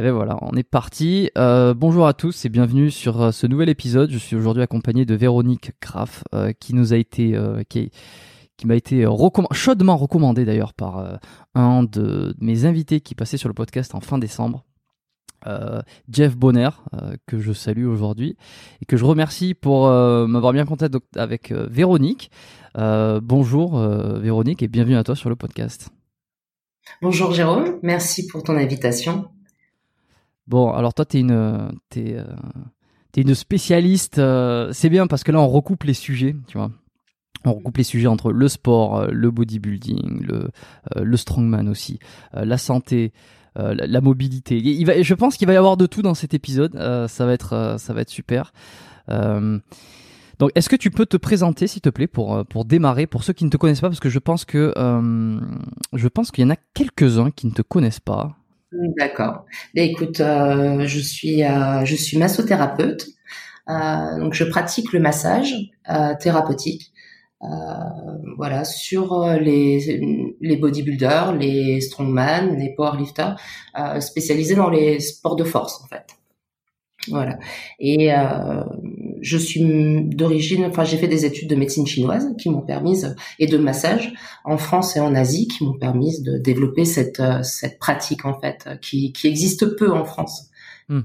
Et 0.00 0.02
bien 0.02 0.12
voilà, 0.12 0.38
on 0.40 0.52
est 0.52 0.62
parti. 0.62 1.30
Euh, 1.36 1.74
bonjour 1.74 2.06
à 2.06 2.14
tous 2.14 2.46
et 2.46 2.48
bienvenue 2.48 2.90
sur 2.90 3.20
euh, 3.20 3.32
ce 3.32 3.46
nouvel 3.46 3.68
épisode. 3.68 4.10
Je 4.10 4.16
suis 4.16 4.34
aujourd'hui 4.34 4.62
accompagné 4.62 5.04
de 5.04 5.14
Véronique 5.14 5.72
Graff 5.82 6.24
euh, 6.34 6.54
qui 6.58 6.74
nous 6.74 6.94
a 6.94 6.96
été, 6.96 7.38
qui, 7.68 7.90
m'a 8.64 8.76
été 8.76 9.06
chaudement 9.52 9.98
recommandé 9.98 10.46
d'ailleurs 10.46 10.72
par 10.72 11.20
un 11.54 11.82
de 11.82 12.34
mes 12.40 12.64
invités 12.64 13.02
qui 13.02 13.14
passait 13.14 13.36
sur 13.36 13.50
le 13.50 13.54
podcast 13.54 13.94
en 13.94 14.00
fin 14.00 14.16
décembre. 14.16 14.64
Jeff 16.10 16.34
Bonner, 16.34 16.70
que 17.26 17.38
je 17.38 17.52
salue 17.52 17.84
aujourd'hui 17.84 18.38
et 18.80 18.86
que 18.86 18.96
je 18.96 19.04
remercie 19.04 19.52
pour 19.52 19.86
m'avoir 19.86 20.54
bien 20.54 20.64
contacté 20.64 20.96
avec 21.14 21.52
Véronique. 21.52 22.30
bonjour 22.74 23.78
Véronique 23.78 24.62
et 24.62 24.68
bienvenue 24.68 24.96
à 24.96 25.04
toi 25.04 25.14
sur 25.14 25.28
le 25.28 25.36
podcast. 25.36 25.90
Bonjour 27.02 27.32
Jérôme, 27.32 27.78
merci 27.82 28.26
pour 28.26 28.42
ton 28.42 28.56
invitation. 28.56 29.28
Bon, 30.50 30.72
alors 30.72 30.94
toi, 30.94 31.04
tu 31.04 31.18
es 31.18 31.20
une, 31.20 31.70
es, 31.94 32.16
euh, 32.16 32.24
une 33.16 33.36
spécialiste. 33.36 34.18
Euh, 34.18 34.70
c'est 34.72 34.88
bien 34.88 35.06
parce 35.06 35.22
que 35.22 35.30
là, 35.30 35.40
on 35.40 35.46
recoupe 35.46 35.84
les 35.84 35.94
sujets, 35.94 36.34
tu 36.48 36.58
vois. 36.58 36.72
On 37.44 37.54
recoupe 37.54 37.76
les 37.76 37.84
sujets 37.84 38.08
entre 38.08 38.32
le 38.32 38.48
sport, 38.48 38.98
euh, 38.98 39.08
le 39.12 39.30
bodybuilding, 39.30 40.26
le, 40.26 41.16
strongman 41.16 41.68
aussi, 41.68 42.00
la 42.34 42.58
santé, 42.58 43.12
la, 43.54 44.00
mobilité. 44.00 44.60
Je 44.60 45.14
pense 45.14 45.36
qu'il 45.36 45.46
va 45.46 45.52
y 45.52 45.56
avoir 45.56 45.76
de 45.76 45.86
tout 45.86 46.02
dans 46.02 46.14
cet 46.14 46.34
épisode. 46.34 46.74
ça 47.08 47.26
va 47.26 47.32
être, 47.32 48.08
super. 48.08 48.52
donc, 49.08 50.50
est-ce 50.56 50.68
que 50.68 50.76
tu 50.76 50.90
peux 50.90 51.06
te 51.06 51.16
présenter, 51.16 51.68
s'il 51.68 51.80
te 51.80 51.90
plaît, 51.90 52.08
pour 52.08 52.44
pour 52.46 52.64
démarrer, 52.64 53.06
pour 53.06 53.22
ceux 53.22 53.32
qui 53.32 53.44
ne 53.44 53.50
te 53.50 53.56
connaissent 53.56 53.80
pas, 53.80 53.88
parce 53.88 54.00
que 54.00 54.10
je 54.10 54.18
pense 54.18 54.44
que 54.44 54.74
je 55.92 56.08
pense 56.08 56.32
qu'il 56.32 56.42
y 56.42 56.46
en 56.46 56.50
a 56.50 56.58
quelques-uns 56.74 57.30
qui 57.30 57.46
ne 57.46 57.52
te 57.52 57.62
connaissent 57.62 58.00
pas. 58.00 58.39
D'accord. 58.72 59.46
Ben, 59.74 59.88
écoute, 59.88 60.20
euh, 60.20 60.86
je 60.86 61.00
suis 61.00 61.42
euh, 61.44 61.84
je 61.84 61.96
suis 61.96 62.18
massothérapeute. 62.18 63.06
Euh, 63.68 64.18
donc 64.18 64.34
je 64.34 64.44
pratique 64.44 64.92
le 64.92 65.00
massage 65.00 65.54
thérapeutique. 66.20 66.92
voilà 68.36 68.64
sur 68.64 69.26
les 69.40 70.00
les 70.40 70.56
bodybuilders, 70.56 71.34
les 71.36 71.80
strongman, 71.80 72.56
les 72.58 72.74
powerlifters 72.74 73.36
spécialisés 74.00 74.54
dans 74.56 74.70
les 74.70 75.00
sports 75.00 75.36
de 75.36 75.44
force 75.44 75.82
en 75.82 75.86
fait. 75.88 76.06
Voilà. 77.08 77.38
Et 77.78 78.12
euh, 78.12 78.62
je 79.20 79.38
suis 79.38 80.04
d'origine, 80.04 80.64
enfin 80.64 80.84
j'ai 80.84 80.96
fait 80.96 81.08
des 81.08 81.24
études 81.24 81.48
de 81.48 81.56
médecine 81.56 81.86
chinoise 81.86 82.34
qui 82.38 82.50
m'ont 82.50 82.62
permis 82.62 83.02
et 83.38 83.46
de 83.46 83.58
massage 83.58 84.12
en 84.44 84.58
France 84.58 84.96
et 84.96 85.00
en 85.00 85.14
Asie 85.14 85.48
qui 85.48 85.64
m'ont 85.64 85.78
permis 85.78 86.20
de 86.22 86.38
développer 86.38 86.84
cette 86.84 87.22
cette 87.42 87.78
pratique 87.78 88.24
en 88.24 88.38
fait 88.40 88.68
qui 88.80 89.12
qui 89.12 89.28
existe 89.28 89.76
peu 89.76 89.92
en 89.92 90.04
France. 90.04 90.50
Hmm. 90.88 91.02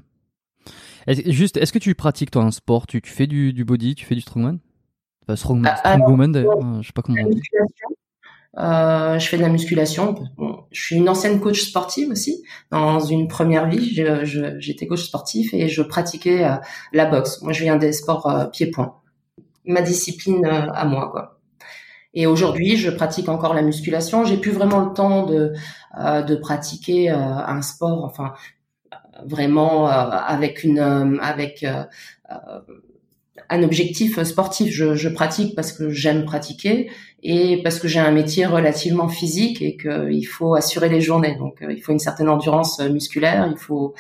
juste, 1.08 1.58
est-ce 1.58 1.72
que 1.72 1.80
tu 1.80 1.94
pratiques 1.96 2.32
toi 2.32 2.44
un 2.44 2.52
sport? 2.52 2.88
Tu, 2.88 3.02
tu 3.02 3.12
fais 3.12 3.28
du, 3.28 3.54
du 3.54 3.66
body, 3.66 3.96
tu 3.96 4.06
fais 4.06 4.16
du 4.16 4.22
strongman? 4.22 4.60
Enfin, 5.24 5.36
strongman, 5.36 5.72
ah, 5.72 5.78
strongwoman 5.78 6.32
d'ailleurs, 6.32 6.82
je 6.82 6.88
sais 6.88 6.94
pas 6.94 7.02
comment 7.02 7.22
on 7.22 7.30
dit. 7.30 7.42
Euh, 8.58 9.20
je 9.20 9.28
fais 9.28 9.38
de 9.38 9.42
la 9.42 9.50
musculation. 9.50 10.16
je 10.72 10.82
suis 10.82 10.96
une 10.96 11.10
ancienne 11.10 11.40
coach 11.40 11.62
sportive 11.62 12.10
aussi. 12.10 12.44
Dans 12.72 13.00
une 13.00 13.28
première 13.28 13.68
vie, 13.68 14.02
j'étais 14.60 14.88
coach 14.88 15.04
sportif 15.04 15.54
et 15.54 15.68
je 15.68 15.82
pratiquais 15.82 16.46
euh, 16.46 16.56
la 16.94 17.06
boxe. 17.06 17.42
Moi, 17.42 17.52
je 17.52 17.64
viens 17.64 17.76
des 17.76 17.92
sports 17.92 18.28
euh, 18.28 18.46
pieds-points. 18.46 18.96
Ma 19.66 19.82
discipline 19.82 20.46
euh, 20.46 20.72
à 20.72 20.86
moi, 20.86 21.10
quoi. 21.12 21.40
Et 22.14 22.28
aujourd'hui, 22.28 22.78
je 22.78 22.90
pratique 22.90 23.28
encore 23.28 23.54
la 23.54 23.62
musculation. 23.62 24.24
J'ai 24.24 24.38
plus 24.38 24.52
vraiment 24.52 24.80
le 24.80 24.94
temps 24.94 25.26
de 25.26 25.54
de 25.98 26.36
pratiquer 26.36 27.10
un 27.10 27.62
sport, 27.62 28.06
enfin 28.06 28.34
vraiment 29.26 29.88
avec 29.88 30.64
une 30.64 30.80
avec 31.22 31.66
un 33.50 33.64
objectif 33.64 34.22
sportif. 34.24 34.74
Je, 34.74 34.96
je 34.96 35.10
pratique 35.10 35.56
parce 35.56 35.72
que 35.72 35.90
j'aime 35.90 36.26
pratiquer 36.26 36.90
et 37.24 37.62
parce 37.64 37.80
que 37.80 37.88
j'ai 37.88 38.00
un 38.00 38.12
métier 38.12 38.46
relativement 38.46 39.08
physique 39.08 39.62
et 39.62 39.78
qu'il 39.78 40.28
faut 40.28 40.56
assurer 40.56 40.90
les 40.90 41.02
journées. 41.02 41.36
Donc, 41.38 41.62
euh, 41.62 41.72
il 41.72 41.82
faut 41.82 41.92
une 41.92 42.00
certaine 42.00 42.30
endurance 42.30 42.80
euh, 42.80 42.90
musculaire. 42.90 43.48
Il 43.52 43.58
faut 43.58 43.94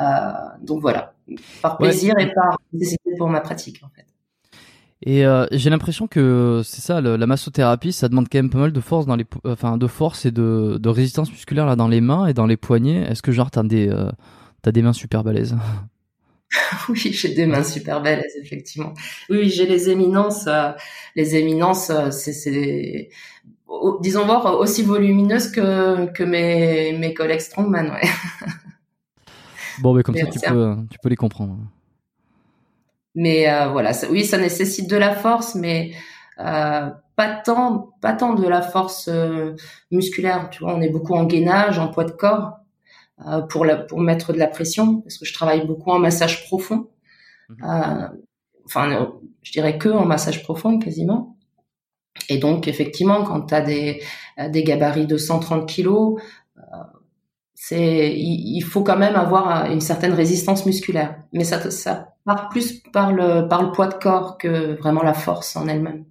euh, 0.00 0.30
donc 0.62 0.80
voilà, 0.80 1.14
par 1.62 1.78
plaisir 1.78 2.14
et 2.18 2.32
par 2.32 2.58
nécessité 2.72 3.10
pour 3.18 3.28
ma 3.28 3.40
pratique 3.40 3.80
en 3.82 3.88
fait. 3.94 4.04
Et 5.02 5.24
euh, 5.24 5.46
j'ai 5.52 5.70
l'impression 5.70 6.08
que 6.08 6.62
c'est 6.64 6.80
ça, 6.80 7.00
le, 7.00 7.16
la 7.16 7.26
massothérapie, 7.26 7.92
ça 7.92 8.08
demande 8.08 8.26
quand 8.28 8.38
même 8.38 8.50
pas 8.50 8.58
mal 8.58 8.72
de 8.72 8.80
force 8.80 9.06
dans 9.06 9.14
les, 9.14 9.26
enfin 9.44 9.76
de 9.76 9.86
force 9.86 10.26
et 10.26 10.32
de, 10.32 10.76
de 10.80 10.88
résistance 10.88 11.30
musculaire 11.30 11.66
là 11.66 11.76
dans 11.76 11.86
les 11.86 12.00
mains 12.00 12.26
et 12.26 12.34
dans 12.34 12.46
les 12.46 12.56
poignets. 12.56 13.02
Est-ce 13.08 13.22
que 13.22 13.30
genre 13.30 13.50
t'as 13.50 13.62
des, 13.62 13.88
euh, 13.88 14.10
t'as 14.60 14.72
des 14.72 14.82
mains 14.82 14.92
super 14.92 15.22
balèzes? 15.22 15.56
oui, 16.88 17.12
j'ai 17.12 17.34
des 17.34 17.46
mains 17.46 17.62
super 17.62 18.00
belles, 18.00 18.24
effectivement. 18.40 18.94
Oui, 19.28 19.48
j'ai 19.50 19.66
les 19.66 19.90
éminences. 19.90 20.46
Euh, 20.46 20.72
les 21.14 21.36
éminences, 21.36 21.90
euh, 21.90 22.10
c'est, 22.10 23.10
disons 24.00 24.24
voir, 24.24 24.58
aussi 24.58 24.82
volumineuses 24.82 25.50
que, 25.50 26.06
que 26.12 26.22
mes, 26.22 26.92
mes 26.92 27.14
collègues 27.14 27.40
strongman, 27.40 27.90
ouais. 27.90 28.08
Bon, 29.80 29.94
mais 29.94 30.02
comme 30.02 30.16
ça, 30.16 30.26
tu 30.26 30.40
peux, 30.40 30.76
tu 30.90 30.98
peux 31.00 31.08
les 31.08 31.16
comprendre. 31.16 31.56
Mais 33.14 33.48
euh, 33.48 33.68
voilà, 33.68 33.92
oui, 34.10 34.24
ça 34.24 34.36
nécessite 34.36 34.90
de 34.90 34.96
la 34.96 35.14
force, 35.14 35.54
mais 35.54 35.92
euh, 36.40 36.90
pas 37.14 37.34
tant, 37.44 37.94
pas 38.00 38.12
tant 38.12 38.34
de 38.34 38.46
la 38.48 38.60
force 38.60 39.08
musculaire. 39.92 40.50
Tu 40.50 40.64
vois, 40.64 40.74
on 40.74 40.80
est 40.80 40.88
beaucoup 40.88 41.14
en 41.14 41.24
gainage, 41.24 41.78
en 41.78 41.88
poids 41.88 42.04
de 42.04 42.10
corps. 42.10 42.58
Euh, 43.26 43.40
pour, 43.40 43.64
la, 43.64 43.76
pour 43.76 44.00
mettre 44.00 44.32
de 44.32 44.38
la 44.38 44.46
pression, 44.46 45.00
parce 45.00 45.18
que 45.18 45.24
je 45.24 45.34
travaille 45.34 45.66
beaucoup 45.66 45.90
en 45.90 45.98
massage 45.98 46.46
profond. 46.46 46.88
Mhm. 47.48 47.56
Euh, 47.64 48.08
enfin, 48.64 49.12
je 49.42 49.50
dirais 49.50 49.76
que 49.76 49.88
en 49.88 50.04
massage 50.04 50.44
profond 50.44 50.78
quasiment. 50.78 51.36
Et 52.28 52.38
donc, 52.38 52.68
effectivement, 52.68 53.24
quand 53.24 53.46
tu 53.46 53.54
as 53.54 53.60
des, 53.60 54.02
des 54.50 54.62
gabarits 54.62 55.08
de 55.08 55.16
130 55.16 55.68
kilos, 55.68 56.20
euh, 56.58 56.60
c'est, 57.54 58.14
il, 58.16 58.60
faut 58.60 58.84
quand 58.84 58.96
même 58.96 59.16
avoir 59.16 59.68
une 59.68 59.80
certaine 59.80 60.12
résistance 60.12 60.64
musculaire. 60.64 61.20
Mais 61.32 61.42
ça, 61.42 61.72
ça 61.72 62.14
part 62.24 62.48
plus 62.50 62.74
par 62.92 63.12
le, 63.12 63.48
par 63.48 63.64
le 63.64 63.72
poids 63.72 63.88
de 63.88 63.94
corps 63.94 64.38
que 64.38 64.78
vraiment 64.78 65.02
la 65.02 65.14
force 65.14 65.56
en 65.56 65.66
elle-même. 65.66 66.04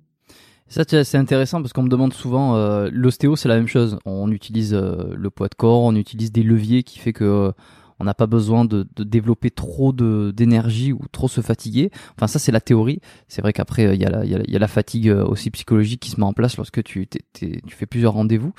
Ça, 0.70 0.84
c'est 0.86 1.18
intéressant 1.18 1.62
parce 1.62 1.72
qu'on 1.72 1.84
me 1.84 1.90
demande 1.90 2.14
souvent, 2.14 2.56
euh, 2.56 2.90
l'ostéo, 2.92 3.38
c'est 3.38 3.48
la 3.48 3.56
même 3.56 3.68
chose. 3.68 4.00
On 4.06 4.32
utilise 4.32 4.74
euh, 4.74 5.14
le 5.16 5.30
poids 5.30 5.48
de 5.48 5.56
corps, 5.56 5.82
on 5.82 5.96
utilise 5.96 6.32
des 6.32 6.44
leviers 6.44 6.84
qui 6.84 7.00
fait 7.00 7.14
que 7.14 7.24
euh, 7.24 7.52
on 8.00 8.04
n'a 8.04 8.14
pas 8.14 8.28
besoin 8.28 8.66
de, 8.66 8.86
de, 8.96 9.04
développer 9.04 9.50
trop 9.50 9.94
d'énergie 9.94 10.92
ou 10.92 11.00
trop 11.12 11.30
se 11.30 11.40
fatiguer. 11.40 11.90
Enfin, 12.16 12.28
ça, 12.28 12.38
c'est 12.38 12.52
la 12.52 12.60
théorie. 12.60 13.00
C'est 13.30 13.42
vrai 13.42 13.54
qu'après, 13.54 13.96
il 13.96 14.02
y, 14.02 14.06
a, 14.06 14.26
y, 14.26 14.52
y, 14.52 14.56
a 14.56 14.60
la 14.60 14.68
fatigue 14.68 15.10
aussi 15.10 15.50
psychologique 15.52 16.02
qui 16.02 16.12
se 16.12 16.20
met 16.20 16.26
en 16.26 16.34
place 16.34 16.58
lorsque 16.58 16.84
tu, 16.84 17.08
tu 17.08 17.62
fais 17.70 17.86
plusieurs 17.88 18.14
rendez-vous. 18.14 18.54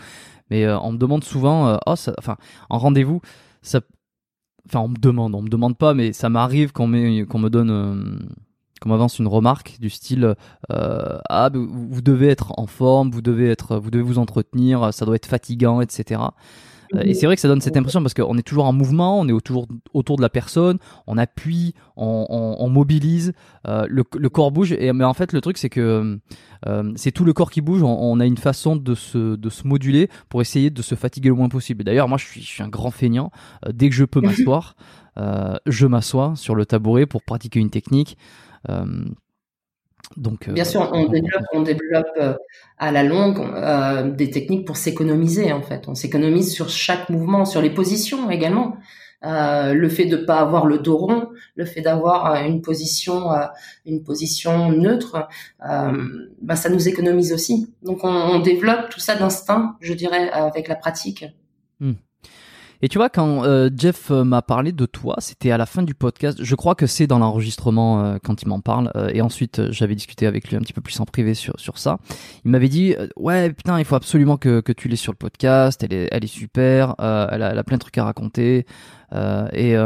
Mais 0.50 0.66
on 0.68 0.92
me 0.92 0.98
demande 0.98 1.22
souvent, 1.22 1.78
oh, 1.86 1.94
enfin, 2.18 2.36
en 2.68 2.78
rendez-vous, 2.78 3.20
ça, 3.62 3.80
enfin, 4.66 4.80
on 4.80 4.88
me 4.88 4.96
demande, 4.96 5.36
on 5.36 5.42
me 5.42 5.48
demande 5.48 5.76
pas, 5.76 5.94
mais 5.94 6.12
ça 6.12 6.30
m'arrive 6.30 6.72
qu'on 6.72 6.88
qu'on 7.26 7.38
me 7.38 7.48
donne 7.48 8.28
qu'on 8.80 8.90
m'avance 8.90 9.18
une 9.18 9.28
remarque 9.28 9.76
du 9.80 9.90
style 9.90 10.34
euh, 10.70 11.18
ah 11.28 11.50
vous 11.52 12.00
devez 12.02 12.28
être 12.28 12.52
en 12.56 12.66
forme, 12.66 13.10
vous 13.10 13.22
devez 13.22 13.50
être, 13.50 13.76
vous 13.76 13.90
devez 13.90 14.04
vous 14.04 14.18
entretenir, 14.18 14.92
ça 14.92 15.04
doit 15.04 15.16
être 15.16 15.26
fatigant, 15.26 15.80
etc. 15.80 16.20
Euh, 16.94 17.02
et 17.04 17.14
c'est 17.14 17.26
vrai 17.26 17.36
que 17.36 17.40
ça 17.40 17.48
donne 17.48 17.60
cette 17.60 17.76
impression 17.76 18.02
parce 18.02 18.14
qu'on 18.14 18.36
est 18.38 18.42
toujours 18.42 18.64
en 18.64 18.72
mouvement, 18.72 19.18
on 19.18 19.28
est 19.28 19.32
autour, 19.32 19.66
autour 19.92 20.16
de 20.16 20.22
la 20.22 20.28
personne, 20.28 20.78
on 21.06 21.18
appuie, 21.18 21.74
on, 21.96 22.26
on, 22.58 22.68
mobilise, 22.68 23.32
euh, 23.66 23.86
le, 23.88 24.04
le, 24.16 24.28
corps 24.28 24.50
bouge. 24.50 24.72
Et, 24.72 24.92
mais 24.92 25.04
en 25.04 25.14
fait, 25.14 25.32
le 25.32 25.40
truc, 25.40 25.58
c'est 25.58 25.68
que 25.68 26.18
euh, 26.66 26.92
c'est 26.96 27.12
tout 27.12 27.24
le 27.24 27.32
corps 27.32 27.50
qui 27.50 27.60
bouge. 27.60 27.82
On, 27.82 27.98
on, 28.00 28.20
a 28.20 28.26
une 28.26 28.38
façon 28.38 28.76
de 28.76 28.94
se, 28.94 29.36
de 29.36 29.50
se 29.50 29.66
moduler 29.66 30.08
pour 30.28 30.40
essayer 30.40 30.70
de 30.70 30.82
se 30.82 30.94
fatiguer 30.94 31.28
le 31.28 31.34
moins 31.34 31.48
possible. 31.48 31.84
D'ailleurs, 31.84 32.08
moi, 32.08 32.18
je 32.18 32.26
suis, 32.26 32.40
je 32.40 32.46
suis 32.46 32.62
un 32.62 32.68
grand 32.68 32.90
feignant. 32.90 33.30
dès 33.72 33.88
que 33.88 33.94
je 33.94 34.04
peux 34.04 34.20
m'asseoir, 34.22 34.76
je 35.66 35.86
m'assois 35.86 36.34
sur 36.36 36.54
le 36.54 36.64
tabouret 36.64 37.06
pour 37.06 37.22
pratiquer 37.22 37.60
une 37.60 37.70
technique. 37.70 38.16
Euh, 38.68 38.84
donc, 40.16 40.48
euh, 40.48 40.52
Bien 40.52 40.64
sûr, 40.64 40.90
on 40.92 41.06
développe, 41.06 41.44
on 41.52 41.62
développe 41.62 42.06
euh, 42.18 42.34
à 42.78 42.90
la 42.92 43.02
longue 43.02 44.16
des 44.16 44.30
techniques 44.30 44.66
pour 44.66 44.76
s'économiser 44.76 45.52
en 45.52 45.62
fait. 45.62 45.88
On 45.88 45.94
s'économise 45.94 46.52
sur 46.52 46.68
chaque 46.68 47.08
mouvement, 47.10 47.44
sur 47.44 47.60
les 47.60 47.70
positions 47.70 48.30
également. 48.30 48.76
Euh, 49.24 49.74
le 49.74 49.88
fait 49.88 50.04
de 50.04 50.16
pas 50.16 50.38
avoir 50.38 50.64
le 50.64 50.78
dos 50.78 50.96
rond, 50.96 51.28
le 51.56 51.64
fait 51.64 51.80
d'avoir 51.80 52.36
une 52.44 52.62
position, 52.62 53.30
une 53.84 54.02
position 54.02 54.70
neutre, 54.70 55.28
bah, 55.60 56.56
ça 56.56 56.68
nous 56.68 56.88
économise 56.88 57.32
aussi. 57.32 57.72
Donc 57.82 58.04
on, 58.04 58.08
on 58.08 58.38
développe 58.40 58.90
tout 58.90 59.00
ça 59.00 59.16
d'instinct, 59.16 59.76
je 59.80 59.92
dirais, 59.92 60.30
avec 60.30 60.68
la 60.68 60.76
pratique. 60.76 61.24
Hmm. 61.80 61.94
Et 62.80 62.88
tu 62.88 62.98
vois, 62.98 63.08
quand 63.08 63.44
euh, 63.44 63.70
Jeff 63.76 64.10
euh, 64.10 64.22
m'a 64.22 64.40
parlé 64.40 64.70
de 64.70 64.86
toi, 64.86 65.16
c'était 65.18 65.50
à 65.50 65.58
la 65.58 65.66
fin 65.66 65.82
du 65.82 65.94
podcast. 65.94 66.38
Je 66.40 66.54
crois 66.54 66.76
que 66.76 66.86
c'est 66.86 67.08
dans 67.08 67.18
l'enregistrement 67.18 68.04
euh, 68.04 68.18
quand 68.22 68.42
il 68.42 68.48
m'en 68.48 68.60
parle. 68.60 68.92
et 69.12 69.20
ensuite, 69.20 69.72
j'avais 69.72 69.96
discuté 69.96 70.26
avec 70.26 70.48
lui 70.48 70.56
un 70.56 70.60
petit 70.60 70.72
peu 70.72 70.80
plus 70.80 70.98
en 71.00 71.04
privé 71.04 71.34
sur, 71.34 71.58
sur 71.58 71.78
ça. 71.78 71.98
Il 72.44 72.50
m'avait 72.52 72.68
dit, 72.68 72.94
ouais, 73.16 73.52
putain, 73.52 73.78
il 73.78 73.84
faut 73.84 73.96
absolument 73.96 74.36
que, 74.36 74.60
que 74.60 74.72
tu 74.72 74.88
l'aies 74.88 74.96
sur 74.96 75.12
le 75.12 75.16
podcast. 75.16 75.82
Elle 75.82 75.92
est, 75.92 76.08
elle 76.12 76.24
est 76.24 76.28
super. 76.28 76.94
Elle 76.98 77.42
a, 77.42 77.50
elle, 77.50 77.58
a, 77.58 77.64
plein 77.64 77.76
de 77.76 77.80
trucs 77.80 77.98
à 77.98 78.04
raconter. 78.04 78.66
et 79.12 79.76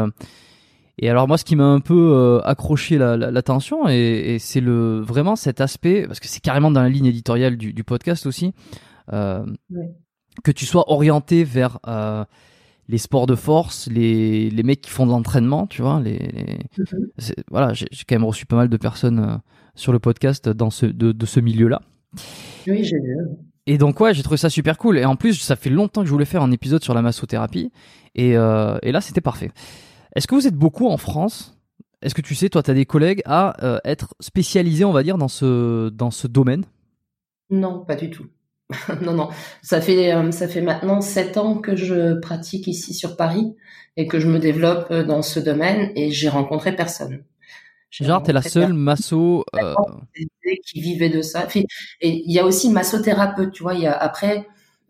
et 0.99 1.09
alors 1.09 1.27
moi, 1.27 1.39
ce 1.39 1.43
qui 1.43 1.55
m'a 1.55 1.65
un 1.65 1.79
peu 1.79 2.39
accroché 2.45 2.99
l'attention, 2.99 3.85
la, 3.85 3.95
et, 3.95 4.35
et 4.35 4.39
c'est 4.39 4.61
le 4.61 4.99
vraiment 4.99 5.35
cet 5.35 5.59
aspect, 5.59 6.05
parce 6.05 6.19
que 6.19 6.27
c'est 6.27 6.39
carrément 6.39 6.69
dans 6.69 6.83
la 6.83 6.89
ligne 6.89 7.07
éditoriale 7.07 7.57
du, 7.57 7.73
du 7.73 7.83
podcast 7.83 8.27
aussi, 8.27 8.53
que 9.09 10.51
tu 10.53 10.65
sois 10.65 10.91
orienté 10.91 11.43
vers 11.43 11.79
les 12.89 12.97
sports 12.97 13.25
de 13.25 13.35
force, 13.35 13.87
les, 13.89 14.49
les 14.49 14.63
mecs 14.63 14.81
qui 14.81 14.89
font 14.89 15.05
de 15.05 15.11
l'entraînement, 15.11 15.67
tu 15.67 15.81
vois. 15.81 16.01
Les, 16.01 16.19
mhm. 16.77 17.35
Voilà, 17.49 17.73
j'ai 17.73 17.87
quand 18.07 18.15
même 18.15 18.25
reçu 18.25 18.45
pas 18.45 18.55
mal 18.55 18.69
de 18.69 18.77
personnes 18.77 19.19
euh, 19.19 19.37
sur 19.75 19.91
le 19.93 19.99
podcast 19.99 20.49
dans 20.49 20.69
ce, 20.69 20.85
de, 20.85 21.11
de 21.11 21.25
ce 21.25 21.39
milieu-là. 21.39 21.81
Oui, 22.67 22.83
j'ai 22.83 22.99
vu. 22.99 23.17
Et 23.65 23.77
donc 23.77 23.99
ouais, 23.99 24.13
j'ai 24.13 24.23
trouvé 24.23 24.37
ça 24.37 24.49
super 24.49 24.77
cool. 24.77 24.97
Et 24.97 25.05
en 25.05 25.15
plus, 25.15 25.35
ça 25.35 25.55
fait 25.55 25.69
longtemps 25.69 26.01
que 26.01 26.07
je 26.07 26.11
voulais 26.11 26.25
faire 26.25 26.43
un 26.43 26.51
épisode 26.51 26.83
sur 26.83 26.93
la 26.93 27.01
massothérapie. 27.01 27.71
Et, 28.15 28.37
euh, 28.37 28.77
et 28.81 28.91
là, 28.91 29.01
c'était 29.01 29.21
parfait. 29.21 29.51
Est-ce 30.15 30.27
que 30.27 30.35
vous 30.35 30.47
êtes 30.47 30.55
beaucoup 30.55 30.87
en 30.87 30.97
France? 30.97 31.57
Est-ce 32.01 32.13
que 32.13 32.21
tu 32.21 32.35
sais, 32.35 32.49
toi, 32.49 32.61
tu 32.61 32.69
as 32.69 32.73
des 32.73 32.85
collègues 32.85 33.21
à 33.25 33.63
euh, 33.65 33.79
être 33.85 34.13
spécialisés, 34.19 34.83
on 34.83 34.91
va 34.91 35.03
dire, 35.03 35.17
dans 35.17 35.29
ce, 35.29 35.89
dans 35.89 36.11
ce 36.11 36.27
domaine? 36.27 36.65
Non, 37.49 37.85
pas 37.85 37.95
du 37.95 38.09
tout. 38.09 38.25
non, 39.01 39.13
non. 39.13 39.29
Ça 39.61 39.81
fait, 39.81 40.13
euh, 40.13 40.31
ça 40.31 40.47
fait 40.47 40.61
maintenant 40.61 41.01
sept 41.01 41.37
ans 41.37 41.57
que 41.57 41.75
je 41.75 42.19
pratique 42.19 42.67
ici 42.67 42.93
sur 42.93 43.15
Paris 43.17 43.55
et 43.97 44.07
que 44.07 44.19
je 44.19 44.27
me 44.27 44.39
développe 44.39 44.87
euh, 44.91 45.03
dans 45.03 45.21
ce 45.21 45.39
domaine 45.39 45.91
et 45.95 46.11
j'ai 46.11 46.29
rencontré 46.29 46.75
personne. 46.75 47.23
Genre, 47.91 48.23
t'es 48.23 48.33
la 48.33 48.41
seule 48.41 48.73
masso 48.73 49.45
euh... 49.55 49.75
qui 50.65 50.81
vivait 50.81 51.09
de 51.09 51.21
ça. 51.21 51.47
Et 51.53 51.63
il 52.01 52.31
y 52.31 52.39
a 52.39 52.45
aussi 52.45 52.71
massothérapeute, 52.71 53.51
tu 53.51 53.61
vois. 53.61 53.75
Il 53.75 53.81
y 53.81 53.87
a 53.87 53.95
après, 53.95 54.47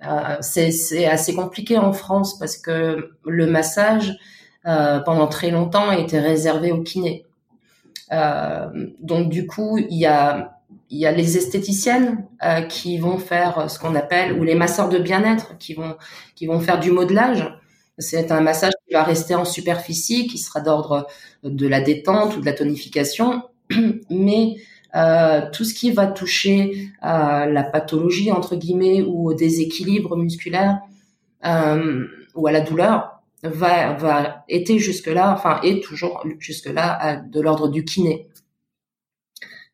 euh, 0.08 0.38
c'est 0.40 1.06
assez 1.06 1.36
compliqué 1.36 1.78
en 1.78 1.92
France 1.92 2.40
parce 2.40 2.56
que 2.56 3.12
le 3.26 3.46
massage 3.46 4.14
euh, 4.66 5.00
pendant 5.02 5.28
très 5.28 5.52
longtemps 5.52 5.92
était 5.92 6.22
réservé 6.22 6.72
aux 6.72 6.82
kinés. 6.82 7.26
Donc 9.02 9.30
du 9.30 9.48
coup, 9.48 9.78
il 9.78 9.98
y 9.98 10.06
a 10.06 10.62
il 10.94 11.00
y 11.00 11.08
a 11.08 11.12
les 11.12 11.38
esthéticiennes 11.38 12.28
euh, 12.44 12.62
qui 12.62 13.00
vont 13.00 13.18
faire 13.18 13.70
ce 13.70 13.80
qu'on 13.80 13.96
appelle 13.96 14.34
ou 14.40 14.44
les 14.44 14.54
masseurs 14.54 14.90
de 14.90 15.00
bien-être 15.00 15.58
qui 15.58 15.74
vont 15.74 15.96
qui 16.36 16.46
vont 16.46 16.60
faire 16.60 16.80
du 16.80 16.92
modelage. 16.92 17.52
C'est 17.98 18.32
un 18.32 18.42
massage 18.42 18.74
qui 18.88 18.94
va 18.94 19.04
rester 19.04 19.34
en 19.34 19.46
superficie, 19.46 20.28
qui 20.28 20.38
sera 20.38 20.62
d'ordre 20.62 21.08
de 21.44 21.68
la 21.68 21.82
détente 21.82 22.38
ou 22.38 22.42
de 22.42 22.46
la 22.46 22.54
tonification, 22.54 23.44
mais 24.10 24.56
euh, 24.96 25.42
tout 25.52 25.64
ce 25.64 25.74
qui 25.74 25.92
va 25.92 26.06
toucher 26.06 26.90
à 27.02 27.48
la 27.48 27.64
pathologie 27.64 28.32
entre 28.32 28.56
guillemets 28.56 29.02
ou 29.02 29.30
au 29.30 29.34
déséquilibre 29.34 30.16
musculaire 30.16 30.80
euh, 31.46 32.06
ou 32.36 32.46
à 32.46 32.52
la 32.52 32.62
douleur, 32.62 33.20
va, 33.42 33.94
va 33.94 34.46
était 34.48 34.78
jusque-là, 34.78 35.34
enfin 35.34 35.60
est 35.64 35.84
toujours 35.84 36.24
jusque-là 36.40 37.24
de 37.28 37.42
l'ordre 37.42 37.68
du 37.68 37.84
kiné. 37.84 38.28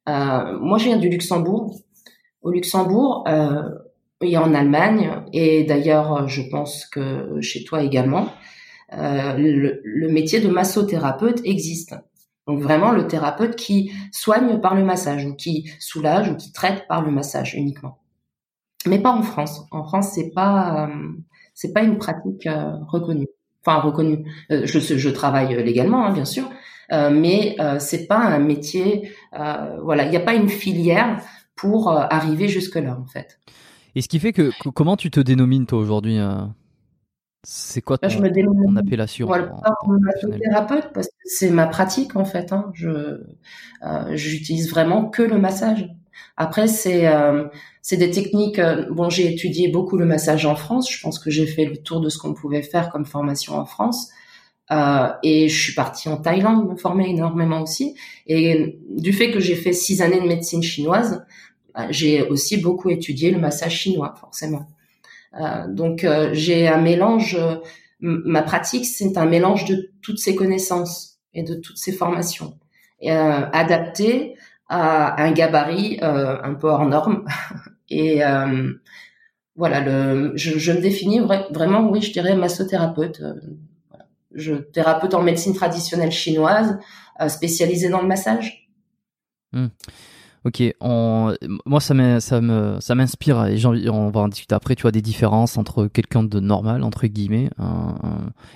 Euh, 0.10 0.58
moi, 0.60 0.78
je 0.78 0.86
viens 0.86 0.98
du 0.98 1.10
Luxembourg. 1.10 1.80
Au 2.42 2.52
Luxembourg, 2.52 3.26
euh, 3.28 3.64
et 4.22 4.38
en 4.38 4.54
Allemagne, 4.54 5.12
et 5.34 5.64
d'ailleurs, 5.64 6.28
je 6.28 6.42
pense 6.50 6.86
que 6.86 7.40
chez 7.42 7.64
toi 7.64 7.84
également, 7.84 8.30
euh, 8.94 9.34
le, 9.38 9.82
le, 9.84 10.10
métier 10.10 10.40
de 10.42 10.50
massothérapeute 10.50 11.42
existe. 11.46 11.96
Donc 12.48 12.60
vraiment 12.62 12.92
le 12.92 13.08
thérapeute 13.08 13.56
qui 13.56 13.92
soigne 14.12 14.60
par 14.60 14.74
le 14.74 14.84
massage 14.84 15.26
ou 15.26 15.36
qui 15.36 15.70
soulage 15.80 16.32
ou 16.32 16.36
qui 16.36 16.52
traite 16.52 16.88
par 16.88 17.04
le 17.04 17.12
massage 17.12 17.54
uniquement. 17.54 18.00
Mais 18.88 19.00
pas 19.00 19.12
en 19.12 19.22
France. 19.22 19.62
En 19.72 19.84
France, 19.84 20.14
c'est 20.16 20.32
pas 20.32 20.90
c'est 21.60 21.74
pas 21.74 21.84
une 21.84 21.98
pratique 21.98 22.48
euh, 22.48 22.72
reconnue. 22.88 23.28
Enfin 23.66 23.82
reconnue. 23.82 24.26
Euh, 24.50 24.62
je, 24.64 24.80
je 24.80 25.10
travaille 25.10 25.62
légalement, 25.62 26.06
hein, 26.06 26.14
bien 26.14 26.24
sûr, 26.24 26.50
mais 26.92 27.56
c'est 27.80 28.08
pas 28.08 28.20
un 28.20 28.40
métier. 28.40 29.12
voilà, 29.32 30.06
il 30.06 30.10
n'y 30.10 30.18
a 30.18 30.22
pas 30.22 30.34
une 30.34 30.50
filière 30.50 31.22
pour 31.56 31.92
arriver 31.92 32.48
jusque 32.48 32.76
là 32.76 32.98
en 33.00 33.06
fait. 33.06 33.40
Et 33.96 34.02
ce 34.02 34.08
qui 34.08 34.20
fait 34.20 34.34
que 34.34 34.52
comment 34.70 34.96
tu 34.96 35.12
te 35.12 35.20
dénomines 35.20 35.66
toi 35.66 35.80
aujourd'hui 35.80 36.20
c'est 37.44 37.82
quoi 37.82 37.98
ton, 37.98 38.10
je 38.10 38.20
me 38.20 38.30
ton 38.30 38.76
appellation 38.76 39.26
voilà, 39.28 39.54
thérapeute 40.42 40.92
parce 40.94 41.08
que 41.08 41.14
c'est 41.24 41.50
ma 41.50 41.68
pratique 41.68 42.18
en 42.18 42.26
fait. 42.26 42.52
Hein. 42.52 42.70
Je 42.74 42.90
euh, 42.90 44.16
j'utilise 44.16 44.70
vraiment 44.70 45.06
que 45.06 45.24
le 45.24 45.38
massage. 45.38 45.90
Après 46.36 46.68
c'est 46.68 47.08
euh, 47.08 47.48
c'est 47.82 47.96
des 47.96 48.12
techniques. 48.12 48.60
Euh, 48.60 48.88
bon, 48.92 49.10
j'ai 49.10 49.32
étudié 49.34 49.70
beaucoup 49.70 49.98
le 49.98 50.06
massage 50.06 50.46
en 50.46 50.56
France. 50.56 50.92
Je 50.92 51.02
pense 51.02 51.18
que 51.18 51.30
j'ai 51.30 51.48
fait 51.48 51.64
le 51.64 51.78
tour 51.78 52.02
de 52.02 52.10
ce 52.10 52.18
qu'on 52.18 52.34
pouvait 52.34 52.62
faire 52.62 52.90
comme 52.90 53.06
formation 53.06 53.56
en 53.56 53.66
France. 53.66 54.10
Euh, 54.72 55.08
et 55.24 55.50
je 55.50 55.64
suis 55.64 55.74
partie 55.74 56.10
en 56.10 56.18
Thaïlande 56.18 56.70
me 56.70 56.76
former 56.76 57.10
énormément 57.10 57.62
aussi. 57.62 57.96
Et 58.28 58.80
du 58.90 59.14
fait 59.14 59.32
que 59.32 59.40
j'ai 59.40 59.56
fait 59.56 59.74
six 59.74 60.02
années 60.02 60.22
de 60.22 60.28
médecine 60.28 60.62
chinoise, 60.62 61.26
euh, 61.78 61.88
j'ai 61.90 62.24
aussi 62.24 62.58
beaucoup 62.58 62.90
étudié 62.90 63.32
le 63.32 63.40
massage 63.40 63.76
chinois 63.76 64.14
forcément. 64.20 64.68
Euh, 65.40 65.68
donc 65.68 66.04
euh, 66.04 66.30
j'ai 66.34 66.68
un 66.68 66.82
mélange. 66.82 67.36
Euh, 67.36 67.56
ma 68.02 68.42
pratique, 68.42 68.86
c'est 68.86 69.18
un 69.18 69.26
mélange 69.26 69.66
de 69.66 69.92
toutes 70.02 70.20
ces 70.20 70.36
connaissances 70.36 71.20
et 71.34 71.44
de 71.44 71.56
toutes 71.56 71.78
ces 71.78 71.92
formations, 71.92 72.58
et, 73.02 73.12
adapté 73.12 74.36
à 74.70 75.22
un 75.22 75.32
gabarit 75.34 76.00
un 76.02 76.54
peu 76.54 76.68
hors 76.68 76.86
norme. 76.86 77.26
et 77.90 78.22
voilà, 79.58 79.82
le, 79.82 80.32
je, 80.36 80.58
je, 80.58 80.72
me 80.72 80.80
définis 80.80 81.20
vraiment, 81.52 81.90
oui, 81.90 82.02
je 82.02 82.14
dirais 82.14 82.38
massothérapeute. 82.38 83.22
Je 84.34 84.56
thérapeute 84.56 85.14
en 85.14 85.22
médecine 85.22 85.54
traditionnelle 85.54 86.12
chinoise, 86.12 86.78
spécialisée 87.28 87.90
dans 87.90 88.02
le 88.02 88.08
massage. 88.08 88.70
Mmh. 89.54 89.68
Ok, 90.46 90.64
on... 90.80 91.36
moi 91.66 91.82
ça 91.82 91.94
m'inspire 91.94 93.46
et 93.48 93.90
on 93.90 94.10
va 94.10 94.22
en 94.22 94.28
discuter 94.30 94.56
après. 94.56 94.76
Tu 94.76 94.84
vois 94.84 94.92
des 94.92 95.02
différences 95.02 95.58
entre 95.58 95.88
quelqu'un 95.88 96.24
de 96.24 96.40
normal 96.40 96.84
entre 96.84 97.08
guillemets 97.08 97.50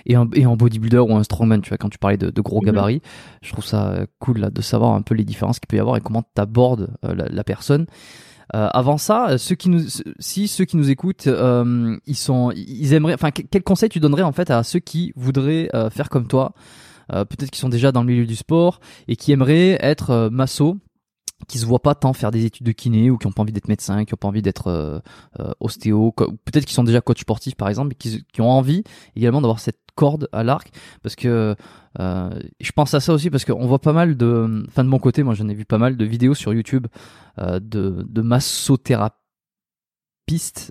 et 0.06 0.16
un 0.16 0.30
et 0.34 0.46
un 0.46 0.56
bodybuilder 0.56 1.00
ou 1.00 1.14
un 1.16 1.24
strongman. 1.24 1.62
Tu 1.62 1.70
vois 1.70 1.78
quand 1.78 1.90
tu 1.90 1.98
parlais 1.98 2.18
de, 2.18 2.30
de 2.30 2.42
gros 2.42 2.62
mhm. 2.62 2.68
gabarits, 2.68 3.02
je 3.42 3.52
trouve 3.52 3.66
ça 3.66 4.06
cool 4.20 4.40
là 4.40 4.50
de 4.50 4.62
savoir 4.62 4.94
un 4.94 5.02
peu 5.02 5.14
les 5.14 5.26
différences 5.26 5.60
qu'il 5.60 5.68
peut 5.68 5.76
y 5.76 5.80
avoir 5.80 5.98
et 5.98 6.02
comment 6.02 6.24
tu 6.24 6.42
abordes 6.42 6.90
euh, 7.04 7.16
la, 7.16 7.44
personne. 7.44 7.86
Euh, 8.56 8.70
avant 8.74 8.98
ça, 8.98 9.38
ceux 9.38 9.56
qui 9.56 9.70
nous, 9.70 9.82
si 10.20 10.48
ceux 10.48 10.66
qui 10.66 10.78
nous 10.78 10.90
écoutent, 10.90 11.28
euh, 11.28 11.98
ils 12.06 12.16
sont, 12.16 12.52
ils 12.56 12.94
aimeraient, 12.94 13.14
enfin, 13.14 13.32
quel 13.32 13.64
conseil 13.64 13.90
tu 13.90 14.00
donnerais 14.00 14.24
en 14.24 14.32
fait 14.32 14.52
à 14.52 14.64
ceux 14.64 14.80
qui 14.80 15.14
voudraient 15.16 15.70
euh, 15.74 15.90
faire 15.90 16.10
comme 16.10 16.28
toi, 16.28 16.54
peut-être 17.10 17.52
qui 17.52 17.60
sont 17.60 17.70
déjà 17.70 17.92
dans 17.92 18.02
le 18.02 18.08
milieu 18.08 18.26
du 18.26 18.36
sport 18.36 18.80
et 19.08 19.16
qui 19.16 19.32
aimeraient 19.32 19.78
être 19.82 20.30
masso 20.32 20.78
qui 21.48 21.58
se 21.58 21.66
voient 21.66 21.82
pas 21.82 21.96
tant 21.96 22.14
faire 22.14 22.32
des 22.32 22.46
études 22.46 22.66
de 22.66 22.72
kiné 22.72 23.10
ou 23.10 23.18
qui 23.18 23.28
ont 23.28 23.32
pas 23.32 23.42
envie 23.42 23.52
d'être 23.52 23.68
médecin, 23.68 24.06
qui 24.06 24.14
ont 24.14 24.18
pas 24.18 24.28
envie 24.28 24.42
d'être 24.42 24.68
euh, 24.68 25.00
euh 25.40 25.52
ostéo, 25.60 26.12
peut-être 26.12 26.66
qu'ils 26.66 26.74
sont 26.74 26.84
déjà 26.84 27.02
coach 27.02 27.22
sportif 27.22 27.56
par 27.56 27.70
exemple, 27.70 27.90
mais 27.90 27.96
qui, 27.96 28.24
qui 28.32 28.42
ont 28.42 28.50
envie 28.50 28.84
également 29.16 29.42
d'avoir 29.42 29.60
cette 29.60 29.80
corde 29.96 30.28
à 30.32 30.44
l'arc 30.44 30.72
parce 31.04 31.16
que 31.16 31.56
euh, 32.00 32.40
je 32.60 32.72
pense 32.72 32.94
à 32.96 33.00
ça 33.00 33.14
aussi 33.14 33.30
parce 33.30 33.46
qu'on 33.46 33.68
voit 33.68 33.80
pas 33.80 33.94
mal 33.94 34.18
de, 34.18 34.64
enfin 34.68 34.84
de 34.84 34.90
mon 34.90 35.00
côté, 35.00 35.24
moi 35.24 35.36
j'en 35.36 35.48
ai 35.50 35.54
vu 35.54 35.66
pas 35.66 35.78
mal 35.78 35.98
de 35.98 36.06
vidéos 36.06 36.34
sur 36.34 36.54
YouTube 36.54 36.88
de, 37.38 37.60
de 38.08 38.22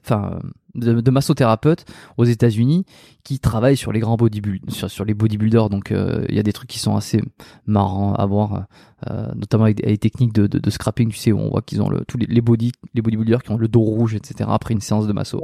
enfin 0.04 0.38
de, 0.74 1.00
de 1.00 1.10
massothérapeutes 1.10 1.84
aux 2.16 2.24
États-Unis 2.24 2.84
qui 3.24 3.38
travaillent 3.38 3.76
sur 3.76 3.92
les 3.92 4.00
grands 4.00 4.16
bodybuilders, 4.16 4.74
sur, 4.74 4.90
sur 4.90 5.04
les 5.04 5.14
bodybuilders. 5.14 5.68
Donc 5.70 5.92
euh, 5.92 6.24
il 6.28 6.34
y 6.34 6.38
a 6.38 6.42
des 6.42 6.52
trucs 6.52 6.68
qui 6.68 6.78
sont 6.78 6.96
assez 6.96 7.22
marrants 7.66 8.14
à 8.14 8.26
voir, 8.26 8.66
euh, 9.10 9.32
notamment 9.34 9.64
avec, 9.64 9.84
des 9.84 9.98
techniques 9.98 10.32
de, 10.32 10.46
de, 10.46 10.58
de, 10.58 10.70
scrapping. 10.70 11.10
Tu 11.10 11.18
sais, 11.18 11.32
où 11.32 11.38
on 11.38 11.50
voit 11.50 11.62
qu'ils 11.62 11.82
ont 11.82 11.88
le, 11.88 12.04
tous 12.06 12.18
les, 12.18 12.26
les 12.26 12.40
body, 12.40 12.72
les 12.94 13.02
bodybuilders 13.02 13.42
qui 13.42 13.50
ont 13.50 13.58
le 13.58 13.68
dos 13.68 13.80
rouge, 13.80 14.14
etc. 14.14 14.48
Après 14.52 14.74
une 14.74 14.80
séance 14.80 15.06
de 15.06 15.12
masso. 15.12 15.40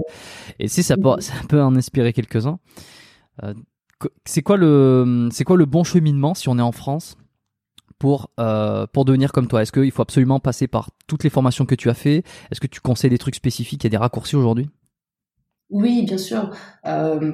Et 0.58 0.68
si 0.68 0.82
ça 0.82 0.96
peut, 0.96 1.20
ça 1.20 1.34
peut 1.48 1.62
en 1.62 1.76
inspirer 1.76 2.12
quelques-uns. 2.12 2.58
Euh, 3.44 3.54
c'est 4.24 4.42
quoi 4.42 4.56
le, 4.56 5.28
c'est 5.32 5.44
quoi 5.44 5.56
le 5.56 5.64
bon 5.64 5.84
cheminement 5.84 6.34
si 6.34 6.48
on 6.48 6.58
est 6.58 6.62
en 6.62 6.72
France? 6.72 7.16
pour 7.98 8.30
euh, 8.38 8.86
pour 8.86 9.04
devenir 9.04 9.32
comme 9.32 9.48
toi? 9.48 9.62
Est-ce 9.62 9.72
qu'il 9.72 9.90
faut 9.90 10.02
absolument 10.02 10.40
passer 10.40 10.68
par 10.68 10.90
toutes 11.06 11.24
les 11.24 11.30
formations 11.30 11.66
que 11.66 11.74
tu 11.74 11.90
as 11.90 11.94
fait? 11.94 12.24
Est-ce 12.50 12.60
que 12.60 12.66
tu 12.66 12.80
conseilles 12.80 13.10
des 13.10 13.18
trucs 13.18 13.34
spécifiques? 13.34 13.82
Il 13.82 13.86
y 13.86 13.88
a 13.88 13.90
des 13.90 13.96
raccourcis 13.96 14.36
aujourd'hui? 14.36 14.68
Oui, 15.70 16.02
bien 16.02 16.16
sûr. 16.16 16.50
Euh, 16.86 17.32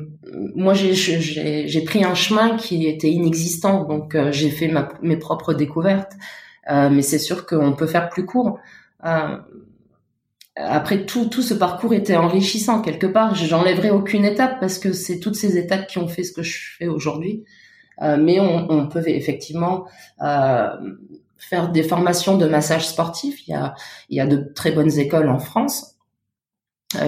moi, 0.54 0.74
j'ai 0.74 1.84
pris 1.84 2.04
un 2.04 2.14
chemin 2.14 2.56
qui 2.56 2.86
était 2.86 3.10
inexistant, 3.10 3.84
donc 3.84 4.14
euh, 4.16 4.32
j'ai 4.32 4.50
fait 4.50 4.72
mes 5.02 5.16
propres 5.16 5.54
découvertes. 5.54 6.12
Euh, 6.70 6.90
mais 6.90 7.02
c'est 7.02 7.18
sûr 7.18 7.46
qu'on 7.46 7.74
peut 7.74 7.86
faire 7.86 8.08
plus 8.08 8.26
court. 8.26 8.58
Après, 10.56 11.04
tout, 11.04 11.26
tout 11.26 11.42
ce 11.42 11.54
parcours 11.54 11.94
était 11.94 12.16
enrichissant 12.16 12.80
quelque 12.80 13.06
part. 13.06 13.34
J'enlèverai 13.34 13.90
aucune 13.90 14.24
étape 14.24 14.60
parce 14.60 14.78
que 14.78 14.92
c'est 14.92 15.20
toutes 15.20 15.36
ces 15.36 15.58
étapes 15.58 15.86
qui 15.86 15.98
ont 15.98 16.08
fait 16.08 16.22
ce 16.22 16.32
que 16.32 16.42
je 16.42 16.76
fais 16.78 16.86
aujourd'hui. 16.86 17.44
Mais 18.00 18.40
on, 18.40 18.70
on, 18.70 18.88
peut 18.88 19.02
effectivement 19.06 19.86
faire 20.18 21.70
des 21.70 21.82
formations 21.82 22.36
de 22.38 22.46
massage 22.46 22.86
sportif. 22.86 23.46
Il 23.46 23.50
y 23.52 23.54
a, 23.54 23.74
il 24.08 24.16
y 24.16 24.20
a 24.20 24.26
de 24.26 24.36
très 24.54 24.72
bonnes 24.72 24.98
écoles 24.98 25.28
en 25.28 25.38
France 25.38 25.93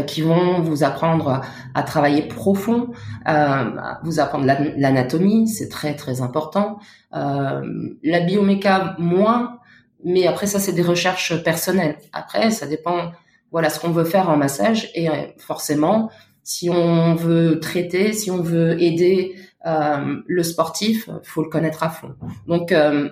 qui 0.07 0.23
vont 0.23 0.61
vous 0.61 0.85
apprendre 0.85 1.41
à 1.75 1.83
travailler 1.83 2.23
profond, 2.23 2.91
euh, 3.29 3.65
vous 4.03 4.21
apprendre 4.21 4.47
l'anatomie, 4.77 5.49
c'est 5.49 5.69
très 5.69 5.95
très 5.95 6.21
important. 6.21 6.79
Euh, 7.15 7.63
la 8.03 8.21
bioméca 8.21 8.97
moins, 8.99 9.59
mais 10.05 10.27
après 10.27 10.47
ça 10.47 10.59
c'est 10.59 10.73
des 10.73 10.83
recherches 10.83 11.43
personnelles. 11.43 11.97
Après 12.13 12.51
ça 12.51 12.67
dépend, 12.67 13.13
voilà 13.53 13.71
ce 13.71 13.81
qu'on 13.81 13.91
veut 13.91 14.05
faire 14.05 14.29
en 14.29 14.37
massage 14.37 14.91
et 14.95 15.09
forcément 15.39 16.11
si 16.47 16.71
on 16.71 17.17
veut 17.17 17.59
traiter, 17.59 18.13
si 18.13 18.31
on 18.31 18.41
veut 18.41 18.81
aider 18.81 19.35
euh, 19.67 20.17
le 20.27 20.43
sportif, 20.45 21.11
faut 21.25 21.43
le 21.43 21.49
connaître 21.49 21.83
à 21.83 21.91
fond. 21.91 22.15
Donc 22.47 22.71
euh, 22.71 23.09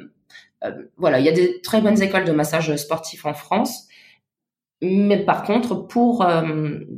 euh, 0.65 0.71
voilà, 0.97 1.19
il 1.19 1.27
y 1.27 1.29
a 1.29 1.33
des 1.33 1.61
très 1.61 1.81
bonnes 1.81 2.01
écoles 2.01 2.25
de 2.25 2.31
massage 2.31 2.75
sportif 2.77 3.27
en 3.27 3.35
France. 3.35 3.89
Mais 4.83 5.25
par 5.25 5.45
contre, 5.45 5.87
pour 5.87 6.27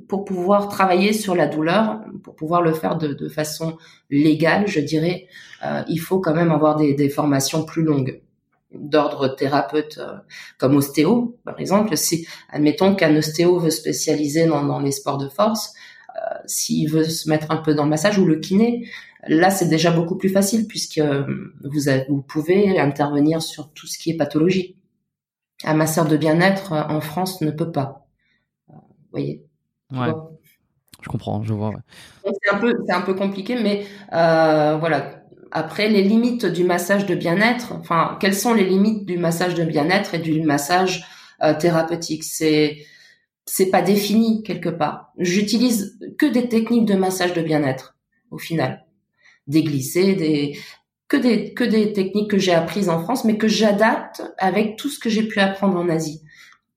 pour 0.09 0.25
pouvoir 0.25 0.68
travailler 0.68 1.12
sur 1.12 1.35
la 1.35 1.47
douleur, 1.47 2.00
pour 2.25 2.35
pouvoir 2.35 2.62
le 2.62 2.73
faire 2.73 2.97
de, 2.97 3.09
de 3.09 3.28
façon 3.28 3.76
légale, 4.11 4.66
je 4.66 4.80
dirais, 4.80 5.26
il 5.88 5.99
faut 5.99 6.18
quand 6.18 6.35
même 6.35 6.50
avoir 6.50 6.76
des, 6.76 6.95
des 6.95 7.09
formations 7.09 7.64
plus 7.64 7.83
longues 7.83 8.23
d'ordre 8.73 9.28
thérapeute 9.28 10.00
comme 10.59 10.76
ostéo, 10.76 11.38
par 11.45 11.61
exemple. 11.61 11.97
Si 11.97 12.26
admettons 12.50 12.95
qu'un 12.97 13.14
ostéo 13.16 13.59
veut 13.59 13.71
spécialiser 13.71 14.47
dans, 14.47 14.80
les 14.80 14.92
sports 14.92 15.18
de 15.18 15.28
force, 15.28 15.73
s'il 16.47 16.90
veut 16.90 17.04
se 17.04 17.28
mettre 17.28 17.50
un 17.52 17.59
peu 17.59 17.75
dans 17.75 17.85
le 17.85 17.90
massage 17.90 18.18
ou 18.18 18.25
le 18.25 18.37
kiné, 18.37 18.88
Là, 19.28 19.50
c'est 19.50 19.68
déjà 19.68 19.90
beaucoup 19.90 20.16
plus 20.16 20.28
facile 20.28 20.66
puisque 20.66 20.99
euh, 20.99 21.25
vous, 21.64 21.90
vous 22.09 22.23
pouvez 22.23 22.78
intervenir 22.78 23.42
sur 23.42 23.73
tout 23.73 23.87
ce 23.87 23.99
qui 23.99 24.11
est 24.11 24.16
pathologie. 24.16 24.76
Un 25.66 25.75
masseur 25.75 26.06
de 26.06 26.16
bien-être 26.16 26.73
euh, 26.73 26.82
en 26.88 27.00
France 27.00 27.40
ne 27.42 27.50
peut 27.50 27.70
pas. 27.70 28.06
Euh, 28.70 28.75
vous 28.75 29.11
voyez 29.11 29.44
Ouais. 29.92 30.12
Je 31.02 31.08
comprends, 31.08 31.42
je 31.44 31.52
vois. 31.52 31.73
C'est 32.25 32.50
un 32.50 32.58
peu, 32.58 32.75
c'est 32.87 32.94
un 32.94 33.02
peu 33.02 33.14
compliqué, 33.14 33.56
mais 33.62 33.87
euh, 34.12 34.76
voilà. 34.78 35.23
Après, 35.52 35.88
les 35.88 36.02
limites 36.02 36.46
du 36.46 36.64
massage 36.64 37.06
de 37.06 37.14
bien-être. 37.14 37.73
Enfin, 37.73 38.16
quelles 38.20 38.35
sont 38.35 38.54
les 38.54 38.64
limites 38.64 39.06
du 39.06 39.16
massage 39.18 39.54
de 39.54 39.64
bien-être 39.64 40.14
et 40.14 40.18
du 40.18 40.42
massage 40.42 41.04
thérapeutique? 41.61 42.25
C'est 42.25 42.78
c'est 43.44 43.70
pas 43.70 43.82
défini 43.82 44.42
quelque 44.42 44.68
part. 44.68 45.12
J'utilise 45.18 45.99
que 46.18 46.26
des 46.26 46.49
techniques 46.49 46.87
de 46.87 46.94
massage 46.94 47.32
de 47.32 47.42
bien-être 47.42 47.96
au 48.32 48.38
final 48.38 48.87
des 49.46 49.62
glissés, 49.62 50.14
des 50.14 50.58
que 51.09 51.17
des 51.17 51.55
que 51.55 51.65
des 51.65 51.93
techniques 51.93 52.31
que 52.31 52.39
j'ai 52.39 52.55
apprises 52.55 52.89
en 52.89 53.01
France, 53.01 53.25
mais 53.25 53.39
que 53.39 53.49
j'adapte 53.49 54.23
avec 54.39 54.77
tout 54.77 54.89
ce 54.89 54.99
que 54.99 55.09
j'ai 55.09 55.23
pu 55.23 55.41
apprendre 55.41 55.79
en 55.79 55.89
Asie. 55.89 56.23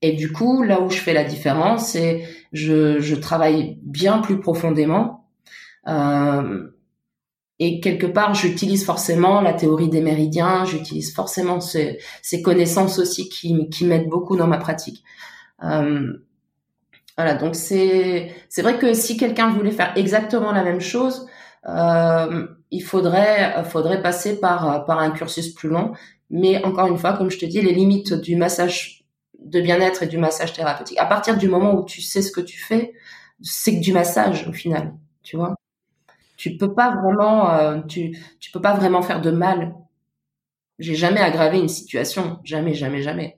Et 0.02 0.14
du 0.14 0.32
coup, 0.32 0.64
là 0.64 0.82
où 0.82 0.90
je 0.90 0.98
fais 0.98 1.14
la 1.14 1.24
différence, 1.24 1.90
c'est 1.90 2.24
je, 2.54 3.00
je 3.00 3.16
travaille 3.16 3.78
bien 3.82 4.20
plus 4.20 4.40
profondément. 4.40 5.28
Euh, 5.88 6.70
et 7.60 7.82
quelque 7.82 8.08
part, 8.08 8.34
j'utilise 8.34 8.86
forcément 8.86 9.42
la 9.42 9.54
théorie 9.54 9.90
des 9.90 10.02
méridiens, 10.02 10.64
j'utilise 10.64 11.14
forcément 11.14 11.60
ces, 11.60 12.00
ces, 12.22 12.42
connaissances 12.42 13.00
aussi 13.00 13.28
qui, 13.28 13.70
qui 13.70 13.86
m'aident 13.86 14.08
beaucoup 14.08 14.38
dans 14.38 14.48
ma 14.48 14.58
pratique. 14.58 15.04
Euh, 15.64 16.14
voilà, 17.18 17.36
donc 17.36 17.56
c'est 17.56 18.34
c'est 18.48 18.62
vrai 18.62 18.78
que 18.80 18.94
si 18.94 19.18
quelqu'un 19.18 19.50
voulait 19.50 19.72
faire 19.72 19.92
exactement 19.98 20.54
la 20.54 20.64
même 20.64 20.80
chose, 20.80 21.28
euh, 21.68 22.48
il 22.72 22.82
faudrait 22.82 23.64
faudrait 23.66 24.02
passer 24.02 24.40
par 24.40 24.86
par 24.86 25.00
un 25.00 25.12
cursus 25.12 25.54
plus 25.54 25.70
long. 25.70 25.94
Mais 26.30 26.64
encore 26.64 26.88
une 26.88 26.98
fois, 26.98 27.14
comme 27.14 27.32
je 27.32 27.40
te 27.40 27.46
dis, 27.46 27.62
les 27.62 27.74
limites 27.74 28.14
du 28.14 28.36
massage 28.36 29.06
de 29.40 29.62
bien-être 29.62 30.04
et 30.04 30.08
du 30.08 30.18
massage 30.18 30.54
thérapeutique. 30.54 31.00
À 31.00 31.06
partir 31.06 31.38
du 31.38 31.48
moment 31.48 31.74
où 31.76 31.86
tu 31.86 32.02
sais 32.02 32.22
ce 32.22 32.32
que 32.32 32.42
tu 32.42 32.60
fais, 32.60 32.94
c'est 33.42 33.76
que 33.76 33.82
du 33.82 33.94
massage 33.94 34.48
au 34.48 34.54
final, 34.54 34.94
tu 35.24 35.38
vois 35.38 35.56
tu 36.40 36.56
peux 36.56 36.74
pas 36.74 36.96
vraiment, 36.96 37.52
euh, 37.52 37.82
tu, 37.82 38.18
tu 38.40 38.50
peux 38.52 38.62
pas 38.62 38.74
vraiment 38.74 39.02
faire 39.02 39.20
de 39.20 39.30
mal. 39.30 39.76
J'ai 40.80 40.96
jamais 40.96 41.20
aggravé 41.20 41.60
une 41.60 41.68
situation, 41.68 42.40
jamais, 42.46 42.74
jamais, 42.74 43.02
jamais. 43.02 43.38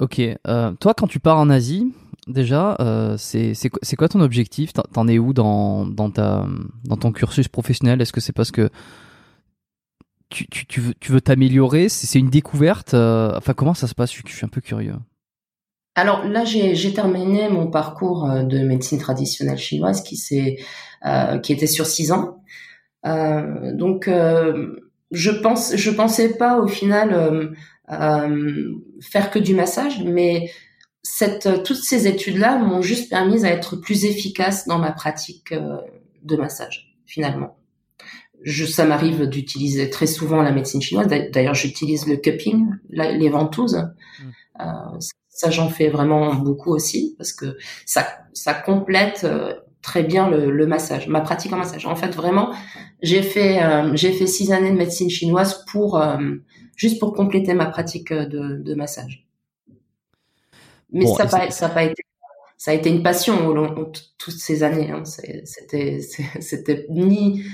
Ok. 0.00 0.18
Euh, 0.18 0.72
toi, 0.80 0.94
quand 0.94 1.06
tu 1.06 1.20
pars 1.20 1.36
en 1.36 1.50
Asie, 1.50 1.92
déjà, 2.28 2.76
euh, 2.80 3.16
c'est 3.18 3.96
quoi 3.96 4.08
ton 4.08 4.20
objectif? 4.20 4.72
T'en 4.72 5.08
es 5.08 5.18
où 5.18 5.32
dans, 5.32 5.90
ton 7.00 7.12
cursus 7.12 7.48
professionnel? 7.48 8.00
Est-ce 8.00 8.12
que 8.12 8.20
c'est 8.20 8.32
parce 8.32 8.50
que 8.50 8.70
tu, 10.30 10.80
veux 11.08 11.20
t'améliorer? 11.20 11.88
C'est 11.88 12.18
une 12.18 12.30
découverte 12.30 12.94
Enfin, 12.94 13.54
comment 13.54 13.74
ça 13.74 13.86
se 13.86 13.94
passe? 13.94 14.12
Je 14.12 14.22
suis 14.32 14.44
un 14.44 14.48
peu 14.48 14.60
curieux. 14.60 14.96
Alors 15.98 16.24
là, 16.24 16.44
j'ai 16.44 16.94
terminé 16.94 17.48
mon 17.48 17.66
parcours 17.66 18.30
euh, 18.30 18.44
de 18.44 18.60
médecine 18.60 19.00
traditionnelle 19.00 19.58
chinoise 19.58 20.04
qui 20.04 20.16
euh, 21.04 21.40
était 21.48 21.66
sur 21.66 21.86
six 21.86 22.12
ans. 22.12 22.40
Euh, 23.04 23.72
donc 23.72 24.06
euh, 24.06 24.76
je 25.10 25.30
pense 25.30 25.74
je 25.76 25.90
pensais 25.90 26.36
pas 26.36 26.58
au 26.58 26.68
final 26.68 27.54
euh, 27.90 28.74
faire 29.00 29.32
que 29.32 29.40
du 29.40 29.54
massage, 29.54 30.04
mais 30.04 30.50
cette 31.08 31.62
toutes 31.62 31.82
ces 31.82 32.06
études 32.06 32.36
là 32.36 32.58
m'ont 32.58 32.82
juste 32.82 33.08
permis 33.08 33.44
à 33.44 33.50
être 33.50 33.76
plus 33.76 34.04
efficace 34.04 34.66
dans 34.66 34.78
ma 34.78 34.92
pratique 34.92 35.54
de 36.22 36.36
massage 36.36 36.94
finalement. 37.06 37.56
Je, 38.42 38.64
ça 38.64 38.84
m'arrive 38.84 39.26
d'utiliser 39.26 39.90
très 39.90 40.06
souvent 40.06 40.42
la 40.42 40.52
médecine 40.52 40.80
chinoise. 40.80 41.08
D'ailleurs, 41.08 41.54
j'utilise 41.54 42.06
le 42.06 42.16
cupping, 42.16 42.68
les 42.90 43.28
ventouses. 43.30 43.74
Mmh. 43.74 44.24
Euh, 44.60 44.98
ça, 45.38 45.50
j'en 45.50 45.68
fais 45.68 45.88
vraiment 45.88 46.34
beaucoup 46.34 46.70
aussi 46.70 47.14
parce 47.16 47.32
que 47.32 47.56
ça, 47.86 48.06
ça 48.32 48.54
complète 48.54 49.22
euh, 49.24 49.54
très 49.82 50.02
bien 50.02 50.28
le, 50.28 50.50
le, 50.50 50.66
massage, 50.66 51.08
ma 51.08 51.20
pratique 51.20 51.52
en 51.52 51.56
massage. 51.56 51.86
En 51.86 51.94
fait, 51.94 52.14
vraiment, 52.14 52.52
j'ai 53.02 53.22
fait, 53.22 53.62
euh, 53.62 53.94
j'ai 53.94 54.12
fait 54.12 54.26
six 54.26 54.52
années 54.52 54.72
de 54.72 54.76
médecine 54.76 55.10
chinoise 55.10 55.64
pour 55.70 56.00
euh, 56.00 56.18
juste 56.76 56.98
pour 56.98 57.12
compléter 57.12 57.54
ma 57.54 57.66
pratique 57.66 58.12
de, 58.12 58.60
de 58.60 58.74
massage. 58.74 59.27
Mais 60.92 61.06
ça 61.06 61.24
n'a 61.24 61.50
ça 61.50 61.68
pas 61.68 61.84
été 61.84 62.02
ça 62.56 62.72
a 62.72 62.74
été 62.74 62.90
une 62.90 63.02
passion 63.02 63.46
au 63.46 63.54
long 63.54 63.92
toutes 64.18 64.34
ces 64.34 64.62
années. 64.62 64.90
Hein. 64.90 65.04
C'était 65.04 66.00
c'était 66.40 66.86
ni 66.90 67.44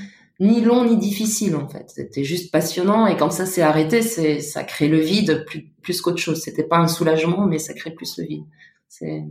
ni 0.40 0.60
long 0.62 0.84
ni 0.84 0.96
difficile 0.96 1.56
en 1.56 1.68
fait. 1.68 1.90
C'était 1.90 2.24
juste 2.24 2.50
passionnant 2.50 3.06
et 3.06 3.16
quand 3.16 3.30
ça 3.30 3.46
s'est 3.46 3.62
arrêté, 3.62 4.02
c'est 4.02 4.40
ça 4.40 4.64
crée 4.64 4.88
le 4.88 4.98
vide 4.98 5.44
plus 5.46 5.70
plus 5.82 6.00
qu'autre 6.00 6.18
chose. 6.18 6.40
C'était 6.40 6.64
pas 6.64 6.78
un 6.78 6.88
soulagement, 6.88 7.46
mais 7.46 7.58
ça 7.58 7.74
crée 7.74 7.90
plus 7.90 8.18
le 8.18 8.24
vide. 8.24 8.44
C'est 8.88 9.24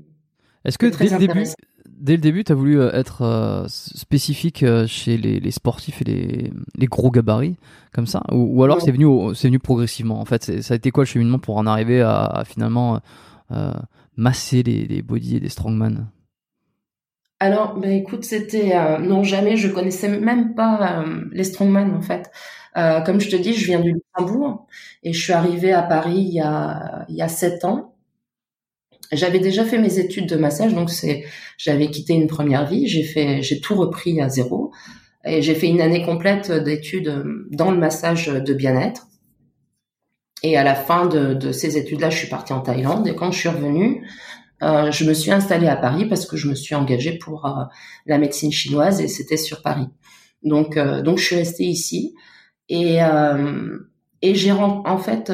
Est-ce 0.63 0.77
que 0.77 0.85
dès 0.85 1.09
le 1.09 1.17
début, 1.17 1.45
dès 1.87 2.13
le 2.13 2.21
début, 2.21 2.43
tu 2.43 2.51
as 2.51 2.55
voulu 2.55 2.79
euh, 2.79 2.91
être 2.93 3.21
euh, 3.21 3.65
spécifique 3.67 4.61
euh, 4.63 4.85
chez 4.87 5.17
les, 5.17 5.39
les, 5.39 5.51
sportifs 5.51 6.01
et 6.01 6.05
les, 6.05 6.51
les 6.75 6.85
gros 6.87 7.09
gabarits 7.09 7.55
comme 7.93 8.07
ça, 8.07 8.23
ou, 8.31 8.63
alors 8.63 8.81
c'est 8.81 8.91
venu 8.91 9.35
c'est 9.35 9.47
venu 9.47 9.59
progressivement. 9.59 10.19
En 10.19 10.25
fait, 10.25 10.61
ça 10.61 10.73
a 10.73 10.77
été 10.77 10.91
quoi 10.91 11.03
le 11.03 11.07
cheminement 11.07 11.39
pour 11.39 11.57
en 11.57 11.67
arriver 11.67 12.01
à, 12.01 12.43
finalement 12.45 12.99
masser 14.15 14.63
les, 14.63 15.01
body 15.01 15.37
et 15.37 15.39
les 15.39 15.49
strongman 15.49 16.07
alors, 17.43 17.77
ben 17.77 17.91
écoute, 17.91 18.23
c'était 18.23 18.73
euh, 18.73 18.99
non 18.99 19.25
jamais. 19.25 19.57
Je 19.57 19.67
connaissais 19.67 20.07
même 20.07 20.55
pas 20.55 21.01
euh, 21.01 21.25
les 21.33 21.43
strongman 21.43 21.93
en 21.93 22.01
fait. 22.01 22.31
Euh, 22.77 23.01
comme 23.01 23.19
je 23.19 23.29
te 23.29 23.35
dis, 23.35 23.53
je 23.53 23.65
viens 23.65 23.81
du 23.81 23.91
Luxembourg 23.91 24.65
et 25.03 25.11
je 25.11 25.21
suis 25.21 25.33
arrivée 25.33 25.73
à 25.73 25.81
Paris 25.81 26.19
il 26.19 26.33
y 26.35 26.39
a 26.39 27.05
il 27.09 27.15
y 27.15 27.21
a 27.21 27.27
sept 27.27 27.65
ans. 27.65 27.95
J'avais 29.11 29.39
déjà 29.39 29.65
fait 29.65 29.77
mes 29.77 29.99
études 29.99 30.29
de 30.29 30.37
massage, 30.37 30.73
donc 30.73 30.89
c'est 30.89 31.25
j'avais 31.57 31.87
quitté 31.89 32.13
une 32.13 32.27
première 32.27 32.65
vie. 32.65 32.87
J'ai 32.87 33.03
fait 33.03 33.41
j'ai 33.41 33.59
tout 33.59 33.75
repris 33.75 34.21
à 34.21 34.29
zéro 34.29 34.71
et 35.25 35.41
j'ai 35.41 35.53
fait 35.53 35.67
une 35.67 35.81
année 35.81 36.05
complète 36.05 36.49
d'études 36.49 37.25
dans 37.51 37.71
le 37.71 37.77
massage 37.77 38.27
de 38.27 38.53
bien-être. 38.53 39.07
Et 40.43 40.57
à 40.57 40.63
la 40.63 40.75
fin 40.75 41.05
de, 41.05 41.51
ces 41.53 41.77
études-là, 41.77 42.09
je 42.09 42.17
suis 42.17 42.27
partie 42.27 42.51
en 42.51 42.59
Thaïlande 42.59 43.07
et 43.07 43.15
quand 43.15 43.31
je 43.31 43.39
suis 43.39 43.49
revenue, 43.49 44.05
euh, 44.61 44.91
je 44.91 45.05
me 45.05 45.13
suis 45.13 45.31
installée 45.31 45.67
à 45.67 45.77
Paris 45.77 46.05
parce 46.05 46.25
que 46.25 46.35
je 46.35 46.49
me 46.49 46.55
suis 46.55 46.75
engagée 46.75 47.17
pour 47.17 47.45
euh, 47.45 47.63
la 48.05 48.17
médecine 48.17 48.51
chinoise 48.51 48.99
et 48.99 49.07
c'était 49.07 49.37
sur 49.37 49.61
Paris. 49.61 49.87
Donc, 50.43 50.75
euh, 50.75 51.01
donc 51.01 51.17
je 51.17 51.23
suis 51.23 51.35
restée 51.37 51.63
ici 51.63 52.13
et 52.67 52.99
et 54.25 54.35
j'ai 54.35 54.53
en 54.53 54.97
fait, 54.97 55.33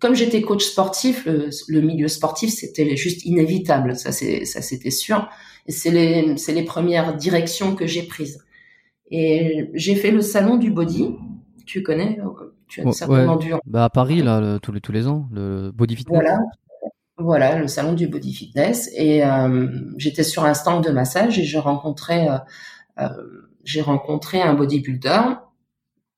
comme 0.00 0.14
j'étais 0.14 0.40
coach 0.40 0.64
sportif, 0.64 1.26
le, 1.26 1.80
milieu 1.82 2.08
sportif 2.08 2.50
c'était 2.50 2.96
juste 2.96 3.26
inévitable, 3.26 3.96
ça 3.96 4.12
c'était 4.12 4.90
sûr. 4.90 5.28
C'est 5.68 5.90
les 5.90 6.38
c'est 6.38 6.54
les 6.54 6.64
premières 6.64 7.16
directions 7.16 7.74
que 7.74 7.86
j'ai 7.86 8.02
prises. 8.02 8.42
Et 9.10 9.68
j'ai 9.74 9.94
fait 9.94 10.10
le 10.10 10.22
salon 10.22 10.56
du 10.56 10.70
body. 10.70 11.16
Tu 11.66 11.82
connais 11.82 12.18
Tu 12.70 12.80
as 12.86 12.92
certainement 12.92 13.36
dû. 13.36 13.52
Bah 13.66 13.84
à 13.84 13.90
Paris 13.90 14.22
là, 14.22 14.58
tous 14.60 14.72
les 14.72 14.80
tous 14.80 14.92
les 14.92 15.06
ans, 15.06 15.28
le 15.32 15.72
body 15.72 15.96
fitness. 15.96 16.22
Voilà. 16.22 16.38
Voilà, 17.18 17.58
le 17.58 17.68
salon 17.68 17.92
du 17.92 18.06
body 18.08 18.32
fitness. 18.32 18.90
Et 18.96 19.22
euh, 19.22 19.68
j'étais 19.98 20.22
sur 20.22 20.44
un 20.44 20.54
stand 20.54 20.82
de 20.82 20.90
massage 20.90 21.38
et 21.38 21.44
j'ai 21.44 21.58
rencontré, 21.58 22.26
euh, 22.28 22.38
euh, 22.98 23.08
j'ai 23.62 23.82
rencontré 23.82 24.40
un 24.40 24.54
bodybuilder. 24.54 25.20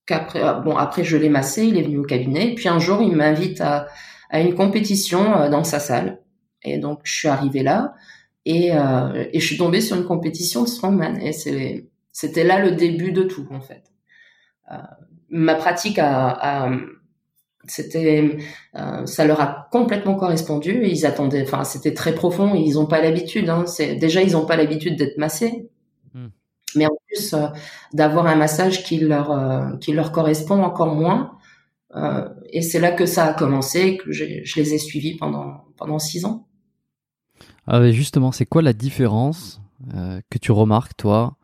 Qu'après, 0.06 0.40
bon, 0.64 0.76
après 0.76 1.02
je 1.02 1.16
l'ai 1.16 1.28
massé, 1.28 1.64
il 1.64 1.76
est 1.76 1.82
venu 1.82 1.98
au 1.98 2.04
cabinet. 2.04 2.52
Et 2.52 2.54
puis 2.54 2.68
un 2.68 2.78
jour, 2.78 3.02
il 3.02 3.16
m'invite 3.16 3.60
à, 3.60 3.88
à 4.30 4.40
une 4.40 4.54
compétition 4.54 5.48
dans 5.50 5.64
sa 5.64 5.80
salle. 5.80 6.20
Et 6.62 6.78
donc 6.78 7.00
je 7.02 7.12
suis 7.12 7.28
arrivée 7.28 7.64
là 7.64 7.94
et, 8.44 8.68
et 8.68 9.40
je 9.40 9.46
suis 9.46 9.56
tombée 9.56 9.80
sur 9.80 9.96
une 9.96 10.04
compétition 10.04 10.62
de 10.62 10.68
strongman. 10.68 11.20
Et 11.20 11.32
c'est, 11.32 11.88
c'était 12.12 12.44
là 12.44 12.60
le 12.60 12.72
début 12.72 13.10
de 13.10 13.22
tout 13.24 13.46
en 13.50 13.60
fait. 13.60 13.84
Ma 15.32 15.56
pratique 15.56 15.98
a, 15.98 16.28
a 16.28 16.70
c'était 17.66 18.38
euh, 18.76 19.06
ça 19.06 19.24
leur 19.24 19.40
a 19.40 19.68
complètement 19.70 20.14
correspondu 20.14 20.82
ils 20.84 21.06
attendaient 21.06 21.42
enfin 21.42 21.64
c'était 21.64 21.94
très 21.94 22.14
profond 22.14 22.54
ils 22.54 22.78
ont 22.78 22.86
pas 22.86 23.00
l'habitude 23.00 23.48
hein, 23.48 23.66
c'est 23.66 23.94
déjà 23.96 24.22
ils 24.22 24.36
ont 24.36 24.46
pas 24.46 24.56
l'habitude 24.56 24.96
d'être 24.96 25.18
massés. 25.18 25.68
Hmm. 26.14 26.28
mais 26.74 26.86
en 26.86 26.96
plus 27.06 27.32
euh, 27.34 27.46
d'avoir 27.92 28.26
un 28.26 28.36
massage 28.36 28.82
qui 28.82 28.98
leur 28.98 29.30
euh, 29.30 29.76
qui 29.80 29.92
leur 29.92 30.12
correspond 30.12 30.62
encore 30.62 30.94
moins 30.94 31.32
et 32.50 32.62
c'est 32.62 32.80
là 32.80 32.90
que 32.90 33.04
ça 33.04 33.26
a 33.26 33.34
commencé 33.34 33.98
que 33.98 34.10
je 34.12 34.24
les 34.24 34.72
ai 34.72 34.78
suivis 34.78 35.18
pendant 35.18 35.66
pendant 35.76 35.98
six 35.98 36.24
ans. 36.24 36.46
Ah 37.66 37.90
justement 37.90 38.32
c'est 38.32 38.46
quoi 38.46 38.62
la 38.62 38.72
différence 38.72 39.60
que 40.30 40.38
tu 40.38 40.52
remarques 40.52 40.96
toi 40.96 41.36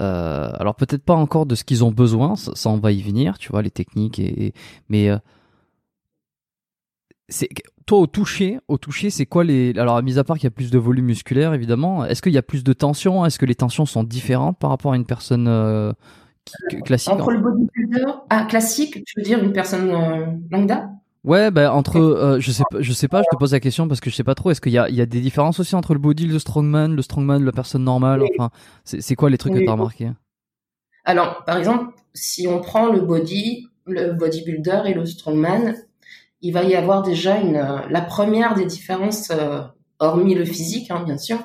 euh, 0.00 0.50
alors 0.58 0.74
peut-être 0.74 1.02
pas 1.02 1.14
encore 1.14 1.46
de 1.46 1.54
ce 1.54 1.64
qu'ils 1.64 1.84
ont 1.84 1.90
besoin, 1.90 2.36
ça, 2.36 2.70
on 2.70 2.78
va 2.78 2.92
y 2.92 3.02
venir, 3.02 3.38
tu 3.38 3.50
vois, 3.50 3.62
les 3.62 3.70
techniques 3.70 4.18
et, 4.18 4.52
mais 4.88 5.08
euh, 5.08 5.18
c'est 7.28 7.48
toi 7.86 7.98
au 7.98 8.06
toucher, 8.06 8.58
au 8.68 8.78
toucher, 8.78 9.10
c'est 9.10 9.26
quoi 9.26 9.44
les 9.44 9.76
alors 9.78 10.02
mis 10.02 10.18
à 10.18 10.24
part 10.24 10.36
qu'il 10.36 10.44
y 10.44 10.48
a 10.48 10.50
plus 10.50 10.70
de 10.70 10.78
volume 10.78 11.06
musculaire 11.06 11.54
évidemment, 11.54 12.04
est-ce 12.04 12.20
qu'il 12.20 12.32
y 12.32 12.38
a 12.38 12.42
plus 12.42 12.62
de 12.62 12.72
tension? 12.72 13.24
Est-ce 13.24 13.38
que 13.38 13.46
les 13.46 13.54
tensions 13.54 13.86
sont 13.86 14.04
différentes 14.04 14.58
par 14.58 14.70
rapport 14.70 14.92
à 14.92 14.96
une 14.96 15.06
personne 15.06 15.48
euh, 15.48 15.92
classique 16.84 17.12
Entre 17.12 17.30
le 17.30 17.38
bodybuilder 17.38 18.04
ah, 18.28 18.44
classique, 18.44 19.02
tu 19.04 19.20
veux 19.20 19.24
dire 19.24 19.42
une 19.42 19.52
personne 19.52 20.40
lambda? 20.50 20.90
Ouais, 21.26 21.50
bah 21.50 21.74
entre, 21.74 21.98
euh, 21.98 22.38
je 22.38 22.52
sais 22.52 22.62
pas, 22.70 22.80
je 22.80 22.92
sais 22.92 23.08
pas, 23.08 23.20
je 23.20 23.26
te 23.32 23.36
pose 23.36 23.52
la 23.52 23.58
question 23.58 23.88
parce 23.88 24.00
que 24.00 24.10
je 24.10 24.14
sais 24.14 24.22
pas 24.22 24.36
trop. 24.36 24.52
Est-ce 24.52 24.60
qu'il 24.60 24.70
y 24.70 24.78
a, 24.78 24.88
il 24.88 24.94
y 24.94 25.00
a 25.00 25.06
des 25.06 25.20
différences 25.20 25.58
aussi 25.58 25.74
entre 25.74 25.92
le 25.92 25.98
body, 25.98 26.26
le 26.28 26.38
strongman, 26.38 26.94
le 26.94 27.02
strongman, 27.02 27.44
la 27.44 27.50
personne 27.50 27.82
normale? 27.82 28.22
Enfin, 28.38 28.50
c'est 28.84 29.16
quoi 29.16 29.28
les 29.28 29.36
trucs 29.36 29.52
que 29.52 29.58
tu 29.58 29.68
as 29.68 29.72
remarqué? 29.72 30.12
Alors, 31.04 31.44
par 31.44 31.58
exemple, 31.58 31.94
si 32.14 32.46
on 32.46 32.60
prend 32.60 32.92
le 32.92 33.00
body, 33.00 33.68
le 33.86 34.12
bodybuilder 34.12 34.82
et 34.86 34.94
le 34.94 35.04
strongman, 35.04 35.74
il 36.42 36.52
va 36.52 36.62
y 36.62 36.76
avoir 36.76 37.02
déjà 37.02 37.38
une, 37.38 37.60
la 37.90 38.00
première 38.02 38.54
des 38.54 38.64
différences, 38.64 39.30
euh, 39.32 39.62
hormis 39.98 40.36
le 40.36 40.44
physique, 40.44 40.92
hein, 40.92 41.02
bien 41.04 41.18
sûr, 41.18 41.38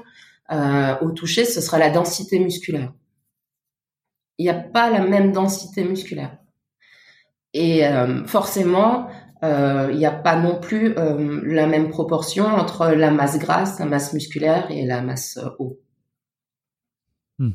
euh, 0.52 0.96
au 1.02 1.10
toucher, 1.10 1.44
ce 1.44 1.60
sera 1.60 1.80
la 1.80 1.90
densité 1.90 2.38
musculaire. 2.38 2.94
Il 4.38 4.44
n'y 4.44 4.52
a 4.52 4.56
pas 4.56 4.92
la 4.92 5.00
même 5.00 5.32
densité 5.32 5.84
musculaire. 5.84 6.38
Et 7.54 7.86
euh, 7.86 8.26
forcément, 8.26 9.08
il 9.42 9.48
euh, 9.48 9.94
n'y 9.94 10.06
a 10.06 10.12
pas 10.12 10.40
non 10.40 10.60
plus 10.60 10.96
euh, 10.98 11.42
la 11.44 11.66
même 11.66 11.90
proportion 11.90 12.46
entre 12.46 12.90
la 12.90 13.10
masse 13.10 13.40
grasse, 13.40 13.80
la 13.80 13.86
masse 13.86 14.14
musculaire 14.14 14.70
et 14.70 14.86
la 14.86 15.02
masse 15.02 15.38
euh, 15.38 15.50
eau. 15.58 15.80
Hmm. 17.40 17.52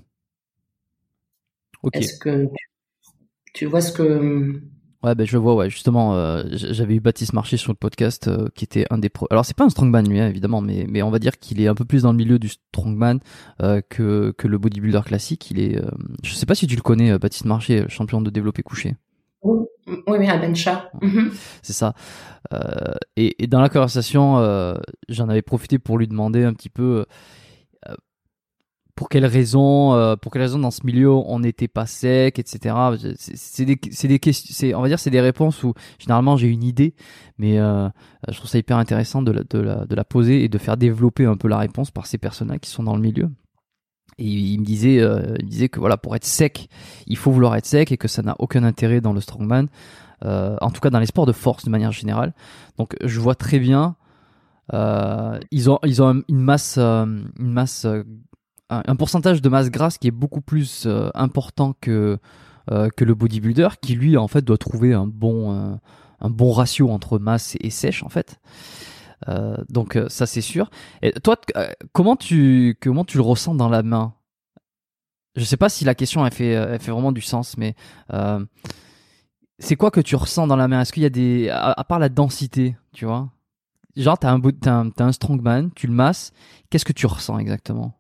Ok. 1.85 1.97
Est-ce 1.97 2.19
que 2.19 2.49
tu, 3.55 3.67
vois 3.67 3.81
ce 3.81 3.93
que 3.93 4.61
Ouais, 5.05 5.15
ben 5.15 5.25
je 5.25 5.39
vois, 5.39 5.55
ouais. 5.55 5.71
Justement, 5.71 6.17
euh, 6.17 6.43
j'avais 6.51 6.97
eu 6.97 7.01
Baptiste 7.01 7.35
Marché 7.35 7.57
sur 7.57 7.71
le 7.71 7.77
podcast, 7.77 8.27
euh, 8.27 8.49
qui 8.57 8.65
était 8.65 8.87
un 8.91 8.99
des 8.99 9.09
pro. 9.09 9.29
Alors, 9.31 9.45
c'est 9.45 9.57
pas 9.57 9.63
un 9.63 9.69
strongman 9.69 10.09
lui, 10.09 10.19
hein, 10.19 10.29
évidemment, 10.29 10.61
mais 10.61 10.87
mais 10.89 11.03
on 11.03 11.11
va 11.11 11.21
dire 11.21 11.39
qu'il 11.39 11.61
est 11.61 11.69
un 11.69 11.77
peu 11.77 11.85
plus 11.85 12.03
dans 12.03 12.11
le 12.11 12.19
milieu 12.19 12.41
du 12.41 12.49
strongman 12.49 13.21
euh, 13.63 13.81
que 13.89 14.35
que 14.37 14.49
le 14.49 14.59
bodybuilder 14.59 15.03
classique. 15.05 15.49
Il 15.53 15.61
est, 15.61 15.81
je 16.25 16.35
sais 16.35 16.47
pas 16.47 16.57
si 16.57 16.67
tu 16.67 16.75
le 16.75 16.83
connais, 16.83 17.17
Baptiste 17.17 17.45
Marché, 17.45 17.85
champion 17.89 18.21
de 18.21 18.31
développé 18.31 18.65
couché. 18.65 18.97
Oui, 19.43 19.67
oui, 20.07 20.29
un 20.29 20.39
bencha. 20.39 20.91
Mhm. 21.01 21.33
C'est 21.63 21.73
ça. 21.73 21.95
Et, 23.17 23.43
et, 23.43 23.47
dans 23.47 23.61
la 23.61 23.69
conversation, 23.69 24.37
j'en 25.09 25.29
avais 25.29 25.43
profité 25.43 25.79
pour 25.79 25.99
lui 25.99 26.07
demander 26.07 26.45
un 26.45 26.55
petit 26.55 26.69
peu 26.69 27.05
pour 28.97 29.11
quelles 29.11 29.27
raisons, 29.27 29.95
euh, 29.95 30.17
pour 30.17 30.33
quelles 30.33 30.43
raisons 30.43 30.59
dans 30.59 30.71
ce 30.71 30.85
milieu 30.85 31.11
on 31.11 31.39
n'était 31.39 31.69
pas 31.69 31.87
sec, 31.87 32.39
etc. 32.39 32.75
C'est 33.25 33.67
des, 33.67 33.79
c'est 33.93 34.09
des 34.09 34.19
questions, 34.19 34.77
on 34.77 34.83
va 34.83 34.89
dire, 34.89 34.99
c'est 34.99 35.11
des 35.11 35.21
réponses 35.21 35.63
où 35.63 35.75
généralement 35.99 36.37
j'ai 36.37 36.49
une 36.49 36.65
idée, 36.65 36.95
mais 37.39 37.59
euh, 37.59 37.89
je 38.27 38.37
trouve 38.39 38.49
ça 38.49 38.59
hyper 38.59 38.79
intéressant 38.79 39.21
de 39.21 39.31
la, 39.33 39.45
de, 39.45 39.59
la, 39.59 39.85
de 39.85 39.95
la 39.95 40.05
poser 40.05 40.43
et 40.43 40.49
de 40.49 40.59
faire 40.59 40.79
développer 40.79 41.27
un 41.27 41.37
peu 41.37 41.47
la 41.47 41.59
réponse 41.59 41.91
par 41.91 42.07
ces 42.07 42.17
personnes-là 42.17 42.59
qui 42.59 42.71
sont 42.71 42.83
dans 42.83 42.97
le 42.97 43.03
milieu. 43.03 43.29
Et 44.19 44.25
il 44.25 44.61
me 44.61 44.65
disait, 44.65 45.01
euh, 45.01 45.37
il 45.41 45.47
disait 45.47 45.69
que 45.69 45.79
voilà, 45.79 45.97
pour 45.97 46.17
être 46.17 46.25
sec, 46.25 46.69
il 47.07 47.17
faut 47.17 47.31
vouloir 47.31 47.55
être 47.57 47.67
sec 47.67 47.93
et 47.93 47.97
que 47.97 48.09
ça 48.09 48.23
n'a 48.23 48.35
aucun 48.39 48.65
intérêt 48.65 49.01
dans 49.01 49.13
le 49.13 49.21
strongman, 49.21 49.69
euh, 50.25 50.57
en 50.61 50.71
tout 50.71 50.81
cas 50.81 50.91
dans 50.91 51.01
les 51.01 51.07
sports 51.07 51.27
de 51.27 51.33
force 51.33 51.65
de 51.65 51.71
manière 51.71 51.93
générale. 51.93 52.33
Donc 52.79 52.97
je 53.05 53.21
vois 53.21 53.35
très 53.35 53.59
bien. 53.59 53.97
Euh, 54.73 55.39
ils 55.51 55.71
ont 55.71 55.79
ils 55.85 56.03
ont 56.03 56.23
une 56.29 56.41
masse 56.41 56.77
une 56.77 57.29
masse 57.39 57.87
un, 58.71 58.97
pourcentage 58.97 59.43
de 59.43 59.49
masse 59.49 59.71
grasse 59.71 59.99
qui 59.99 60.09
est 60.09 60.13
beaucoup 60.13 60.41
plus 60.41 60.85
euh, 60.87 61.11
important 61.15 61.75
que 61.81 62.19
euh, 62.73 62.89
que 62.97 63.05
le 63.05 63.15
bodybuilder, 63.15 63.69
qui 63.81 63.95
lui 63.95 64.17
en 64.17 64.27
fait 64.27 64.43
doit 64.43 64.59
trouver 64.59 64.93
un 64.93 65.07
bon 65.07 65.53
euh, 65.53 65.75
un 66.21 66.31
bon 66.31 66.51
ratio 66.51 66.91
entre 66.91 67.19
masse 67.19 67.57
et 67.61 67.71
sèche 67.71 68.03
en 68.03 68.09
fait. 68.09 68.41
Donc 69.69 69.99
ça 70.09 70.27
c'est 70.27 70.41
sûr. 70.41 70.71
Et 71.03 71.13
toi, 71.13 71.37
comment 71.93 72.17
tu 72.17 72.77
comment 72.81 73.05
tu 73.05 73.17
le 73.17 73.23
ressens 73.23 73.55
dans 73.55 73.69
la 73.69 73.83
main? 73.83 74.15
Je 75.37 75.45
sais 75.45 75.57
pas 75.57 75.69
si 75.69 75.85
la 75.85 75.95
question 75.95 76.25
elle 76.25 76.33
fait 76.33 76.51
elle 76.51 76.81
fait 76.81 76.91
vraiment 76.91 77.13
du 77.13 77.21
sens, 77.23 77.57
mais 77.57 77.75
c'est 79.59 79.77
quoi 79.77 79.91
que 79.91 80.01
tu 80.01 80.17
ressens 80.17 80.47
dans 80.47 80.57
la 80.57 80.69
main? 80.69 80.83
Est-ce 80.83 80.93
qu'il 80.93 81.03
y 81.03 81.07
a 81.07 81.11
des 81.11 81.49
à, 81.51 81.83
part 81.85 81.99
la 81.99 82.09
densité, 82.09 82.77
tu 82.93 83.05
vois? 83.05 83.31
Genre 83.97 84.19
t'as 84.19 84.31
un 84.31 84.41
t'as 84.41 85.05
un, 85.05 85.13
strongman, 85.13 85.71
tu 85.75 85.87
le 85.87 85.95
masses, 85.95 86.33
qu'est-ce 86.69 86.85
que 86.85 86.93
tu 86.93 87.07
ressens 87.07 87.39
exactement? 87.39 87.99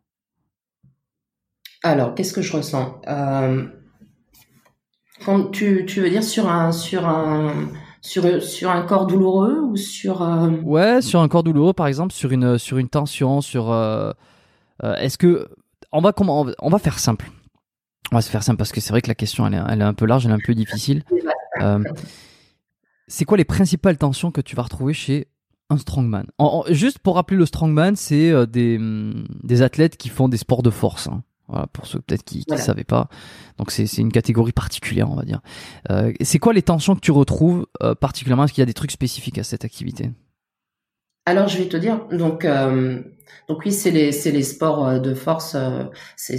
Alors, 1.82 2.14
qu'est-ce 2.14 2.32
que 2.32 2.42
je 2.42 2.52
ressens? 2.52 3.00
Euh, 3.06 3.66
quand 5.24 5.50
tu, 5.50 5.84
veux 5.86 6.10
dire 6.10 6.22
sur 6.22 6.50
un 6.50 6.72
sur 6.72 7.08
un 7.08 7.68
sur, 8.06 8.42
sur 8.42 8.70
un 8.70 8.82
corps 8.82 9.06
douloureux 9.06 9.60
ou 9.60 9.76
sur 9.76 10.22
euh, 10.22 10.50
Ouais, 10.62 11.02
sur 11.02 11.20
un 11.20 11.28
corps 11.28 11.42
douloureux 11.42 11.72
par 11.72 11.86
exemple, 11.88 12.12
sur 12.12 12.30
une 12.30 12.58
sur 12.58 12.78
une 12.78 12.88
tension, 12.88 13.40
sur 13.40 13.72
euh, 13.72 14.12
est-ce 14.82 15.18
que 15.18 15.48
on 15.92 16.00
va 16.00 16.12
comment 16.12 16.46
on 16.60 16.70
va 16.70 16.78
faire 16.78 16.98
simple. 16.98 17.30
On 18.12 18.16
va 18.16 18.22
se 18.22 18.30
faire 18.30 18.44
simple 18.44 18.58
parce 18.58 18.70
que 18.70 18.80
c'est 18.80 18.92
vrai 18.92 19.02
que 19.02 19.08
la 19.08 19.16
question 19.16 19.46
elle 19.46 19.54
est, 19.54 19.62
elle 19.68 19.80
est 19.80 19.84
un 19.84 19.94
peu 19.94 20.06
large, 20.06 20.24
elle 20.24 20.32
est 20.32 20.34
un 20.34 20.38
peu 20.44 20.54
difficile. 20.54 21.02
c'est 23.08 23.24
quoi 23.24 23.36
les 23.36 23.44
principales 23.44 23.98
tensions 23.98 24.30
que 24.30 24.40
tu 24.40 24.54
vas 24.54 24.62
retrouver 24.62 24.94
chez 24.94 25.26
un 25.68 25.76
strongman? 25.76 26.26
Juste 26.68 27.00
pour 27.00 27.16
rappeler 27.16 27.36
le 27.36 27.46
strongman, 27.46 27.96
c'est 27.96 28.46
des, 28.46 28.78
des 29.42 29.62
athlètes 29.62 29.96
qui 29.96 30.08
font 30.10 30.28
des 30.28 30.36
sports 30.36 30.62
de 30.62 30.70
force. 30.70 31.08
Hein. 31.08 31.24
Voilà, 31.48 31.68
pour 31.68 31.86
ceux 31.86 32.00
peut-être 32.00 32.24
qui 32.24 32.44
ne 32.50 32.56
savaient 32.56 32.84
pas. 32.84 33.08
Donc 33.58 33.70
c'est 33.70 33.86
une 33.98 34.10
catégorie 34.10 34.52
particulière, 34.52 35.10
on 35.10 35.14
va 35.14 35.24
dire. 35.24 35.40
Euh, 35.90 36.12
c'est 36.20 36.40
quoi 36.40 36.52
les 36.52 36.62
tensions 36.62 36.94
que 36.96 37.00
tu 37.00 37.12
retrouves 37.12 37.66
euh, 37.82 37.94
particulièrement? 37.94 38.44
Est-ce 38.44 38.52
qu'il 38.52 38.62
y 38.62 38.64
a 38.64 38.66
des 38.66 38.74
trucs 38.74 38.90
spécifiques 38.90 39.38
à 39.38 39.44
cette 39.44 39.64
activité? 39.64 40.10
Alors 41.24 41.48
je 41.48 41.58
vais 41.58 41.68
te 41.68 41.76
dire, 41.76 42.06
donc, 42.10 42.44
euh, 42.44 43.00
donc 43.48 43.64
oui, 43.64 43.72
c'est 43.72 43.90
les, 43.90 44.10
les 44.10 44.42
sports 44.42 45.00
de 45.00 45.14
force, 45.14 45.56
c'est 46.16 46.36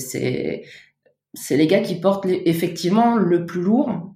les 1.51 1.67
gars 1.67 1.81
qui 1.81 1.99
portent 1.99 2.25
effectivement 2.25 3.15
le 3.15 3.45
plus 3.45 3.61
lourd. 3.61 4.13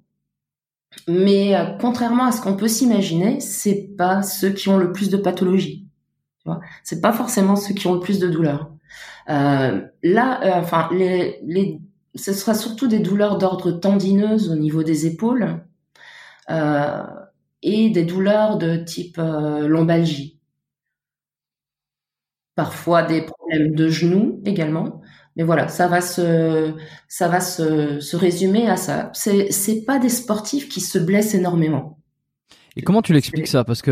Mais 1.08 1.54
contrairement 1.80 2.26
à 2.26 2.32
ce 2.34 2.42
qu'on 2.42 2.58
peut 2.58 2.68
s'imaginer, 2.68 3.40
c'est 3.40 3.96
pas 3.98 4.24
ceux 4.24 4.50
qui 4.50 4.68
ont 4.68 4.78
le 4.78 4.92
plus 4.92 5.10
de 5.10 5.18
pathologies. 5.18 5.88
C'est 6.84 7.02
pas 7.02 7.14
forcément 7.14 7.56
ceux 7.56 7.74
qui 7.74 7.88
ont 7.88 7.94
le 7.94 8.00
plus 8.00 8.20
de 8.20 8.28
douleurs. 8.28 8.72
Euh, 9.30 9.82
là, 10.04 10.42
euh, 10.44 10.60
enfin, 10.60 10.90
ce 12.16 12.34
sera 12.34 12.54
surtout 12.54 12.88
des 12.88 13.00
douleurs 13.00 13.38
d'ordre 13.38 13.72
tendineuse 13.72 14.50
au 14.50 14.56
niveau 14.56 14.84
des 14.84 15.06
épaules 15.06 15.64
euh, 16.50 17.04
et 17.62 17.90
des 17.90 18.04
douleurs 18.04 18.58
de 18.58 18.78
type 18.78 19.18
lombalgie. 19.18 20.40
Parfois 22.56 23.04
des 23.04 23.22
problèmes 23.22 23.76
de 23.76 23.88
genoux 23.88 24.42
également. 24.46 25.02
Mais 25.38 25.44
voilà, 25.44 25.70
ça 25.70 25.88
va 25.88 26.02
se, 26.02 26.74
ça 27.08 27.30
va 27.30 27.40
se, 27.40 28.02
se 28.02 28.18
résumer 28.18 28.68
à 28.70 28.76
ça. 28.76 29.10
C'est, 29.14 29.50
c'est 29.52 29.86
pas 29.86 29.98
des 29.98 30.10
sportifs 30.10 30.68
qui 30.68 30.82
se 30.82 31.00
blessent 31.00 31.36
énormément. 31.36 31.98
Et 32.76 32.82
comment 32.82 33.02
tu 33.02 33.14
l'expliques 33.14 33.48
ça? 33.48 33.64
Parce 33.64 33.82
que 33.82 33.92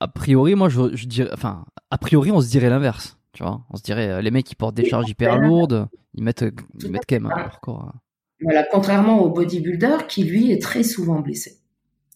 a 0.00 0.08
priori, 0.08 0.54
moi, 0.54 0.68
je 0.68 1.06
dirais, 1.06 1.30
enfin, 1.32 1.64
a 1.90 1.96
priori, 1.96 2.30
on 2.30 2.40
se 2.40 2.48
dirait 2.48 2.68
l'inverse. 2.68 3.16
Tu 3.34 3.42
vois, 3.42 3.60
on 3.70 3.76
se 3.76 3.82
dirait, 3.82 4.08
euh, 4.08 4.20
les 4.22 4.30
mecs 4.30 4.46
qui 4.46 4.54
portent 4.54 4.76
des 4.76 4.88
charges 4.88 5.10
hyper 5.10 5.38
lourdes, 5.38 5.88
ils 6.14 6.22
mettent, 6.22 6.44
ils 6.80 6.90
mettent 6.90 7.02
quand 7.08 7.20
même 7.20 7.32
leur 7.36 7.60
corps. 7.60 7.92
Voilà, 8.40 8.64
contrairement 8.70 9.20
au 9.22 9.30
bodybuilder 9.30 10.06
qui 10.08 10.22
lui 10.22 10.52
est 10.52 10.62
très 10.62 10.84
souvent 10.84 11.20
blessé. 11.20 11.58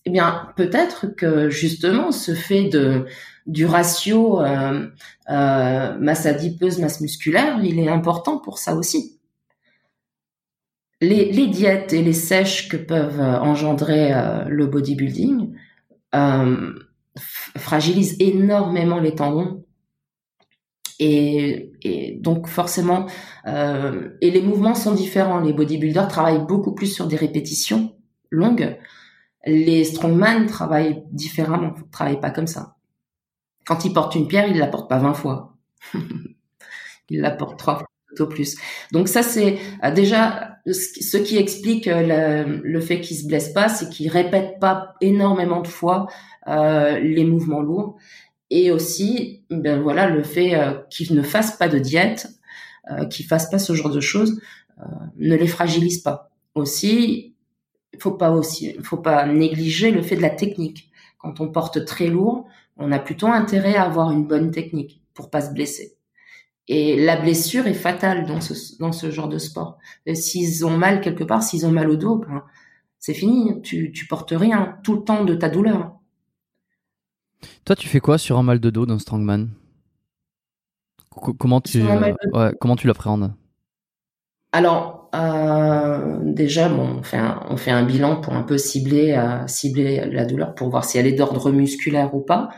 Eh 0.04 0.10
bien, 0.10 0.52
peut-être 0.56 1.06
que 1.08 1.50
justement, 1.50 2.12
ce 2.12 2.34
fait 2.34 2.68
de 2.68 3.06
du 3.46 3.66
ratio 3.66 4.40
euh, 4.40 4.86
euh, 5.30 5.98
masse 5.98 6.26
adipeuse 6.26 6.78
masse 6.78 7.00
musculaire, 7.00 7.58
il 7.62 7.78
est 7.80 7.88
important 7.88 8.38
pour 8.38 8.58
ça 8.58 8.76
aussi. 8.76 9.18
Les, 11.00 11.32
les 11.32 11.46
diètes 11.48 11.92
et 11.92 12.02
les 12.02 12.12
sèches 12.12 12.68
que 12.68 12.76
peuvent 12.76 13.20
engendrer 13.20 14.10
le 14.48 14.66
bodybuilding 14.66 15.54
fragilisent 17.56 18.16
énormément 18.18 18.98
les 18.98 19.14
tendons 19.14 19.64
et, 20.98 21.72
et, 21.82 22.18
donc 22.20 22.48
forcément, 22.48 23.06
euh, 23.46 24.10
et 24.20 24.30
les 24.30 24.42
mouvements 24.42 24.74
sont 24.74 24.94
différents. 24.94 25.40
Les 25.40 25.52
bodybuilders 25.52 26.08
travaillent 26.08 26.44
beaucoup 26.44 26.74
plus 26.74 26.88
sur 26.88 27.06
des 27.06 27.16
répétitions 27.16 27.94
longues. 28.30 28.76
Les 29.46 29.84
strongman 29.84 30.46
travaillent 30.46 31.04
différemment, 31.12 31.74
ne 31.76 31.90
travaillent 31.90 32.20
pas 32.20 32.30
comme 32.30 32.46
ça. 32.46 32.76
Quand 33.64 33.84
ils 33.84 33.92
portent 33.92 34.14
une 34.14 34.28
pierre, 34.28 34.48
ils 34.48 34.58
la 34.58 34.66
portent 34.66 34.88
pas 34.88 34.98
20 34.98 35.14
fois. 35.14 35.56
ils 37.10 37.20
la 37.20 37.30
portent 37.30 37.58
trois 37.58 37.76
fois 37.76 37.86
au 38.20 38.26
plus. 38.26 38.56
Donc 38.92 39.08
ça 39.08 39.22
c'est 39.22 39.58
euh, 39.84 39.90
déjà 39.90 40.58
ce 40.66 41.16
qui 41.18 41.36
explique 41.36 41.86
euh, 41.86 42.44
le, 42.44 42.60
le 42.62 42.80
fait 42.80 43.00
qu'ils 43.00 43.18
se 43.18 43.26
blessent 43.26 43.52
pas, 43.52 43.68
c'est 43.68 43.88
qu'ils 43.88 44.08
répètent 44.08 44.58
pas 44.58 44.94
énormément 45.00 45.60
de 45.60 45.68
fois 45.68 46.08
euh, 46.48 46.98
les 46.98 47.24
mouvements 47.24 47.60
lourds 47.60 47.96
et 48.50 48.70
aussi 48.70 49.42
ben 49.50 49.80
voilà 49.80 50.08
le 50.08 50.22
fait 50.22 50.54
euh, 50.54 50.74
qu'ils 50.90 51.14
ne 51.14 51.22
fassent 51.22 51.56
pas 51.56 51.68
de 51.68 51.78
diète, 51.78 52.28
euh, 52.90 53.04
qu'ils 53.06 53.26
fassent 53.26 53.50
pas 53.50 53.58
ce 53.58 53.74
genre 53.74 53.90
de 53.90 54.00
choses, 54.00 54.40
euh, 54.80 54.84
ne 55.16 55.36
les 55.36 55.46
fragilise 55.46 55.98
pas. 55.98 56.30
Aussi, 56.54 57.34
faut 57.98 58.12
pas 58.12 58.30
aussi, 58.30 58.76
faut 58.82 58.96
pas 58.96 59.26
négliger 59.26 59.90
le 59.90 60.02
fait 60.02 60.16
de 60.16 60.22
la 60.22 60.30
technique. 60.30 60.90
Quand 61.18 61.40
on 61.40 61.48
porte 61.48 61.84
très 61.84 62.06
lourd, 62.06 62.46
on 62.76 62.92
a 62.92 62.98
plutôt 62.98 63.26
intérêt 63.26 63.74
à 63.74 63.84
avoir 63.84 64.10
une 64.10 64.26
bonne 64.26 64.50
technique 64.50 65.02
pour 65.14 65.30
pas 65.30 65.40
se 65.40 65.52
blesser. 65.52 65.96
Et 66.68 67.02
la 67.02 67.16
blessure 67.16 67.66
est 67.66 67.74
fatale 67.74 68.26
dans 68.26 68.40
ce, 68.40 68.76
dans 68.78 68.92
ce 68.92 69.10
genre 69.10 69.28
de 69.28 69.38
sport. 69.38 69.78
S'ils 70.14 70.66
ont 70.66 70.76
mal 70.76 71.00
quelque 71.00 71.24
part, 71.24 71.42
s'ils 71.42 71.66
ont 71.66 71.72
mal 71.72 71.88
au 71.88 71.96
dos, 71.96 72.16
ben, 72.16 72.44
c'est 72.98 73.14
fini. 73.14 73.60
Tu, 73.62 73.90
tu 73.90 74.06
portes 74.06 74.34
rien 74.36 74.76
tout 74.82 74.94
le 74.94 75.02
temps 75.02 75.24
de 75.24 75.34
ta 75.34 75.48
douleur. 75.48 75.97
Toi, 77.64 77.76
tu 77.76 77.88
fais 77.88 78.00
quoi 78.00 78.18
sur 78.18 78.38
un 78.38 78.42
mal 78.42 78.60
de 78.60 78.70
dos 78.70 78.86
d'un 78.86 78.98
strongman 78.98 79.48
Comment 81.10 81.60
tu 81.60 81.82
euh, 81.82 82.52
comment 82.60 82.76
tu 82.76 82.86
l'appréhendes? 82.86 83.32
Alors 84.52 85.10
euh, 85.14 86.18
déjà, 86.22 86.68
bon, 86.68 86.98
on 86.98 87.02
fait, 87.02 87.16
un, 87.16 87.42
on 87.50 87.56
fait 87.56 87.70
un 87.70 87.82
bilan 87.82 88.20
pour 88.20 88.34
un 88.34 88.42
peu 88.42 88.56
cibler 88.56 89.12
euh, 89.12 89.46
cibler 89.46 90.06
la 90.10 90.24
douleur 90.24 90.54
pour 90.54 90.70
voir 90.70 90.84
si 90.84 90.98
elle 90.98 91.06
est 91.06 91.12
d'ordre 91.12 91.50
musculaire 91.50 92.14
ou 92.14 92.20
pas. 92.20 92.50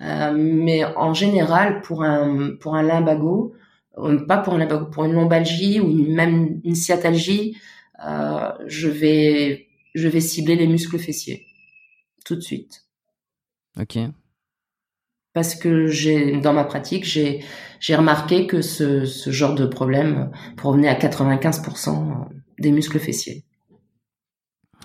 mais 0.00 0.84
en 0.84 1.14
général, 1.14 1.80
pour 1.82 2.02
un 2.02 2.56
pour 2.60 2.74
un 2.74 2.82
lumbago, 2.82 3.54
pas 4.28 4.38
pour 4.38 4.54
un 4.54 4.66
pour 4.66 5.04
une 5.04 5.12
lombalgie 5.12 5.80
ou 5.80 5.88
même 5.88 6.60
une 6.64 6.74
sciatalgie, 6.74 7.56
je 7.98 8.88
vais 8.88 9.66
je 9.94 10.08
vais 10.08 10.20
cibler 10.20 10.56
les 10.56 10.66
muscles 10.66 10.98
fessiers 10.98 11.46
tout 12.24 12.36
de 12.36 12.40
suite. 12.40 12.84
Ok. 13.80 13.98
Parce 15.34 15.54
que 15.54 15.86
j'ai, 15.86 16.40
dans 16.40 16.52
ma 16.52 16.64
pratique, 16.64 17.04
j'ai, 17.04 17.42
j'ai 17.80 17.96
remarqué 17.96 18.46
que 18.46 18.60
ce, 18.60 19.06
ce 19.06 19.30
genre 19.30 19.54
de 19.54 19.64
problème 19.64 20.30
provenait 20.56 20.88
à 20.88 20.94
95% 20.94 22.28
des 22.58 22.70
muscles 22.70 22.98
fessiers. 22.98 23.44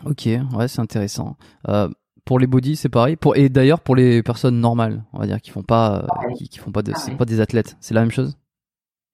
Ok, 0.06 0.30
ouais, 0.54 0.68
c'est 0.68 0.80
intéressant. 0.80 1.38
Euh, 1.68 1.90
pour 2.24 2.40
les 2.40 2.48
body, 2.48 2.76
c'est 2.76 2.90
pareil. 2.90 3.16
Pour 3.16 3.36
et 3.36 3.50
d'ailleurs 3.50 3.80
pour 3.80 3.96
les 3.96 4.22
personnes 4.22 4.60
normales, 4.60 5.04
on 5.14 5.20
va 5.20 5.26
dire 5.26 5.42
qui 5.42 5.50
font 5.50 5.64
pas, 5.64 6.06
euh, 6.30 6.34
qui, 6.34 6.60
font 6.60 6.72
pas 6.72 6.82
de, 6.82 6.94
c'est 6.96 7.16
pas 7.16 7.26
des 7.26 7.40
athlètes, 7.40 7.78
c'est 7.80 7.94
la 7.94 8.02
même 8.02 8.12
chose? 8.12 8.38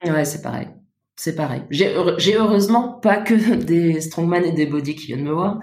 Ouais, 0.03 0.25
c'est 0.25 0.41
pareil. 0.41 0.67
C'est 1.15 1.35
pareil. 1.35 1.61
J'ai 1.69 2.35
heureusement 2.35 2.93
pas 2.93 3.17
que 3.17 3.55
des 3.63 4.01
strongman 4.01 4.43
et 4.43 4.51
des 4.51 4.65
body 4.65 4.95
qui 4.95 5.07
viennent 5.07 5.23
me 5.23 5.31
voir, 5.31 5.59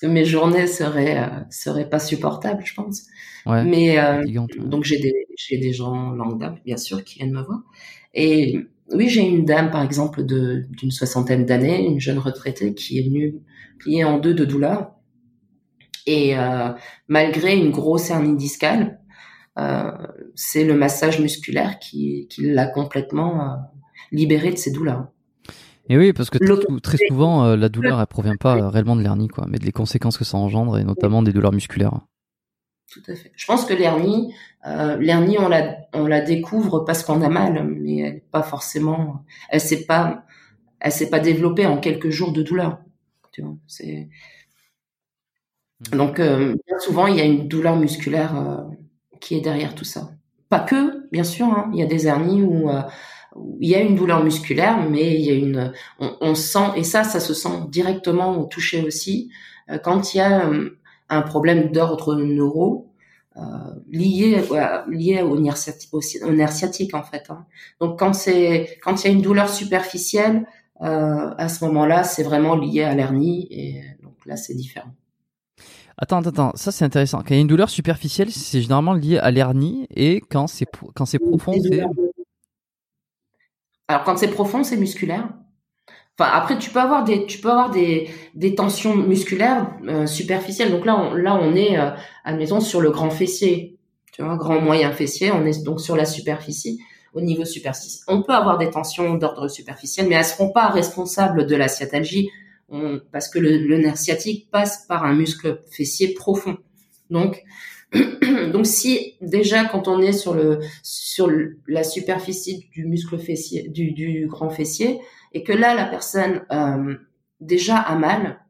parce 0.00 0.12
que 0.12 0.14
mes 0.18 0.24
journées 0.24 0.66
seraient 0.66 1.18
euh, 1.18 1.40
seraient 1.50 1.88
pas 1.88 1.98
supportables, 1.98 2.62
je 2.64 2.74
pense. 2.74 3.02
Ouais, 3.46 3.64
Mais 3.64 3.96
donc 4.58 4.84
j'ai 4.84 4.98
des 4.98 5.26
j'ai 5.36 5.58
des 5.58 5.72
gens 5.72 6.10
lambda 6.10 6.54
bien 6.64 6.76
sûr 6.76 7.02
qui 7.04 7.18
viennent 7.18 7.32
me 7.32 7.42
voir. 7.42 7.62
Et 8.14 8.60
oui, 8.92 9.08
j'ai 9.08 9.22
une 9.22 9.44
dame 9.44 9.70
par 9.70 9.82
exemple 9.82 10.24
de 10.24 10.66
d'une 10.70 10.90
soixantaine 10.90 11.46
d'années, 11.46 11.86
une 11.86 12.00
jeune 12.00 12.18
retraitée 12.18 12.74
qui 12.74 12.98
est 12.98 13.02
venue 13.02 13.36
pliée 13.78 14.04
en 14.04 14.18
deux 14.18 14.34
de 14.34 14.44
douleur 14.44 14.92
et 16.08 16.38
euh, 16.38 16.72
malgré 17.06 17.54
une 17.54 17.70
grosse 17.70 18.08
hernie 18.08 18.34
discale, 18.34 18.98
euh, 19.58 19.92
c'est 20.34 20.64
le 20.64 20.74
massage 20.74 21.20
musculaire 21.20 21.78
qui, 21.78 22.26
qui 22.30 22.50
l'a 22.50 22.66
complètement 22.66 23.42
euh, 23.42 23.56
libéré 24.10 24.50
de 24.50 24.56
ses 24.56 24.70
douleurs. 24.70 25.08
Et 25.88 25.96
oui, 25.96 26.12
parce 26.12 26.30
que 26.30 26.38
très, 26.80 26.98
souvent, 27.08 27.56
la 27.56 27.68
douleur, 27.68 28.00
elle 28.00 28.06
provient 28.06 28.36
pas 28.36 28.68
réellement 28.68 28.96
de 28.96 29.02
l'hernie, 29.02 29.28
quoi, 29.28 29.46
mais 29.48 29.58
des 29.58 29.72
conséquences 29.72 30.18
que 30.18 30.24
ça 30.24 30.36
engendre, 30.36 30.78
et 30.78 30.84
notamment 30.84 31.22
des 31.22 31.32
douleurs 31.32 31.52
musculaires. 31.52 32.00
Tout 32.92 33.02
à 33.08 33.14
fait. 33.14 33.32
Je 33.36 33.46
pense 33.46 33.64
que 33.64 33.74
l'hernie, 33.74 34.34
l'hernie, 34.64 35.38
on 35.38 35.48
la, 35.48 35.76
on 35.94 36.06
la 36.06 36.20
découvre 36.20 36.80
parce 36.80 37.02
qu'on 37.02 37.22
a 37.22 37.28
mal, 37.28 37.64
mais 37.64 37.98
elle 37.98 38.20
pas 38.20 38.42
forcément, 38.42 39.24
elle 39.48 39.60
s'est 39.60 39.86
pas, 39.86 40.24
elle 40.80 40.92
s'est 40.92 41.10
pas 41.10 41.20
développée 41.20 41.66
en 41.66 41.78
quelques 41.78 42.10
jours 42.10 42.32
de 42.32 42.42
douleur. 42.42 42.78
Tu 43.32 43.42
vois, 43.42 43.56
c'est, 43.66 44.08
Mmh. 45.80 45.96
Donc, 45.96 46.20
euh, 46.20 46.56
bien 46.66 46.78
souvent, 46.80 47.06
il 47.06 47.16
y 47.16 47.20
a 47.20 47.24
une 47.24 47.48
douleur 47.48 47.76
musculaire 47.76 48.36
euh, 48.36 48.64
qui 49.20 49.36
est 49.36 49.40
derrière 49.40 49.74
tout 49.74 49.84
ça. 49.84 50.10
Pas 50.48 50.60
que, 50.60 51.08
bien 51.10 51.24
sûr. 51.24 51.46
Hein. 51.46 51.70
Il 51.72 51.80
y 51.80 51.82
a 51.82 51.86
des 51.86 52.06
hernies 52.06 52.42
euh, 52.42 52.46
où, 52.46 52.70
il 53.60 53.68
y 53.68 53.74
a 53.74 53.80
une 53.80 53.94
douleur 53.94 54.22
musculaire, 54.24 54.78
mais 54.88 55.14
il 55.14 55.20
y 55.20 55.30
a 55.30 55.34
une, 55.34 55.72
on, 55.98 56.34
sent 56.34 56.72
et 56.76 56.84
ça, 56.84 57.04
ça 57.04 57.20
se 57.20 57.34
sent 57.34 57.66
directement 57.68 58.38
au 58.38 58.46
toucher 58.46 58.82
aussi 58.82 59.30
quand 59.82 60.14
il 60.14 60.18
y 60.18 60.20
a 60.20 60.50
un 61.08 61.22
problème 61.22 61.70
d'ordre 61.70 62.16
neuro 62.16 62.92
lié 63.88 64.42
lié 64.88 65.22
au 65.22 65.38
nerf 65.38 65.56
sciatique, 65.56 66.94
en 66.94 67.02
fait. 67.02 67.26
Hein. 67.30 67.46
Donc 67.80 67.98
quand 67.98 68.12
c'est 68.12 68.78
quand 68.82 69.02
il 69.02 69.08
y 69.08 69.10
a 69.10 69.12
une 69.12 69.22
douleur 69.22 69.48
superficielle, 69.48 70.46
à 70.80 71.48
ce 71.48 71.64
moment-là, 71.66 72.04
c'est 72.04 72.22
vraiment 72.22 72.56
lié 72.56 72.82
à 72.82 72.94
l'hernie 72.94 73.46
et 73.50 73.82
donc 74.02 74.14
là, 74.26 74.36
c'est 74.36 74.54
différent. 74.54 74.90
Attends, 75.96 76.20
attends, 76.20 76.52
ça 76.54 76.70
c'est 76.70 76.84
intéressant. 76.84 77.18
Quand 77.18 77.30
il 77.30 77.36
y 77.36 77.38
a 77.38 77.40
une 77.40 77.48
douleur 77.48 77.70
superficielle, 77.70 78.30
c'est 78.30 78.62
généralement 78.62 78.92
lié 78.92 79.18
à 79.18 79.32
l'hernie 79.32 79.86
et 79.90 80.20
quand 80.30 80.46
c'est 80.46 80.66
quand 80.94 81.06
c'est 81.06 81.18
profond, 81.18 81.52
c'est. 81.60 81.82
Alors 83.88 84.04
quand 84.04 84.16
c'est 84.16 84.28
profond, 84.28 84.62
c'est 84.62 84.76
musculaire. 84.76 85.28
Enfin 86.18 86.30
après, 86.32 86.58
tu 86.58 86.70
peux 86.70 86.80
avoir 86.80 87.04
des 87.04 87.26
tu 87.26 87.38
peux 87.38 87.50
avoir 87.50 87.70
des 87.70 88.10
des 88.34 88.54
tensions 88.54 88.96
musculaires 88.96 89.70
euh, 89.88 90.06
superficielles. 90.06 90.70
Donc 90.70 90.84
là, 90.84 90.96
on, 90.98 91.14
là 91.14 91.38
on 91.40 91.54
est 91.54 91.78
euh, 91.78 91.90
admettons 92.24 92.60
sur 92.60 92.80
le 92.80 92.90
grand 92.90 93.10
fessier, 93.10 93.78
tu 94.12 94.22
vois, 94.22 94.36
grand 94.36 94.60
moyen 94.60 94.92
fessier. 94.92 95.32
On 95.32 95.44
est 95.46 95.64
donc 95.64 95.80
sur 95.80 95.96
la 95.96 96.04
superficie 96.04 96.80
au 97.14 97.20
niveau 97.20 97.44
superficiel. 97.44 98.04
On 98.08 98.22
peut 98.22 98.34
avoir 98.34 98.58
des 98.58 98.70
tensions 98.70 99.14
d'ordre 99.14 99.48
superficiel, 99.48 100.08
mais 100.08 100.16
elles 100.16 100.24
seront 100.24 100.50
pas 100.50 100.68
responsables 100.68 101.46
de 101.46 101.56
la 101.56 101.68
sciatalgie 101.68 102.30
parce 103.12 103.28
que 103.28 103.38
le, 103.38 103.78
nerf 103.78 103.96
sciatique 103.96 104.50
passe 104.50 104.84
par 104.86 105.04
un 105.04 105.14
muscle 105.14 105.62
fessier 105.70 106.14
profond. 106.14 106.58
Donc, 107.10 107.42
donc 108.52 108.66
si 108.66 109.14
déjà 109.20 109.64
quand 109.64 109.88
on 109.88 110.00
est 110.00 110.12
sur 110.12 110.34
le 110.34 110.60
sur 110.82 111.30
la 111.66 111.82
superficie 111.82 112.68
du 112.72 112.84
muscle 112.84 113.18
fessier 113.18 113.68
du, 113.68 113.92
du 113.92 114.26
grand 114.26 114.50
fessier 114.50 115.00
et 115.32 115.42
que 115.42 115.52
là 115.52 115.74
la 115.74 115.86
personne 115.86 116.42
euh, 116.52 116.96
déjà 117.40 117.76
a 117.76 117.96
mal, 117.96 118.44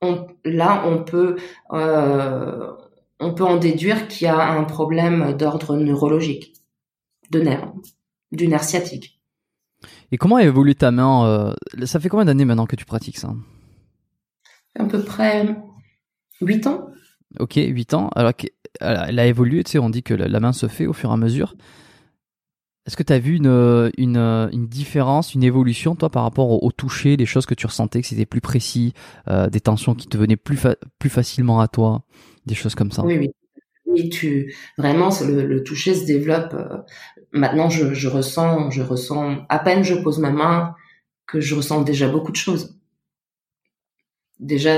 on, 0.00 0.26
là 0.44 0.84
on 0.86 1.04
peut 1.04 1.36
euh, 1.72 2.72
on 3.20 3.34
peut 3.34 3.44
en 3.44 3.56
déduire 3.56 4.08
qu'il 4.08 4.26
y 4.26 4.30
a 4.30 4.52
un 4.52 4.64
problème 4.64 5.36
d'ordre 5.36 5.76
neurologique, 5.76 6.54
de 7.30 7.40
nerf, 7.40 7.72
du 8.32 8.48
nerf 8.48 8.64
sciatique. 8.64 9.20
Et 10.10 10.18
comment 10.18 10.36
a 10.36 10.44
évolué 10.44 10.74
ta 10.74 10.90
main 10.90 11.26
euh, 11.26 11.86
Ça 11.86 12.00
fait 12.00 12.08
combien 12.08 12.24
d'années 12.24 12.44
maintenant 12.44 12.66
que 12.66 12.76
tu 12.76 12.84
pratiques 12.84 13.18
ça? 13.18 13.32
À 14.78 14.84
peu 14.84 15.02
près 15.02 15.56
8 16.40 16.66
ans. 16.66 16.88
Ok, 17.38 17.54
8 17.56 17.94
ans. 17.94 18.10
Alors 18.14 18.32
elle 18.80 19.18
a 19.18 19.26
évolué, 19.26 19.64
tu 19.64 19.72
sais, 19.72 19.78
on 19.78 19.90
dit 19.90 20.02
que 20.02 20.14
la 20.14 20.40
main 20.40 20.52
se 20.52 20.66
fait 20.66 20.86
au 20.86 20.92
fur 20.92 21.10
et 21.10 21.12
à 21.12 21.16
mesure. 21.16 21.54
Est-ce 22.86 22.96
que 22.96 23.04
tu 23.04 23.12
as 23.12 23.18
vu 23.20 23.36
une, 23.36 23.92
une, 23.96 24.16
une, 24.16 24.66
différence, 24.66 25.34
une 25.34 25.44
évolution, 25.44 25.94
toi, 25.94 26.10
par 26.10 26.24
rapport 26.24 26.64
au, 26.64 26.72
toucher, 26.72 27.16
des 27.16 27.26
choses 27.26 27.46
que 27.46 27.54
tu 27.54 27.66
ressentais, 27.66 28.00
que 28.00 28.08
c'était 28.08 28.26
plus 28.26 28.40
précis, 28.40 28.92
euh, 29.28 29.48
des 29.48 29.60
tensions 29.60 29.94
qui 29.94 30.08
te 30.08 30.16
venaient 30.16 30.36
plus, 30.36 30.58
plus 30.98 31.10
facilement 31.10 31.60
à 31.60 31.68
toi, 31.68 32.02
des 32.46 32.56
choses 32.56 32.74
comme 32.74 32.90
ça? 32.90 33.04
Oui, 33.04 33.18
oui. 33.18 33.30
Et 33.94 34.08
tu 34.08 34.54
vraiment 34.78 35.10
le, 35.20 35.46
le 35.46 35.62
toucher 35.62 35.94
se 35.94 36.06
développe. 36.06 36.54
Euh, 36.54 36.78
maintenant, 37.30 37.68
je, 37.68 38.08
ressens, 38.08 38.70
je 38.70 38.82
ressens 38.82 39.44
à 39.48 39.58
peine 39.58 39.84
je 39.84 39.94
pose 39.94 40.18
ma 40.18 40.30
main 40.30 40.74
que 41.26 41.40
je 41.40 41.54
ressens 41.54 41.82
déjà 41.82 42.08
beaucoup 42.08 42.32
de 42.32 42.36
choses. 42.36 42.78
Déjà 44.40 44.76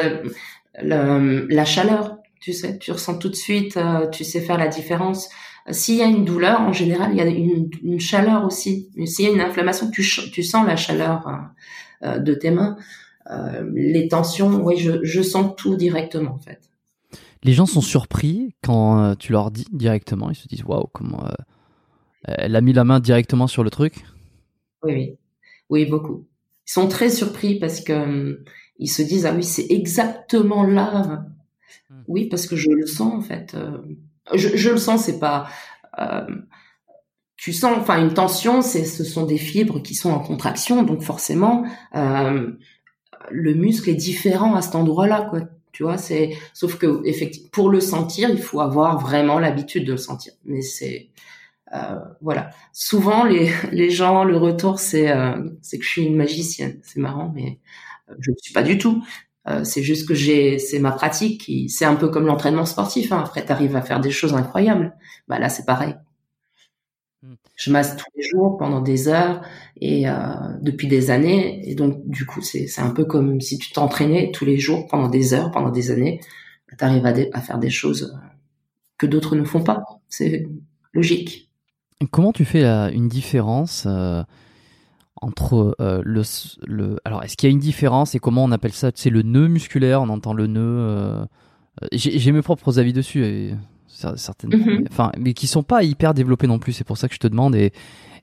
la 0.83 1.65
chaleur, 1.65 2.14
tu 2.45 2.53
sais, 2.53 2.79
tu 2.79 2.93
ressens 2.93 3.19
tout 3.19 3.29
de 3.29 3.35
suite, 3.37 3.77
euh, 3.77 4.09
tu 4.09 4.25
sais 4.25 4.41
faire 4.41 4.59
la 4.59 4.69
différence. 4.69 5.29
S'il 5.71 5.97
y 5.97 6.03
a 6.03 6.07
une 6.07 6.25
douleur, 6.25 6.61
en 6.61 6.73
général, 6.73 7.11
il 7.13 7.17
y 7.17 7.21
a 7.21 7.27
une, 7.27 7.71
une 7.83 8.01
chaleur 8.01 8.45
aussi. 8.45 8.91
S'il 9.07 9.25
y 9.25 9.29
a 9.29 9.33
une 9.33 9.41
inflammation, 9.41 9.91
tu, 9.91 10.03
tu 10.31 10.43
sens 10.43 10.67
la 10.67 10.77
chaleur 10.77 11.27
euh, 12.03 12.19
de 12.19 12.35
tes 12.35 12.51
mains. 12.51 12.77
les 13.75 14.09
tensions, 14.09 14.63
oui, 14.63 14.77
je, 14.77 15.03
je 15.03 15.23
sens 15.23 15.55
tout 15.57 15.77
directement 15.77 16.35
en 16.35 16.39
fait 16.39 16.61
les 17.45 17.53
gens 17.53 17.67
sont 17.67 17.83
surpris 17.83 18.55
quand 18.63 18.99
euh, 18.99 19.15
tu 19.15 19.33
leur 19.33 19.51
dis 19.51 19.67
directement. 19.71 20.31
Ils 20.31 20.37
se 20.37 20.49
disent 20.49 20.65
waouh, 20.65 20.89
comment 20.93 21.25
euh, 21.27 21.33
elle 22.25 22.57
a 22.57 22.61
mis 22.61 22.73
la 22.73 22.85
main 22.85 23.01
directement 23.01 23.47
sur 23.47 23.63
le 23.63 23.71
truc? 23.71 24.05
Oui, 24.83 24.95
oui, 24.95 25.19
oui, 25.69 25.87
beaucoup. 25.87 26.27
Ils 26.67 26.73
sont 26.73 26.89
très 26.89 27.11
surpris 27.11 27.59
parce 27.59 27.83
que 27.83 27.93
euh, 27.93 28.45
ils 28.79 28.89
se 28.89 29.03
disent 29.03 29.27
ah 29.27 29.35
oui, 29.35 29.45
c'est 29.45 29.67
exactement 29.71 30.65
là. 30.65 31.27
Hmm. 31.91 32.03
Oui, 32.09 32.27
parce 32.27 32.47
que 32.47 32.57
je 32.57 32.71
le 32.71 32.87
sens 32.87 33.13
en 33.13 33.21
fait. 33.21 33.57
Je, 34.33 34.71
le 34.71 34.79
sens, 34.79 35.05
c'est 35.05 35.19
pas. 35.19 35.49
tu 37.37 37.53
sens, 37.53 37.77
enfin, 37.79 38.01
une 38.03 38.15
tension, 38.15 38.63
c'est, 38.63 38.85
ce 38.85 39.05
sont 39.05 39.27
des 39.27 39.39
fibres 39.39 39.81
qui 39.81 39.95
sont 39.95 40.11
en 40.11 40.21
contraction, 40.21 40.83
donc 40.83 41.03
forcément, 41.03 41.65
le 41.93 43.55
muscle 43.55 43.91
est 43.91 43.95
différent 43.95 44.55
à 44.55 44.63
cet 44.63 44.75
endroit-là, 44.75 45.27
quoi 45.31 45.41
tu 45.75 45.83
vois 45.83 45.99
c'est 45.99 46.39
sauf 46.55 46.79
que 46.79 47.03
effectivement 47.05 47.49
pour 47.53 47.69
le 47.69 47.81
sentir 47.81 48.31
il 48.31 48.41
faut 48.41 48.61
avoir 48.61 48.99
vraiment 48.99 49.39
l'habitude 49.39 49.85
de 49.85 49.93
le 49.93 49.99
sentir 49.99 50.33
mais 50.45 50.63
c'est 50.63 51.11
euh, 51.75 51.99
voilà 52.23 52.51
souvent 52.73 53.25
les 53.25 53.91
gens 53.91 54.25
le 54.25 54.37
retour 54.39 54.79
c'est 54.79 55.11
euh, 55.11 55.51
c'est 55.61 55.79
que 55.79 55.85
je 55.85 55.91
suis 55.91 56.05
une 56.05 56.17
magicienne 56.17 56.79
c'est 56.83 57.01
marrant 57.01 57.31
mais 57.35 57.59
euh, 58.09 58.15
je 58.21 58.31
ne 58.31 58.37
suis 58.41 58.55
pas 58.55 58.63
du 58.63 58.79
tout 58.79 59.03
euh, 59.03 59.34
c'est 59.63 59.83
juste 59.83 60.09
que 60.09 60.15
j'ai 60.15 60.59
c'est 60.59 60.79
ma 60.79 60.93
pratique 60.93 61.51
c'est 61.69 61.85
un 61.85 61.97
peu 61.97 62.09
comme 62.09 62.27
l'entraînement 62.27 62.65
sportif 62.65 63.13
hein. 63.13 63.21
après 63.21 63.45
tu 63.45 63.53
arrives 63.53 63.77
à 63.77 63.83
faire 63.83 64.01
des 64.01 64.11
choses 64.11 64.35
incroyables 64.35 64.95
bah 65.29 65.39
là 65.39 65.51
c'est 65.51 65.67
pareil 65.67 65.95
Mm. 67.25 67.35
Je 67.57 67.71
masse 67.71 67.97
tous 67.97 68.11
les 68.17 68.29
jours 68.29 68.57
pendant 68.59 68.81
des 68.81 69.09
heures 69.09 69.43
et 69.81 70.09
euh, 70.09 70.15
depuis 70.61 70.89
des 70.89 71.11
années. 71.11 71.69
Et 71.69 71.75
donc, 71.75 72.07
du 72.07 72.27
coup, 72.27 72.41
c'est 72.43 72.81
un 72.81 72.91
peu 72.91 73.05
comme 73.05 73.41
si 73.41 73.59
tu 73.59 73.73
t'entraînais 73.73 74.31
tous 74.33 74.45
les 74.45 74.59
jours 74.59 74.87
pendant 74.87 75.09
des 75.09 75.35
heures, 75.35 75.51
pendant 75.51 75.71
des 75.71 75.91
années. 75.91 76.21
Tu 76.77 76.85
arrives 76.85 77.07
à, 77.07 77.15
à, 77.33 77.41
faire 77.41 77.59
des 77.59 77.71
choses 77.71 78.19
que 78.99 79.07
d'autres 79.07 79.37
ne 79.37 79.45
font 79.45 79.63
pas. 79.63 79.85
C'est 80.09 80.47
logique. 80.93 81.51
Comment 82.11 82.33
tu 82.33 82.45
fais 82.45 82.65
une 82.93 83.09
différence 83.09 83.85
euh, 83.87 84.23
entre 85.21 85.77
euh, 85.81 86.03
le, 86.05 86.23
le, 86.67 86.99
Alors, 87.05 87.23
est-ce 87.23 87.37
qu'il 87.37 87.49
y 87.49 87.53
a 87.53 87.55
une 87.55 87.61
différence 87.61 88.15
et 88.15 88.19
comment 88.19 88.45
on 88.45 88.53
appelle 88.53 88.73
ça 88.73 88.91
C'est 88.95 89.11
le 89.11 89.23
nœud 89.23 89.49
musculaire, 89.49 90.03
on 90.03 90.09
entend 90.09 90.35
le 90.35 90.47
nœud. 90.47 91.27
J'ai 91.93 92.33
mes 92.33 92.43
propres 92.43 92.79
avis 92.79 92.93
dessus. 92.93 93.25
Et 93.25 93.55
certaines, 94.17 94.55
mhm. 94.55 94.85
enfin, 94.91 95.13
mais 95.19 95.35
qui 95.35 95.47
sont 95.47 95.63
pas 95.63 95.83
hyper 95.83 96.15
développées 96.15 96.47
non 96.47 96.59
plus. 96.59 96.73
C'est 96.73 96.85
pour 96.85 96.99
ça 96.99 97.09
que 97.09 97.15
je 97.15 97.21
te 97.21 97.29
demande 97.29 97.55
et, 97.55 97.73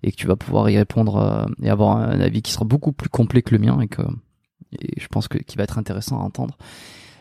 et 0.04 0.12
que 0.12 0.16
tu 0.16 0.28
vas 0.28 0.36
pouvoir 0.36 0.70
y 0.70 0.78
répondre 0.78 1.18
euh, 1.18 1.46
et 1.64 1.70
avoir 1.70 1.98
un 1.98 2.20
avis 2.20 2.42
qui 2.42 2.52
sera 2.52 2.66
beaucoup 2.66 2.92
plus 2.92 3.10
complet 3.10 3.42
que 3.42 3.54
le 3.56 3.60
mien 3.60 3.80
et 3.82 3.88
que 3.88 4.02
et 4.80 5.00
je 5.00 5.08
pense 5.08 5.28
que 5.28 5.38
qui 5.38 5.58
va 5.58 5.64
être 5.64 5.78
intéressant 5.78 6.20
à 6.20 6.24
entendre. 6.24 6.58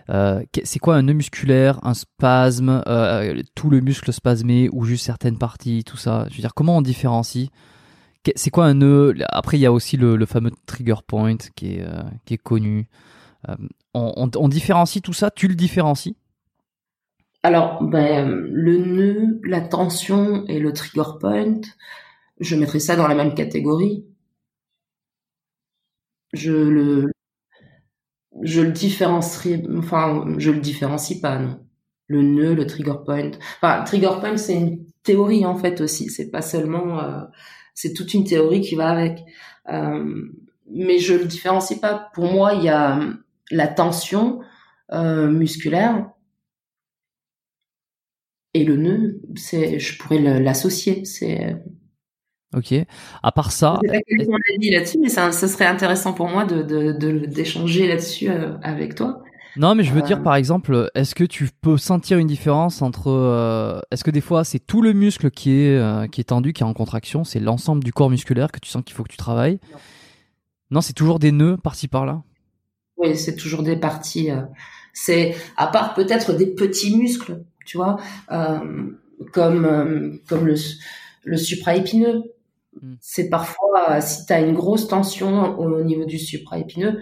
Euh, 0.08 0.42
c'est 0.64 0.78
quoi 0.78 0.96
un 0.96 1.02
nœud 1.02 1.12
musculaire, 1.14 1.78
un 1.84 1.94
spasme, 1.94 2.82
euh, 2.86 3.42
tout 3.54 3.70
le 3.70 3.80
muscle 3.80 4.12
spasmé 4.12 4.68
ou 4.72 4.84
juste 4.84 5.04
certaines 5.04 5.38
parties, 5.38 5.84
tout 5.84 5.96
ça? 5.96 6.26
Je 6.30 6.36
veux 6.36 6.40
dire, 6.40 6.54
comment 6.54 6.78
on 6.78 6.82
différencie 6.82 7.50
C'est 8.36 8.50
quoi 8.50 8.66
un 8.66 8.74
nœud? 8.74 9.14
Après, 9.30 9.56
il 9.56 9.60
y 9.60 9.66
a 9.66 9.72
aussi 9.72 9.96
le, 9.96 10.24
fameux 10.26 10.50
trigger 10.66 10.96
point 11.06 11.38
qui 11.56 11.76
est, 11.76 11.82
euh, 11.82 12.02
qui 12.26 12.34
est 12.34 12.38
connu. 12.38 12.88
Euh, 13.48 13.56
on, 13.94 14.48
différencie 14.48 15.02
tout 15.02 15.14
ça? 15.14 15.30
Tu 15.30 15.48
le 15.48 15.54
différencies? 15.54 16.16
Alors, 17.42 17.82
ben, 17.82 18.28
le 18.28 18.78
nœud, 18.78 19.40
la 19.44 19.62
tension 19.62 20.44
et 20.46 20.58
le 20.58 20.72
trigger 20.74 21.18
point, 21.18 21.60
je 22.38 22.56
mettrais 22.56 22.80
ça 22.80 22.96
dans 22.96 23.08
la 23.08 23.14
même 23.14 23.34
catégorie. 23.34 24.04
Je 26.34 26.52
le, 26.52 27.10
je 28.42 28.60
le 28.60 28.70
différencie, 28.72 29.60
enfin, 29.76 30.26
je 30.38 30.50
le 30.50 30.60
différencie 30.60 31.20
pas, 31.20 31.38
non. 31.38 31.60
Le 32.06 32.22
nœud, 32.22 32.54
le 32.54 32.66
trigger 32.66 32.96
point. 33.04 33.30
Enfin, 33.60 33.82
trigger 33.84 34.12
point, 34.20 34.36
c'est 34.36 34.54
une 34.54 34.84
théorie 35.02 35.46
en 35.46 35.56
fait 35.56 35.80
aussi. 35.80 36.10
C'est 36.10 36.30
pas 36.30 36.42
seulement, 36.42 37.00
euh, 37.00 37.22
c'est 37.80 37.94
toute 37.94 38.12
une 38.12 38.24
théorie 38.24 38.60
qui 38.60 38.74
va 38.74 38.90
avec. 38.90 39.24
Euh, 39.70 40.28
mais 40.70 40.98
je 40.98 41.14
le 41.14 41.24
différencie 41.24 41.80
pas. 41.80 42.10
Pour 42.12 42.30
moi, 42.30 42.52
il 42.52 42.64
y 42.64 42.68
a 42.68 43.00
la 43.50 43.68
tension 43.68 44.40
euh, 44.92 45.28
musculaire 45.28 46.10
et 48.52 48.64
le 48.64 48.76
nœud. 48.76 49.22
C'est, 49.34 49.78
je 49.78 49.98
pourrais 49.98 50.18
l'associer. 50.18 51.04
C'est 51.06 51.56
Ok. 52.54 52.74
À 53.22 53.32
part 53.32 53.52
ça, 53.52 53.74
a 53.74 54.58
dit 54.58 54.70
là-dessus, 54.70 54.98
mais 54.98 55.08
ça, 55.08 55.30
ça, 55.30 55.46
serait 55.46 55.66
intéressant 55.66 56.12
pour 56.12 56.28
moi 56.28 56.44
de 56.44 56.92
d'échanger 57.26 57.86
là-dessus 57.86 58.28
avec 58.62 58.96
toi. 58.96 59.22
Non, 59.56 59.74
mais 59.74 59.82
je 59.82 59.92
veux 59.92 60.02
dire, 60.02 60.18
euh. 60.18 60.22
par 60.22 60.36
exemple, 60.36 60.90
est-ce 60.94 61.14
que 61.14 61.24
tu 61.24 61.48
peux 61.60 61.76
sentir 61.76 62.18
une 62.18 62.26
différence 62.26 62.82
entre. 62.82 63.10
Euh, 63.10 63.80
est-ce 63.90 64.04
que 64.04 64.10
des 64.10 64.20
fois, 64.20 64.44
c'est 64.44 64.58
tout 64.58 64.82
le 64.82 64.92
muscle 64.92 65.30
qui 65.30 65.62
est, 65.62 65.76
euh, 65.76 66.06
qui 66.06 66.20
est 66.20 66.24
tendu, 66.24 66.52
qui 66.52 66.62
est 66.62 66.66
en 66.66 66.74
contraction 66.74 67.24
C'est 67.24 67.40
l'ensemble 67.40 67.82
du 67.82 67.92
corps 67.92 68.10
musculaire 68.10 68.52
que 68.52 68.60
tu 68.60 68.70
sens 68.70 68.82
qu'il 68.84 68.94
faut 68.94 69.02
que 69.02 69.10
tu 69.10 69.16
travailles? 69.16 69.58
Non, 70.70 70.80
c'est 70.80 70.92
toujours 70.92 71.18
des 71.18 71.32
nœuds 71.32 71.56
par-ci 71.56 71.88
par-là? 71.88 72.22
Oui, 72.96 73.16
c'est 73.16 73.34
toujours 73.34 73.62
des 73.62 73.76
parties. 73.76 74.28
c'est 74.92 75.34
À 75.56 75.66
part 75.66 75.94
peut-être 75.94 76.32
des 76.32 76.46
petits 76.46 76.96
muscles, 76.96 77.42
tu 77.66 77.76
vois, 77.76 77.96
comme, 79.32 80.20
comme 80.28 80.46
le, 80.46 80.54
le 81.24 81.36
supraépineux. 81.36 82.22
Hmm. 82.80 82.94
C'est 83.00 83.28
parfois, 83.28 84.00
si 84.00 84.26
tu 84.26 84.32
as 84.32 84.40
une 84.40 84.54
grosse 84.54 84.86
tension 84.86 85.58
au 85.58 85.82
niveau 85.82 86.04
du 86.04 86.18
supraépineux, 86.18 87.00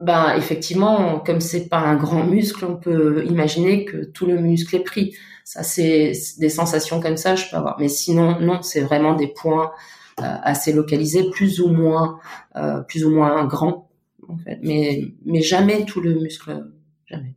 ben 0.00 0.34
effectivement, 0.36 1.20
comme 1.20 1.40
c'est 1.40 1.68
pas 1.68 1.78
un 1.78 1.96
grand 1.96 2.24
muscle, 2.24 2.64
on 2.64 2.76
peut 2.76 3.24
imaginer 3.26 3.84
que 3.84 4.04
tout 4.04 4.26
le 4.26 4.38
muscle 4.38 4.74
est 4.76 4.84
pris. 4.84 5.14
Ça, 5.44 5.62
c'est 5.62 6.12
des 6.38 6.48
sensations 6.48 7.00
comme 7.00 7.16
ça, 7.16 7.36
je 7.36 7.50
peux 7.50 7.56
avoir. 7.56 7.78
Mais 7.78 7.88
sinon, 7.88 8.40
non, 8.40 8.62
c'est 8.62 8.80
vraiment 8.80 9.14
des 9.14 9.28
points 9.28 9.72
euh, 10.20 10.36
assez 10.42 10.72
localisés, 10.72 11.28
plus 11.30 11.60
ou 11.60 11.68
moins, 11.68 12.18
euh, 12.56 12.80
plus 12.80 13.04
ou 13.04 13.10
moins 13.10 13.44
grands, 13.44 13.90
en 14.28 14.38
fait. 14.38 14.58
Mais 14.62 15.12
mais 15.26 15.42
jamais 15.42 15.84
tout 15.84 16.00
le 16.00 16.14
muscle, 16.14 16.70
jamais. 17.06 17.34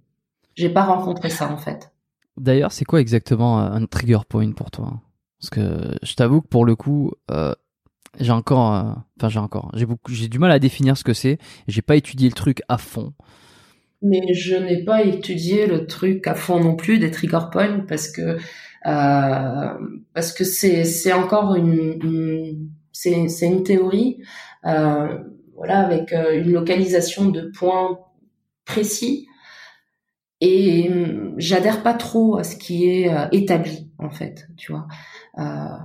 J'ai 0.56 0.70
pas 0.70 0.84
rencontré 0.84 1.30
ça 1.30 1.52
en 1.52 1.58
fait. 1.58 1.92
D'ailleurs, 2.38 2.72
c'est 2.72 2.86
quoi 2.86 3.02
exactement 3.02 3.60
un 3.60 3.86
trigger 3.86 4.20
point 4.28 4.52
pour 4.52 4.72
toi? 4.72 5.02
Parce 5.40 5.50
que 5.50 5.98
je 6.02 6.16
t'avoue 6.16 6.42
que 6.42 6.48
pour 6.48 6.66
le 6.66 6.76
coup, 6.76 7.12
euh, 7.32 7.54
j'ai 8.20 8.32
encore, 8.32 8.74
euh, 8.74 8.94
enfin 9.18 9.30
j'ai 9.30 9.40
encore, 9.40 9.72
j'ai 9.74 9.86
beaucoup, 9.86 10.12
j'ai 10.12 10.28
du 10.28 10.40
mal 10.40 10.52
à 10.52 10.60
définir 10.60 10.98
ce 10.98 11.04
que 11.04 11.14
c'est. 11.14 11.38
J'ai 11.68 11.82
pas 11.82 11.96
étudié 11.96 12.30
le 12.30 12.36
truc 12.36 12.62
à 12.68 12.78
fond. 12.78 13.14
Mais 14.02 14.34
je 14.34 14.56
n'ai 14.56 14.84
pas 14.84 15.02
étudié 15.04 15.66
le 15.66 15.88
truc 15.88 16.28
à 16.28 16.36
fond 16.36 16.60
non 16.60 16.76
plus 16.76 17.00
des 17.00 17.10
trigger 17.10 17.40
points 17.52 17.80
parce 17.88 18.10
que 18.10 18.38
euh, 18.86 19.80
parce 20.14 20.34
que 20.34 20.44
c'est 20.44 20.84
c'est 20.84 21.14
encore 21.14 21.56
une, 21.56 21.98
une 22.04 22.70
c'est 22.92 23.30
c'est 23.30 23.48
une 23.48 23.64
théorie 23.64 24.22
euh, 24.66 25.20
voilà 25.56 25.80
avec 25.80 26.12
euh, 26.12 26.38
une 26.38 26.52
localisation 26.52 27.30
de 27.30 27.50
points 27.58 28.00
précis 28.66 29.28
et 30.42 30.92
j'adhère 31.38 31.82
pas 31.82 31.94
trop 31.94 32.38
à 32.38 32.44
ce 32.44 32.58
qui 32.58 32.90
est 32.90 33.10
euh, 33.10 33.28
établi 33.32 33.90
en 34.00 34.10
fait 34.10 34.48
tu 34.58 34.74
vois 34.74 34.88
euh, 35.40 35.78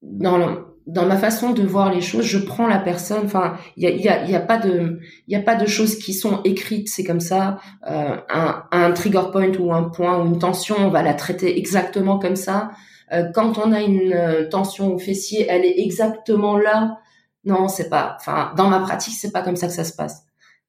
dans 0.00 0.38
le, 0.38 0.75
dans 0.86 1.04
ma 1.04 1.16
façon 1.16 1.52
de 1.52 1.62
voir 1.62 1.92
les 1.92 2.00
choses, 2.00 2.24
je 2.24 2.38
prends 2.38 2.66
la 2.66 2.78
personne. 2.78 3.22
Enfin, 3.24 3.56
il 3.76 3.82
y 3.82 3.86
a, 3.86 3.90
y, 3.90 4.08
a, 4.08 4.24
y 4.24 4.34
a, 4.36 4.40
pas 4.40 4.58
de, 4.58 5.00
il 5.26 5.32
y 5.32 5.36
a 5.36 5.42
pas 5.42 5.56
de 5.56 5.66
choses 5.66 5.96
qui 5.98 6.14
sont 6.14 6.40
écrites. 6.44 6.88
C'est 6.88 7.04
comme 7.04 7.20
ça. 7.20 7.58
Euh, 7.90 8.16
un, 8.30 8.62
un, 8.70 8.92
trigger 8.92 9.24
point 9.32 9.52
ou 9.58 9.72
un 9.72 9.84
point 9.84 10.22
ou 10.22 10.26
une 10.26 10.38
tension, 10.38 10.76
on 10.78 10.90
va 10.90 11.02
la 11.02 11.14
traiter 11.14 11.58
exactement 11.58 12.18
comme 12.18 12.36
ça. 12.36 12.70
Euh, 13.12 13.30
quand 13.34 13.58
on 13.58 13.72
a 13.72 13.80
une 13.82 14.12
euh, 14.12 14.48
tension 14.48 14.94
au 14.94 14.98
fessier, 14.98 15.46
elle 15.48 15.64
est 15.64 15.78
exactement 15.80 16.56
là. 16.56 16.98
Non, 17.44 17.68
c'est 17.68 17.88
pas. 17.88 18.16
Enfin, 18.20 18.52
dans 18.56 18.68
ma 18.68 18.80
pratique, 18.80 19.14
c'est 19.14 19.32
pas 19.32 19.42
comme 19.42 19.56
ça 19.56 19.68
que 19.68 19.72
ça 19.72 19.84
se 19.84 19.94
passe. 19.94 20.24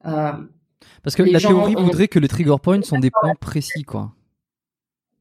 Euh, 0.05 0.31
Parce 1.03 1.15
que 1.15 1.23
la 1.23 1.39
théorie 1.39 1.75
voudrait 1.75 2.07
que 2.07 2.19
les 2.19 2.27
trigger 2.27 2.55
points 2.61 2.81
sont 2.83 2.99
des 2.99 3.11
points 3.11 3.33
précis, 3.39 3.83
quoi. 3.83 4.11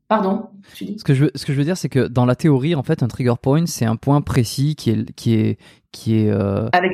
Pardon 0.09 0.51
ce 0.75 1.03
que 1.03 1.15
je 1.15 1.25
veux, 1.25 1.31
ce 1.35 1.45
que 1.45 1.53
je 1.53 1.59
veux 1.59 1.65
dire, 1.65 1.77
c'est 1.77 1.89
que 1.89 2.07
dans 2.07 2.27
la 2.27 2.37
théorie, 2.37 2.75
en 2.75 2.83
fait, 2.83 3.03
un 3.03 3.09
trigger 3.09 3.35
point, 3.41 3.67
c'est 3.67 3.85
un 3.85 3.97
point 3.97 4.21
précis 4.21 4.77
qui 4.77 4.91
est, 4.91 5.13
qui 5.13 5.35
est, 5.35 5.59
qui 5.91 6.19
est 6.19 6.31
euh... 6.31 6.69
avec 6.73 6.93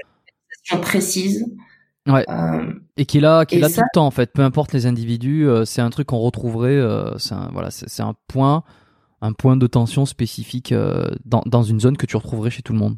une 0.72 0.80
précise. 0.80 1.46
Ouais. 2.08 2.24
Euh... 2.28 2.72
Et 2.96 3.04
qui 3.04 3.18
est 3.18 3.20
là, 3.20 3.44
qui 3.44 3.56
est 3.56 3.60
là 3.60 3.68
tout 3.68 3.80
le 3.80 3.94
temps, 3.94 4.06
en 4.06 4.10
fait. 4.10 4.32
Peu 4.32 4.42
importe 4.42 4.72
les 4.72 4.86
individus, 4.86 5.46
euh, 5.46 5.64
c'est 5.64 5.82
un 5.82 5.90
truc 5.90 6.08
qu'on 6.08 6.18
retrouverait. 6.18 6.70
Euh, 6.70 7.16
c'est 7.18 7.34
un, 7.34 7.50
voilà, 7.52 7.70
c'est 7.70 8.02
un 8.02 8.14
point, 8.28 8.64
un 9.20 9.32
point 9.32 9.56
de 9.56 9.66
tension 9.66 10.06
spécifique 10.06 10.72
euh, 10.72 11.10
dans, 11.24 11.42
dans 11.46 11.62
une 11.62 11.80
zone 11.80 11.96
que 11.96 12.06
tu 12.06 12.16
retrouverais 12.16 12.50
chez 12.50 12.62
tout 12.62 12.72
le 12.72 12.78
monde. 12.78 12.96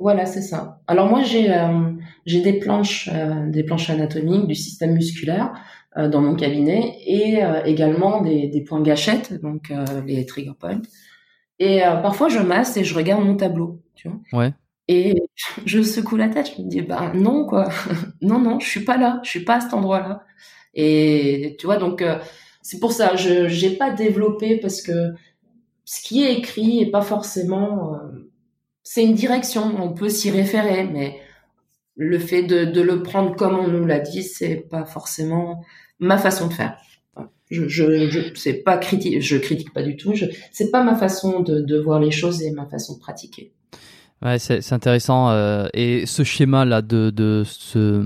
Voilà, 0.00 0.26
c'est 0.26 0.42
ça. 0.42 0.80
Alors 0.86 1.08
moi, 1.08 1.24
j'ai 1.24 1.52
j'ai 2.24 2.40
des 2.40 2.60
planches, 2.60 3.10
des 3.48 3.64
planches 3.64 3.90
anatomiques 3.90 4.46
du 4.46 4.54
système 4.54 4.92
musculaire 4.92 5.52
euh, 5.54 5.56
dans 5.96 6.20
mon 6.20 6.34
cabinet 6.34 6.98
et 7.06 7.42
euh, 7.42 7.64
également 7.64 8.20
des, 8.20 8.46
des, 8.48 8.62
points 8.62 8.82
gâchettes, 8.82 9.40
donc 9.40 9.70
euh, 9.70 9.84
les 10.06 10.26
trigger 10.26 10.52
points. 10.58 10.82
Et 11.58 11.80
parfois, 11.80 12.28
je 12.28 12.38
masse 12.38 12.76
et 12.76 12.84
je 12.84 12.94
regarde 12.94 13.24
mon 13.24 13.36
tableau, 13.36 13.82
tu 13.96 14.08
vois. 14.08 14.20
Ouais. 14.32 14.54
Et 14.86 15.22
je 15.64 15.82
secoue 15.82 16.16
la 16.16 16.28
tête, 16.28 16.52
je 16.56 16.62
me 16.62 16.68
dis 16.68 16.82
bah 16.82 17.12
non 17.14 17.46
quoi, 17.46 17.68
non 18.20 18.38
non, 18.38 18.60
je 18.60 18.68
suis 18.68 18.84
pas 18.84 18.96
là, 18.96 19.20
je 19.24 19.30
suis 19.30 19.44
pas 19.44 19.56
à 19.56 19.60
cet 19.60 19.74
endroit-là. 19.74 20.22
Et 20.74 21.56
tu 21.58 21.66
vois 21.66 21.78
donc 21.78 22.04
c'est 22.62 22.78
pour 22.78 22.92
ça 22.92 23.16
je 23.16 23.48
j'ai 23.48 23.70
pas 23.70 23.90
développé 23.90 24.58
parce 24.58 24.82
que 24.82 25.14
ce 25.84 26.02
qui 26.02 26.22
est 26.22 26.34
écrit 26.34 26.80
est 26.80 26.90
pas 26.90 27.00
forcément 27.00 27.98
c'est 28.90 29.04
une 29.04 29.12
direction, 29.12 29.74
on 29.82 29.92
peut 29.92 30.08
s'y 30.08 30.30
référer, 30.30 30.84
mais 30.84 31.20
le 31.98 32.18
fait 32.20 32.44
de, 32.44 32.80
le 32.80 33.02
prendre 33.02 33.34
comme 33.34 33.58
on 33.58 33.66
nous 33.66 33.84
l'a 33.84 33.98
dit, 33.98 34.22
c'est 34.22 34.68
pas 34.70 34.84
forcément 34.84 35.64
ma 35.98 36.16
façon 36.16 36.46
de 36.46 36.52
faire. 36.52 36.78
Je, 37.50 37.66
je, 37.66 38.30
c'est 38.34 38.62
pas 38.62 38.78
critique, 38.78 39.20
je 39.20 39.36
critique 39.36 39.72
pas 39.72 39.82
du 39.82 39.96
tout. 39.96 40.14
Je, 40.14 40.26
c'est 40.52 40.70
pas 40.70 40.84
ma 40.84 40.94
façon 40.94 41.40
de, 41.40 41.78
voir 41.80 41.98
les 41.98 42.12
choses 42.12 42.40
et 42.42 42.52
ma 42.52 42.66
façon 42.66 42.94
de 42.94 43.00
pratiquer. 43.00 43.52
Ouais, 44.22 44.38
c'est, 44.38 44.72
intéressant. 44.72 45.30
Euh, 45.30 45.66
et 45.74 46.06
ce 46.06 46.22
schéma-là 46.22 46.82
de, 46.82 47.10
de 47.10 47.42
ce, 47.44 48.00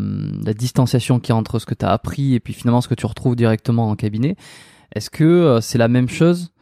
la 0.44 0.54
distanciation 0.54 1.20
qu'il 1.20 1.30
y 1.30 1.32
a 1.32 1.36
entre 1.36 1.58
ce 1.58 1.66
que 1.66 1.74
tu 1.74 1.84
as 1.84 1.90
appris 1.90 2.34
et 2.34 2.40
puis 2.40 2.54
finalement 2.54 2.80
ce 2.80 2.88
que 2.88 2.94
tu 2.94 3.04
retrouves 3.04 3.36
directement 3.36 3.90
en 3.90 3.96
cabinet, 3.96 4.36
est-ce 4.94 5.10
que 5.10 5.24
euh, 5.24 5.60
c'est 5.60 5.78
la 5.78 5.88
même 5.88 6.08
chose 6.08 6.52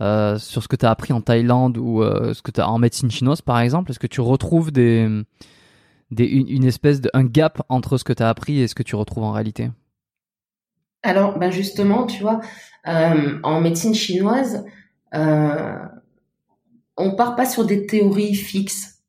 euh, 0.00 0.38
sur 0.38 0.62
ce 0.62 0.68
que 0.68 0.76
tu 0.76 0.86
as 0.86 0.90
appris 0.90 1.12
en 1.12 1.20
Thaïlande 1.20 1.78
ou 1.78 2.02
ce 2.02 2.42
que 2.42 2.52
tu 2.52 2.60
en 2.60 2.78
médecine 2.78 3.10
chinoise 3.10 3.42
par 3.42 3.58
exemple? 3.58 3.90
Est-ce 3.90 4.00
que 4.00 4.06
tu 4.06 4.20
retrouves 4.20 4.70
des, 4.70 5.08
une, 6.10 6.64
espèce 6.64 7.00
de 7.00 7.10
un 7.14 7.24
gap 7.24 7.62
entre 7.68 7.98
ce 7.98 8.04
que 8.04 8.12
tu 8.12 8.22
as 8.22 8.28
appris 8.28 8.60
et 8.60 8.68
ce 8.68 8.74
que 8.74 8.82
tu 8.82 8.96
retrouves 8.96 9.24
en 9.24 9.32
réalité 9.32 9.70
Alors, 11.02 11.38
ben 11.38 11.50
justement, 11.50 12.06
tu 12.06 12.22
vois, 12.22 12.40
euh, 12.86 13.38
en 13.42 13.60
médecine 13.60 13.94
chinoise, 13.94 14.64
euh, 15.14 15.78
on 16.96 17.14
part 17.16 17.36
pas 17.36 17.46
sur 17.46 17.64
des 17.64 17.86
théories 17.86 18.34
fixes. 18.34 19.02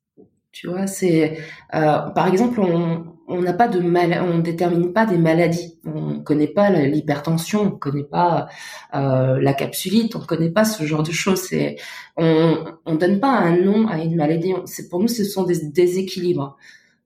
Tu 0.52 0.68
vois, 0.68 0.86
c'est 0.86 1.38
euh, 1.74 2.10
par 2.10 2.26
exemple, 2.26 2.60
on 2.60 3.18
on 3.28 3.42
n'a 3.42 3.52
pas 3.52 3.68
de 3.68 3.78
mal, 3.78 4.24
on 4.26 4.38
détermine 4.38 4.92
pas 4.92 5.04
des 5.04 5.18
maladies. 5.18 5.78
On 5.84 6.20
connaît 6.20 6.48
pas 6.48 6.70
l'hypertension, 6.70 7.60
on 7.60 7.70
connaît 7.70 8.04
pas 8.04 8.48
euh, 8.94 9.38
la 9.38 9.52
capsulite, 9.52 10.16
on 10.16 10.20
connaît 10.20 10.50
pas 10.50 10.64
ce 10.64 10.84
genre 10.84 11.02
de 11.02 11.12
choses. 11.12 11.42
C'est 11.42 11.76
on 12.16 12.64
on 12.86 12.94
donne 12.94 13.20
pas 13.20 13.28
un 13.28 13.56
nom 13.56 13.86
à 13.86 13.98
une 13.98 14.16
maladie. 14.16 14.54
C'est 14.64 14.88
pour 14.88 15.00
nous, 15.00 15.08
ce 15.08 15.24
sont 15.24 15.44
des 15.44 15.68
déséquilibres. 15.68 16.56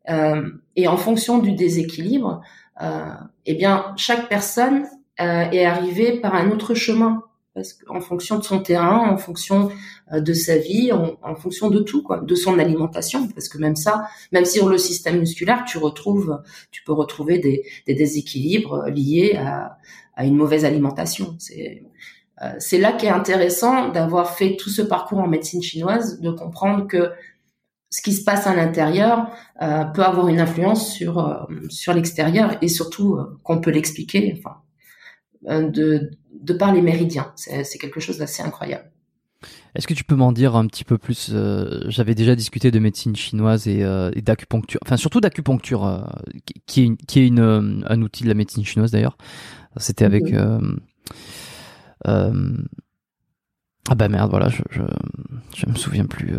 Euh, 0.08 0.50
et 0.76 0.88
en 0.88 0.96
fonction 0.96 1.38
du 1.38 1.52
déséquilibre, 1.52 2.40
euh, 2.82 3.10
eh 3.46 3.54
bien, 3.54 3.92
chaque 3.96 4.28
personne 4.28 4.86
euh, 5.20 5.50
est 5.50 5.64
arrivée 5.64 6.20
par 6.20 6.34
un 6.34 6.50
autre 6.50 6.74
chemin 6.74 7.22
parce 7.54 7.74
qu'en 7.74 8.00
fonction 8.00 8.38
de 8.38 8.42
son 8.42 8.60
terrain, 8.60 9.10
en 9.10 9.18
fonction 9.18 9.70
de 10.10 10.32
sa 10.32 10.56
vie, 10.56 10.90
en, 10.90 11.34
fonction 11.34 11.68
de 11.68 11.80
tout, 11.80 12.02
quoi, 12.02 12.20
de 12.20 12.34
son 12.34 12.58
alimentation, 12.58 13.28
parce 13.28 13.50
que 13.50 13.58
même 13.58 13.76
ça, 13.76 14.06
même 14.32 14.46
sur 14.46 14.70
le 14.70 14.78
système 14.78 15.18
musculaire, 15.18 15.66
tu 15.66 15.76
retrouves, 15.76 16.40
tu 16.70 16.82
peux 16.82 16.94
retrouver 16.94 17.38
des, 17.38 17.62
déséquilibres 17.86 18.86
liés 18.86 19.36
à, 19.36 19.76
à, 20.16 20.24
une 20.24 20.34
mauvaise 20.34 20.64
alimentation. 20.64 21.36
C'est 21.38 21.82
c'est 22.58 22.78
là 22.78 22.92
qu'est 22.92 23.08
intéressant 23.08 23.90
d'avoir 23.90 24.34
fait 24.34 24.56
tout 24.56 24.70
ce 24.70 24.82
parcours 24.82 25.18
en 25.18 25.28
médecine 25.28 25.62
chinoise, 25.62 26.20
de 26.20 26.30
comprendre 26.30 26.88
que 26.88 27.12
ce 27.92 28.00
qui 28.00 28.14
se 28.14 28.24
passe 28.24 28.46
à 28.46 28.56
l'intérieur 28.56 29.30
euh, 29.60 29.84
peut 29.84 30.02
avoir 30.02 30.28
une 30.28 30.40
influence 30.40 30.92
sur 30.92 31.18
euh, 31.18 31.44
sur 31.68 31.92
l'extérieur 31.92 32.56
et 32.62 32.68
surtout 32.68 33.16
euh, 33.16 33.38
qu'on 33.44 33.60
peut 33.60 33.70
l'expliquer 33.70 34.34
enfin 34.38 34.56
de 35.68 36.10
de 36.32 36.52
par 36.54 36.72
les 36.72 36.80
méridiens 36.82 37.32
c'est 37.36 37.78
quelque 37.78 38.00
chose 38.00 38.18
d'assez 38.18 38.42
incroyable 38.42 38.90
est-ce 39.74 39.86
que 39.86 39.94
tu 39.94 40.04
peux 40.04 40.14
m'en 40.14 40.32
dire 40.32 40.54
un 40.54 40.66
petit 40.66 40.84
peu 40.84 40.98
plus 40.98 41.32
J'avais 41.88 42.14
déjà 42.14 42.36
discuté 42.36 42.70
de 42.70 42.78
médecine 42.78 43.16
chinoise 43.16 43.66
et, 43.66 43.80
et 43.80 44.20
d'acupuncture, 44.20 44.78
enfin 44.84 44.98
surtout 44.98 45.20
d'acupuncture, 45.20 46.06
qui 46.66 46.82
est, 46.82 46.84
une, 46.84 46.96
qui 46.98 47.20
est 47.20 47.26
une, 47.26 47.84
un 47.88 48.02
outil 48.02 48.22
de 48.22 48.28
la 48.28 48.34
médecine 48.34 48.64
chinoise 48.64 48.90
d'ailleurs. 48.92 49.16
C'était 49.78 50.04
avec 50.04 50.30
mhm. 50.30 50.78
ah 52.04 53.94
bah 53.96 54.08
merde, 54.08 54.30
voilà, 54.30 54.48
je 54.50 54.62
je, 54.70 54.82
je 55.56 55.66
me 55.66 55.74
souviens 55.74 56.04
plus. 56.04 56.36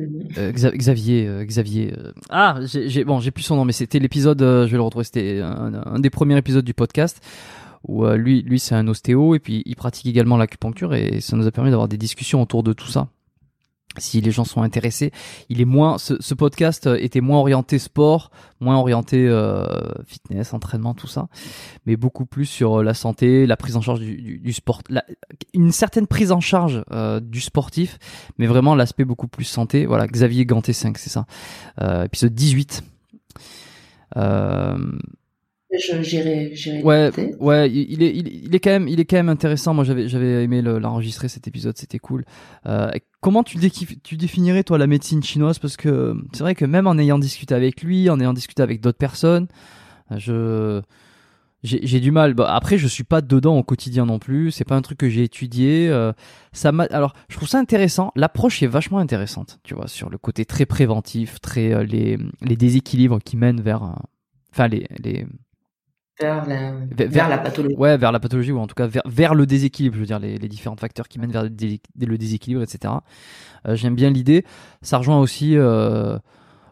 Euh, 0.00 0.52
Xavier, 0.52 1.26
euh, 1.26 1.44
Xavier. 1.44 1.92
Euh, 1.96 2.12
ah, 2.30 2.58
j'ai 2.62 3.04
bon, 3.04 3.20
j'ai 3.20 3.30
plus 3.30 3.42
son 3.42 3.56
nom, 3.56 3.64
mais 3.64 3.72
c'était 3.72 3.98
l'épisode. 3.98 4.40
je 4.40 4.70
vais 4.70 4.76
le 4.76 4.82
retrouver. 4.82 5.04
C'était 5.04 5.40
un, 5.40 5.98
des 5.98 6.10
premiers 6.10 6.36
épisodes 6.36 6.64
du 6.64 6.74
podcast 6.74 7.20
où 7.86 8.04
lui, 8.06 8.42
lui, 8.42 8.58
c'est 8.58 8.74
un 8.74 8.88
ostéo 8.88 9.34
et 9.34 9.38
puis 9.38 9.62
il 9.64 9.76
pratique 9.76 10.06
également 10.06 10.36
l'acupuncture 10.36 10.94
et 10.94 11.20
ça 11.20 11.36
nous 11.36 11.46
a 11.46 11.50
permis 11.52 11.70
d'avoir 11.70 11.88
des 11.88 11.96
discussions 11.96 12.42
autour 12.42 12.62
de 12.62 12.72
tout 12.72 12.88
ça 12.88 13.08
si 13.98 14.20
les 14.20 14.30
gens 14.30 14.44
sont 14.44 14.62
intéressés. 14.62 15.12
Il 15.48 15.60
est 15.60 15.64
moins, 15.64 15.98
ce, 15.98 16.34
podcast 16.34 16.88
était 16.98 17.20
moins 17.20 17.38
orienté 17.38 17.78
sport, 17.78 18.30
moins 18.60 18.76
orienté 18.76 19.26
euh, 19.26 19.64
fitness, 20.06 20.52
entraînement, 20.52 20.94
tout 20.94 21.06
ça, 21.06 21.28
mais 21.86 21.96
beaucoup 21.96 22.26
plus 22.26 22.46
sur 22.46 22.82
la 22.82 22.94
santé, 22.94 23.46
la 23.46 23.56
prise 23.56 23.76
en 23.76 23.80
charge 23.80 24.00
du, 24.00 24.52
sport, 24.52 24.82
une 25.54 25.72
certaine 25.72 26.06
prise 26.06 26.32
en 26.32 26.40
charge 26.40 26.84
euh, 26.92 27.20
du 27.20 27.40
sportif, 27.40 27.98
mais 28.38 28.46
vraiment 28.46 28.74
l'aspect 28.74 29.04
beaucoup 29.04 29.28
plus 29.28 29.44
santé. 29.44 29.86
Voilà, 29.86 30.06
Xavier 30.06 30.46
Ganté 30.46 30.72
5, 30.72 30.98
c'est 30.98 31.10
ça. 31.10 31.26
Euh, 31.80 32.04
épisode 32.04 32.34
18. 32.34 32.82
Euh, 35.70 36.02
j'irai 36.02 36.82
ouais 36.82 37.10
ouais 37.40 37.70
il 37.70 38.02
est 38.02 38.16
il, 38.16 38.54
est 38.54 38.58
quand 38.58 38.70
même 38.70 38.88
il 38.88 39.00
est 39.00 39.04
quand 39.04 39.16
même 39.16 39.28
intéressant 39.28 39.74
moi 39.74 39.84
j'avais 39.84 40.08
j'avais 40.08 40.42
aimé 40.42 40.62
l'enregistrer 40.62 41.28
cet 41.28 41.46
épisode 41.46 41.76
c'était 41.76 41.98
cool 41.98 42.24
euh, 42.64 42.90
comment 43.20 43.42
tu, 43.42 43.58
tu 43.70 44.16
définirais 44.16 44.64
toi 44.64 44.78
la 44.78 44.86
médecine 44.86 45.22
chinoise? 45.22 45.58
Parce 45.58 45.76
que 45.76 46.16
c'est 46.32 46.40
vrai 46.40 46.54
que 46.54 46.64
même 46.64 46.86
en 46.86 46.96
ayant 46.96 47.18
discuté 47.18 47.54
avec 47.54 47.82
lui 47.82 48.08
en 48.08 48.18
ayant 48.18 48.32
discuté 48.32 48.62
avec 48.62 48.80
d'autres 48.80 48.96
personnes 48.96 49.46
je 50.16 50.80
j'ai 51.64 52.00
du 52.00 52.12
mal. 52.12 52.34
après, 52.46 52.78
je 52.78 52.86
suis 52.86 53.02
pas 53.02 53.20
dedans 53.20 53.58
au 53.58 53.64
quotidien 53.64 54.06
non 54.06 54.20
plus. 54.20 54.52
C'est 54.52 54.64
pas 54.64 54.76
un 54.76 54.80
truc 54.80 54.96
que 54.96 55.08
j'ai 55.08 55.24
étudié. 55.24 55.88
Euh, 55.88 56.12
ça 56.52 56.70
m'a. 56.70 56.84
Alors, 56.84 57.14
je 57.28 57.36
trouve 57.36 57.48
ça 57.48 57.58
intéressant. 57.58 58.12
L'approche 58.14 58.62
est 58.62 58.68
vachement 58.68 58.98
intéressante. 58.98 59.58
Tu 59.64 59.74
vois, 59.74 59.88
sur 59.88 60.08
le 60.08 60.18
côté 60.18 60.44
très 60.44 60.66
préventif, 60.66 61.40
très 61.40 61.74
euh, 61.74 61.82
les 61.82 62.16
les 62.42 62.56
déséquilibres 62.56 63.18
qui 63.20 63.36
mènent 63.36 63.60
vers. 63.60 63.82
Enfin, 64.52 64.68
les 64.68 64.86
les 65.02 65.26
vers 66.20 66.46
la, 66.46 66.72
vers, 67.06 67.28
la 67.28 67.38
pathologie. 67.38 67.76
Ouais, 67.76 67.96
vers 67.96 68.12
la 68.12 68.20
pathologie, 68.20 68.52
ou 68.52 68.58
en 68.58 68.66
tout 68.66 68.74
cas 68.74 68.86
vers, 68.86 69.02
vers 69.06 69.34
le 69.34 69.46
déséquilibre, 69.46 69.94
je 69.94 70.00
veux 70.00 70.06
dire, 70.06 70.18
les, 70.18 70.38
les 70.38 70.48
différents 70.48 70.76
facteurs 70.76 71.08
qui 71.08 71.18
mènent 71.18 71.32
vers 71.32 71.44
le, 71.44 71.50
déséquilibre, 72.18 72.62
etc. 72.62 72.94
Euh, 73.66 73.76
J'aime 73.76 73.94
bien 73.94 74.10
l'idée. 74.10 74.44
Ça 74.82 74.98
rejoint 74.98 75.20
aussi 75.20 75.56
euh, 75.56 76.18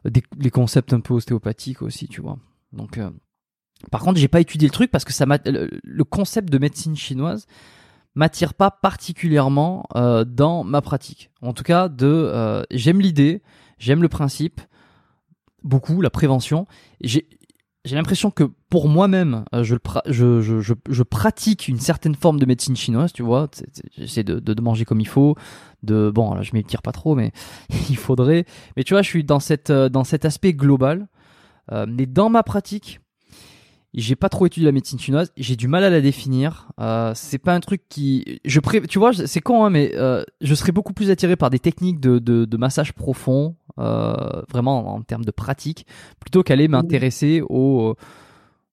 des, 0.04 0.22
les 0.38 0.50
concepts 0.50 0.92
un 0.92 1.00
peu 1.00 1.14
ostéopathiques 1.14 1.82
aussi, 1.82 2.08
tu 2.08 2.20
vois. 2.20 2.38
Donc, 2.72 2.98
euh, 2.98 3.10
par 3.90 4.02
contre, 4.02 4.18
j'ai 4.18 4.28
pas 4.28 4.40
étudié 4.40 4.68
le 4.68 4.72
truc 4.72 4.90
parce 4.90 5.04
que 5.04 5.12
ça 5.12 5.26
le, 5.44 5.70
le 5.82 6.04
concept 6.04 6.50
de 6.50 6.58
médecine 6.58 6.96
chinoise 6.96 7.46
m'attire 8.14 8.54
pas 8.54 8.70
particulièrement 8.70 9.84
dans 10.26 10.64
ma 10.64 10.80
pratique. 10.80 11.30
En 11.42 11.52
tout 11.52 11.64
cas, 11.64 11.90
de 11.90 12.64
j'aime 12.70 12.98
l'idée, 13.02 13.42
j'aime 13.78 14.00
le 14.00 14.08
principe 14.08 14.62
beaucoup 15.66 16.00
la 16.00 16.10
prévention. 16.10 16.66
J'ai 17.02 17.28
j'ai 17.86 17.94
l'impression 17.94 18.30
que 18.30 18.44
pour 18.68 18.88
moi-même, 18.88 19.44
euh, 19.54 19.62
je, 19.62 19.76
je, 20.06 20.40
je, 20.40 20.74
je, 20.90 21.02
pratique 21.02 21.68
une 21.68 21.78
certaine 21.78 22.14
forme 22.14 22.38
de 22.40 22.44
médecine 22.44 22.76
chinoise, 22.76 23.12
tu 23.12 23.22
vois. 23.22 23.48
J'essaie 23.96 24.24
de, 24.24 24.40
de, 24.40 24.60
manger 24.60 24.84
comme 24.84 25.00
il 25.00 25.08
faut, 25.08 25.36
de 25.82 26.10
bon, 26.10 26.34
là, 26.34 26.42
je 26.42 26.50
m'étire 26.52 26.82
pas 26.82 26.92
trop, 26.92 27.14
mais 27.14 27.32
il 27.88 27.96
faudrait. 27.96 28.44
Mais 28.76 28.82
tu 28.82 28.94
vois, 28.94 29.02
je 29.02 29.08
suis 29.08 29.24
dans 29.24 29.40
cette 29.40 29.70
euh, 29.70 29.88
dans 29.88 30.04
cet 30.04 30.24
aspect 30.24 30.52
global. 30.52 31.08
Euh, 31.72 31.86
mais 31.88 32.06
dans 32.06 32.28
ma 32.28 32.42
pratique, 32.42 33.00
j'ai 33.96 34.14
pas 34.14 34.28
trop 34.28 34.44
étudié 34.44 34.66
la 34.66 34.72
médecine 34.72 34.98
chinoise. 34.98 35.32
J'ai 35.38 35.56
du 35.56 35.68
mal 35.68 35.82
à 35.82 35.88
la 35.88 36.02
définir. 36.02 36.68
Euh, 36.78 37.12
c'est 37.14 37.38
pas 37.38 37.54
un 37.54 37.60
truc 37.60 37.82
qui, 37.88 38.40
je 38.44 38.60
pré... 38.60 38.82
tu 38.82 38.98
vois, 38.98 39.14
c'est 39.14 39.40
con, 39.40 39.64
hein, 39.64 39.70
mais 39.70 39.92
euh, 39.94 40.22
je 40.42 40.54
serais 40.54 40.72
beaucoup 40.72 40.92
plus 40.92 41.10
attiré 41.10 41.34
par 41.34 41.48
des 41.48 41.58
techniques 41.58 41.98
de, 41.98 42.18
de, 42.18 42.56
massage 42.58 42.92
profond 42.92 43.56
euh, 43.78 44.42
vraiment 44.50 44.94
en 44.94 45.02
termes 45.02 45.24
de 45.24 45.30
pratique, 45.30 45.86
plutôt 46.20 46.42
qu'aller 46.42 46.68
m'intéresser 46.68 47.42
au, 47.48 47.96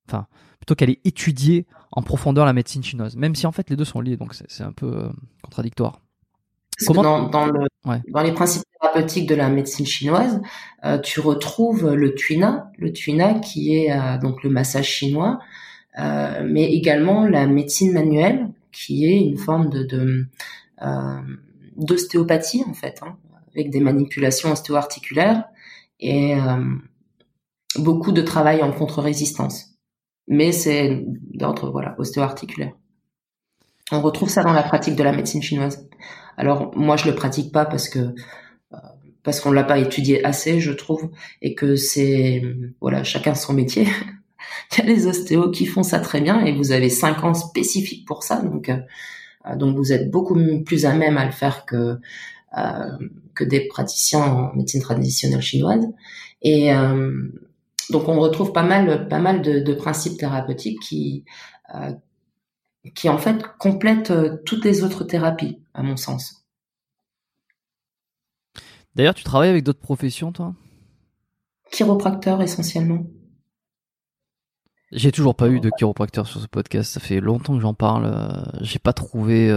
enfin, 0.09 0.27
plutôt 0.59 0.75
qu'aller 0.75 0.99
étudier 1.05 1.67
en 1.93 2.01
profondeur 2.01 2.45
la 2.45 2.53
médecine 2.53 2.83
chinoise. 2.83 3.15
Même 3.15 3.35
si 3.35 3.47
en 3.47 3.53
fait 3.53 3.69
les 3.69 3.77
deux 3.77 3.85
sont 3.85 4.01
liés, 4.01 4.17
donc 4.17 4.33
c'est 4.33 4.63
un 4.63 4.73
peu 4.73 5.09
contradictoire. 5.41 6.02
Comment... 6.85 7.03
Dans, 7.03 7.29
dans, 7.29 7.45
le, 7.45 7.67
dans, 8.07 8.21
les 8.21 8.31
principes 8.31 8.63
thérapeutiques 8.79 9.27
de 9.27 9.35
la 9.35 9.49
médecine 9.49 9.85
chinoise, 9.85 10.41
euh, 10.85 10.97
tu 10.99 11.19
retrouves 11.19 11.93
le 11.93 12.15
tuina, 12.15 12.71
le 12.77 12.91
tuina 12.91 13.35
qui 13.35 13.75
est 13.75 13.91
euh, 13.91 14.17
donc 14.17 14.43
le 14.43 14.49
massage 14.49 14.87
chinois, 14.87 15.39
euh, 15.99 16.43
mais 16.45 16.71
également 16.73 17.25
la 17.25 17.45
médecine 17.45 17.93
manuelle, 17.93 18.49
qui 18.71 19.05
est 19.05 19.19
une 19.19 19.37
forme 19.37 19.69
de, 19.69 19.83
de 19.83 20.25
d'ostéopathie 21.77 22.63
en 22.67 22.73
fait. 22.73 22.99
Hein 23.03 23.15
avec 23.55 23.69
des 23.69 23.79
manipulations 23.79 24.51
ostéo-articulaires 24.51 25.45
et 25.99 26.35
euh, 26.35 26.75
beaucoup 27.77 28.11
de 28.11 28.21
travail 28.21 28.61
en 28.63 28.71
contre-résistance. 28.71 29.75
Mais 30.27 30.51
c'est 30.51 31.03
d'ordre 31.05 31.71
voilà 31.71 31.95
ostéo-articulaire. 31.97 32.73
On 33.91 34.01
retrouve 34.01 34.29
ça 34.29 34.43
dans 34.43 34.53
la 34.53 34.63
pratique 34.63 34.95
de 34.95 35.03
la 35.03 35.11
médecine 35.11 35.41
chinoise. 35.41 35.87
Alors 36.37 36.75
moi 36.75 36.97
je 36.97 37.09
le 37.09 37.15
pratique 37.15 37.51
pas 37.51 37.65
parce 37.65 37.89
que 37.89 37.99
euh, 37.99 38.77
parce 39.23 39.39
qu'on 39.39 39.51
l'a 39.51 39.63
pas 39.63 39.77
étudié 39.77 40.25
assez, 40.25 40.59
je 40.59 40.71
trouve, 40.71 41.11
et 41.41 41.55
que 41.55 41.75
c'est 41.75 42.43
voilà 42.81 43.03
chacun 43.03 43.35
son 43.35 43.53
métier. 43.53 43.87
Il 44.71 44.79
y 44.79 44.81
a 44.81 44.85
les 44.85 45.07
ostéos 45.07 45.51
qui 45.51 45.65
font 45.65 45.83
ça 45.83 45.99
très 45.99 46.21
bien 46.21 46.45
et 46.45 46.53
vous 46.53 46.71
avez 46.71 46.89
cinq 46.89 47.23
ans 47.23 47.33
spécifiques 47.33 48.05
pour 48.07 48.23
ça, 48.23 48.41
donc 48.41 48.69
euh, 48.69 48.77
donc 49.55 49.75
vous 49.75 49.91
êtes 49.93 50.09
beaucoup 50.11 50.37
plus 50.63 50.85
à 50.85 50.93
même 50.93 51.17
à 51.17 51.25
le 51.25 51.31
faire 51.31 51.65
que 51.65 51.97
euh, 52.57 52.97
que 53.33 53.43
des 53.43 53.67
praticiens 53.67 54.21
en 54.21 54.53
médecine 54.53 54.81
traditionnelle 54.81 55.41
chinoise. 55.41 55.87
Et 56.43 56.71
euh, 56.71 57.27
donc 57.89 58.07
on 58.07 58.19
retrouve 58.19 58.51
pas 58.53 58.61
mal, 58.61 59.07
pas 59.07 59.17
mal 59.17 59.41
de, 59.41 59.59
de 59.59 59.73
principes 59.73 60.19
thérapeutiques 60.19 60.79
qui, 60.79 61.25
euh, 61.73 61.93
qui 62.93 63.09
en 63.09 63.17
fait 63.17 63.41
complètent 63.57 64.13
toutes 64.45 64.63
les 64.65 64.83
autres 64.83 65.03
thérapies, 65.03 65.62
à 65.73 65.83
mon 65.83 65.97
sens. 65.97 66.45
D'ailleurs, 68.95 69.15
tu 69.15 69.23
travailles 69.23 69.49
avec 69.49 69.63
d'autres 69.63 69.79
professions, 69.79 70.31
toi? 70.31 70.53
Chiropracteur 71.71 72.41
essentiellement. 72.41 73.05
J'ai 74.91 75.11
toujours 75.11 75.35
pas 75.35 75.49
eu 75.49 75.59
de 75.59 75.71
chiropracteur 75.75 76.27
sur 76.27 76.39
ce 76.39 76.47
podcast. 76.47 76.91
Ça 76.91 76.99
fait 76.99 77.19
longtemps 77.19 77.55
que 77.55 77.61
j'en 77.61 77.73
parle. 77.73 78.45
J'ai 78.61 78.77
pas 78.77 78.93
trouvé 78.93 79.49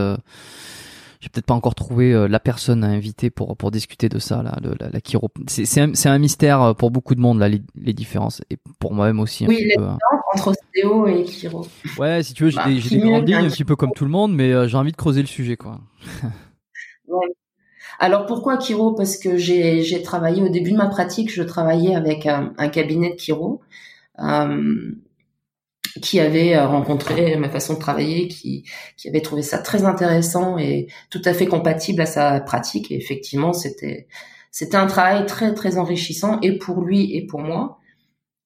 j'ai 1.21 1.29
peut-être 1.29 1.47
pas 1.47 1.55
encore 1.55 1.75
trouvé 1.75 2.13
euh, 2.13 2.29
la 2.29 2.41
personne 2.41 2.85
à 2.85 2.89
inviter 2.89 3.31
pour 3.31 3.57
pour 3.57 3.71
discuter 3.71 4.09
de 4.09 4.19
ça 4.19 4.43
là, 4.43 4.57
la, 4.63 4.89
la 4.91 5.01
chiro. 5.01 5.31
C'est 5.47 5.65
c'est 5.65 5.81
un, 5.81 5.93
un, 6.05 6.19
mystère 6.19 6.63
euh, 6.63 6.75
pour 6.75 6.91
beaucoup 6.91 7.15
de 7.15 7.21
monde 7.21 7.39
là 7.39 7.49
les, 7.49 7.63
les 7.75 7.93
différences 7.93 8.43
et 8.51 8.59
pour 8.79 8.95
moi-même 8.95 9.21
aussi. 9.21 9.47
oui, 9.47 9.57
les 9.57 9.75
hein. 9.79 9.97
différences 9.99 10.01
entre 10.35 10.49
ostéo 10.49 11.07
et 11.07 11.27
chiro. 11.27 11.67
Ouais, 11.99 12.23
si 12.23 12.35
tu 12.35 12.45
veux, 12.45 12.51
j'ai 12.51 12.57
bah, 12.57 12.67
des, 12.69 12.81
des 12.81 13.01
grandes 13.01 13.29
lignes 13.29 13.47
un 13.47 13.49
petit 13.49 13.65
peu 13.65 13.77
comme 13.77 13.93
tout 13.95 14.05
le 14.05 14.11
monde, 14.11 14.35
mais 14.35 14.53
euh, 14.53 14.69
j'ai 14.69 14.77
envie 14.77 14.93
de 14.93 14.97
creuser 14.97 15.21
le 15.21 15.27
sujet 15.27 15.57
quoi. 15.57 15.81
ouais. 17.09 17.27
Alors 17.99 18.27
pourquoi 18.27 18.59
chiro 18.59 18.93
Parce 18.93 19.17
que 19.17 19.37
j'ai 19.37 19.83
j'ai 19.83 20.03
travaillé 20.03 20.43
au 20.43 20.49
début 20.49 20.73
de 20.73 20.77
ma 20.77 20.89
pratique, 20.89 21.33
je 21.33 21.43
travaillais 21.43 21.95
avec 21.95 22.27
un, 22.27 22.53
un 22.59 22.69
cabinet 22.69 23.15
de 23.15 23.19
chiro. 23.19 23.63
Euh, 24.19 24.93
qui 26.01 26.21
avait 26.21 26.55
euh, 26.57 26.67
rencontré 26.67 27.37
ma 27.37 27.49
façon 27.49 27.75
de 27.75 27.79
travailler, 27.79 28.29
qui, 28.29 28.65
qui 28.97 29.09
avait 29.09 29.21
trouvé 29.21 29.43
ça 29.43 29.59
très 29.59 29.85
intéressant 29.85 30.59
et 30.59 30.89
tout 31.11 31.23
à 31.25 31.33
fait 31.33 31.47
compatible 31.47 32.01
à 32.03 32.07
sa 32.07 32.41
pratique. 32.41 32.91
Et 32.91 32.97
effectivement, 32.97 33.53
c'était 33.53 34.07
c'était 34.51 34.77
un 34.77 34.87
travail 34.87 35.27
très 35.27 35.55
très 35.55 35.79
enrichissant 35.79 36.41
et 36.41 36.59
pour 36.59 36.81
lui 36.83 37.15
et 37.15 37.27
pour 37.27 37.41
moi. 37.41 37.79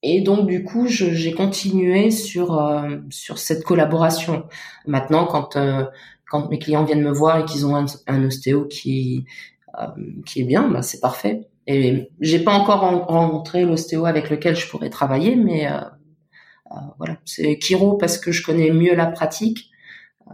Et 0.02 0.22
donc 0.22 0.46
du 0.46 0.64
coup, 0.64 0.86
j'ai 0.88 1.32
continué 1.32 2.10
sur 2.10 2.58
euh, 2.58 2.98
sur 3.10 3.38
cette 3.38 3.64
collaboration. 3.64 4.44
Maintenant, 4.86 5.26
quand 5.26 5.56
euh, 5.56 5.84
quand 6.30 6.48
mes 6.50 6.58
clients 6.58 6.84
viennent 6.84 7.02
me 7.02 7.12
voir 7.12 7.40
et 7.40 7.44
qu'ils 7.44 7.66
ont 7.66 7.76
un, 7.76 7.86
un, 8.06 8.24
ostéo 8.24 8.66
qui 8.66 9.26
qui 10.26 10.40
est 10.40 10.44
bien, 10.44 10.68
bah, 10.68 10.82
c'est 10.82 11.00
parfait. 11.00 11.48
Et 11.66 12.10
j'ai 12.20 12.40
pas 12.40 12.52
encore 12.52 12.80
rencontré 12.80 13.64
l'ostéo 13.64 14.04
avec 14.04 14.28
lequel 14.30 14.56
je 14.56 14.68
pourrais 14.68 14.90
travailler, 14.90 15.36
mais 15.36 15.70
euh, 15.70 15.80
voilà, 16.98 17.18
c'est 17.24 17.58
Kiro 17.58 17.96
parce 17.96 18.18
que 18.18 18.32
je 18.32 18.44
connais 18.44 18.70
mieux 18.70 18.94
la 18.94 19.06
pratique, 19.06 19.70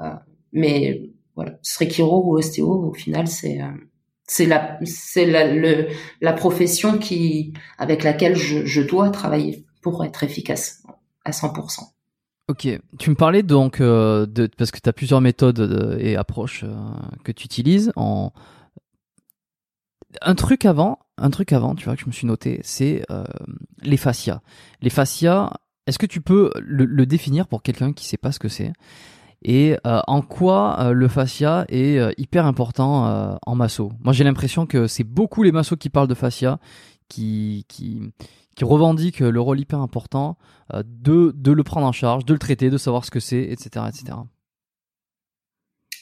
euh, 0.03 0.11
mais 0.53 1.11
voilà, 1.35 1.59
ce 1.63 1.75
serait 1.75 1.89
Kiro 1.89 2.23
ou 2.25 2.37
ostéo, 2.39 2.69
au 2.69 2.95
final, 2.95 3.29
c'est 3.29 3.61
euh, 3.61 3.71
c'est 4.27 4.47
la 4.47 4.79
c'est 4.85 5.27
la, 5.27 5.87
la 6.21 6.33
profession 6.33 6.99
qui 6.99 7.53
avec 7.79 8.03
laquelle 8.03 8.37
je, 8.37 8.83
dois 8.83 9.11
travailler 9.11 9.65
pour 9.83 10.05
être 10.05 10.25
efficace 10.25 10.83
à 11.25 11.31
100%. 11.31 11.81
Ok, 12.49 12.69
tu 12.99 13.11
me 13.11 13.17
parlais 13.17 13.43
donc 13.43 13.81
euh, 13.81 14.27
de 14.27 14.47
parce 14.47 14.71
que 14.71 14.79
tu 14.81 14.89
as 14.89 14.93
plusieurs 14.93 15.21
méthodes 15.21 15.61
euh, 15.61 15.99
et 15.99 16.17
approches 16.17 16.63
euh, 16.65 16.75
que 17.25 17.33
tu 17.33 17.45
utilises 17.45 17.93
en 17.97 18.33
un 20.23 20.35
truc 20.35 20.65
avant, 20.65 21.01
un 21.19 21.31
truc 21.31 21.53
avant, 21.53 21.75
tu 21.75 21.85
vois 21.85 21.97
que 21.97 22.03
je 22.03 22.07
me 22.07 22.13
suis 22.13 22.27
noté, 22.27 22.61
c'est 22.63 23.05
les 23.83 23.99
fascias. 23.99 24.41
Les 24.81 24.89
fascias, 24.89 25.53
est-ce 25.87 25.99
que 25.99 26.07
tu 26.07 26.21
peux 26.21 26.51
le, 26.57 27.07
définir 27.07 27.47
pour 27.47 27.63
quelqu'un 27.63 27.93
qui 27.93 28.07
sait 28.07 28.17
pas 28.17 28.33
ce 28.33 28.39
que 28.39 28.49
c'est? 28.49 28.73
Et 29.43 29.77
euh, 29.87 30.01
en 30.07 30.23
quoi 30.23 30.81
euh, 30.81 30.93
le 30.93 31.09
fascia 31.09 31.67
est 31.69 31.99
euh, 31.99 32.11
hyper 32.17 32.47
important 32.47 33.39
en 33.47 33.55
masso? 33.55 33.93
Moi 34.03 34.13
j'ai 34.13 34.25
l'impression 34.25 34.67
que 34.67 34.89
c'est 34.89 35.05
beaucoup 35.05 35.43
les 35.43 35.53
massos 35.53 35.77
qui 35.77 35.89
parlent 35.89 36.09
de 36.09 36.15
fascia, 36.15 36.59
qui, 37.09 37.65
qui, 37.69 38.01
revendiquent 38.63 39.21
le 39.21 39.41
rôle 39.41 39.61
hyper 39.61 39.81
important 39.81 40.39
de, 40.75 41.33
le 41.45 41.63
prendre 41.63 41.87
en 41.87 41.93
charge, 41.93 42.25
de 42.25 42.33
le 42.33 42.39
traiter, 42.39 42.71
de 42.71 42.79
savoir 42.79 43.05
ce 43.05 43.11
que 43.11 43.21
c'est, 43.21 43.43
etc., 43.43 43.85
etc. 43.89 44.19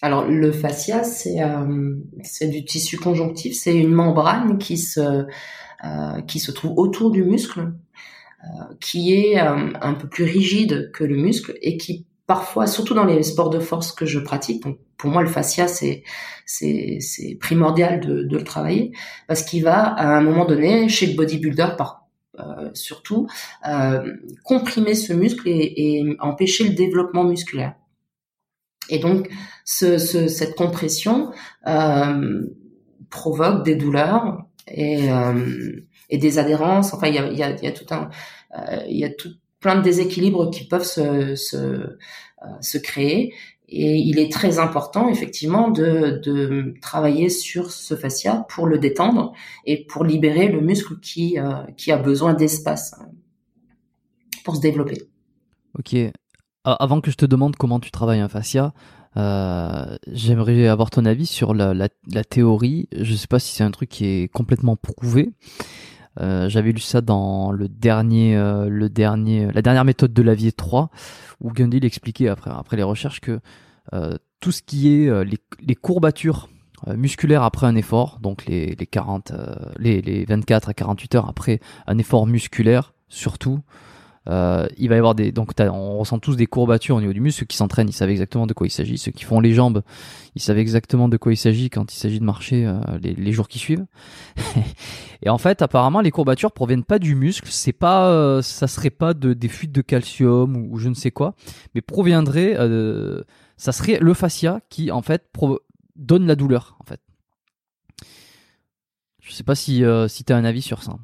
Alors 0.01 0.25
le 0.27 0.53
fascia, 0.53 1.03
c'est 1.03 2.49
du 2.49 2.65
tissu 2.65 2.97
conjonctif, 2.97 3.55
c'est 3.55 3.77
une 3.77 3.93
membrane 3.93 4.57
qui 4.57 4.79
se 4.79 5.27
trouve 6.53 6.79
autour 6.79 7.11
du 7.11 7.25
muscle, 7.25 7.75
qui 8.81 9.15
est 9.15 9.39
un 9.39 9.95
peu 9.95 10.09
plus 10.09 10.25
rigide 10.25 10.91
que 10.93 11.05
le 11.05 11.17
muscle 11.17 11.57
et 11.63 11.77
qui 11.77 12.07
parfois, 12.27 12.67
surtout 12.67 12.95
dans 12.95 13.05
les 13.05 13.23
sports 13.23 13.51
de 13.51 13.59
force 13.59 13.93
que 13.93 14.07
je 14.07 14.19
pratique, 14.19 14.63
donc 14.63 14.79
pour 14.97 15.11
moi 15.11 15.23
le 15.23 15.29
fascia 15.29 15.69
c'est 15.69 16.03
c'est 16.47 16.99
c'est 17.01 17.37
primordial 17.41 18.01
de, 18.01 18.23
de 18.23 18.37
le 18.37 18.45
travailler 18.45 18.93
parce 19.29 19.43
qu'il 19.43 19.63
va 19.63 19.83
à 19.83 20.17
un 20.17 20.23
moment 20.23 20.47
donné 20.47 20.89
chez 20.89 21.07
le 21.07 21.15
bodybuilder 21.15 21.69
par 21.77 22.07
euh, 22.39 22.71
surtout 22.75 23.29
euh, 23.69 24.13
comprimer 24.45 24.95
ce 24.95 25.13
muscle 25.13 25.49
et, 25.49 25.99
et, 25.99 26.17
empêcher 26.19 26.65
le 26.65 26.75
développement 26.75 27.25
musculaire. 27.25 27.75
Et 28.89 28.99
donc 28.99 29.29
ce, 29.65 29.99
ce, 29.99 30.27
cette 30.27 30.57
compression 30.57 31.31
euh, 31.67 32.43
provoque 33.09 33.65
des 33.65 33.77
douleurs 33.77 34.47
et, 34.67 35.13
euh, 35.13 35.84
et 36.11 36.19
des 36.19 36.39
adhérences. 36.39 36.95
Enfin, 36.95 37.09
il 37.09 37.15
y 37.15 37.43
a, 37.43 37.73
tout 37.73 37.87
un 37.91 38.11
euh, 38.57 38.85
y 38.89 39.05
a 39.05 39.11
tout 39.11 39.31
plein 39.61 39.77
de 39.77 39.83
déséquilibres 39.83 40.51
qui 40.51 40.65
peuvent 40.67 40.85
se, 40.85 41.01
euh, 41.57 41.99
se 42.61 42.79
créer. 42.79 43.35
Et 43.69 43.97
il 43.97 44.19
est 44.19 44.31
très 44.31 44.59
important, 44.59 45.09
effectivement, 45.09 45.71
de, 45.71 46.21
de, 46.23 46.75
travailler 46.83 47.31
sur 47.31 47.73
ce 47.73 47.97
fascia 47.97 48.47
pour 48.51 48.67
le 48.67 48.79
détendre 48.79 49.33
et 49.65 49.87
pour 49.87 50.05
libérer 50.05 50.49
le 50.49 50.61
muscle 50.61 51.01
qui, 51.01 51.39
euh, 51.39 51.63
qui 51.77 51.91
a 51.91 51.97
besoin 51.97 52.35
d'espace 52.35 52.95
pour 54.45 54.57
se 54.57 54.61
développer. 54.61 55.03
Ok. 55.79 55.97
Avant 56.65 57.01
que 57.01 57.11
je 57.11 57.17
te 57.17 57.27
demande 57.27 57.57
comment 57.57 57.81
tu 57.81 57.91
travailles 57.91 58.21
un 58.21 58.29
fascia, 58.29 58.75
j'aimerais 59.17 60.67
avoir 60.67 60.91
ton 60.91 61.05
avis 61.07 61.27
sur 61.27 61.55
la, 61.55 61.73
la, 61.73 61.89
la 62.13 62.25
théorie. 62.25 62.89
Je 62.93 63.13
ne 63.13 63.17
sais 63.17 63.27
pas 63.27 63.39
si 63.39 63.55
c'est 63.55 63.65
un 63.65 63.71
truc 63.71 63.89
qui 63.89 64.07
est 64.07 64.29
complètement 64.29 64.77
prouvé, 64.77 65.31
euh, 66.21 66.49
j'avais 66.49 66.73
lu 66.73 66.81
ça 66.81 67.01
dans 67.01 67.51
le 67.53 67.69
dernier, 67.69 68.37
euh, 68.37 68.69
le 68.69 68.89
dernier, 68.89 69.51
la 69.53 69.63
dernière 69.63 69.85
méthode 69.85 70.13
de 70.13 70.23
Lavier 70.23 70.53
3, 70.53 70.91
où 71.41 71.53
Gundil 71.53 71.85
expliquait 71.85 72.29
après, 72.29 72.51
après 72.51 72.77
les 72.77 72.83
recherches 72.83 73.21
que 73.21 73.41
euh, 73.93 74.17
tout 74.41 74.53
ce 74.53 74.63
qui 74.63 74.93
est 74.93 75.25
les, 75.25 75.39
les, 75.61 75.75
courbatures 75.75 76.51
musculaires 76.87 77.43
après 77.43 77.67
un 77.67 77.77
effort, 77.77 78.19
donc 78.21 78.45
les, 78.45 78.75
les 78.75 78.87
40, 78.87 79.33
les, 79.79 80.03
les 80.03 80.27
24 80.27 80.69
à 80.69 80.75
48 80.75 81.15
heures 81.15 81.29
après 81.29 81.61
un 81.87 81.97
effort 81.97 82.27
musculaire, 82.27 82.93
surtout, 83.09 83.61
euh, 84.29 84.67
il 84.79 84.89
va 84.89 84.95
y 84.95 84.99
avoir 84.99 85.15
des 85.15 85.33
donc 85.33 85.53
on 85.61 85.99
ressent 85.99 86.19
tous 86.19 86.37
des 86.37 86.47
courbatures 86.47 86.97
au 86.97 87.01
niveau 87.01 87.13
du 87.13 87.21
muscle. 87.21 87.41
Ceux 87.41 87.47
qui 87.47 87.57
s'entraînent, 87.57 87.89
ils 87.89 87.95
savent 87.95 88.11
exactement 88.11 88.47
de 88.47 88.55
quoi 88.55 88.67
il 88.67 88.71
s'agit. 88.71 88.99
Ceux 88.99 89.13
qui 89.13 89.25
font 89.25 89.41
les 89.41 89.53
jambes, 89.53 89.83
ils 90.35 90.43
savent 90.43 90.59
exactement 90.59 91.09
de 91.09 91.17
quoi 91.17 91.33
il 91.33 91.37
s'agit 91.37 91.71
quand 91.71 91.93
il 91.93 91.97
s'agit 91.97 92.21
de 92.21 92.25
marcher 92.25 92.67
euh, 92.67 92.79
les, 93.03 93.15
les, 93.15 93.33
jours 93.33 93.49
qui 93.49 93.59
suivent. 93.59 93.85
et 95.23 95.29
en 95.29 95.39
fait, 95.39 95.63
apparemment, 95.63 96.01
les 96.01 96.11
courbatures 96.11 96.53
proviennent 96.53 96.85
pas 96.85 96.99
du 96.99 97.15
muscle. 97.15 97.49
C'est 97.51 97.73
pas, 97.73 98.09
euh, 98.09 98.41
ça 98.43 98.67
serait 98.67 98.91
pas 98.91 99.15
de 99.15 99.35
des 99.35 99.49
fuites 99.49 99.73
de 99.73 99.83
calcium 99.83 100.57
ou, 100.57 100.79
je 100.79 100.89
ne 100.89 100.95
sais 100.95 101.11
quoi, 101.11 101.35
mais 101.75 101.81
proviendrait, 101.81 102.57
ça 103.57 103.73
serait 103.73 103.99
le 104.01 104.15
fascia 104.15 104.61
qui 104.71 104.91
en 104.91 105.03
fait 105.03 105.25
donne 105.97 106.27
la 106.27 106.37
douleur 106.37 106.77
en 106.81 106.85
fait. 106.85 107.01
Je 109.21 109.33
sais 109.33 109.45
pas 109.45 109.55
si 109.55 109.83
si 110.09 110.25
as 110.33 110.37
un 110.37 110.45
avis 110.45 110.63
sur 110.63 110.83
ça. 110.83 110.97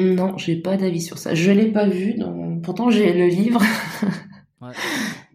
Non, 0.00 0.36
j'ai 0.38 0.56
pas 0.56 0.76
d'avis 0.76 1.02
sur 1.02 1.18
ça. 1.18 1.34
Je 1.34 1.50
l'ai 1.50 1.70
pas 1.70 1.86
vu, 1.86 2.14
donc... 2.14 2.62
pourtant 2.62 2.90
j'ai 2.90 3.12
le 3.12 3.26
livre. 3.26 3.62
ouais. 4.62 4.72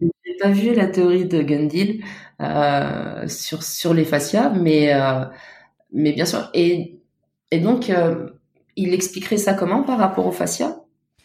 j'ai 0.00 0.36
pas 0.40 0.50
vu 0.50 0.74
la 0.74 0.86
théorie 0.86 1.26
de 1.26 1.42
Gundil 1.42 2.02
euh, 2.42 3.28
sur 3.28 3.62
sur 3.62 3.94
les 3.94 4.04
fascias, 4.04 4.50
mais 4.50 4.92
euh, 4.92 5.24
mais 5.92 6.12
bien 6.12 6.26
sûr. 6.26 6.50
Et 6.54 7.00
et 7.50 7.60
donc 7.60 7.90
euh, 7.90 8.30
il 8.76 8.92
expliquerait 8.92 9.36
ça 9.36 9.54
comment 9.54 9.82
par 9.82 9.98
rapport 9.98 10.26
aux 10.26 10.32
fascias? 10.32 10.76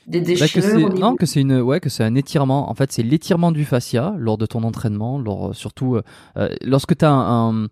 Des 0.07 0.19
bah, 0.19 0.27
déchets 0.27 0.61
Non, 0.77 1.15
que 1.15 1.25
c'est 1.25 1.41
une, 1.41 1.61
ouais, 1.61 1.79
que 1.79 1.89
c'est 1.89 2.03
un 2.03 2.15
étirement. 2.15 2.71
En 2.71 2.73
fait, 2.73 2.91
c'est 2.91 3.03
l'étirement 3.03 3.51
du 3.51 3.65
fascia 3.65 4.15
lors 4.17 4.37
de 4.37 4.47
ton 4.47 4.63
entraînement, 4.63 5.19
lors 5.19 5.55
surtout 5.55 5.97
euh, 6.37 6.49
lorsque 6.63 6.97
tu 6.97 7.05
as 7.05 7.11
un, 7.11 7.67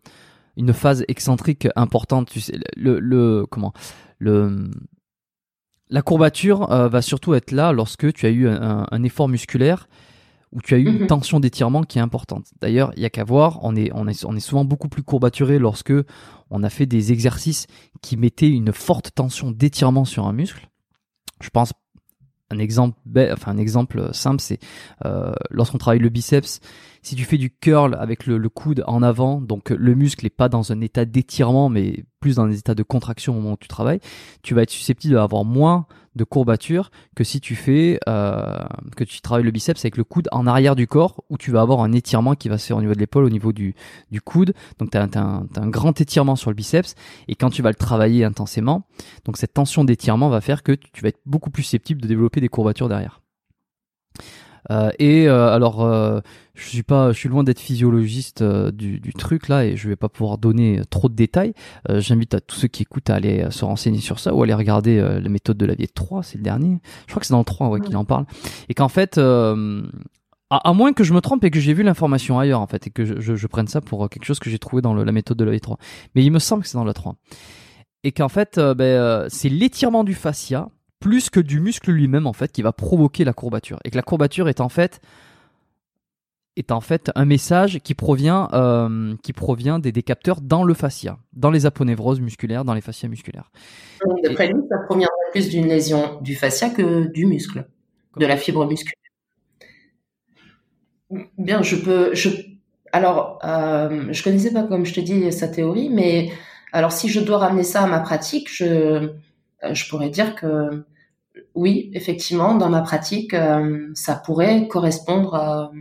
une 0.55 0.73
phase 0.73 1.03
excentrique 1.07 1.67
importante. 1.75 2.29
Tu 2.29 2.39
sais, 2.39 2.59
le, 2.75 2.99
le 2.99 3.45
comment 3.49 3.73
le 4.19 4.69
la 5.89 6.01
courbature 6.01 6.71
euh, 6.71 6.87
va 6.87 7.01
surtout 7.01 7.33
être 7.33 7.51
là 7.51 7.71
lorsque 7.71 8.11
tu 8.13 8.25
as 8.25 8.29
eu 8.29 8.47
un, 8.47 9.03
effort 9.03 9.27
musculaire 9.27 9.87
ou 10.51 10.61
tu 10.61 10.73
as 10.73 10.77
eu 10.77 10.85
une 10.85 11.01
mhm. 11.01 11.07
tension 11.07 11.39
d'étirement 11.39 11.83
qui 11.83 11.99
est 11.99 12.01
importante. 12.01 12.47
D'ailleurs, 12.61 12.91
il 12.95 13.03
y 13.03 13.05
a 13.05 13.09
qu'à 13.09 13.23
voir, 13.23 13.59
on 13.61 13.75
est, 13.75 13.91
on, 13.93 14.07
est, 14.07 14.25
on 14.25 14.35
est 14.35 14.39
souvent 14.39 14.65
beaucoup 14.65 14.89
plus 14.89 15.03
courbaturé 15.03 15.59
lorsque 15.59 15.93
on 16.49 16.63
a 16.63 16.69
fait 16.69 16.85
des 16.85 17.11
exercices 17.11 17.67
qui 18.01 18.17
mettaient 18.17 18.49
une 18.49 18.73
forte 18.73 19.13
tension 19.13 19.51
d'étirement 19.51 20.05
sur 20.05 20.25
un 20.25 20.33
muscle. 20.33 20.69
Je 21.41 21.49
pense 21.49 21.73
un 22.51 22.57
exemple, 22.57 22.97
enfin 23.31 23.51
un 23.51 23.57
exemple 23.57 24.09
simple, 24.13 24.41
c'est 24.41 24.59
euh, 25.05 25.33
lorsqu'on 25.51 25.77
travaille 25.77 25.99
le 25.99 26.09
biceps, 26.09 26.61
si 27.01 27.15
tu 27.15 27.23
fais 27.23 27.37
du 27.37 27.49
curl 27.49 27.95
avec 27.99 28.25
le, 28.25 28.49
coude 28.49 28.83
en 28.87 29.03
avant, 29.03 29.41
donc 29.41 29.69
le 29.69 29.95
muscle 29.95 30.25
n'est 30.25 30.29
pas 30.29 30.49
dans 30.49 30.71
un 30.71 30.81
état 30.81 31.05
d'étirement, 31.05 31.69
mais 31.69 32.03
plus 32.19 32.35
dans 32.35 32.43
un 32.43 32.51
état 32.51 32.75
de 32.75 32.83
contraction 32.83 33.33
au 33.33 33.41
moment 33.41 33.53
où 33.53 33.57
tu 33.57 33.67
travailles, 33.67 33.99
tu 34.41 34.53
vas 34.53 34.63
être 34.63 34.69
susceptible 34.69 35.13
d'avoir 35.13 35.45
moins 35.45 35.85
de 36.15 36.23
courbature 36.23 36.91
que 37.15 37.23
si 37.23 37.39
tu 37.39 37.55
fais 37.55 37.99
euh, 38.09 38.57
que 38.97 39.03
tu 39.03 39.21
travailles 39.21 39.45
le 39.45 39.51
biceps 39.51 39.79
avec 39.85 39.95
le 39.95 40.03
coude 40.03 40.27
en 40.31 40.47
arrière 40.47 40.75
du 40.75 40.87
corps 40.87 41.23
où 41.29 41.37
tu 41.37 41.51
vas 41.51 41.61
avoir 41.61 41.81
un 41.81 41.93
étirement 41.93 42.35
qui 42.35 42.49
va 42.49 42.57
se 42.57 42.65
faire 42.65 42.77
au 42.77 42.81
niveau 42.81 42.93
de 42.93 42.99
l'épaule 42.99 43.23
au 43.23 43.29
niveau 43.29 43.53
du, 43.53 43.75
coude. 44.25 44.53
Donc 44.79 44.91
tu 44.91 44.97
as, 44.97 45.07
un 45.15 45.67
grand 45.67 46.01
étirement 46.01 46.35
sur 46.35 46.49
le 46.49 46.55
biceps. 46.55 46.95
Et 47.27 47.35
quand 47.35 47.51
tu 47.51 47.61
vas 47.61 47.69
le 47.69 47.75
travailler 47.75 48.25
intensément 48.25 48.85
donc 49.25 49.37
cette 49.37 49.53
tension 49.53 49.83
d'étirement 49.83 50.29
va 50.29 50.41
faire 50.41 50.63
que 50.63 50.73
tu 50.73 51.01
vas 51.01 51.09
être 51.09 51.21
beaucoup 51.25 51.49
plus 51.49 51.63
susceptible 51.63 52.01
de 52.01 52.07
développer 52.07 52.41
des 52.41 52.49
courbatures 52.49 52.89
derrière 52.89 53.21
euh, 54.71 54.91
et 54.99 55.27
euh, 55.27 55.49
alors, 55.49 55.83
euh, 55.83 56.19
je 56.53 56.67
suis 56.67 56.83
pas, 56.83 57.11
je 57.11 57.17
suis 57.17 57.29
loin 57.29 57.43
d'être 57.43 57.59
physiologiste 57.59 58.43
du, 58.43 58.99
du, 58.99 59.13
truc 59.13 59.47
là, 59.47 59.65
et 59.65 59.75
je 59.75 59.87
vais 59.87 59.95
pas 59.95 60.09
pouvoir 60.09 60.37
donner 60.37 60.81
trop 60.89 61.09
de 61.09 61.15
détails. 61.15 61.53
J'invite 61.89 62.33
à 62.33 62.41
tous 62.41 62.55
ceux 62.55 62.67
qui 62.67 62.83
écoutent 62.83 63.09
à 63.09 63.15
aller 63.15 63.49
se 63.49 63.65
renseigner 63.65 63.99
sur 63.99 64.19
ça 64.19 64.33
ou 64.33 64.43
aller 64.43 64.53
regarder 64.53 64.99
la 64.99 65.29
méthode 65.29 65.57
de 65.57 65.65
la 65.65 65.75
vie 65.75 65.87
3, 65.87 66.23
c'est 66.23 66.37
le 66.37 66.43
dernier. 66.43 66.79
Je 67.07 67.11
crois 67.13 67.21
que 67.21 67.25
c'est 67.25 67.33
dans 67.33 67.39
le 67.39 67.45
3 67.45 67.69
ouais, 67.69 67.79
qu'il 67.79 67.95
en 67.97 68.05
parle. 68.05 68.25
Et 68.67 68.73
qu'en 68.73 68.89
fait, 68.89 69.17
à, 69.17 69.55
à, 70.49 70.73
moins 70.73 70.93
que 70.93 71.03
je 71.03 71.13
me 71.13 71.21
trompe 71.21 71.43
et 71.45 71.51
que 71.51 71.59
j'ai 71.59 71.73
vu 71.73 71.83
l'information 71.83 72.39
ailleurs 72.39 72.59
en 72.59 72.67
fait, 72.67 72.87
et 72.87 72.89
que 72.89 73.05
je, 73.05 73.19
je, 73.19 73.35
je 73.35 73.47
prenne 73.47 73.67
ça 73.67 73.81
pour 73.81 74.09
quelque 74.09 74.25
chose 74.25 74.39
que 74.39 74.49
j'ai 74.49 74.59
trouvé 74.59 74.81
dans 74.81 74.93
le, 74.93 75.03
la 75.03 75.11
méthode 75.11 75.37
de 75.37 75.45
la 75.45 75.51
vie 75.51 75.61
3. 75.61 75.77
Mais 76.15 76.23
il 76.23 76.31
me 76.31 76.39
semble 76.39 76.63
que 76.63 76.69
c'est 76.69 76.77
dans 76.77 76.83
la 76.83 76.93
3. 76.93 77.15
Et 78.03 78.11
qu'en 78.11 78.29
fait, 78.29 78.59
ben, 78.59 79.27
c'est 79.29 79.49
l'étirement 79.49 80.03
du 80.03 80.13
fascia 80.13 80.69
plus 80.99 81.29
que 81.29 81.39
du 81.39 81.59
muscle 81.59 81.91
lui-même 81.91 82.27
en 82.27 82.33
fait 82.33 82.51
qui 82.51 82.61
va 82.61 82.73
provoquer 82.73 83.23
la 83.23 83.33
courbature 83.33 83.79
et 83.83 83.91
que 83.91 83.95
la 83.95 84.01
courbature 84.01 84.49
est 84.49 84.61
en 84.61 84.69
fait 84.69 85.01
est 86.55 86.71
en 86.71 86.81
fait 86.81 87.09
un 87.15 87.25
message 87.25 87.79
qui 87.79 87.93
provient 87.93 88.49
euh, 88.53 89.15
qui 89.23 89.31
provient 89.31 89.79
des, 89.79 89.93
des, 89.93 90.03
capteurs 90.03 90.41
dans 90.41 90.63
le 90.63 90.73
fascia, 90.73 91.17
dans 91.31 91.51
les 91.51 91.65
aponevroses 91.65 92.19
musculaires, 92.19 92.65
dans 92.65 92.73
les 92.73 92.81
fascias 92.81 93.07
musculaires. 93.07 93.49
D'après 94.23 94.47
lui, 94.47 94.61
ça 94.67 94.77
provient 94.79 95.07
plus 95.31 95.49
d'une 95.49 95.67
lésion 95.67 96.19
du 96.21 96.35
fascia 96.35 96.69
que 96.69 97.07
du 97.11 97.25
muscle, 97.27 97.65
de 98.17 98.25
la 98.25 98.35
fibre 98.35 98.65
musculaire. 98.65 98.95
Bien, 101.37 101.61
je 101.61 101.77
peux, 101.77 102.13
je, 102.13 102.29
alors, 102.91 103.39
euh, 103.45 104.07
je 104.11 104.21
connaissais 104.21 104.51
pas 104.51 104.63
comme 104.63 104.85
je 104.85 104.93
te 104.93 104.99
dis 104.99 105.31
sa 105.31 105.47
théorie, 105.47 105.89
mais 105.89 106.29
alors 106.73 106.91
si 106.91 107.07
je 107.07 107.21
dois 107.21 107.37
ramener 107.37 107.63
ça 107.63 107.83
à 107.83 107.87
ma 107.87 107.99
pratique, 107.99 108.49
je 108.51 109.09
euh, 109.63 109.73
je 109.73 109.89
pourrais 109.89 110.09
dire 110.09 110.35
que 110.35 110.85
oui, 111.55 111.91
effectivement, 111.93 112.55
dans 112.55 112.69
ma 112.69 112.81
pratique, 112.81 113.33
euh, 113.33 113.89
ça 113.93 114.15
pourrait 114.15 114.67
correspondre 114.67 115.35
à... 115.35 115.71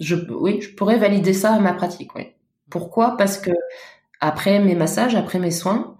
Je, 0.00 0.14
oui, 0.30 0.60
je 0.60 0.74
pourrais 0.74 0.98
valider 0.98 1.32
ça 1.32 1.54
à 1.54 1.58
ma 1.58 1.72
pratique, 1.72 2.14
oui. 2.14 2.28
Pourquoi? 2.70 3.16
Parce 3.16 3.38
que 3.38 3.50
après 4.20 4.60
mes 4.60 4.74
massages, 4.74 5.14
après 5.14 5.38
mes 5.38 5.50
soins, 5.50 5.96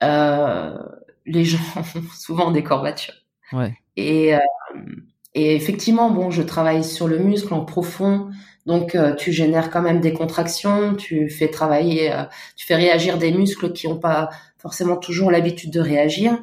les 0.00 1.44
gens 1.44 1.58
ont 1.76 2.02
souvent 2.14 2.50
des 2.50 2.64
courbatures. 2.64 3.14
Ouais. 3.52 3.74
Et, 3.96 4.32
et 5.34 5.54
effectivement, 5.54 6.10
bon, 6.10 6.30
je 6.30 6.42
travaille 6.42 6.82
sur 6.82 7.06
le 7.06 7.18
muscle 7.18 7.52
en 7.54 7.64
profond, 7.64 8.30
donc 8.66 8.96
tu 9.18 9.32
génères 9.32 9.70
quand 9.70 9.82
même 9.82 10.00
des 10.00 10.12
contractions, 10.12 10.94
tu 10.94 11.28
fais 11.28 11.48
travailler, 11.48 12.12
tu 12.56 12.66
fais 12.66 12.76
réagir 12.76 13.18
des 13.18 13.32
muscles 13.32 13.72
qui 13.72 13.88
n'ont 13.88 13.98
pas 13.98 14.30
forcément 14.58 14.96
toujours 14.96 15.30
l'habitude 15.30 15.72
de 15.72 15.80
réagir. 15.80 16.38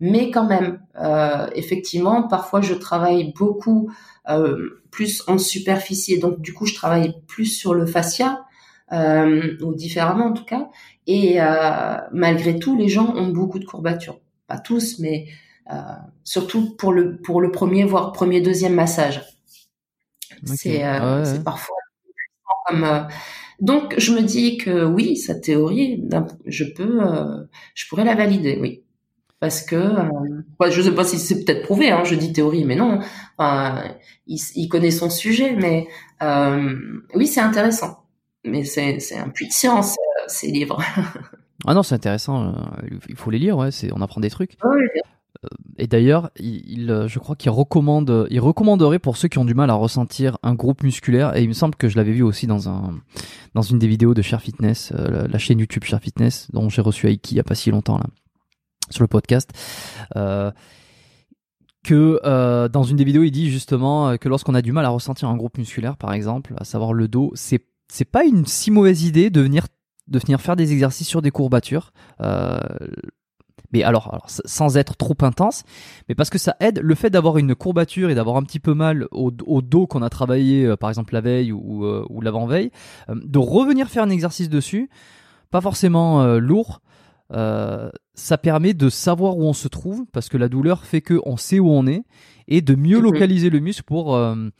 Mais 0.00 0.30
quand 0.30 0.46
même, 0.46 0.80
euh, 1.00 1.48
effectivement, 1.54 2.26
parfois 2.26 2.60
je 2.60 2.74
travaille 2.74 3.32
beaucoup 3.32 3.90
euh, 4.28 4.82
plus 4.90 5.22
en 5.28 5.38
superficie 5.38 6.14
et 6.14 6.18
donc 6.18 6.40
du 6.40 6.52
coup 6.52 6.66
je 6.66 6.74
travaille 6.74 7.14
plus 7.26 7.46
sur 7.46 7.74
le 7.74 7.86
fascia 7.86 8.44
euh, 8.92 9.56
ou 9.62 9.74
différemment 9.74 10.26
en 10.26 10.32
tout 10.32 10.44
cas. 10.44 10.68
Et 11.06 11.40
euh, 11.40 11.96
malgré 12.12 12.58
tout, 12.58 12.76
les 12.76 12.88
gens 12.88 13.14
ont 13.14 13.28
beaucoup 13.28 13.58
de 13.58 13.64
courbatures. 13.64 14.20
Pas 14.46 14.58
tous, 14.58 14.98
mais 14.98 15.26
euh, 15.72 15.76
surtout 16.24 16.74
pour 16.76 16.92
le 16.92 17.16
pour 17.18 17.40
le 17.40 17.50
premier 17.50 17.84
voire 17.84 18.12
premier 18.12 18.40
deuxième 18.40 18.74
massage. 18.74 19.22
C'est 20.44 20.84
euh, 20.84 21.24
c'est 21.24 21.44
parfois 21.44 21.76
comme 22.66 23.06
donc 23.60 23.94
je 23.98 24.12
me 24.12 24.22
dis 24.22 24.58
que 24.58 24.84
oui, 24.84 25.16
sa 25.16 25.34
théorie, 25.34 26.02
je 26.46 26.64
peux, 26.64 27.00
je 27.74 27.88
pourrais 27.88 28.04
la 28.04 28.14
valider, 28.14 28.58
oui 28.60 28.83
parce 29.44 29.60
que 29.60 29.76
euh, 29.76 30.70
je 30.70 30.80
sais 30.80 30.94
pas 30.94 31.04
si 31.04 31.18
c'est 31.18 31.44
peut-être 31.44 31.64
prouvé 31.64 31.90
hein, 31.90 32.02
je 32.02 32.14
dis 32.14 32.32
théorie 32.32 32.64
mais 32.64 32.76
non 32.76 33.00
il, 34.26 34.68
connaît 34.70 34.90
son 34.90 35.10
sujet 35.10 35.54
mais 35.54 35.86
euh, 36.22 36.74
oui 37.14 37.26
c'est 37.26 37.42
intéressant. 37.42 37.98
Mais 38.46 38.64
c'est 38.64 39.00
c'est 39.00 39.18
un 39.18 39.28
puits 39.28 39.48
de 39.48 39.52
science 39.52 39.98
euh, 39.98 40.24
ces 40.28 40.46
livres. 40.46 40.80
Ah 41.66 41.74
non 41.74 41.82
c'est 41.82 41.94
intéressant 41.94 42.54
euh, 42.54 42.88
il 43.06 43.16
faut 43.16 43.30
les 43.30 43.38
lire 43.38 43.58
ouais 43.58 43.70
c'est 43.70 43.92
on 43.92 44.00
apprend 44.00 44.22
des 44.22 44.30
trucs. 44.30 44.56
Oui, 44.64 44.82
et 45.76 45.86
d'ailleurs, 45.86 46.30
il, 46.36 47.04
je 47.06 47.18
crois 47.18 47.36
qu'il 47.36 47.50
recommande, 47.50 48.26
il 48.30 48.40
recommanderait 48.40 48.98
pour 48.98 49.18
ceux 49.18 49.28
qui 49.28 49.38
ont 49.38 49.44
du 49.44 49.52
mal 49.52 49.68
à 49.68 49.74
ressentir 49.74 50.38
un 50.42 50.54
groupe 50.54 50.82
musculaire. 50.82 51.36
Et 51.36 51.42
il 51.42 51.48
me 51.48 51.52
semble 51.52 51.74
que 51.74 51.88
je 51.88 51.96
l'avais 51.96 52.12
vu 52.12 52.22
aussi 52.22 52.46
dans 52.46 52.70
un, 52.70 52.94
dans 53.54 53.60
une 53.60 53.78
des 53.78 53.86
vidéos 53.86 54.14
de 54.14 54.22
Cher 54.22 54.40
Fitness, 54.40 54.92
la, 54.96 55.26
la, 55.26 55.38
chaîne 55.38 55.58
YouTube 55.58 55.84
Cher 55.84 56.00
Fitness, 56.00 56.48
dont 56.52 56.70
j'ai 56.70 56.80
reçu 56.80 57.08
Aiki 57.08 57.34
il 57.34 57.36
y 57.36 57.40
a 57.40 57.44
pas 57.44 57.54
si 57.54 57.70
longtemps 57.70 57.98
là 57.98 58.06
sur 58.90 59.02
le 59.02 59.08
podcast. 59.08 59.50
Euh, 60.16 60.50
que 61.84 62.18
euh, 62.24 62.68
dans 62.68 62.82
une 62.82 62.96
des 62.96 63.04
vidéos, 63.04 63.22
il 63.22 63.30
dit 63.30 63.50
justement 63.50 64.08
euh, 64.08 64.16
que 64.16 64.28
lorsqu'on 64.28 64.54
a 64.54 64.62
du 64.62 64.72
mal 64.72 64.84
à 64.84 64.88
ressentir 64.88 65.28
un 65.28 65.36
groupe 65.36 65.58
musculaire, 65.58 65.96
par 65.96 66.12
exemple, 66.12 66.54
à 66.58 66.64
savoir 66.64 66.92
le 66.92 67.06
dos, 67.06 67.30
c'est 67.34 67.64
c'est 67.88 68.06
pas 68.06 68.24
une 68.24 68.46
si 68.46 68.70
mauvaise 68.70 69.04
idée 69.04 69.30
de 69.30 69.40
venir 69.40 69.66
de 70.08 70.18
venir 70.18 70.40
faire 70.40 70.56
des 70.56 70.72
exercices 70.72 71.06
sur 71.06 71.22
des 71.22 71.30
courbatures. 71.30 71.92
Euh, 72.20 72.58
mais 73.72 73.82
alors, 73.82 74.08
alors, 74.12 74.26
sans 74.28 74.76
être 74.76 74.96
trop 74.96 75.16
intense, 75.22 75.64
mais 76.08 76.14
parce 76.14 76.30
que 76.30 76.38
ça 76.38 76.56
aide 76.60 76.80
le 76.80 76.94
fait 76.94 77.10
d'avoir 77.10 77.38
une 77.38 77.54
courbature 77.54 78.08
et 78.08 78.14
d'avoir 78.14 78.36
un 78.36 78.42
petit 78.42 78.60
peu 78.60 78.72
mal 78.72 79.06
au, 79.10 79.30
dos 79.30 79.86
qu'on 79.86 80.02
a 80.02 80.10
travaillé, 80.10 80.64
euh, 80.64 80.76
par 80.76 80.90
exemple 80.90 81.12
la 81.12 81.20
veille 81.20 81.52
ou, 81.52 81.84
ou 81.84 82.20
l'avant-veille, 82.20 82.70
de 83.08 83.38
revenir 83.38 83.88
faire 83.88 84.04
un 84.04 84.10
exercice 84.10 84.48
dessus, 84.48 84.88
pas 85.50 85.60
forcément 85.60 86.24
lourd, 86.36 86.80
euh, 87.32 87.90
ça 88.14 88.38
permet 88.38 88.74
de 88.74 88.88
savoir 88.88 89.36
où 89.38 89.44
on 89.44 89.54
se 89.54 89.68
trouve 89.68 90.04
parce 90.12 90.28
que 90.28 90.36
la 90.36 90.48
douleur 90.48 90.84
fait 90.84 91.00
que 91.00 91.20
on 91.24 91.36
sait 91.36 91.58
où 91.58 91.70
on 91.70 91.86
est 91.86 92.02
et 92.48 92.60
de 92.60 92.74
mieux 92.74 92.98
mhm. 92.98 93.04
localiser 93.04 93.50
le 93.50 93.60
muscle 93.60 93.82
pour 93.84 94.14
euh, 94.14 94.50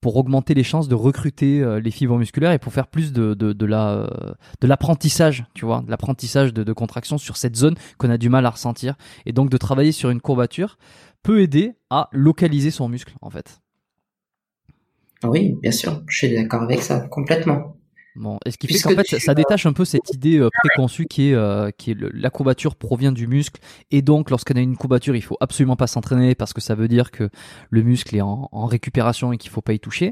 pour 0.00 0.16
augmenter 0.16 0.54
les 0.54 0.64
chances 0.64 0.88
de 0.88 0.94
recruter 0.94 1.62
euh, 1.62 1.80
les 1.80 1.90
fibres 1.90 2.18
musculaires 2.18 2.52
et 2.52 2.58
pour 2.58 2.72
faire 2.72 2.86
plus 2.86 3.12
de, 3.12 3.34
de, 3.34 3.52
de 3.52 3.66
la 3.66 4.08
de 4.60 4.66
l'apprentissage, 4.66 5.44
tu 5.54 5.64
vois, 5.64 5.82
de 5.82 5.90
l'apprentissage 5.90 6.54
de, 6.54 6.62
de 6.62 6.72
contraction 6.72 7.18
sur 7.18 7.36
cette 7.36 7.56
zone 7.56 7.74
qu'on 7.98 8.10
a 8.10 8.18
du 8.18 8.28
mal 8.28 8.46
à 8.46 8.50
ressentir 8.50 8.94
et 9.26 9.32
donc 9.32 9.50
de 9.50 9.56
travailler 9.56 9.92
sur 9.92 10.10
une 10.10 10.20
courbature 10.20 10.78
peut 11.22 11.40
aider 11.40 11.74
à 11.90 12.08
localiser 12.12 12.70
son 12.70 12.88
muscle 12.88 13.14
en 13.20 13.30
fait. 13.30 13.60
Oui, 15.24 15.56
bien 15.60 15.70
sûr, 15.70 16.02
je 16.06 16.18
suis 16.18 16.34
d'accord 16.34 16.62
avec 16.62 16.82
ça 16.82 17.00
complètement. 17.00 17.76
Bon, 18.14 18.38
et 18.44 18.50
ce 18.50 18.58
qui 18.58 18.66
fait 18.68 18.78
qu'en 18.78 19.02
fait, 19.02 19.18
ça, 19.18 19.34
détache 19.34 19.64
un 19.64 19.72
peu 19.72 19.86
cette 19.86 20.12
idée 20.12 20.38
euh, 20.38 20.50
préconçue 20.52 21.06
qui 21.06 21.30
est, 21.30 21.34
euh, 21.34 21.70
qui 21.70 21.92
est 21.92 21.96
la 21.98 22.28
courbature 22.28 22.76
provient 22.76 23.12
du 23.12 23.26
muscle, 23.26 23.60
et 23.90 24.02
donc 24.02 24.28
lorsqu'on 24.28 24.54
a 24.54 24.60
une 24.60 24.76
courbature, 24.76 25.16
il 25.16 25.22
faut 25.22 25.38
absolument 25.40 25.76
pas 25.76 25.86
s'entraîner 25.86 26.34
parce 26.34 26.52
que 26.52 26.60
ça 26.60 26.74
veut 26.74 26.88
dire 26.88 27.10
que 27.10 27.30
le 27.70 27.82
muscle 27.82 28.14
est 28.14 28.20
en, 28.20 28.50
en 28.52 28.66
récupération 28.66 29.32
et 29.32 29.38
qu'il 29.38 29.50
faut 29.50 29.62
pas 29.62 29.72
y 29.72 29.80
toucher. 29.80 30.06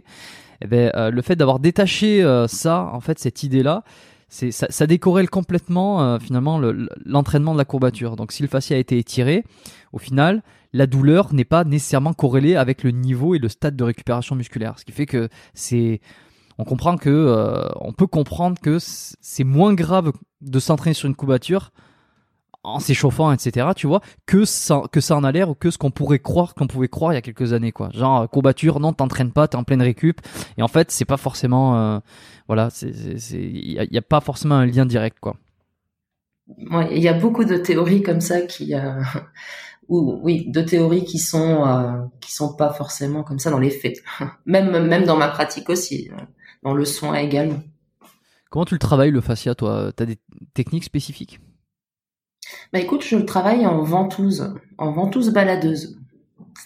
Et 0.62 0.64
eh 0.64 0.66
ben, 0.66 0.92
euh, 0.94 1.10
le 1.10 1.22
fait 1.22 1.36
d'avoir 1.36 1.58
détaché 1.58 2.22
ça, 2.48 2.90
en 2.92 3.00
fait, 3.00 3.18
cette 3.18 3.42
idée-là, 3.42 3.82
c'est 4.28 4.50
ça, 4.50 4.66
ça 4.70 4.86
décorrèle 4.86 5.28
complètement 5.28 6.18
finalement 6.20 6.60
l'entraînement 7.04 7.52
de 7.52 7.58
la 7.58 7.64
courbature. 7.64 8.16
Donc, 8.16 8.32
si 8.32 8.42
le 8.42 8.48
fascia 8.48 8.76
a 8.76 8.78
été 8.78 8.98
étiré, 8.98 9.44
au 9.92 9.98
final, 9.98 10.42
la 10.72 10.86
douleur 10.86 11.34
n'est 11.34 11.44
pas 11.44 11.64
nécessairement 11.64 12.12
corrélée 12.12 12.56
avec 12.56 12.82
le 12.82 12.90
niveau 12.90 13.34
et 13.34 13.38
le 13.38 13.48
stade 13.48 13.74
de 13.74 13.84
récupération 13.84 14.36
musculaire, 14.36 14.78
ce 14.78 14.84
qui 14.84 14.92
fait 14.92 15.06
que 15.06 15.28
c'est 15.54 16.00
on 16.60 16.64
comprend 16.64 16.98
que 16.98 17.08
euh, 17.08 17.66
on 17.76 17.94
peut 17.94 18.06
comprendre 18.06 18.60
que 18.60 18.76
c'est 18.78 19.44
moins 19.44 19.72
grave 19.72 20.12
de 20.42 20.58
s'entraîner 20.58 20.92
sur 20.92 21.08
une 21.08 21.14
courbature 21.14 21.70
en 22.62 22.80
s'échauffant, 22.80 23.32
etc. 23.32 23.68
Tu 23.74 23.86
vois, 23.86 24.02
que 24.26 24.44
ça, 24.44 24.82
que 24.92 25.00
ça 25.00 25.16
en 25.16 25.24
a 25.24 25.32
l'air 25.32 25.48
ou 25.48 25.54
que 25.54 25.70
ce 25.70 25.78
qu'on 25.78 25.90
pourrait 25.90 26.18
croire 26.18 26.54
qu'on 26.54 26.66
pouvait 26.66 26.88
croire 26.88 27.12
il 27.12 27.14
y 27.14 27.18
a 27.18 27.22
quelques 27.22 27.54
années, 27.54 27.72
quoi. 27.72 27.88
Genre 27.94 28.28
courbature, 28.28 28.78
non, 28.78 28.92
t'entraînes 28.92 29.32
pas, 29.32 29.48
t'es 29.48 29.56
en 29.56 29.64
pleine 29.64 29.80
récup. 29.80 30.20
Et 30.58 30.62
en 30.62 30.68
fait, 30.68 30.90
c'est 30.90 31.06
pas 31.06 31.16
forcément, 31.16 31.78
euh, 31.78 31.98
voilà, 32.46 32.68
il 32.82 33.88
y, 33.90 33.98
a 33.98 34.02
pas 34.02 34.20
forcément 34.20 34.56
un 34.56 34.66
lien 34.66 34.84
direct, 34.84 35.16
quoi. 35.18 35.36
Il 36.90 36.98
y 36.98 37.08
a 37.08 37.14
beaucoup 37.14 37.46
de 37.46 37.56
théories 37.56 38.02
comme 38.02 38.20
ça 38.20 38.42
qui, 38.42 38.74
euh, 38.74 39.00
ou 39.88 40.20
oui, 40.22 40.44
de 40.50 40.60
théories 40.60 41.06
qui 41.06 41.18
sont 41.18 42.10
qui 42.20 42.34
sont 42.34 42.54
pas 42.54 42.70
forcément 42.74 43.22
comme 43.22 43.38
ça 43.38 43.50
dans 43.50 43.58
les 43.58 43.70
faits. 43.70 44.02
Même 44.44 44.86
même 44.86 45.04
dans 45.04 45.16
ma 45.16 45.28
pratique 45.28 45.70
aussi 45.70 46.10
dans 46.62 46.74
le 46.74 46.84
soin 46.84 47.14
également. 47.14 47.62
Comment 48.50 48.64
tu 48.64 48.74
le 48.74 48.80
travailles 48.80 49.10
le 49.10 49.20
fascia, 49.20 49.54
toi? 49.54 49.92
Tu 49.96 50.02
as 50.02 50.06
des 50.06 50.18
techniques 50.54 50.84
spécifiques? 50.84 51.40
Bah 52.72 52.80
écoute, 52.80 53.04
je 53.04 53.16
le 53.16 53.24
travaille 53.24 53.66
en 53.66 53.82
ventouse, 53.82 54.54
en 54.78 54.92
ventouse 54.92 55.30
baladeuse. 55.30 55.96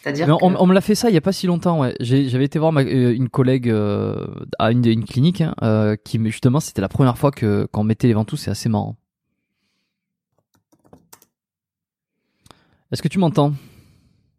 C'est-à-dire 0.00 0.38
on, 0.40 0.66
me 0.66 0.74
l'a 0.74 0.80
fait 0.80 0.94
ça 0.94 1.10
il 1.10 1.14
y 1.14 1.18
a 1.18 1.20
pas 1.20 1.32
si 1.32 1.46
longtemps. 1.46 1.80
Ouais. 1.80 1.94
J'avais 2.00 2.44
été 2.44 2.58
voir 2.58 2.74
euh, 2.76 3.14
une 3.14 3.28
collègue 3.28 3.68
euh, 3.68 4.26
à 4.58 4.72
une, 4.72 4.84
une 4.86 5.04
clinique 5.04 5.40
hein, 5.40 5.54
euh, 5.62 5.96
qui 5.96 6.18
justement 6.24 6.60
c'était 6.60 6.80
la 6.80 6.88
première 6.88 7.18
fois 7.18 7.30
que 7.30 7.66
quand 7.70 7.82
on 7.82 7.84
mettait 7.84 8.08
les 8.08 8.14
ventouses, 8.14 8.40
c'est 8.40 8.50
assez 8.50 8.68
marrant. 8.68 8.96
Est-ce 12.92 13.02
que 13.02 13.08
tu 13.08 13.18
m'entends? 13.18 13.52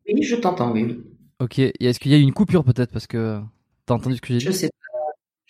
Oui, 0.07 0.23
je 0.23 0.35
t'entends, 0.35 0.71
oui. 0.71 0.99
Ok. 1.39 1.59
Est-ce 1.59 1.99
qu'il 1.99 2.11
y 2.11 2.15
a 2.15 2.17
eu 2.17 2.21
une 2.21 2.33
coupure 2.33 2.63
peut-être? 2.63 2.91
Parce 2.91 3.07
que 3.07 3.39
t'as 3.85 3.95
entendu 3.95 4.15
ce 4.15 4.21
que 4.21 4.27
j'ai 4.29 4.37
dit? 4.39 4.45
Je 4.45 4.51
sais 4.51 4.69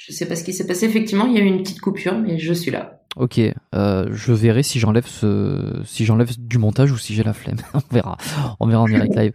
je 0.05 0.13
sais 0.13 0.27
pas 0.27 0.35
ce 0.35 0.43
qui 0.43 0.53
s'est 0.53 0.67
passé. 0.67 0.85
Effectivement, 0.85 1.25
il 1.25 1.33
y 1.33 1.37
a 1.37 1.41
eu 1.41 1.47
une 1.47 1.63
petite 1.63 1.81
coupure, 1.81 2.17
mais 2.17 2.37
je 2.37 2.53
suis 2.53 2.69
là. 2.69 3.01
Ok, 3.15 3.39
euh, 3.39 4.07
je 4.11 4.33
verrai 4.33 4.61
si 4.61 4.77
j'enlève 4.77 5.07
ce, 5.07 5.81
si 5.85 6.05
j'enlève 6.05 6.37
du 6.37 6.57
montage 6.57 6.91
ou 6.91 6.97
si 6.97 7.15
j'ai 7.15 7.23
la 7.23 7.33
flemme. 7.33 7.57
on 7.73 7.81
verra, 7.91 8.17
on 8.59 8.67
verra 8.67 8.83
en 8.83 8.85
direct 8.85 9.15
live. 9.17 9.31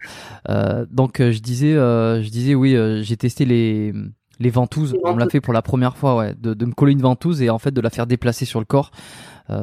Euh, 0.49 0.85
donc 0.89 1.19
euh, 1.19 1.31
je 1.31 1.39
disais, 1.39 1.73
euh, 1.73 2.21
je 2.21 2.29
disais 2.29 2.55
oui, 2.55 2.75
euh, 2.75 3.01
j'ai 3.01 3.17
testé 3.17 3.45
les 3.45 3.91
les 4.39 4.49
ventouses. 4.49 4.95
on 5.03 5.13
me 5.13 5.19
l'a 5.19 5.29
fait 5.29 5.41
pour 5.41 5.53
la 5.53 5.61
première 5.61 5.97
fois, 5.97 6.15
ouais, 6.15 6.33
de, 6.35 6.53
de, 6.53 6.65
me 6.65 6.73
coller 6.73 6.93
une 6.93 7.01
ventouse 7.01 7.41
et 7.41 7.49
en 7.49 7.59
fait 7.59 7.71
de 7.71 7.81
la 7.81 7.89
faire 7.89 8.07
déplacer 8.07 8.45
sur 8.45 8.59
le 8.59 8.65
corps. 8.65 8.91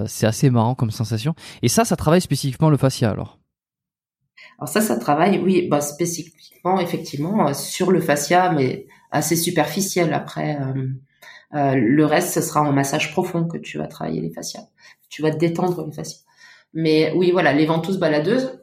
c'est 0.06 0.26
assez 0.26 0.50
marrant 0.50 0.76
comme 0.76 0.92
sensation. 0.92 1.34
Et 1.62 1.68
ça, 1.68 1.84
ça 1.84 1.96
travaille 1.96 2.20
spécifiquement 2.20 2.70
le 2.70 2.76
fascia 2.76 3.10
alors? 3.10 3.38
Alors 4.58 4.68
ça, 4.68 4.80
ça 4.80 4.96
travaille, 4.96 5.38
oui, 5.38 5.66
bah, 5.68 5.80
spécifiquement 5.80 6.78
effectivement 6.78 7.52
sur 7.54 7.90
le 7.90 8.00
fascia, 8.00 8.52
mais 8.52 8.86
assez 9.10 9.36
superficiel. 9.36 10.12
Après, 10.12 10.58
euh, 10.60 10.88
euh, 11.54 11.74
le 11.74 12.04
reste, 12.04 12.34
ce 12.34 12.40
sera 12.40 12.62
en 12.62 12.72
massage 12.72 13.12
profond 13.12 13.46
que 13.46 13.58
tu 13.58 13.78
vas 13.78 13.86
travailler 13.86 14.20
les 14.20 14.30
fascias. 14.30 14.68
Tu 15.08 15.22
vas 15.22 15.30
détendre 15.30 15.86
les 15.86 15.92
fascias. 15.92 16.20
Mais 16.74 17.12
oui, 17.16 17.30
voilà, 17.30 17.52
les 17.52 17.66
ventouses 17.66 17.98
baladeuses, 17.98 18.62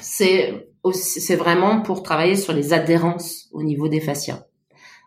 c'est 0.00 0.68
c'est 0.94 1.36
vraiment 1.36 1.80
pour 1.80 2.02
travailler 2.02 2.34
sur 2.34 2.52
les 2.52 2.72
adhérences 2.72 3.48
au 3.52 3.62
niveau 3.62 3.88
des 3.88 4.00
fascias. 4.00 4.46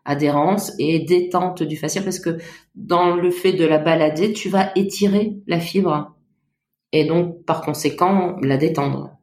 Adhérence 0.05 0.71
et 0.79 0.99
détente 0.99 1.63
du 1.63 1.75
fascia 1.75 2.01
parce 2.01 2.19
que 2.19 2.37
dans 2.75 3.15
le 3.15 3.29
fait 3.29 3.53
de 3.53 3.65
la 3.65 3.77
balader, 3.77 4.31
tu 4.31 4.47
vas 4.47 4.71
étirer 4.75 5.37
la 5.47 5.59
fibre 5.59 6.15
et 6.93 7.03
donc 7.03 7.43
par 7.43 7.61
conséquent 7.61 8.37
la 8.41 8.55
détendre. 8.55 9.17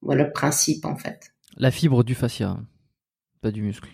Voilà 0.00 0.24
le 0.24 0.32
principe 0.32 0.84
en 0.84 0.96
fait. 0.96 1.32
La 1.56 1.72
fibre 1.72 2.04
du 2.04 2.14
fascia, 2.14 2.58
pas 3.40 3.50
du 3.50 3.62
muscle 3.62 3.90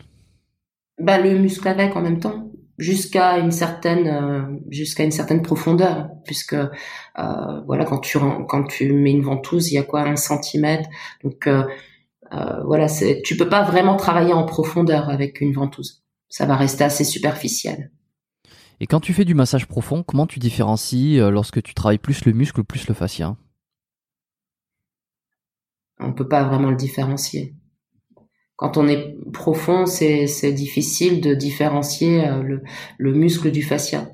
bah, 0.99 1.19
le 1.19 1.39
muscle 1.39 1.67
avec 1.69 1.97
en 1.97 2.03
même 2.03 2.21
temps 2.21 2.53
jusqu'à 2.79 3.39
une 3.39 3.51
certaine 3.51 4.07
euh, 4.09 4.59
jusqu'à 4.71 5.05
une 5.05 5.11
certaine 5.11 5.43
profondeur 5.43 6.09
puisque 6.25 6.55
euh, 6.55 7.61
voilà 7.67 7.85
quand 7.85 7.99
tu 7.99 8.19
quand 8.49 8.65
tu 8.65 8.93
mets 8.93 9.13
une 9.13 9.23
ventouse 9.23 9.71
il 9.71 9.75
y 9.75 9.79
a 9.79 9.83
quoi 9.83 10.03
un 10.03 10.17
centimètre. 10.17 10.89
Donc 11.23 11.47
euh, 11.47 11.65
euh, 12.33 12.63
voilà 12.65 12.89
c'est 12.89 13.23
tu 13.25 13.37
peux 13.37 13.49
pas 13.49 13.63
vraiment 13.63 13.97
travailler 13.97 14.33
en 14.33 14.45
profondeur 14.45 15.09
avec 15.09 15.41
une 15.41 15.53
ventouse. 15.53 16.03
Ça 16.29 16.47
va 16.47 16.57
rester 16.57 16.85
assez 16.85 17.05
superficiel. 17.05 17.91
Et 18.81 18.87
quand 18.87 19.01
tu 19.01 19.13
fais 19.13 19.25
du 19.25 19.35
massage 19.35 19.67
profond, 19.67 20.03
comment 20.03 20.27
tu 20.27 20.41
différencies 20.41 21.19
lorsque 21.19 21.63
tu 21.63 21.73
travailles 21.73 21.99
plus 21.99 22.25
le 22.25 22.33
muscle 22.33 22.61
ou 22.61 22.65
plus 22.65 22.89
le 22.89 22.95
fascia? 22.95 23.37
On 26.01 26.13
peut 26.13 26.27
pas 26.27 26.43
vraiment 26.43 26.71
le 26.71 26.77
différencier. 26.77 27.55
Quand 28.63 28.77
on 28.77 28.87
est 28.87 29.17
profond, 29.33 29.87
c'est 29.87 30.53
difficile 30.53 31.21
de 31.21 31.35
différencier 31.35 32.25
le, 32.43 32.63
le 32.97 33.13
muscle 33.13 33.51
du 33.51 33.63
fascia. 33.63 34.09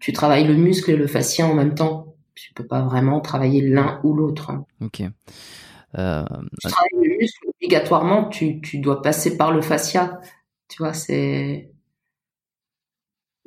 Tu 0.00 0.12
travailles 0.12 0.46
le 0.46 0.54
muscle 0.54 0.90
et 0.90 0.96
le 0.96 1.06
fascia 1.06 1.46
en 1.46 1.54
même 1.54 1.74
temps 1.74 2.06
tu 2.36 2.52
peux 2.52 2.66
pas 2.66 2.82
vraiment 2.82 3.20
travailler 3.20 3.62
l'un 3.62 3.98
ou 4.04 4.14
l'autre. 4.14 4.50
Hein. 4.50 4.66
Ok. 4.80 5.00
Euh, 5.00 6.24
tu 6.60 6.68
travailles 6.68 7.08
le 7.08 7.16
muscle, 7.18 7.46
obligatoirement, 7.48 8.28
tu, 8.28 8.60
tu 8.60 8.78
dois 8.78 9.02
passer 9.02 9.36
par 9.36 9.52
le 9.52 9.62
fascia. 9.62 10.20
Tu 10.68 10.78
vois, 10.78 10.92
c'est 10.92 11.70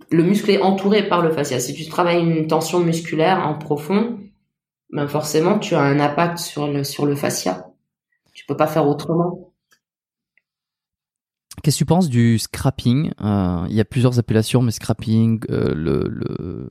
le 0.10 0.24
muscle 0.24 0.50
est 0.50 0.62
entouré 0.62 1.08
par 1.08 1.22
le 1.22 1.32
fascia. 1.32 1.60
Si 1.60 1.74
tu 1.76 1.86
travailles 1.88 2.24
une 2.24 2.48
tension 2.48 2.80
musculaire 2.80 3.46
en 3.46 3.56
profond, 3.56 4.20
ben 4.92 5.08
forcément, 5.08 5.60
tu 5.60 5.76
as 5.76 5.82
un 5.82 6.00
impact 6.00 6.40
sur 6.40 6.68
le 6.68 6.84
sur 6.84 7.06
le 7.06 7.16
fascia. 7.16 7.68
Tu 8.34 8.46
peux 8.48 8.58
pas 8.58 8.68
faire 8.68 8.88
autrement. 8.88 9.49
Qu'est-ce 11.64 11.78
que 11.78 11.80
tu 11.80 11.86
penses 11.86 12.10
du 12.10 12.40
scrapping 12.40 13.12
euh, 13.22 13.66
Il 13.70 13.76
y 13.76 13.82
a 13.82 13.86
plusieurs 13.86 14.20
appellations, 14.20 14.62
mais 14.62 14.72
scrapping, 14.72 15.42
euh, 15.50 15.74
le, 15.76 16.06
le 16.08 16.70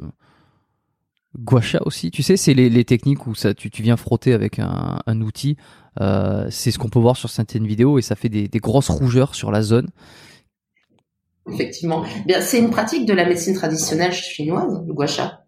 Guacha 1.39 1.81
aussi, 1.85 2.11
tu 2.11 2.23
sais, 2.23 2.37
c'est 2.37 2.55
les, 2.55 2.85
techniques 2.85 3.27
où 3.27 3.35
ça, 3.35 3.55
tu, 3.55 3.71
viens 3.83 3.97
frotter 3.97 4.33
avec 4.33 4.59
un, 4.59 5.21
outil. 5.21 5.57
Euh, 6.01 6.47
c'est 6.51 6.71
ce 6.71 6.79
qu'on 6.79 6.89
peut 6.89 6.99
voir 6.99 7.17
sur 7.17 7.29
certaines 7.29 7.67
vidéos 7.67 7.99
et 7.99 8.03
ça 8.03 8.17
fait 8.17 8.29
des, 8.29 8.49
grosses 8.59 8.89
rougeurs 8.89 9.35
sur 9.35 9.51
la 9.51 9.63
zone. 9.63 9.89
Effectivement. 11.51 12.05
Bien, 12.27 12.41
c'est 12.41 12.59
une 12.59 12.71
pratique 12.71 13.07
de 13.07 13.13
la 13.13 13.27
médecine 13.27 13.55
traditionnelle 13.55 14.13
chinoise, 14.13 14.83
le 14.87 14.93
guacha. 14.93 15.45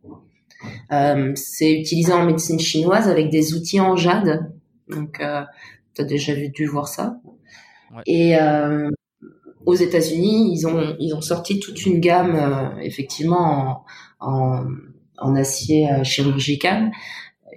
C'est 1.34 1.72
utilisé 1.72 2.12
en 2.12 2.24
médecine 2.26 2.61
chinoise 2.61 3.09
avec 3.09 3.30
des 3.30 3.55
outils 3.55 3.80
en 3.80 3.97
jade. 3.97 4.53
Donc, 4.88 5.22
tu 5.95 6.03
as 6.03 6.05
déjà 6.05 6.34
dû 6.34 6.66
voir 6.66 6.88
ça. 6.88 7.20
Et 8.07 8.36
aux 9.71 9.75
États-Unis, 9.75 10.53
ils 10.53 10.66
ont 10.66 10.97
ils 10.99 11.14
ont 11.14 11.21
sorti 11.21 11.61
toute 11.61 11.85
une 11.87 12.01
gamme, 12.01 12.75
effectivement, 12.83 13.85
en 15.21 15.37
acier 15.37 15.91
euh, 15.91 16.05
chirurgical 16.05 16.91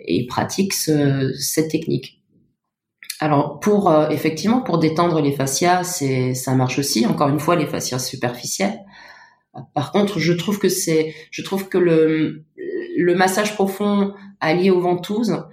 et 0.05 0.27
pratique 0.27 0.73
cette 0.73 1.69
technique. 1.69 2.21
Alors 3.19 3.59
pour 3.59 3.89
euh, 3.89 4.09
effectivement 4.09 4.61
pour 4.61 4.79
détendre 4.79 5.21
les 5.21 5.31
fascias, 5.31 5.83
ça 6.33 6.55
marche 6.55 6.79
aussi. 6.79 7.05
Encore 7.05 7.29
une 7.29 7.39
fois, 7.39 7.55
les 7.55 7.67
fascias 7.67 7.99
superficielles. 7.99 8.79
Par 9.75 9.91
contre, 9.91 10.19
je 10.19 10.33
trouve 10.33 10.57
que 10.57 10.67
c'est, 10.67 11.13
je 11.31 11.41
trouve 11.43 11.69
que 11.69 11.77
le 11.77 12.43
le 12.97 13.15
massage 13.15 13.55
profond 13.55 14.13
allié 14.39 14.69
aux 14.69 14.81
ventouses, 14.81 15.43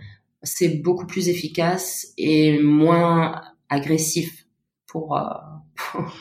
c'est 0.42 0.82
beaucoup 0.82 1.06
plus 1.06 1.28
efficace 1.28 2.08
et 2.16 2.58
moins 2.58 3.40
agressif 3.68 4.46
euh, 4.96 5.08
pour 5.76 6.12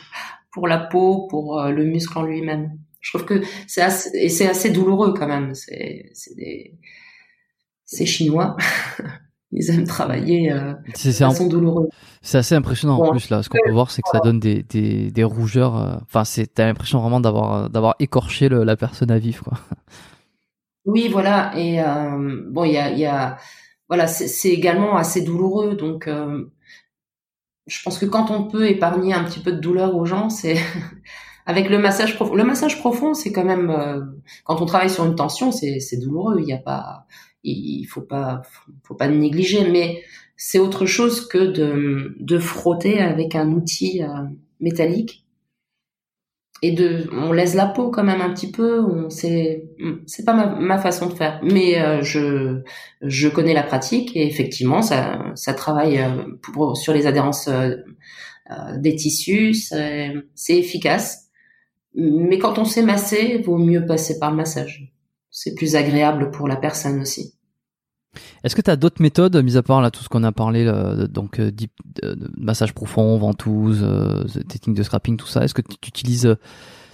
la 0.66 0.78
peau, 0.78 1.26
pour 1.28 1.62
le 1.62 1.84
muscle 1.84 2.18
en 2.18 2.22
lui-même. 2.22 2.78
Je 3.00 3.10
trouve 3.12 3.24
que 3.24 3.42
c'est 3.66 3.80
assez, 3.80 4.10
et 4.14 4.28
c'est 4.28 4.48
assez 4.48 4.70
douloureux 4.70 5.14
quand 5.14 5.26
même. 5.26 5.54
C'est, 5.54 6.10
c'est 6.12 6.34
des, 6.34 6.78
c'est 7.84 8.06
chinois. 8.06 8.56
Ils 9.52 9.68
aiment 9.70 9.86
travailler 9.86 10.52
euh, 10.52 10.74
de 10.86 11.10
façon 11.10 11.48
douloureuse. 11.48 11.88
C'est 12.22 12.38
assez 12.38 12.54
impressionnant 12.54 13.00
en 13.00 13.10
plus 13.10 13.30
là. 13.30 13.42
Ce 13.42 13.48
qu'on 13.48 13.58
peut 13.64 13.72
voir, 13.72 13.90
c'est 13.90 14.00
que 14.00 14.08
ça 14.12 14.20
donne 14.20 14.38
des, 14.38 14.62
des, 14.62 15.10
des 15.10 15.24
rougeurs. 15.24 15.76
Euh, 15.76 15.96
enfin, 16.02 16.24
c'est 16.24 16.46
t'as 16.46 16.66
l'impression 16.66 17.00
vraiment 17.00 17.18
d'avoir 17.18 17.68
d'avoir 17.68 17.96
écorché 17.98 18.48
le, 18.48 18.62
la 18.62 18.76
personne 18.76 19.10
à 19.10 19.18
vivre, 19.18 19.42
quoi. 19.42 19.58
Oui, 20.84 21.08
voilà. 21.08 21.52
Et 21.56 21.80
euh, 21.80 22.42
bon, 22.48 22.64
il 22.64 22.72
y 22.72 22.78
a, 22.78 22.90
y 22.92 23.04
a, 23.06 23.38
voilà, 23.88 24.06
c'est 24.06 24.50
également 24.50 24.96
assez 24.96 25.22
douloureux. 25.22 25.74
Donc, 25.74 26.06
euh, 26.06 26.44
je 27.66 27.82
pense 27.82 27.98
que 27.98 28.06
quand 28.06 28.30
on 28.30 28.44
peut 28.44 28.68
épargner 28.68 29.14
un 29.14 29.24
petit 29.24 29.40
peu 29.40 29.52
de 29.52 29.60
douleur 29.60 29.96
aux 29.96 30.06
gens, 30.06 30.30
c'est 30.30 30.56
Avec 31.46 31.68
le 31.68 31.78
massage 31.78 32.14
profond, 32.14 32.34
le 32.34 32.44
massage 32.44 32.78
profond, 32.78 33.14
c'est 33.14 33.32
quand 33.32 33.44
même 33.44 33.70
euh, 33.70 34.00
quand 34.44 34.60
on 34.60 34.66
travaille 34.66 34.88
sur 34.88 35.04
une 35.04 35.16
tension, 35.16 35.50
c'est 35.50 35.96
douloureux. 35.96 36.36
Il 36.38 36.44
n'y 36.44 36.52
a 36.52 36.58
pas, 36.58 37.06
il 37.42 37.84
faut 37.86 38.02
pas, 38.02 38.42
faut 38.84 38.94
pas 38.94 39.08
négliger. 39.08 39.68
Mais 39.68 40.02
c'est 40.36 40.58
autre 40.58 40.86
chose 40.86 41.26
que 41.26 41.38
de, 41.38 42.14
de 42.20 42.38
frotter 42.38 43.00
avec 43.00 43.34
un 43.34 43.50
outil 43.50 44.02
euh, 44.02 44.26
métallique 44.60 45.24
et 46.62 46.72
de, 46.72 47.08
on 47.12 47.32
laisse 47.32 47.54
la 47.54 47.66
peau 47.66 47.90
quand 47.90 48.04
même 48.04 48.20
un 48.20 48.32
petit 48.32 48.50
peu. 48.50 49.08
C'est, 49.08 49.68
c'est 50.06 50.24
pas 50.24 50.34
ma, 50.34 50.78
façon 50.78 51.06
de 51.06 51.14
faire. 51.14 51.40
Mais 51.42 51.80
euh, 51.80 52.02
je, 52.02 52.60
je 53.02 53.28
connais 53.28 53.54
la 53.54 53.62
pratique 53.62 54.14
et 54.16 54.26
effectivement, 54.26 54.82
ça, 54.82 55.32
ça 55.34 55.54
travaille 55.54 56.00
pour, 56.42 56.76
sur 56.76 56.92
les 56.92 57.06
adhérences 57.06 57.48
des 58.76 58.96
tissus. 58.96 59.54
C'est 59.54 60.58
efficace. 60.58 61.30
Mais 61.94 62.38
quand 62.38 62.58
on 62.58 62.64
sait 62.64 62.82
masser, 62.82 63.38
vaut 63.38 63.58
mieux 63.58 63.86
passer 63.86 64.18
par 64.18 64.30
le 64.30 64.36
massage. 64.36 64.92
C'est 65.30 65.54
plus 65.54 65.76
agréable 65.76 66.30
pour 66.30 66.46
la 66.46 66.56
personne 66.56 67.00
aussi. 67.00 67.34
Est-ce 68.42 68.56
que 68.56 68.62
tu 68.62 68.70
as 68.70 68.76
d'autres 68.76 69.00
méthodes, 69.00 69.36
mis 69.42 69.56
à 69.56 69.62
part 69.62 69.80
là 69.80 69.90
tout 69.90 70.02
ce 70.02 70.08
qu'on 70.08 70.24
a 70.24 70.32
parlé, 70.32 70.64
donc 71.08 71.38
euh, 71.38 71.50
massage 72.36 72.74
profond, 72.74 73.16
ventouse, 73.18 73.80
euh, 73.82 74.24
technique 74.48 74.76
de 74.76 74.82
scrapping, 74.82 75.16
tout 75.16 75.26
ça 75.26 75.44
Est-ce 75.44 75.54
que 75.54 75.62
tu 75.62 75.88
utilises, 75.88 76.36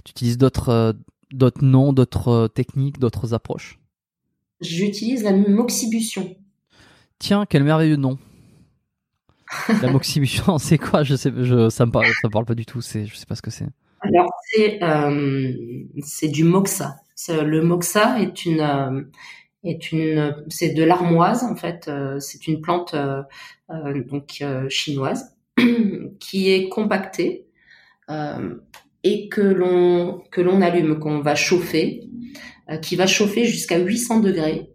tu 0.05 0.11
utilises 0.11 0.39
d'autres, 0.39 0.69
euh, 0.69 0.93
d'autres 1.33 1.65
noms, 1.65 1.93
d'autres 1.93 2.49
techniques, 2.49 2.99
d'autres 2.99 3.35
approches? 3.35 3.79
J'utilise 4.61 5.23
la 5.23 5.33
moxibution. 5.33 6.37
Tiens, 7.19 7.47
quel 7.49 7.65
merveilleux 7.65 7.97
nom 7.97 8.19
La 9.83 9.91
moxibution, 9.91 10.59
c'est 10.59 10.79
quoi? 10.79 11.03
Je 11.03 11.17
sais, 11.17 11.33
je, 11.35 11.71
ça 11.71 11.87
me 11.87 11.93
parle, 11.93 12.07
ça 12.21 12.29
me 12.29 12.33
parle 12.33 12.45
pas 12.45 12.55
du 12.55 12.67
tout. 12.67 12.83
C'est, 12.83 13.07
je 13.07 13.17
sais 13.17 13.27
pas 13.27 13.35
ce 13.35 13.43
que 13.43 13.51
c'est. 13.51 13.69
Alors 14.01 14.29
c'est 14.51 14.83
euh, 14.83 15.53
c'est 16.03 16.29
du 16.29 16.45
moxa. 16.45 16.97
Le 17.29 17.63
moxa 17.63 18.21
est 18.21 18.45
une 18.45 18.61
euh, 18.61 19.03
est 19.71 19.93
une 19.93 20.35
c'est 20.49 20.71
de 20.71 20.83
l'armoise 20.85 21.45
en 21.45 21.57
fait. 21.57 21.87
Euh, 21.89 22.19
c'est 22.21 22.47
une 22.47 22.61
plante 22.61 22.95
donc 23.69 24.45
chinoise 24.69 25.37
qui 26.21 26.53
est 26.53 26.69
compactée 26.69 27.47
et 29.03 29.29
que 29.29 29.41
l'on 29.41 30.23
que 30.31 30.41
l'on 30.41 30.61
allume, 30.63 30.99
qu'on 30.99 31.21
va 31.21 31.35
chauffer, 31.35 32.03
qui 32.83 32.97
va 32.97 33.07
chauffer 33.07 33.45
jusqu'à 33.45 33.79
800 33.79 34.21
degrés. 34.21 34.71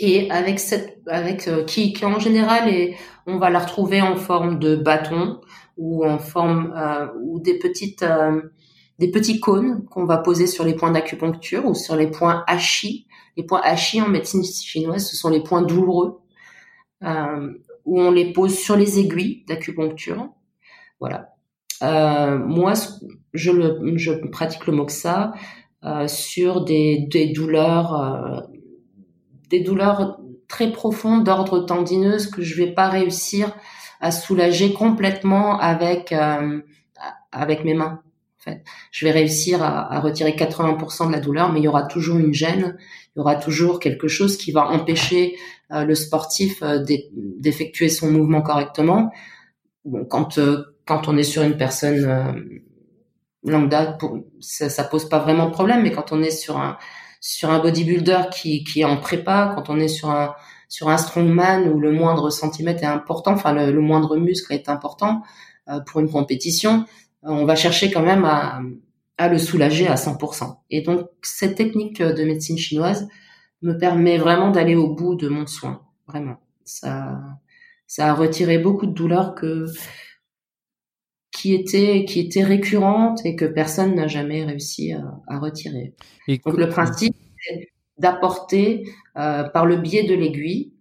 Et 0.00 0.30
avec 0.30 0.60
cette 0.60 1.00
avec 1.08 1.50
qui 1.66 1.92
qui 1.92 2.04
en 2.04 2.20
général 2.20 2.68
est 2.68 2.96
on 3.26 3.38
va 3.38 3.50
la 3.50 3.58
retrouver 3.58 4.00
en 4.00 4.16
forme 4.16 4.58
de 4.58 4.76
bâton 4.76 5.40
ou 5.78 6.04
en 6.04 6.18
forme 6.18 6.74
euh, 6.76 7.06
ou 7.22 7.40
des 7.40 7.58
petites 7.58 8.02
euh, 8.02 8.40
des 8.98 9.10
petits 9.10 9.38
cônes 9.38 9.84
qu'on 9.84 10.04
va 10.04 10.18
poser 10.18 10.46
sur 10.46 10.64
les 10.64 10.74
points 10.74 10.90
d'acupuncture 10.90 11.64
ou 11.66 11.74
sur 11.74 11.94
les 11.94 12.10
points 12.10 12.42
hachis. 12.48 13.06
Les 13.38 13.44
points 13.44 13.60
hachis 13.62 14.02
en 14.02 14.08
médecine 14.08 14.44
chinoise, 14.44 15.08
ce 15.08 15.16
sont 15.16 15.30
les 15.30 15.42
points 15.42 15.62
douloureux 15.62 16.20
euh, 17.04 17.52
où 17.84 18.00
on 18.00 18.10
les 18.10 18.32
pose 18.32 18.58
sur 18.58 18.76
les 18.76 18.98
aiguilles 18.98 19.44
d'acupuncture. 19.46 20.28
Voilà. 20.98 21.34
Euh, 21.82 22.36
moi, 22.36 22.72
je, 23.32 24.26
pratique 24.30 24.66
le 24.66 24.72
moxa 24.72 25.32
euh, 25.84 26.08
sur 26.08 26.64
des, 26.64 27.08
douleurs, 27.32 28.48
des 29.48 29.60
douleurs 29.60 30.18
très 30.48 30.72
profondes 30.72 31.22
d'ordre 31.22 31.60
tendineuse 31.60 32.28
que 32.28 32.42
je 32.42 32.56
vais 32.56 32.72
pas 32.72 32.88
réussir 32.88 33.54
à 34.00 34.10
soulager 34.10 34.72
complètement 34.72 35.58
avec 35.60 36.12
avec 37.30 37.64
mes 37.64 37.74
mains. 37.74 38.02
En 38.40 38.42
fait, 38.42 38.64
je 38.92 39.04
vais 39.04 39.10
réussir 39.10 39.62
à, 39.62 39.98
retirer 40.00 40.32
80% 40.32 41.08
de 41.08 41.12
la 41.12 41.20
douleur, 41.20 41.52
mais 41.52 41.60
il 41.60 41.64
y 41.64 41.68
aura 41.68 41.84
toujours 41.84 42.18
une 42.18 42.32
gêne, 42.32 42.76
il 43.18 43.20
y 43.20 43.24
aura 43.24 43.36
toujours 43.36 43.80
quelque 43.80 44.08
chose 44.08 44.36
qui 44.36 44.52
va 44.52 44.68
empêcher 44.68 45.36
euh, 45.72 45.84
le 45.84 45.94
sportif 45.94 46.62
euh, 46.62 46.84
d'effectuer 47.38 47.88
son 47.88 48.10
mouvement 48.10 48.42
correctement. 48.42 49.10
Bon, 49.84 50.04
quand 50.04 50.38
quand 50.86 51.08
on 51.08 51.18
est 51.18 51.22
sur 51.22 51.42
une 51.42 51.58
personne 51.58 52.62
lambda, 53.42 53.92
pour, 53.92 54.20
ça, 54.40 54.70
ça 54.70 54.84
pose 54.84 55.06
pas 55.08 55.18
vraiment 55.18 55.46
de 55.46 55.50
problème, 55.50 55.82
mais 55.82 55.92
quand 55.92 56.12
on 56.12 56.22
est 56.22 56.30
sur 56.30 56.56
un 56.56 56.78
sur 57.20 57.50
un 57.50 57.58
bodybuilder 57.58 58.22
qui, 58.32 58.64
qui 58.64 58.80
est 58.80 58.84
en 58.84 58.96
prépa, 58.96 59.52
quand 59.54 59.70
on 59.70 59.78
est 59.80 59.88
sur 59.88 60.10
un, 60.10 60.34
sur 60.68 60.88
un 60.88 60.98
strongman 60.98 61.68
où 61.68 61.80
le 61.80 61.92
moindre 61.92 62.30
centimètre 62.30 62.82
est 62.82 62.86
important, 62.86 63.32
enfin 63.32 63.52
le, 63.52 63.80
moindre 63.80 64.16
muscle 64.16 64.52
est 64.52 64.68
important 64.68 65.22
euh, 65.68 65.80
pour 65.80 66.00
une 66.00 66.10
compétition, 66.10 66.84
euh, 67.24 67.30
on 67.30 67.44
va 67.44 67.56
chercher 67.56 67.90
quand 67.90 68.02
même 68.02 68.24
à, 68.24 68.60
à 69.18 69.28
le 69.28 69.38
soulager 69.38 69.86
à 69.88 69.96
100%. 69.96 70.56
Et 70.70 70.82
donc 70.82 71.08
cette 71.22 71.56
technique 71.56 72.00
de 72.00 72.24
médecine 72.24 72.56
chinoise 72.56 73.08
me 73.62 73.76
permet 73.76 74.18
vraiment 74.18 74.50
d'aller 74.50 74.76
au 74.76 74.94
bout 74.94 75.16
de 75.16 75.28
mon 75.28 75.46
soin, 75.46 75.82
vraiment. 76.06 76.38
Ça, 76.64 77.18
ça 77.86 78.10
a 78.10 78.14
retiré 78.14 78.58
beaucoup 78.58 78.86
de 78.86 78.92
douleurs 78.92 79.34
que 79.34 79.66
qui 81.32 81.54
était 81.54 82.04
qui 82.04 82.20
était 82.20 82.44
récurrente 82.44 83.24
et 83.24 83.36
que 83.36 83.44
personne 83.44 83.94
n'a 83.94 84.06
jamais 84.06 84.44
réussi 84.44 84.92
à, 84.92 85.38
retirer. 85.38 85.94
Donc 86.44 86.56
le 86.56 86.68
principe 86.68 87.14
c'est 87.46 87.68
d'apporter 87.96 88.84
par 89.14 89.66
le 89.66 89.76
biais 89.76 90.04
de 90.04 90.14
l'aiguille 90.14 90.72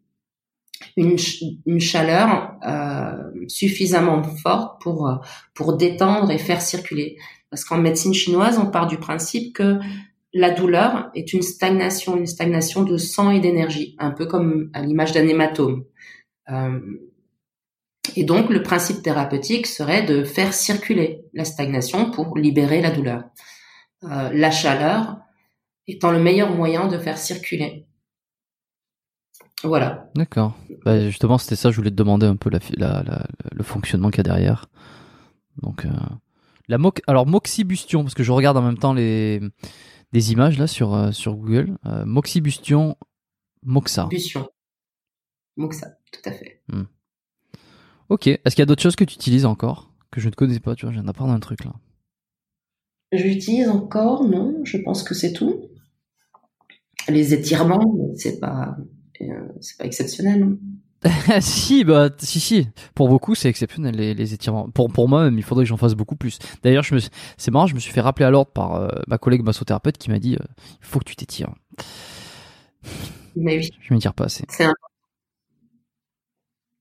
une, 0.95 1.17
une 1.65 1.79
chaleur 1.79 2.55
euh, 2.67 3.31
suffisamment 3.47 4.23
forte 4.23 4.81
pour 4.81 5.19
pour 5.53 5.77
détendre 5.77 6.31
et 6.31 6.37
faire 6.37 6.61
circuler. 6.61 7.17
Parce 7.49 7.63
qu'en 7.63 7.77
médecine 7.77 8.13
chinoise, 8.13 8.57
on 8.57 8.69
part 8.69 8.87
du 8.87 8.97
principe 8.97 9.53
que 9.55 9.79
la 10.33 10.51
douleur 10.51 11.09
est 11.15 11.33
une 11.33 11.41
stagnation, 11.41 12.17
une 12.17 12.27
stagnation 12.27 12.83
de 12.83 12.97
sang 12.97 13.31
et 13.31 13.39
d'énergie, 13.39 13.95
un 13.99 14.11
peu 14.11 14.25
comme 14.25 14.69
à 14.73 14.81
l'image 14.81 15.13
d'un 15.13 15.27
hématome. 15.27 15.85
Euh, 16.49 16.79
et 18.15 18.23
donc, 18.23 18.49
le 18.49 18.63
principe 18.63 19.01
thérapeutique 19.01 19.67
serait 19.67 20.03
de 20.03 20.23
faire 20.23 20.53
circuler 20.53 21.25
la 21.33 21.45
stagnation 21.45 22.11
pour 22.11 22.37
libérer 22.37 22.81
la 22.81 22.91
douleur. 22.91 23.23
Euh, 24.03 24.29
la 24.33 24.51
chaleur 24.51 25.17
étant 25.87 26.11
le 26.11 26.19
meilleur 26.19 26.51
moyen 26.51 26.87
de 26.87 26.97
faire 26.97 27.17
circuler. 27.17 27.87
Voilà. 29.63 30.09
D'accord. 30.15 30.55
Bah, 30.85 30.99
justement, 31.05 31.37
c'était 31.37 31.55
ça, 31.55 31.71
je 31.71 31.77
voulais 31.77 31.89
te 31.89 31.95
demander 31.95 32.27
un 32.27 32.35
peu 32.35 32.51
le 32.51 33.63
fonctionnement 33.63 34.09
qu'il 34.09 34.17
y 34.17 34.21
a 34.21 34.23
derrière. 34.23 34.67
Donc, 35.61 35.85
euh, 35.85 35.89
la 36.67 36.77
mo 36.77 36.91
alors 37.07 37.25
moxibustion, 37.25 38.03
parce 38.03 38.13
que 38.13 38.23
je 38.23 38.31
regarde 38.31 38.57
en 38.57 38.61
même 38.61 38.77
temps 38.77 38.93
les 38.93 39.41
des 40.13 40.31
images 40.31 40.57
là 40.57 40.67
sur 40.67 40.93
euh, 40.93 41.11
sur 41.11 41.35
Google. 41.35 41.77
Euh, 41.85 42.05
moxibustion, 42.05 42.97
moxa. 43.63 44.07
Bustion. 44.09 44.49
Moxa, 45.55 45.97
tout 46.11 46.29
à 46.29 46.31
fait. 46.31 46.61
Hmm. 46.69 46.83
Ok. 48.09 48.27
Est-ce 48.27 48.55
qu'il 48.55 48.59
y 48.59 48.63
a 48.63 48.65
d'autres 48.65 48.81
choses 48.81 48.95
que 48.95 49.03
tu 49.03 49.15
utilises 49.15 49.45
encore 49.45 49.91
que 50.11 50.21
je 50.21 50.29
ne 50.29 50.33
connais 50.33 50.59
pas 50.59 50.75
Tu 50.75 50.85
vois, 50.85 50.91
je 50.91 50.97
viens 50.97 51.05
d'apprendre 51.05 51.33
un 51.33 51.39
truc 51.39 51.65
là? 51.65 51.73
J'utilise 53.11 53.69
encore, 53.69 54.23
non. 54.23 54.61
Je 54.63 54.77
pense 54.77 55.03
que 55.03 55.13
c'est 55.13 55.33
tout. 55.33 55.69
Les 57.09 57.33
étirements, 57.33 58.13
c'est 58.15 58.39
pas 58.39 58.77
euh, 59.21 59.47
c'est 59.61 59.77
pas 59.77 59.85
exceptionnel. 59.85 60.57
si, 61.41 61.83
bah, 61.83 62.09
si, 62.17 62.39
si. 62.39 62.67
Pour 62.95 63.09
beaucoup, 63.09 63.35
c'est 63.35 63.49
exceptionnel 63.49 63.95
les, 63.95 64.13
les, 64.13 64.33
étirements. 64.33 64.69
Pour 64.69 64.91
pour 64.91 65.07
moi, 65.07 65.23
même, 65.25 65.37
il 65.37 65.43
faudrait 65.43 65.63
que 65.63 65.69
j'en 65.69 65.77
fasse 65.77 65.93
beaucoup 65.93 66.15
plus. 66.15 66.39
D'ailleurs, 66.63 66.83
je 66.83 66.95
me, 66.95 66.99
c'est 67.37 67.51
marrant, 67.51 67.67
je 67.67 67.75
me 67.75 67.79
suis 67.79 67.91
fait 67.91 68.01
rappeler 68.01 68.25
à 68.25 68.31
l'ordre 68.31 68.51
par 68.51 68.75
euh, 68.75 68.89
ma 69.07 69.17
collègue 69.17 69.43
massothérapeute 69.43 69.97
qui 69.97 70.09
m'a 70.09 70.19
dit, 70.19 70.35
euh, 70.35 70.45
il 70.81 70.85
faut 70.85 70.99
que 70.99 71.05
tu 71.05 71.15
t'étires. 71.15 71.53
Mais 73.35 73.57
oui. 73.57 73.69
Je 73.81 73.93
m'étire 73.93 74.13
pas 74.13 74.25
assez. 74.25 74.45
C'est 74.49 74.65
un... 74.65 74.73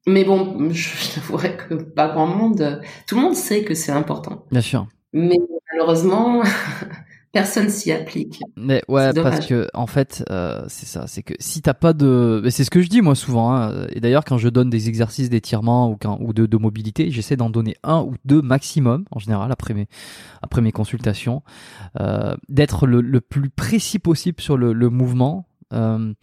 Mais 0.07 0.25
bon, 0.25 0.71
je 0.71 1.15
t'avouerais 1.15 1.57
que 1.57 1.75
pas 1.75 2.09
grand 2.09 2.27
monde, 2.27 2.81
tout 3.07 3.17
le 3.17 3.21
monde 3.21 3.35
sait 3.35 3.65
que 3.65 3.75
c'est 3.75 3.93
important. 3.93 4.47
Bien 4.51 4.61
sûr. 4.61 4.87
Mais 5.13 5.37
malheureusement, 5.73 6.43
personne 7.37 7.69
s'y 7.69 7.93
applique. 7.93 8.41
Mais 8.57 8.83
ouais, 8.89 9.13
parce 9.13 9.47
que 9.47 9.69
en 9.75 9.87
fait, 9.87 10.25
euh, 10.31 10.65
c'est 10.69 10.87
ça, 10.87 11.07
c'est 11.07 11.23
que 11.23 11.35
si 11.39 11.61
t'as 11.61 11.75
pas 11.75 11.93
de, 11.93 12.43
c'est 12.49 12.65
ce 12.65 12.71
que 12.71 12.81
je 12.81 12.89
dis 12.89 13.03
moi 13.03 13.15
souvent. 13.15 13.55
Hein, 13.55 13.87
et 13.93 14.01
d'ailleurs, 14.01 14.25
quand 14.25 14.39
je 14.39 14.49
donne 14.49 14.71
des 14.71 14.89
exercices 14.89 15.29
d'étirement 15.29 15.91
ou, 15.91 15.99
ou 16.21 16.33
de, 16.33 16.47
de 16.47 16.57
mobilité, 16.57 17.11
j'essaie 17.11 17.37
d'en 17.37 17.51
donner 17.51 17.77
un 17.83 18.01
ou 18.01 18.15
deux 18.25 18.41
maximum 18.41 19.05
en 19.11 19.19
général 19.19 19.53
après 19.53 19.75
mes 19.75 19.87
après 20.41 20.63
mes 20.63 20.73
consultations, 20.73 21.43
euh, 22.01 22.35
d'être 22.49 22.87
le, 22.87 23.03
le, 23.03 23.21
plus 23.21 23.51
précis 23.51 23.99
possible 23.99 24.41
sur 24.41 24.57
le, 24.57 24.73
le 24.73 24.89
mouvement. 24.89 25.47
Euh, 25.75 26.15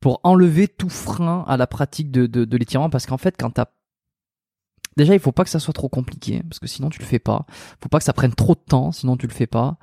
pour 0.00 0.20
enlever 0.22 0.68
tout 0.68 0.88
frein 0.88 1.44
à 1.48 1.56
la 1.56 1.66
pratique 1.66 2.12
de, 2.12 2.26
de, 2.26 2.44
de 2.44 2.56
l'étirement 2.56 2.88
parce 2.88 3.04
qu'en 3.04 3.18
fait 3.18 3.34
quand 3.36 3.50
t'as 3.50 3.66
Déjà, 4.98 5.14
il 5.14 5.20
faut 5.20 5.30
pas 5.30 5.44
que 5.44 5.50
ça 5.50 5.60
soit 5.60 5.72
trop 5.72 5.88
compliqué, 5.88 6.42
parce 6.42 6.58
que 6.58 6.66
sinon 6.66 6.90
tu 6.90 6.98
le 6.98 7.04
fais 7.04 7.20
pas. 7.20 7.46
Faut 7.80 7.88
pas 7.88 7.98
que 7.98 8.04
ça 8.04 8.12
prenne 8.12 8.34
trop 8.34 8.54
de 8.54 8.60
temps, 8.68 8.90
sinon 8.90 9.16
tu 9.16 9.28
le 9.28 9.32
fais 9.32 9.46
pas. 9.46 9.76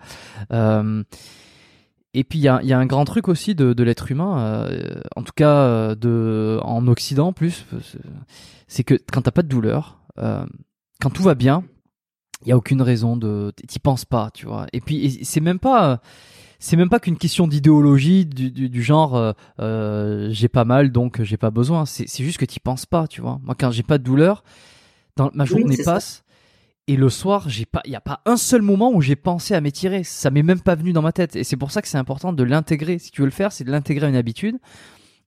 Euh, 0.52 1.06
et 2.14 2.26
puis 2.26 2.38
il 2.38 2.42
y 2.42 2.50
a, 2.50 2.60
un 2.60 2.86
grand 2.86 3.06
truc 3.06 3.30
aussi 3.30 3.56
de, 3.56 3.82
l'être 3.82 4.12
humain, 4.12 4.40
euh, 4.40 5.00
en 5.16 5.24
tout 5.24 5.32
cas 5.34 5.56
euh, 5.56 6.60
en 6.60 6.86
Occident 6.88 7.32
plus, 7.32 7.66
c'est 8.68 8.84
que 8.84 8.96
quand 9.10 9.22
t'as 9.22 9.32
pas 9.32 9.42
de 9.42 9.48
douleur, 9.48 10.00
quand 10.18 11.10
tout 11.14 11.24
va 11.24 11.34
bien, 11.34 11.64
il 12.42 12.50
y 12.50 12.52
a 12.52 12.58
aucune 12.58 12.82
raison 12.82 13.16
de, 13.16 13.54
t'y 13.56 13.80
penses 13.80 14.04
pas, 14.04 14.32
tu 14.34 14.46
vois. 14.46 14.68
Et 14.74 14.82
puis 14.82 15.24
c'est 15.24 15.40
même 15.40 15.60
pas 15.60 16.02
c'est 16.60 16.76
même 16.76 16.90
pas 16.90 17.00
qu'une 17.00 17.18
question 17.18 17.48
d'idéologie 17.48 18.26
du, 18.26 18.84
genre 18.84 19.34
j'ai 19.58 20.50
pas 20.50 20.66
mal 20.66 20.92
donc 20.92 21.22
j'ai 21.24 21.38
pas 21.38 21.52
besoin 21.52 21.86
c'est 21.86 22.24
juste 22.24 22.38
que 22.38 22.46
t'y 22.46 22.60
penses 22.60 22.86
pas 22.86 23.08
tu 23.08 23.22
vois 23.22 23.40
moi 23.44 23.56
quand 23.58 23.72
j'ai 23.72 23.84
pas 23.84 23.98
de 23.98 24.04
douleur 24.04 24.44
dans 25.16 25.32
ma 25.34 25.46
journée 25.46 25.78
passe 25.84 26.24
et 26.88 26.98
le 26.98 27.10
soir, 27.10 27.50
j'ai 27.50 27.66
pas, 27.66 27.82
il 27.86 27.92
y 27.92 27.96
a 27.96 28.02
pas 28.02 28.22
un 28.26 28.38
seul 28.38 28.62
moment 28.62 28.92
où 28.94 29.02
j'ai 29.02 29.16
pensé 29.16 29.56
à 29.56 29.62
m'étirer. 29.62 30.04
Ça 30.04 30.30
m'est 30.30 30.44
même 30.44 30.62
pas 30.62 30.76
venu 30.76 30.94
dans 30.94 31.02
ma 31.02 31.12
tête. 31.12 31.36
Et 31.36 31.44
c'est 31.44 31.58
pour 31.58 31.72
ça 31.72 31.82
que 31.82 31.88
c'est 31.88 31.98
important 31.98 32.32
de 32.32 32.44
l'intégrer. 32.44 33.00
Si 33.00 33.10
tu 33.10 33.22
veux 33.22 33.26
le 33.26 33.32
faire, 33.32 33.52
c'est 33.52 33.64
de 33.64 33.72
l'intégrer 33.72 34.06
à 34.06 34.10
une 34.10 34.16
habitude. 34.16 34.58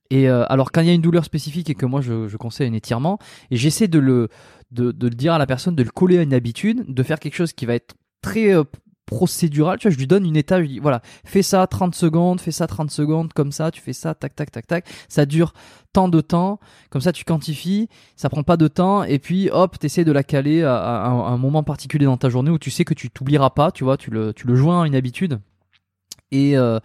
Et 0.09 0.29
euh, 0.29 0.45
alors 0.47 0.71
quand 0.71 0.81
il 0.81 0.87
y 0.87 0.89
a 0.89 0.93
une 0.93 1.01
douleur 1.01 1.25
spécifique 1.25 1.69
et 1.69 1.75
que 1.75 1.85
moi 1.85 2.01
je, 2.01 2.27
je 2.27 2.37
conseille 2.37 2.67
un 2.67 2.73
étirement, 2.73 3.19
et 3.51 3.57
j'essaie 3.57 3.87
de 3.87 3.99
le 3.99 4.29
de, 4.71 4.91
de, 4.91 5.07
le 5.07 5.15
dire 5.15 5.33
à 5.33 5.37
la 5.37 5.45
personne, 5.45 5.75
de 5.75 5.83
le 5.83 5.91
coller 5.91 6.17
à 6.17 6.21
une 6.21 6.33
habitude, 6.33 6.85
de 6.87 7.03
faire 7.03 7.19
quelque 7.19 7.35
chose 7.35 7.53
qui 7.53 7.65
va 7.65 7.75
être 7.75 7.95
très 8.21 8.53
euh, 8.55 8.63
procédural, 9.09 9.79
tu 9.79 9.87
vois, 9.87 9.93
je 9.93 9.97
lui 9.97 10.05
donne 10.05 10.23
une 10.23 10.37
étape, 10.37 10.59
je 10.59 10.61
lui 10.61 10.69
dis 10.73 10.79
voilà, 10.79 11.01
fais 11.25 11.41
ça 11.41 11.65
30 11.65 11.95
secondes, 11.95 12.39
fais 12.39 12.51
ça 12.51 12.67
30 12.67 12.91
secondes, 12.91 13.33
comme 13.33 13.51
ça, 13.51 13.71
tu 13.71 13.81
fais 13.81 13.91
ça, 13.91 14.13
tac, 14.13 14.35
tac, 14.35 14.51
tac, 14.51 14.67
tac, 14.67 14.85
ça 15.07 15.25
dure 15.25 15.53
tant 15.93 16.09
de 16.09 16.21
temps, 16.21 16.59
comme 16.91 17.01
ça 17.01 17.11
tu 17.11 17.25
quantifies, 17.25 17.89
ça 18.15 18.29
prend 18.29 18.43
pas 18.43 18.55
de 18.55 18.67
temps, 18.67 19.03
et 19.03 19.17
puis 19.17 19.49
hop, 19.51 19.79
t'essaies 19.79 20.05
de 20.05 20.11
la 20.11 20.23
caler 20.23 20.63
à, 20.63 21.07
un 21.07 21.37
moment 21.37 21.63
particulier 21.63 22.05
dans 22.05 22.17
ta 22.17 22.29
journée 22.29 22.51
où 22.51 22.59
tu 22.59 22.69
sais 22.69 22.85
que 22.85 22.93
tu 22.93 23.09
t'oublieras 23.09 23.49
pas, 23.49 23.71
tu 23.71 23.83
vois, 23.83 23.97
tu 23.97 24.11
le, 24.11 24.33
joins 24.55 24.83
à 24.83 24.87
une 24.87 24.95
habitude, 24.95 25.39
et 26.31 26.55
euh, 26.55 26.79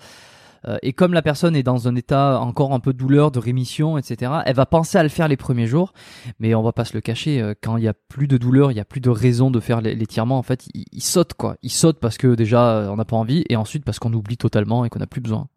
euh, 0.66 0.78
et 0.82 0.92
comme 0.92 1.12
la 1.12 1.22
personne 1.22 1.54
est 1.56 1.62
dans 1.62 1.88
un 1.88 1.96
état 1.96 2.40
encore 2.40 2.72
un 2.72 2.80
peu 2.80 2.92
de 2.92 2.98
douleur, 2.98 3.30
de 3.30 3.38
rémission, 3.38 3.98
etc., 3.98 4.32
elle 4.46 4.54
va 4.54 4.66
penser 4.66 4.98
à 4.98 5.02
le 5.02 5.08
faire 5.08 5.28
les 5.28 5.36
premiers 5.36 5.66
jours, 5.66 5.92
mais 6.38 6.54
on 6.54 6.62
va 6.62 6.72
pas 6.72 6.84
se 6.84 6.94
le 6.94 7.00
cacher, 7.00 7.40
euh, 7.40 7.54
quand 7.60 7.76
il 7.76 7.84
y 7.84 7.88
a 7.88 7.94
plus 7.94 8.28
de 8.28 8.38
douleur, 8.38 8.70
il 8.70 8.76
y 8.76 8.80
a 8.80 8.84
plus 8.84 9.00
de 9.00 9.10
raison 9.10 9.50
de 9.50 9.60
faire 9.60 9.80
l'étirement, 9.80 10.38
en 10.38 10.42
fait, 10.42 10.66
il, 10.74 11.02
saute 11.02 11.34
quoi. 11.34 11.56
Il 11.62 11.70
saute 11.70 11.98
parce 12.00 12.16
que 12.16 12.34
déjà 12.34 12.76
euh, 12.76 12.88
on 12.88 12.96
n'a 12.96 13.04
pas 13.04 13.16
envie, 13.16 13.44
et 13.48 13.56
ensuite 13.56 13.84
parce 13.84 13.98
qu'on 13.98 14.12
oublie 14.12 14.36
totalement 14.36 14.84
et 14.84 14.90
qu'on 14.90 15.00
n'a 15.00 15.06
plus 15.06 15.20
besoin. 15.20 15.48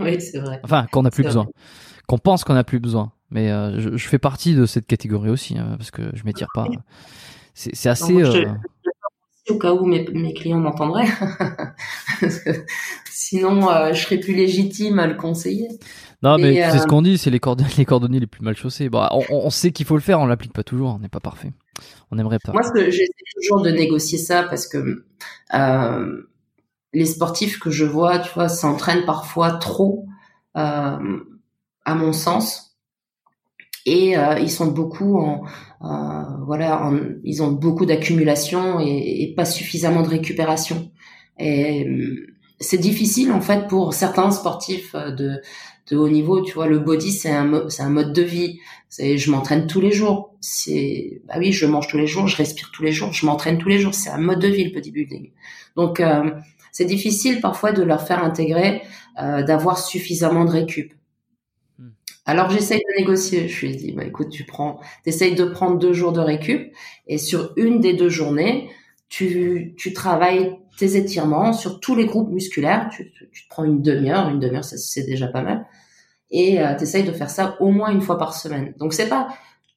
Oui, 0.00 0.20
c'est 0.20 0.38
vrai. 0.38 0.60
Enfin, 0.64 0.86
qu'on 0.90 1.02
n'a 1.02 1.10
plus 1.10 1.24
besoin. 1.24 1.46
Qu'on 2.06 2.18
pense 2.18 2.44
qu'on 2.44 2.54
n'a 2.54 2.64
plus 2.64 2.78
besoin. 2.78 3.12
Mais 3.30 3.48
je, 3.78 4.08
fais 4.08 4.18
partie 4.18 4.54
de 4.54 4.64
cette 4.64 4.86
catégorie 4.86 5.28
aussi, 5.28 5.58
hein, 5.58 5.74
parce 5.76 5.90
que 5.90 6.02
je 6.14 6.24
m'étire 6.24 6.48
pas. 6.54 6.66
C'est 7.54 7.88
assez 7.88 8.24
au 9.50 9.58
cas 9.58 9.72
où 9.72 9.84
mes, 9.84 10.06
mes 10.12 10.34
clients 10.34 10.58
m'entendraient. 10.58 11.08
Sinon, 13.10 13.70
euh, 13.70 13.92
je 13.92 14.02
serais 14.04 14.18
plus 14.18 14.34
légitime 14.34 14.98
à 14.98 15.06
le 15.06 15.14
conseiller. 15.14 15.68
Non, 16.22 16.38
mais, 16.38 16.54
c'est 16.70 16.78
ce 16.78 16.84
euh, 16.84 16.86
qu'on 16.86 17.02
dit, 17.02 17.18
c'est 17.18 17.30
les, 17.30 17.40
cordonniers, 17.40 17.70
les 17.78 17.84
cordonniers 17.84 18.20
les 18.20 18.26
plus 18.26 18.42
mal 18.42 18.56
chaussés. 18.56 18.88
Bon, 18.88 19.06
on, 19.10 19.24
on 19.30 19.50
sait 19.50 19.72
qu'il 19.72 19.86
faut 19.86 19.96
le 19.96 20.00
faire, 20.00 20.20
on 20.20 20.26
l'applique 20.26 20.52
pas 20.52 20.62
toujours, 20.62 20.94
on 20.94 20.98
n'est 20.98 21.08
pas 21.08 21.20
parfait. 21.20 21.52
On 22.10 22.18
aimerait 22.18 22.38
pas. 22.42 22.52
Moi, 22.52 22.62
j'essaie 22.74 23.06
toujours 23.40 23.62
de 23.62 23.70
négocier 23.70 24.18
ça 24.18 24.44
parce 24.44 24.66
que 24.66 25.04
euh, 25.54 26.22
les 26.92 27.06
sportifs 27.06 27.58
que 27.58 27.70
je 27.70 27.84
vois, 27.84 28.18
tu 28.18 28.30
vois, 28.34 28.48
s'entraînent 28.48 29.04
parfois 29.04 29.52
trop, 29.52 30.06
à 30.54 30.98
mon 31.94 32.12
sens 32.12 32.67
et 33.88 34.18
euh, 34.18 34.38
ils 34.38 34.50
sont 34.50 34.66
beaucoup 34.66 35.18
en 35.18 35.44
euh, 35.82 36.44
voilà 36.46 36.92
ils 37.24 37.42
ont 37.42 37.52
beaucoup 37.52 37.86
d'accumulation 37.86 38.80
et, 38.80 39.32
pas 39.36 39.46
suffisamment 39.46 40.02
de 40.02 40.08
récupération. 40.08 40.90
Et 41.38 41.86
euh, 41.88 42.26
c'est 42.60 42.78
difficile 42.78 43.32
en 43.32 43.40
fait 43.40 43.66
pour 43.68 43.94
certains 43.94 44.30
sportifs 44.30 44.94
de 44.94 45.40
de 45.90 45.96
haut 45.96 46.08
niveau. 46.08 46.42
Tu 46.42 46.52
vois 46.52 46.66
le 46.66 46.80
body 46.80 47.12
c'est 47.12 47.30
un 47.30 47.68
c'est 47.70 47.82
un 47.82 47.88
mode 47.88 48.12
de 48.12 48.22
vie. 48.22 48.58
C'est 48.90 49.16
je 49.16 49.30
m'entraîne 49.30 49.66
tous 49.66 49.80
les 49.80 49.92
jours. 49.92 50.34
C'est 50.40 51.22
bah 51.26 51.34
oui 51.38 51.52
je 51.52 51.64
mange 51.64 51.88
tous 51.88 51.98
les 51.98 52.06
jours 52.06 52.26
je 52.28 52.36
respire 52.36 52.70
tous 52.72 52.82
les 52.82 52.92
jours 52.92 53.12
je 53.14 53.24
m'entraîne 53.24 53.56
tous 53.56 53.70
les 53.70 53.78
jours. 53.78 53.94
C'est 53.94 54.10
un 54.10 54.18
mode 54.18 54.40
de 54.40 54.48
vie 54.48 54.64
le 54.64 54.74
bodybuilding. 54.74 55.30
Donc 55.76 56.02
c'est 56.72 56.84
difficile 56.84 57.40
parfois 57.40 57.72
de 57.72 57.82
leur 57.82 58.06
faire 58.06 58.22
intégrer 58.22 58.82
d'avoir 59.16 59.78
suffisamment 59.78 60.44
de 60.44 60.50
récup 60.50 60.92
alors 62.28 62.50
j'essaye 62.50 62.80
de 62.80 63.00
négocier. 63.00 63.48
Je 63.48 63.60
lui 63.64 63.72
ai 63.72 63.74
dit, 63.74 63.92
bah, 63.92 64.04
écoute, 64.04 64.28
tu 64.28 64.44
prends, 64.44 64.80
t'essayes 65.02 65.34
de 65.34 65.46
prendre 65.46 65.78
deux 65.78 65.94
jours 65.94 66.12
de 66.12 66.20
récup 66.20 66.74
et 67.06 67.16
sur 67.16 67.54
une 67.56 67.80
des 67.80 67.94
deux 67.94 68.10
journées, 68.10 68.68
tu, 69.08 69.74
tu 69.78 69.94
travailles 69.94 70.58
tes 70.76 70.96
étirements 70.96 71.54
sur 71.54 71.80
tous 71.80 71.96
les 71.96 72.04
groupes 72.04 72.30
musculaires. 72.30 72.90
Tu, 72.94 73.10
tu, 73.12 73.44
te 73.44 73.48
prends 73.48 73.64
une 73.64 73.80
demi-heure, 73.80 74.28
une 74.28 74.40
demi-heure, 74.40 74.62
c'est 74.62 75.06
déjà 75.06 75.28
pas 75.28 75.40
mal. 75.40 75.66
Et 76.30 76.60
euh, 76.60 76.76
tu 76.76 76.82
essayes 76.82 77.04
de 77.04 77.12
faire 77.12 77.30
ça 77.30 77.56
au 77.60 77.70
moins 77.70 77.90
une 77.90 78.02
fois 78.02 78.18
par 78.18 78.34
semaine. 78.34 78.74
Donc 78.78 78.92
c'est 78.92 79.08
pas, 79.08 79.28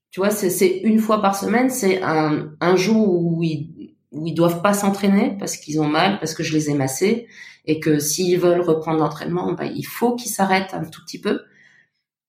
tu 0.09 0.19
vois, 0.19 0.29
c'est 0.29 0.81
une 0.83 0.99
fois 0.99 1.21
par 1.21 1.37
semaine, 1.37 1.69
c'est 1.69 2.03
un, 2.03 2.51
un 2.59 2.75
jour 2.75 3.23
où 3.23 3.41
ils, 3.43 3.95
où 4.11 4.27
ils 4.27 4.33
doivent 4.33 4.61
pas 4.61 4.73
s'entraîner 4.73 5.37
parce 5.39 5.55
qu'ils 5.55 5.79
ont 5.79 5.87
mal, 5.87 6.19
parce 6.19 6.33
que 6.33 6.43
je 6.43 6.51
les 6.51 6.69
ai 6.69 6.73
massés 6.73 7.27
et 7.65 7.79
que 7.79 7.97
s'ils 7.97 8.37
veulent 8.37 8.59
reprendre 8.59 8.99
l'entraînement, 8.99 9.53
bah, 9.53 9.67
il 9.67 9.83
faut 9.83 10.15
qu'ils 10.17 10.31
s'arrêtent 10.31 10.73
un 10.73 10.83
tout 10.83 11.01
petit 11.05 11.21
peu 11.21 11.39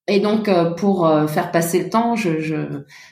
Et 0.09 0.21
donc 0.21 0.51
pour 0.77 1.09
faire 1.29 1.53
passer 1.53 1.85
le 1.85 1.89
temps, 1.89 2.17
je, 2.17 2.41
je, 2.41 2.57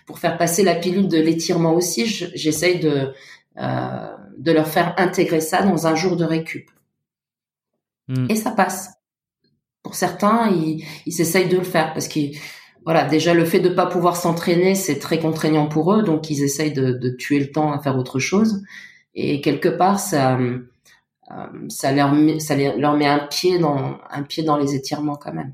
pour 0.06 0.18
faire 0.18 0.36
passer 0.36 0.64
la 0.64 0.74
pilule 0.74 1.06
de 1.06 1.18
l'étirement 1.18 1.72
aussi, 1.72 2.04
j'essaye 2.06 2.80
de 2.80 3.12
de 3.56 4.52
leur 4.52 4.66
faire 4.66 4.94
intégrer 4.96 5.40
ça 5.40 5.62
dans 5.62 5.86
un 5.86 5.94
jour 5.94 6.16
de 6.16 6.24
récup. 6.24 6.70
Hmm. 8.08 8.26
Et 8.28 8.34
ça 8.34 8.50
passe. 8.50 8.90
Pour 9.82 9.94
certains, 9.94 10.50
ils, 10.50 10.84
ils 11.06 11.12
s'essayent 11.12 11.48
de 11.48 11.58
le 11.58 11.64
faire 11.64 11.92
parce 11.92 12.08
que 12.08 12.20
voilà, 12.84 13.04
déjà 13.04 13.34
le 13.34 13.44
fait 13.44 13.60
de 13.60 13.68
pas 13.68 13.86
pouvoir 13.86 14.16
s'entraîner, 14.16 14.74
c'est 14.74 14.98
très 14.98 15.18
contraignant 15.18 15.68
pour 15.68 15.92
eux, 15.92 16.02
donc 16.02 16.30
ils 16.30 16.42
essayent 16.42 16.72
de, 16.72 16.92
de, 16.92 17.10
tuer 17.10 17.38
le 17.38 17.50
temps 17.50 17.72
à 17.72 17.78
faire 17.78 17.96
autre 17.98 18.18
chose. 18.18 18.62
Et 19.14 19.40
quelque 19.42 19.68
part, 19.68 20.00
ça, 20.00 20.38
euh, 20.38 20.58
ça 21.68 21.92
leur 21.92 22.12
met, 22.12 22.40
ça 22.40 22.56
leur 22.56 22.96
met 22.96 23.06
un 23.06 23.18
pied 23.18 23.58
dans 23.58 23.98
un 24.10 24.22
pied 24.22 24.42
dans 24.42 24.56
les 24.56 24.74
étirements 24.74 25.16
quand 25.16 25.34
même. 25.34 25.52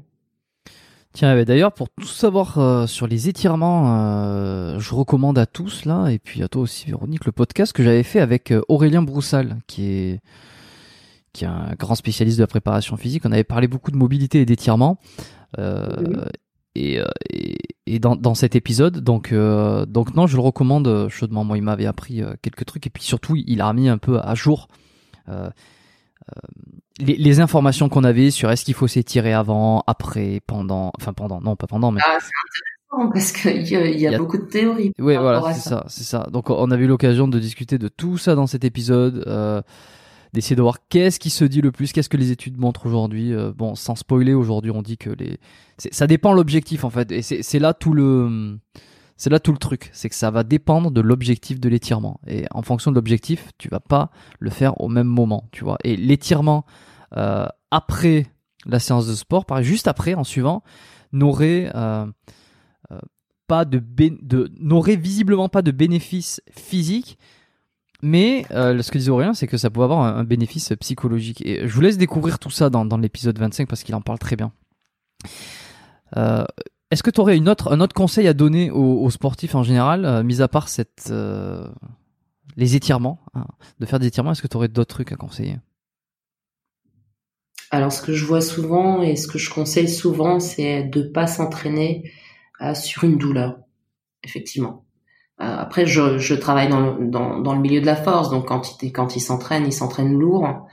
Tiens, 1.17 1.45
d'ailleurs, 1.45 1.73
pour 1.73 1.89
tout 1.89 2.05
savoir 2.05 2.59
euh, 2.59 2.87
sur 2.87 3.07
les 3.07 3.31
étirements, 3.31 3.97
euh, 3.97 4.79
je 4.79 4.95
recommande 4.95 5.39
à 5.39 5.47
tous 5.47 5.87
là, 5.87 6.09
et 6.09 6.19
puis 6.19 6.43
à 6.43 6.49
toi 6.49 6.61
aussi, 6.61 6.85
Véronique, 6.89 7.25
le 7.25 7.33
podcast 7.33 7.73
que 7.73 7.83
j'avais 7.83 8.03
fait 8.03 8.21
avec 8.21 8.53
Aurélien 8.69 9.01
Broussal, 9.01 9.57
qui 9.67 9.87
est 9.87 10.21
qui 11.33 11.45
est 11.45 11.49
un 11.49 11.75
grand 11.79 11.95
spécialiste 11.95 12.37
de 12.37 12.43
la 12.43 12.47
préparation 12.47 12.99
physique. 12.99 13.23
On 13.25 13.33
avait 13.33 13.45
parlé 13.45 13.67
beaucoup 13.67 13.91
de 13.91 13.97
mobilité 13.97 14.43
et 14.43 14.45
d'étirement. 14.45 14.99
Euh, 15.59 16.27
et, 16.75 17.01
et, 17.87 17.99
dans, 17.99 18.15
dans, 18.15 18.35
cet 18.35 18.55
épisode. 18.55 18.99
Donc, 19.01 19.33
euh, 19.33 19.87
donc 19.87 20.15
non, 20.15 20.27
je 20.27 20.37
le 20.37 20.43
recommande 20.43 21.09
chaudement. 21.09 21.45
Moi, 21.45 21.57
il 21.57 21.63
m'avait 21.63 21.87
appris 21.87 22.23
euh, 22.23 22.35
quelques 22.43 22.67
trucs 22.67 22.87
et 22.87 22.91
puis 22.91 23.03
surtout, 23.03 23.37
il 23.37 23.63
a 23.63 23.69
remis 23.69 23.89
un 23.89 23.97
peu 23.97 24.21
à 24.21 24.35
jour 24.35 24.69
les, 26.99 27.17
les, 27.17 27.41
informations 27.41 27.89
qu'on 27.89 28.05
avait 28.05 28.31
sur 28.31 28.51
est-ce 28.51 28.65
qu'il 28.65 28.75
faut 28.75 28.89
s'étirer 28.89 29.33
avant, 29.33 29.83
après, 29.87 30.41
pendant, 30.47 30.93
enfin 30.99 31.13
pendant, 31.13 31.41
non 31.41 31.57
pas 31.57 31.67
pendant, 31.67 31.93
mais. 31.93 32.01
Ah, 32.05 32.19
c'est 32.21 32.99
intéressant 32.99 33.13
parce 33.13 33.33
qu'il 33.33 33.69
y, 33.69 33.77
a, 33.77 33.89
y 33.89 34.07
a 34.07 34.19
beaucoup 34.19 34.39
de 34.39 34.45
théories. 34.45 34.93
Oui, 34.99 35.17
voilà, 35.17 35.53
c'est 35.53 35.69
ça, 35.69 35.85
c'est 35.89 36.05
ça. 36.05 36.27
Donc, 36.33 36.51
on 36.51 36.71
a 36.71 36.77
eu 36.77 36.87
l'occasion 36.87 37.29
de 37.29 37.39
discuter 37.39 37.79
de 37.79 37.89
tout 37.89 38.19
ça 38.19 38.35
dans 38.35 38.47
cet 38.47 38.65
épisode. 38.65 39.25
Euh, 39.27 39.61
d'essayer 40.33 40.57
de 40.57 40.63
voir 40.63 40.79
qu'est-ce 40.89 41.19
qui 41.19 41.31
se 41.31 41.45
dit 41.45 41.63
le 41.63 41.73
plus, 41.73 41.93
qu'est-ce 41.93 42.11
que 42.11 42.17
les 42.17 42.31
études 42.31 42.59
montrent 42.59 42.87
aujourd'hui. 42.87 43.33
Euh, 43.33 43.53
bon, 43.57 43.75
sans 43.75 43.95
spoiler, 43.95 44.35
aujourd'hui 44.35 44.71
on 44.71 44.83
dit 44.83 44.99
que 44.99 45.09
les, 45.09 45.39
ça 45.79 46.07
dépend 46.07 46.35
l'objectif 46.35 46.85
en 46.85 46.91
fait, 46.91 47.11
et 47.11 47.23
c'est 47.23 47.59
là 47.59 47.73
tout 47.73 47.95
le, 47.95 48.59
c'est 49.17 49.31
là 49.31 49.41
tout 49.41 49.53
le 49.53 49.59
truc, 49.59 49.91
c'est 49.93 50.09
que 50.09 50.15
ça 50.15 50.31
va 50.31 50.43
dépendre 50.43 50.91
de 50.91 51.01
l'objectif 51.01 51.61
de 51.61 51.69
l'étirement, 51.69 52.21
et 52.27 52.45
en 52.51 52.63
fonction 52.63 52.91
de 52.91 52.97
l'objectif, 52.97 53.51
tu 53.59 53.69
vas 53.69 53.81
pas 53.81 54.11
le 54.39 54.51
faire 54.51 54.81
au 54.81 54.89
même 54.89 55.07
moment, 55.07 55.49
tu 55.53 55.65
vois. 55.65 55.79
Et 55.85 55.97
l'étirement 55.97 56.65
euh, 57.17 57.47
après 57.71 58.27
la 58.67 58.79
séance 58.79 59.07
de 59.07 59.15
sport, 59.15 59.45
juste 59.61 59.89
après, 59.89 60.15
en 60.15 60.25
suivant, 60.25 60.63
n'aurait 61.13 61.71
euh, 61.75 62.07
pas 63.47 63.65
de, 63.65 63.83
n'aurait 64.61 64.97
visiblement 64.97 65.49
pas 65.49 65.63
de 65.63 65.71
bénéfice 65.71 66.43
physique 66.51 67.19
mais 68.03 68.45
euh, 68.51 68.83
ce 68.83 68.91
que 68.91 68.99
disait 68.99 69.11
Aurélien, 69.11 69.35
c'est 69.35 69.47
que 69.47 69.57
ça 69.57 69.71
pouvait 69.71 69.85
avoir 69.85 70.03
un, 70.03 70.25
bénéfice 70.25 70.73
psychologique. 70.81 71.45
Et 71.45 71.67
je 71.67 71.75
vous 71.75 71.81
laisse 71.81 71.99
découvrir 71.99 72.39
tout 72.39 72.51
ça 72.51 72.71
dans, 72.71 72.85
dans 72.85 72.99
l'épisode 72.99 73.39
25 73.39 73.69
parce 73.69 73.83
qu'il 73.83 73.95
en 73.95 74.01
parle 74.01 74.19
très 74.19 74.37
bien. 74.37 74.53
Euh, 76.17 76.45
Est-ce 76.91 77.03
que 77.03 77.11
tu 77.11 77.21
aurais 77.21 77.37
une 77.37 77.49
autre, 77.49 77.73
un 77.73 77.81
autre 77.81 77.95
conseil 77.95 78.29
à 78.29 78.33
donner 78.33 78.71
aux, 78.71 79.11
sportifs 79.11 79.55
en 79.55 79.63
général, 79.63 80.05
euh, 80.05 80.23
mis 80.23 80.41
à 80.41 80.49
part 80.49 80.69
cette, 80.69 81.09
euh, 81.11 81.67
les 82.57 82.77
étirements, 82.77 83.21
hein, 83.35 83.47
de 83.81 83.87
faire 83.87 83.99
des 83.99 84.07
étirements? 84.07 84.33
Est-ce 84.33 84.43
que 84.43 84.49
tu 84.49 84.57
aurais 84.57 84.69
d'autres 84.69 84.95
trucs 84.95 85.13
à 85.13 85.17
conseiller? 85.17 85.57
Alors, 87.73 87.93
ce 87.93 88.01
que 88.01 88.13
je 88.13 88.25
vois 88.25 88.41
souvent 88.41 89.03
et 89.03 89.17
ce 89.17 89.27
que 89.27 89.39
je 89.39 89.51
conseille 89.51 89.89
souvent, 89.89 90.39
c'est 90.39 90.85
de 90.85 91.03
pas 91.03 91.27
s'entraîner 91.27 92.13
sur 92.75 93.05
une 93.05 93.19
douleur, 93.19 93.59
effectivement. 94.23 94.87
Euh, 95.41 95.57
après, 95.59 95.87
je, 95.87 96.35
travaille 96.35 96.69
dans, 96.69 96.97
dans, 96.99 97.39
dans, 97.41 97.55
le 97.55 97.61
milieu 97.61 97.81
de 97.81 97.87
la 97.87 97.97
force, 97.97 98.31
donc 98.31 98.49
quand 98.49 98.83
il, 98.83 98.93
quand 98.93 99.17
il 99.17 99.21
s'entraîne, 99.21 99.67
il 99.67 99.73
s'entraîne 99.73 100.19
lourd. 100.19 100.67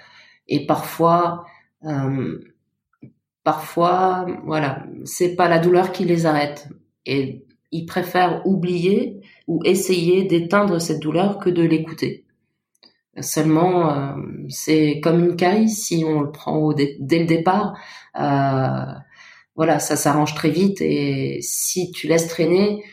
Et 0.47 0.65
parfois, 0.65 1.45
euh, 1.83 2.39
parfois, 3.43 4.25
voilà, 4.45 4.83
c'est 5.05 5.35
pas 5.35 5.49
la 5.49 5.59
douleur 5.59 5.91
qui 5.91 6.05
les 6.05 6.25
arrête. 6.25 6.67
Et 7.05 7.45
ils 7.71 7.85
préfèrent 7.85 8.41
oublier 8.45 9.21
ou 9.47 9.61
essayer 9.65 10.23
d'éteindre 10.23 10.79
cette 10.79 10.99
douleur 10.99 11.39
que 11.39 11.49
de 11.49 11.63
l'écouter. 11.63 12.25
Seulement, 13.21 13.91
euh, 13.91 14.15
c'est 14.49 14.99
comme 15.01 15.23
une 15.23 15.35
carie, 15.35 15.69
si 15.69 16.03
on 16.05 16.21
le 16.21 16.31
prend 16.31 16.73
dès 16.73 17.19
le 17.19 17.25
départ, 17.25 17.77
euh, 18.19 18.93
voilà, 19.55 19.79
ça 19.79 19.95
s'arrange 19.95 20.33
très 20.33 20.49
vite. 20.49 20.81
Et 20.81 21.39
si 21.41 21.91
tu 21.91 22.07
laisses 22.07 22.27
traîner, 22.27 22.83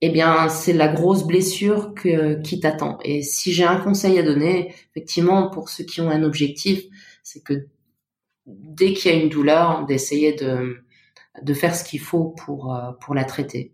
eh 0.00 0.10
bien, 0.10 0.48
c'est 0.48 0.72
la 0.72 0.88
grosse 0.88 1.26
blessure 1.26 1.94
que, 1.94 2.40
qui 2.42 2.60
t'attend. 2.60 2.98
Et 3.04 3.22
si 3.22 3.52
j'ai 3.52 3.64
un 3.64 3.76
conseil 3.76 4.18
à 4.18 4.22
donner, 4.22 4.74
effectivement, 4.90 5.48
pour 5.50 5.68
ceux 5.68 5.84
qui 5.84 6.00
ont 6.00 6.10
un 6.10 6.22
objectif, 6.22 6.84
c'est 7.22 7.42
que 7.42 7.66
dès 8.46 8.92
qu'il 8.92 9.10
y 9.10 9.14
a 9.14 9.22
une 9.22 9.28
douleur, 9.28 9.84
d'essayer 9.86 10.32
de, 10.32 10.84
de 11.40 11.54
faire 11.54 11.74
ce 11.74 11.84
qu'il 11.84 12.00
faut 12.00 12.30
pour, 12.30 12.74
euh, 12.74 12.92
pour 13.00 13.14
la 13.14 13.24
traiter. 13.24 13.72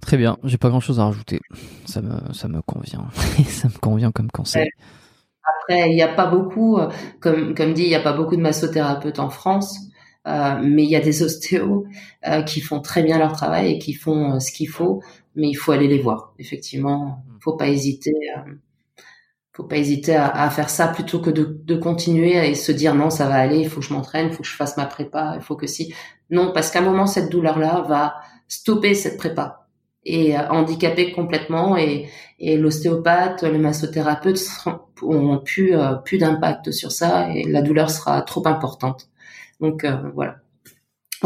Très 0.00 0.16
bien, 0.16 0.38
j'ai 0.44 0.58
pas 0.58 0.68
grand 0.68 0.80
chose 0.80 1.00
à 1.00 1.04
rajouter. 1.04 1.40
Ça 1.86 2.00
me, 2.02 2.32
ça 2.32 2.48
me 2.48 2.62
convient. 2.62 3.08
ça 3.46 3.68
me 3.68 3.78
convient 3.78 4.12
comme 4.12 4.30
conseil. 4.30 4.68
Après, 5.60 5.90
il 5.90 5.94
n'y 5.94 6.02
a 6.02 6.14
pas 6.14 6.26
beaucoup, 6.26 6.78
euh, 6.78 6.90
comme, 7.20 7.54
comme 7.54 7.72
dit, 7.72 7.82
il 7.82 7.88
n'y 7.88 7.94
a 7.94 8.00
pas 8.00 8.12
beaucoup 8.12 8.36
de 8.36 8.42
massothérapeutes 8.42 9.18
en 9.18 9.30
France. 9.30 9.86
Euh, 10.26 10.60
mais 10.62 10.82
il 10.82 10.90
y 10.90 10.96
a 10.96 11.00
des 11.00 11.22
ostéos 11.22 11.86
euh, 12.26 12.42
qui 12.42 12.60
font 12.60 12.80
très 12.80 13.02
bien 13.02 13.18
leur 13.18 13.32
travail 13.32 13.72
et 13.72 13.78
qui 13.78 13.92
font 13.92 14.34
euh, 14.34 14.40
ce 14.40 14.50
qu'il 14.50 14.68
faut, 14.68 15.00
mais 15.36 15.48
il 15.48 15.54
faut 15.54 15.70
aller 15.70 15.86
les 15.86 16.00
voir. 16.00 16.34
Effectivement, 16.38 17.22
mm. 17.28 17.38
faut 17.40 17.56
pas 17.56 17.68
hésiter. 17.68 18.12
Faut 19.56 19.64
pas 19.64 19.78
hésiter 19.78 20.14
à, 20.14 20.28
à, 20.28 20.50
faire 20.50 20.68
ça 20.68 20.86
plutôt 20.88 21.18
que 21.18 21.30
de, 21.30 21.44
de 21.64 21.76
continuer 21.76 22.48
et 22.48 22.54
se 22.54 22.72
dire 22.72 22.94
non, 22.94 23.08
ça 23.08 23.26
va 23.26 23.36
aller, 23.36 23.60
il 23.60 23.68
faut 23.68 23.80
que 23.80 23.86
je 23.86 23.94
m'entraîne, 23.94 24.26
il 24.26 24.32
faut 24.32 24.42
que 24.42 24.48
je 24.48 24.54
fasse 24.54 24.76
ma 24.76 24.84
prépa, 24.84 25.32
il 25.36 25.40
faut 25.40 25.56
que 25.56 25.66
si. 25.66 25.94
Non, 26.30 26.52
parce 26.52 26.70
qu'à 26.70 26.80
un 26.80 26.82
moment, 26.82 27.06
cette 27.06 27.30
douleur-là 27.30 27.84
va 27.88 28.16
stopper 28.48 28.94
cette 28.94 29.16
prépa 29.16 29.66
et 30.04 30.38
handicaper 30.38 31.12
complètement 31.12 31.76
et, 31.76 32.08
et 32.38 32.56
l'ostéopathe, 32.58 33.42
le 33.42 33.58
massothérapeute 33.58 34.40
ont 35.02 35.38
plus, 35.38 35.74
plus 36.04 36.18
d'impact 36.18 36.70
sur 36.70 36.92
ça 36.92 37.30
et 37.34 37.44
la 37.44 37.62
douleur 37.62 37.90
sera 37.90 38.22
trop 38.22 38.46
importante. 38.46 39.08
Donc 39.60 39.84
euh, 39.84 39.96
voilà. 40.14 40.36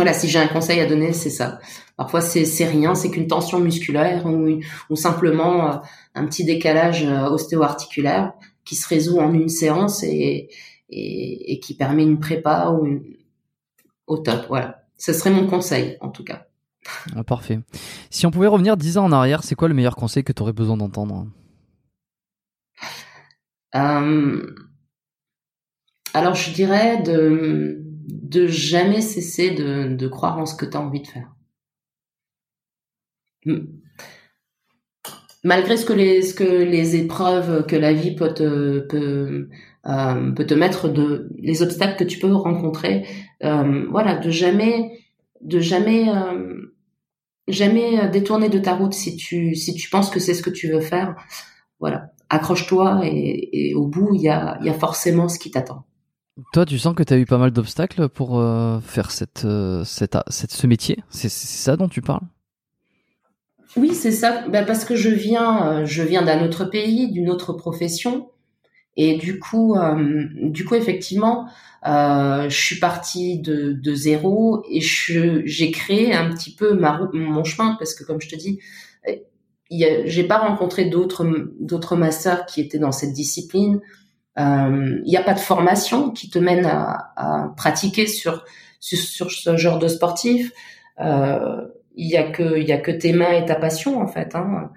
Voilà, 0.01 0.14
si 0.14 0.30
j'ai 0.30 0.38
un 0.38 0.48
conseil 0.48 0.80
à 0.80 0.86
donner, 0.86 1.12
c'est 1.12 1.28
ça. 1.28 1.59
Parfois, 1.94 2.22
c'est 2.22 2.64
rien, 2.64 2.94
c'est 2.94 3.11
qu'une 3.11 3.26
tension 3.26 3.61
musculaire 3.61 4.24
ou, 4.24 4.59
ou 4.88 4.96
simplement 4.96 5.70
euh, 5.70 5.76
un 6.14 6.24
petit 6.24 6.42
décalage 6.42 7.05
euh, 7.05 7.28
ostéo-articulaire 7.28 8.32
qui 8.64 8.76
se 8.76 8.88
résout 8.88 9.18
en 9.18 9.34
une 9.34 9.51
séance 9.51 10.03
et, 10.03 10.48
et, 10.88 11.53
et 11.53 11.61
qui 11.61 11.74
permet 11.74 12.03
une 12.03 12.18
prépa 12.18 12.70
ou 12.70 12.86
une, 12.86 13.03
au 14.07 14.16
top. 14.16 14.46
Voilà, 14.48 14.86
ce 14.96 15.12
serait 15.12 15.28
mon 15.28 15.46
conseil 15.46 15.98
en 16.01 16.09
tout 16.09 16.24
cas. 16.24 16.46
Ah, 17.14 17.22
parfait. 17.22 17.59
Si 18.09 18.24
on 18.24 18.30
pouvait 18.30 18.46
revenir 18.46 18.78
dix 18.78 18.96
ans 18.96 19.05
en 19.05 19.12
arrière, 19.12 19.44
c'est 19.44 19.55
quoi 19.55 19.68
le 19.68 19.74
meilleur 19.74 19.96
conseil 19.96 20.24
que 20.24 20.32
tu 20.32 20.40
aurais 20.40 20.55
besoin 20.55 20.78
d'entendre? 20.78 21.26
Euh, 23.74 24.46
Alors, 26.14 26.34
je 26.34 26.55
dirais 26.55 27.03
de 27.03 27.84
de 28.07 28.46
jamais 28.46 29.01
cesser 29.01 29.51
de, 29.51 30.09
croire 30.09 30.38
en 30.38 30.46
ce 30.46 30.55
que 30.55 30.64
tu 30.64 30.76
as 30.76 30.80
envie 30.80 31.03
de 31.03 31.07
faire. 31.07 31.34
Malgré 35.42 35.76
ce 35.76 35.86
que 35.86 35.92
les, 35.92 36.96
épreuves 36.96 37.66
que 37.66 37.76
la 37.76 37.92
vie 37.92 38.14
peut 38.14 38.34
te, 38.34 38.80
peut, 38.80 39.48
euh, 39.86 40.57
mettre, 40.57 40.92
les 41.38 41.62
obstacles 41.62 41.96
que 41.98 42.05
tu 42.05 42.18
peux 42.18 42.32
rencontrer, 42.34 43.07
euh, 43.44 43.86
voilà, 43.90 44.16
de 44.16 44.30
jamais, 44.30 44.98
de 45.40 45.61
jamais, 45.61 46.09
euh, 46.11 46.74
jamais 47.48 48.09
détourner 48.11 48.48
de 48.51 48.59
ta 48.59 48.74
route 48.74 48.92
si 48.92 49.16
tu, 49.16 49.55
si 49.55 49.74
tu 49.74 49.88
penses 49.88 50.11
que 50.11 50.20
c'est 50.20 50.34
ce 50.34 50.42
que 50.42 50.51
tu 50.51 50.68
veux 50.68 50.80
faire. 50.80 51.16
Voilà, 51.80 52.12
accroche-toi 52.28 53.01
et, 53.05 53.70
et 53.70 53.74
au 53.74 53.86
bout, 53.86 54.11
il 54.14 54.20
y 54.20 54.28
a, 54.28 54.59
y 54.62 54.68
a 54.68 54.74
forcément 54.74 55.28
ce 55.28 55.38
qui 55.38 55.51
t'attend. 55.51 55.86
Toi, 56.53 56.66
tu 56.66 56.78
sens 56.78 56.95
que 56.95 57.03
tu 57.03 57.12
as 57.12 57.18
eu 57.18 57.26
pas 57.26 57.38
mal 57.38 57.51
d'obstacles 57.51 58.09
pour 58.09 58.38
euh, 58.38 58.80
faire 58.80 59.11
cette, 59.11 59.45
euh, 59.45 59.84
cette, 59.84 60.16
ce 60.30 60.66
métier? 60.66 60.99
C'est 61.11 61.30
ça 61.30 61.76
dont 61.76 61.88
tu 61.88 62.03
parles? 62.03 62.26
Oui, 63.76 63.95
c'est 63.95 64.12
ça. 64.12 64.49
Bah, 64.49 64.62
parce 64.62 64.84
que 64.84 64.97
je 64.97 65.09
viens, 65.09 65.66
euh, 65.66 65.86
je 65.86 66.03
viens 66.03 66.22
d'un 66.22 66.45
autre 66.45 66.64
pays, 66.64 67.11
d'une 67.11 67.30
autre 67.30 67.53
profession. 67.53 68.30
Et 68.97 69.16
du 69.16 69.38
coup, 69.38 69.76
effectivement, 70.74 71.49
je 71.84 72.49
suis 72.51 72.76
partie 72.80 73.38
de, 73.38 73.95
zéro 73.95 74.62
et 74.68 74.80
j'ai 74.80 75.70
créé 75.70 76.12
un 76.12 76.28
petit 76.30 76.55
peu 76.55 76.78
mon 77.14 77.45
chemin 77.45 77.76
parce 77.78 77.95
que, 77.95 78.05
comme 78.05 78.20
je 78.20 78.28
te 78.28 78.36
dis, 78.36 78.59
j'ai 79.70 80.24
pas 80.24 80.38
rencontré 80.38 80.86
d'autres 80.86 81.24
d'autres 81.61 81.97
masseurs 81.97 82.45
qui 82.47 82.61
étaient 82.61 82.80
dans 82.80 82.93
cette 82.93 83.12
discipline. 83.12 83.80
Il 84.36 85.02
n'y 85.04 85.16
a 85.16 85.22
pas 85.22 85.34
de 85.34 85.40
formation 85.40 86.10
qui 86.10 86.30
te 86.30 86.38
mène 86.38 86.66
à, 86.66 87.12
à 87.16 87.54
pratiquer 87.56 88.06
sur, 88.06 88.44
sur, 88.78 88.98
sur 88.98 89.30
ce 89.30 89.56
genre 89.56 89.78
de 89.78 89.88
sportif. 89.88 90.52
Il 90.98 92.06
y 92.06 92.16
a 92.16 92.30
que 92.30 92.58
il 92.58 92.66
y 92.66 92.72
a 92.72 92.78
que 92.78 92.90
tes 92.90 93.12
mains 93.12 93.32
et 93.32 93.44
ta 93.44 93.56
passion 93.56 94.00
en 94.00 94.06
fait. 94.06 94.34
Hein. 94.34 94.70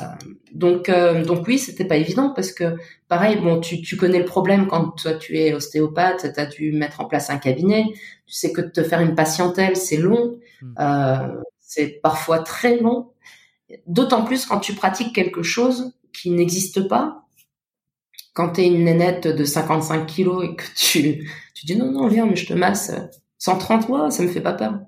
Euh, 0.00 0.04
donc, 0.52 0.88
euh, 0.88 1.24
donc 1.24 1.46
oui, 1.46 1.58
c'était 1.58 1.84
pas 1.84 1.96
évident 1.96 2.32
parce 2.34 2.52
que 2.52 2.76
pareil, 3.08 3.36
bon, 3.36 3.60
tu, 3.60 3.80
tu 3.80 3.96
connais 3.96 4.18
le 4.18 4.24
problème 4.24 4.66
quand 4.66 4.90
toi 4.90 5.14
tu 5.14 5.38
es 5.38 5.54
ostéopathe, 5.54 6.32
tu 6.34 6.40
as 6.40 6.46
dû 6.46 6.72
mettre 6.72 7.00
en 7.00 7.06
place 7.06 7.30
un 7.30 7.38
cabinet, 7.38 7.84
tu 8.26 8.34
sais 8.34 8.52
que 8.52 8.60
de 8.60 8.68
te 8.68 8.82
faire 8.82 9.00
une 9.00 9.14
patientèle, 9.14 9.76
c'est 9.76 9.96
long, 9.96 10.38
hmm. 10.62 10.74
euh, 10.80 11.40
c'est 11.60 12.00
parfois 12.02 12.40
très 12.40 12.78
long, 12.78 13.12
d'autant 13.86 14.24
plus 14.24 14.46
quand 14.46 14.60
tu 14.60 14.74
pratiques 14.74 15.14
quelque 15.14 15.42
chose 15.42 15.94
qui 16.12 16.30
n'existe 16.30 16.88
pas. 16.88 17.25
Quand 18.36 18.50
tu 18.50 18.60
es 18.60 18.66
une 18.66 18.84
nénette 18.84 19.26
de 19.26 19.44
55 19.44 20.04
kilos 20.04 20.44
et 20.44 20.54
que 20.56 20.64
tu, 20.76 21.26
tu 21.54 21.66
dis 21.66 21.74
non, 21.74 21.90
non, 21.90 22.06
viens, 22.06 22.26
mais 22.26 22.36
je 22.36 22.46
te 22.46 22.52
masse 22.52 22.92
130 23.38 23.88
mois, 23.88 24.10
ça 24.10 24.22
me 24.22 24.28
fait 24.28 24.42
pas 24.42 24.52
peur. 24.52 24.78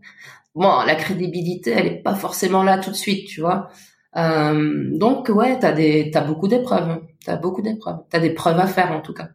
Bon, 0.54 0.82
la 0.86 0.94
crédibilité, 0.94 1.70
elle 1.70 1.86
est 1.86 2.02
pas 2.02 2.14
forcément 2.14 2.62
là 2.62 2.76
tout 2.76 2.90
de 2.90 2.94
suite, 2.94 3.26
tu 3.26 3.40
vois. 3.40 3.70
Euh, 4.16 4.90
donc 4.98 5.30
ouais, 5.30 5.58
t'as 5.58 5.72
des, 5.72 6.10
t'as 6.10 6.24
beaucoup 6.24 6.46
d'épreuves, 6.46 7.00
t'as 7.24 7.36
beaucoup 7.36 7.62
d'épreuves, 7.62 8.00
t'as 8.10 8.18
des 8.18 8.34
preuves 8.34 8.58
à 8.58 8.66
faire 8.66 8.92
en 8.92 9.00
tout 9.00 9.14
cas. 9.14 9.30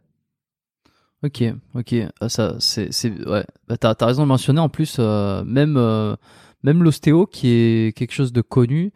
Ok, 1.24 1.42
ok, 1.74 1.94
ah, 2.20 2.28
ça, 2.28 2.54
c'est, 2.60 2.90
ouais, 3.26 3.44
bah, 3.66 3.76
t'as, 3.76 3.96
as 3.98 4.06
raison 4.06 4.22
de 4.22 4.28
mentionner 4.28 4.60
en 4.60 4.68
plus, 4.68 4.98
euh, 5.00 5.42
même, 5.42 5.76
euh, 5.76 6.14
même 6.62 6.84
l'ostéo 6.84 7.26
qui 7.26 7.48
est 7.48 7.96
quelque 7.96 8.12
chose 8.12 8.32
de 8.32 8.42
connu, 8.42 8.92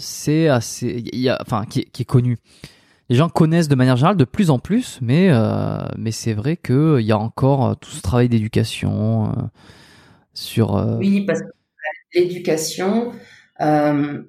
c'est 0.00 0.48
assez, 0.48 1.04
y 1.12 1.28
a, 1.28 1.38
enfin, 1.40 1.66
qui 1.66 1.80
est 1.80 2.04
connu. 2.04 2.38
Les 3.08 3.16
gens 3.16 3.28
connaissent 3.28 3.68
de 3.68 3.74
manière 3.74 3.96
générale 3.96 4.16
de 4.16 4.24
plus 4.24 4.50
en 4.50 4.58
plus, 4.58 4.98
mais, 5.00 5.30
mais 5.96 6.10
c'est 6.10 6.34
vrai 6.34 6.56
qu'il 6.56 7.00
y 7.00 7.12
a 7.12 7.18
encore 7.18 7.78
tout 7.78 7.90
ce 7.90 8.02
travail 8.02 8.28
d'éducation 8.28 9.50
sur. 10.34 10.74
Oui, 10.98 11.24
parce 11.24 11.40
que 11.40 11.46
l'éducation. 12.14 13.12
Euh, 13.60 14.22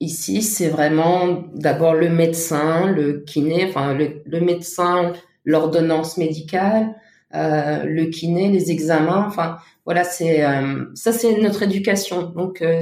Ici, 0.00 0.42
c'est 0.42 0.68
vraiment 0.68 1.44
d'abord 1.54 1.94
le 1.94 2.08
médecin, 2.08 2.86
le 2.86 3.20
kiné, 3.20 3.66
enfin 3.68 3.94
le, 3.94 4.40
médecin, 4.40 5.12
l'ordonnance 5.44 6.18
médicale, 6.18 6.94
euh, 7.34 7.82
le 7.82 8.04
kiné, 8.06 8.48
les 8.48 8.70
examens. 8.70 9.24
Enfin, 9.26 9.58
voilà, 9.84 10.04
c'est 10.04 10.44
euh, 10.44 10.84
ça, 10.94 11.12
c'est 11.12 11.40
notre 11.40 11.64
éducation. 11.64 12.22
Donc, 12.30 12.62
euh, 12.62 12.80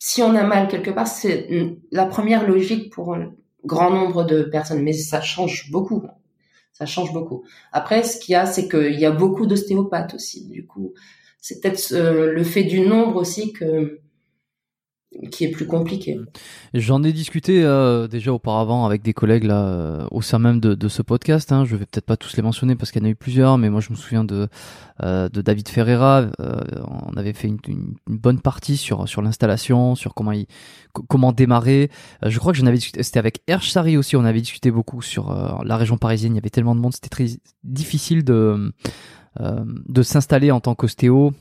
si 0.00 0.20
on 0.20 0.34
a 0.34 0.42
mal 0.42 0.66
quelque 0.66 0.90
part, 0.90 1.06
c'est 1.06 1.48
la 1.92 2.06
première 2.06 2.46
logique 2.48 2.92
pour 2.92 3.16
grand 3.66 3.90
nombre 3.90 4.24
de 4.24 4.42
personnes, 4.42 4.82
mais 4.82 4.92
ça 4.92 5.20
change 5.20 5.70
beaucoup. 5.70 6.02
Ça 6.72 6.86
change 6.86 7.12
beaucoup. 7.12 7.44
Après, 7.72 8.02
ce 8.02 8.18
qu'il 8.18 8.32
y 8.32 8.36
a, 8.36 8.46
c'est 8.46 8.68
qu'il 8.68 8.98
y 8.98 9.04
a 9.04 9.10
beaucoup 9.10 9.46
d'ostéopathes 9.46 10.14
aussi. 10.14 10.48
Du 10.48 10.66
coup, 10.66 10.94
c'est 11.40 11.60
peut-être 11.60 11.92
le 11.92 12.44
fait 12.44 12.64
du 12.64 12.80
nombre 12.80 13.16
aussi 13.16 13.52
que 13.52 14.00
qui 15.30 15.44
est 15.44 15.50
plus 15.50 15.66
compliqué. 15.66 16.18
J'en 16.74 17.02
ai 17.02 17.12
discuté 17.12 17.62
euh, 17.62 18.08
déjà 18.08 18.32
auparavant 18.32 18.84
avec 18.84 19.02
des 19.02 19.14
collègues 19.14 19.44
là 19.44 19.66
euh, 19.66 20.06
au 20.10 20.20
sein 20.20 20.38
même 20.38 20.60
de, 20.60 20.74
de 20.74 20.88
ce 20.88 21.02
podcast. 21.02 21.52
Hein. 21.52 21.64
Je 21.64 21.76
vais 21.76 21.86
peut-être 21.86 22.06
pas 22.06 22.16
tous 22.16 22.36
les 22.36 22.42
mentionner 22.42 22.74
parce 22.74 22.90
qu'il 22.90 23.02
y 23.02 23.04
en 23.04 23.08
a 23.08 23.10
eu 23.10 23.16
plusieurs, 23.16 23.56
mais 23.56 23.70
moi 23.70 23.80
je 23.80 23.90
me 23.90 23.96
souviens 23.96 24.24
de 24.24 24.48
euh, 25.02 25.28
de 25.28 25.42
David 25.42 25.68
Ferreira. 25.68 26.26
on 26.38 27.16
avait 27.16 27.32
fait 27.32 27.48
une, 27.48 27.58
une, 27.68 27.94
bonne 28.08 28.40
partie 28.40 28.76
sur 28.76 29.08
sur 29.08 29.22
l'installation, 29.22 29.94
sur 29.94 30.14
comment 30.14 30.32
il 30.32 30.46
comment 30.92 31.32
démarrer. 31.32 31.90
je 32.22 32.38
crois 32.38 32.52
que 32.52 32.58
j'en 32.58 32.66
avais 32.66 32.76
discuté. 32.76 33.02
C'était 33.02 33.18
avec 33.18 33.42
Erch 33.46 33.70
Sari 33.70 33.96
aussi. 33.96 34.16
On 34.16 34.24
avait 34.24 34.40
discuté 34.40 34.70
beaucoup 34.70 35.02
sur 35.02 35.62
la 35.64 35.76
région 35.76 35.98
parisienne. 35.98 36.32
Il 36.32 36.36
y 36.36 36.38
avait 36.38 36.50
tellement 36.50 36.74
de 36.74 36.80
monde, 36.80 36.94
c'était 36.94 37.08
très 37.08 37.26
difficile 37.64 38.24
de 38.24 38.72
de 39.38 40.02
s'installer 40.02 40.50
en 40.50 40.60
tant 40.60 40.74
qu'ostéo 40.74 41.32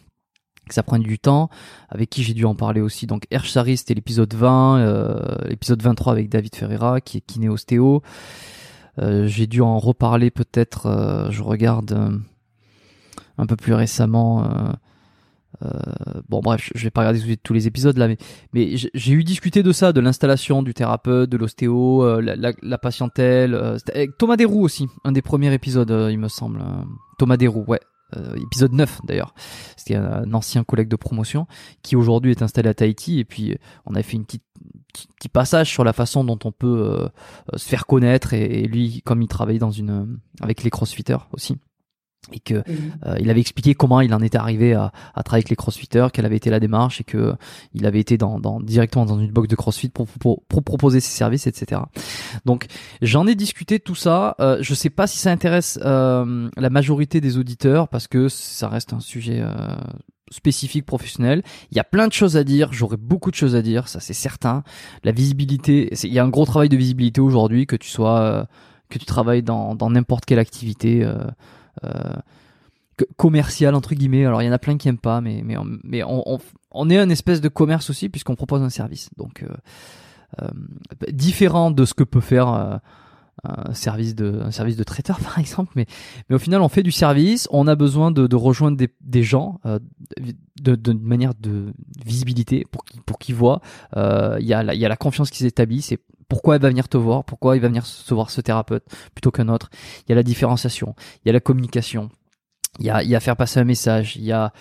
ça 0.74 0.84
prenne 0.84 1.04
du 1.04 1.20
temps, 1.20 1.50
avec 1.90 2.10
qui 2.10 2.24
j'ai 2.24 2.34
dû 2.34 2.46
en 2.46 2.56
parler 2.56 2.82
aussi. 2.82 3.08
Donc 3.08 3.26
Erchari, 3.32 3.78
c'était 3.78 3.94
l'épisode 3.94 4.34
20, 4.34 4.80
euh, 4.80 5.36
l'épisode 5.48 5.82
23 5.82 6.14
avec 6.14 6.30
David 6.30 6.56
Ferreira, 6.56 7.02
qui 7.02 7.18
est 7.18 7.22
kiné 7.22 7.50
ostéo. 7.50 8.02
Euh, 9.00 9.28
j'ai 9.28 9.48
dû 9.48 9.62
en 9.62 9.78
reparler 9.78 10.32
peut-être, 10.32 10.88
euh, 10.88 11.30
je 11.30 11.44
regarde 11.44 12.22
un 13.38 13.46
peu 13.46 13.56
plus 13.56 13.74
récemment. 13.74 14.48
bon 16.30 16.42
bref, 16.42 16.72
je 16.74 16.84
vais 16.84 16.90
pas 16.90 17.02
regarder 17.02 17.38
tous 17.38 17.54
les 17.54 17.68
épisodes 17.68 17.98
là, 17.98 18.08
mais, 18.54 18.76
j'ai 18.76 19.14
eu 19.14 19.24
discuté 19.24 19.64
de 19.64 19.72
ça, 19.72 19.94
de 19.94 20.00
l'installation 20.00 20.64
du 20.64 20.74
thérapeute, 20.74 21.30
de 21.30 21.38
l'ostéo, 21.38 22.20
la, 22.22 22.78
patientèle. 22.78 23.56
avec 23.94 24.18
Thomas 24.18 24.38
Desroux 24.38 24.64
aussi, 24.64 24.88
un 25.04 25.12
des 25.12 25.22
premiers 25.22 25.54
épisodes, 25.54 25.94
il 26.10 26.18
me 26.18 26.28
semble. 26.28 26.64
Thomas 27.18 27.38
Desroux, 27.38 27.66
ouais, 27.68 27.80
euh, 28.16 28.36
épisode 28.36 28.74
9 28.74 29.02
d'ailleurs. 29.06 29.34
C'était 29.78 29.96
un 29.96 30.34
ancien 30.34 30.64
collègue 30.64 30.88
de 30.88 30.96
promotion 30.96 31.48
qui 31.82 31.96
aujourd'hui 31.96 32.32
est 32.32 32.42
installé 32.42 32.70
à 32.70 32.74
Tahiti. 32.74 33.20
Et 33.20 33.26
puis 33.26 33.58
on 33.86 33.96
a 33.96 34.04
fait 34.04 34.18
une 34.18 34.26
petite 34.26 34.44
petit 34.94 35.28
passage 35.28 35.70
sur 35.70 35.84
la 35.84 35.92
façon 35.92 36.24
dont 36.24 36.40
on 36.46 36.52
peut 36.52 36.68
euh, 36.68 37.58
se 37.58 37.68
faire 37.68 37.86
connaître. 37.86 38.34
Et, 38.34 38.62
et, 38.62 38.68
lui 38.68 39.02
comme 39.04 39.22
il 39.22 39.28
travaille 39.28 39.60
dans 39.60 39.72
une 39.72 40.20
avec 40.42 40.64
les 40.64 40.70
crossfitters 40.70 41.18
aussi 41.34 41.58
et 42.32 42.40
que 42.40 42.56
mhm. 42.56 42.64
euh, 43.06 43.16
il 43.20 43.30
avait 43.30 43.40
expliqué 43.40 43.76
comment 43.76 44.02
il 44.02 44.14
en 44.14 44.22
était 44.22 44.38
arrivé 44.38 44.74
à, 44.74 44.92
à 45.14 45.24
travailler 45.24 45.42
avec 45.42 45.50
les 45.50 45.56
crossfitters, 45.56 46.08
quelle 46.14 46.26
avait 46.26 46.38
été 46.38 46.50
la 46.50 46.60
démarche 46.60 47.02
et 47.02 47.04
que 47.04 47.36
il 47.74 47.86
avait 47.86 48.00
été 48.00 48.18
dans, 48.18 48.40
dans 48.40 48.60
directement 48.60 49.06
dans 49.06 49.20
une 49.20 49.32
box 49.32 49.48
de 49.48 49.56
crossfit 49.56 49.90
pour, 49.90 50.08
pour, 50.08 50.44
pour 50.44 50.64
proposer 50.64 51.00
ses 51.00 51.16
services, 51.16 51.48
etc. 51.48 51.82
Donc 52.46 52.68
j'en 53.02 53.28
ai 53.28 53.36
discuté 53.36 53.80
tout 53.80 53.96
ça. 53.96 54.36
Euh, 54.40 54.58
je 54.62 54.74
sais 54.74 54.90
pas 54.90 55.08
si 55.08 55.18
ça 55.18 55.32
intéresse 55.32 55.80
euh, 55.84 56.50
la 56.58 56.70
majorité 56.70 57.22
des 57.22 57.38
auditeurs 57.38 57.88
parce 57.88 58.08
que 58.08 58.30
ça 58.30 58.70
reste 58.70 58.94
un 58.94 59.00
sujet 59.00 59.42
euh, 59.42 59.76
spécifique 60.32 60.86
professionnel. 60.86 61.44
Il 61.72 61.78
y 61.78 61.80
a 61.80 61.84
plein 61.84 62.08
de 62.08 62.14
choses 62.14 62.38
à 62.38 62.44
dire, 62.44 62.74
j'aurais 62.74 62.98
beaucoup 62.98 63.32
de 63.32 63.36
choses 63.36 63.56
à 63.56 63.62
dire, 63.62 63.88
ça 63.88 64.00
c'est 64.00 64.14
certain. 64.14 64.64
La 65.04 65.12
visibilité, 65.12 65.90
il 66.04 66.14
y 66.14 66.20
a 66.20 66.24
un 66.24 66.30
gros 66.30 66.46
travail 66.46 66.70
de 66.70 66.78
visibilité 66.78 67.22
aujourd'hui, 67.22 67.68
que 67.68 67.76
tu 67.76 67.90
sois, 67.90 68.20
euh, 68.20 68.44
que 68.90 68.98
tu 68.98 69.06
travailles 69.06 69.44
dans 69.44 69.90
n'importe 69.90 70.26
quelle 70.26 70.40
activité. 70.40 71.04
Euh, 71.04 71.16
euh, 71.16 71.32
commercial 73.18 73.76
entre 73.76 73.96
guillemets. 73.96 74.26
Alors 74.26 74.42
il 74.42 74.46
y 74.46 74.50
en 74.50 74.54
a 74.54 74.60
plein 74.60 74.78
qui 74.78 74.88
aiment 74.88 74.98
pas, 74.98 75.22
mais 75.22 75.44
mais 75.44 76.04
on, 76.04 76.90
est 76.90 76.98
un 76.98 77.10
espèce 77.10 77.42
de 77.42 77.50
commerce 77.50 77.90
aussi 77.90 78.10
puisqu'on 78.10 78.36
propose 78.36 78.62
un 78.62 78.70
service. 78.70 79.10
Donc 79.18 79.44
euh, 79.44 79.50
euh, 80.42 80.48
différent 81.12 81.72
de 81.72 81.86
ce 81.86 81.94
que 81.94 82.04
peut 82.04 82.22
faire 82.22 82.48
un 83.44 83.74
service 83.74 84.16
de 84.16 84.42
un 84.42 84.52
service 84.52 84.78
de 84.78 84.84
traiteur 84.84 85.20
par 85.24 85.40
exemple, 85.40 85.74
mais 85.76 85.86
mais 86.30 86.36
au 86.36 86.40
final 86.40 86.62
on 86.62 86.70
fait 86.70 86.84
du 86.84 86.92
service. 86.92 87.48
On 87.52 87.68
a 87.68 87.76
besoin 87.76 88.12
de, 88.12 88.36
rejoindre 88.36 88.78
des, 89.02 89.24
gens 89.24 89.60
de 90.62 90.94
manière 90.94 91.34
de 91.36 91.74
visibilité 92.06 92.66
pour 92.72 92.86
qu'ils 92.86 93.02
pour 93.02 93.20
qu'ils 93.20 93.36
voient. 93.36 93.62
Il 93.96 94.46
y 94.46 94.54
a 94.54 94.64
la, 94.64 94.74
il 94.74 94.80
y 94.80 94.86
a 94.86 94.90
la 94.90 94.98
confiance 94.98 95.30
qui 95.30 95.40
s'établit. 95.40 95.82
C'est 95.82 96.00
pourquoi 96.28 96.56
il 96.56 96.62
va 96.62 96.70
venir 96.70 96.88
te 96.88 96.98
voir, 96.98 97.24
pourquoi 97.24 97.56
il 97.56 97.62
va 97.62 97.68
venir 97.68 97.86
se 97.86 98.14
voir 98.14 98.30
ce 98.30 98.42
thérapeute 98.42 98.84
plutôt 99.14 99.32
qu'un 99.32 99.50
autre. 99.50 99.70
Il 100.08 100.10
y 100.10 100.14
a 100.14 100.16
la 100.16 100.24
différenciation, 100.24 100.96
il 101.24 101.28
y 101.28 101.30
a 101.30 101.34
la 101.34 101.40
communication, 101.40 102.10
il 102.80 102.86
y 102.86 102.90
a, 102.90 103.04
il 103.04 103.10
y 103.10 103.16
a 103.16 103.20
faire 103.20 103.36
passer 103.36 103.60
un 103.60 103.64
message, 103.66 104.16
il 104.16 104.24
y 104.24 104.32
a, 104.32 104.54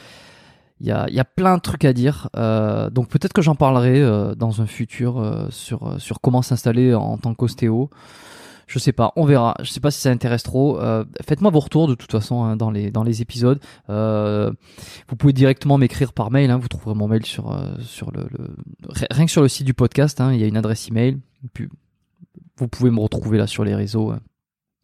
il 0.81 0.87
y 0.87 0.91
a, 0.91 1.07
il 1.09 1.15
y 1.15 1.21
a 1.21 1.25
plein 1.25 1.57
de 1.57 1.63
trucs 1.63 1.85
à 1.85 1.93
dire. 1.93 2.29
Euh, 2.37 2.91
donc 2.91 3.09
peut-être 3.09 3.33
que 3.33 3.43
j'en 3.43 3.55
parlerai 3.55 4.01
euh, 4.01 4.35
dans 4.35 4.61
un 4.61 4.67
futur 4.67 5.19
euh, 5.19 5.47
sur, 5.51 6.01
sur 6.01 6.21
comment 6.21 6.43
s'installer 6.43 6.95
en 6.95 7.19
tant 7.19 7.35
qu'ostéo. 7.35 7.91
Je 8.67 8.79
sais 8.79 8.93
pas, 8.93 9.13
on 9.17 9.25
verra. 9.25 9.55
Je 9.63 9.71
sais 9.71 9.81
pas 9.81 9.91
si 9.91 10.01
ça 10.01 10.11
intéresse 10.11 10.43
trop. 10.43 10.81
Euh, 10.81 11.05
Faites-moi 11.23 11.51
vos 11.51 11.61
retours 11.61 11.87
de 11.87 11.95
toute 11.95 12.11
façon 12.11 12.45
hein, 12.45 12.57
dans 12.57 12.71
les 12.71 12.91
dans 12.91 13.03
les 13.03 13.21
épisodes. 13.23 13.61
Euh, 13.91 14.51
vous 15.09 15.17
pouvez 15.17 15.33
directement 15.33 15.79
m'écrire 15.79 16.13
par 16.13 16.31
mail. 16.31 16.51
Hein, 16.51 16.59
vous 16.59 16.69
trouverez 16.69 16.97
mon 16.97 17.09
mail 17.09 17.27
sur 17.27 17.53
euh, 17.53 17.75
sur 17.81 18.11
le, 18.11 18.27
le, 18.31 18.55
rien 19.11 19.27
que 19.27 19.31
sur 19.31 19.43
le 19.43 19.49
site 19.49 19.67
du 19.67 19.75
podcast. 19.75 20.21
Hein, 20.21 20.33
il 20.33 20.41
y 20.41 20.45
a 20.45 20.47
une 20.47 20.57
adresse 20.57 20.89
email. 20.89 21.19
Vous 22.57 22.69
pouvez 22.69 22.91
me 22.91 23.01
retrouver 23.01 23.39
là 23.39 23.47
sur 23.47 23.65
les 23.65 23.75
réseaux. 23.75 24.13
Euh, 24.13 24.19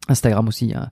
Instagram 0.07 0.47
aussi. 0.47 0.73
Hein, 0.75 0.89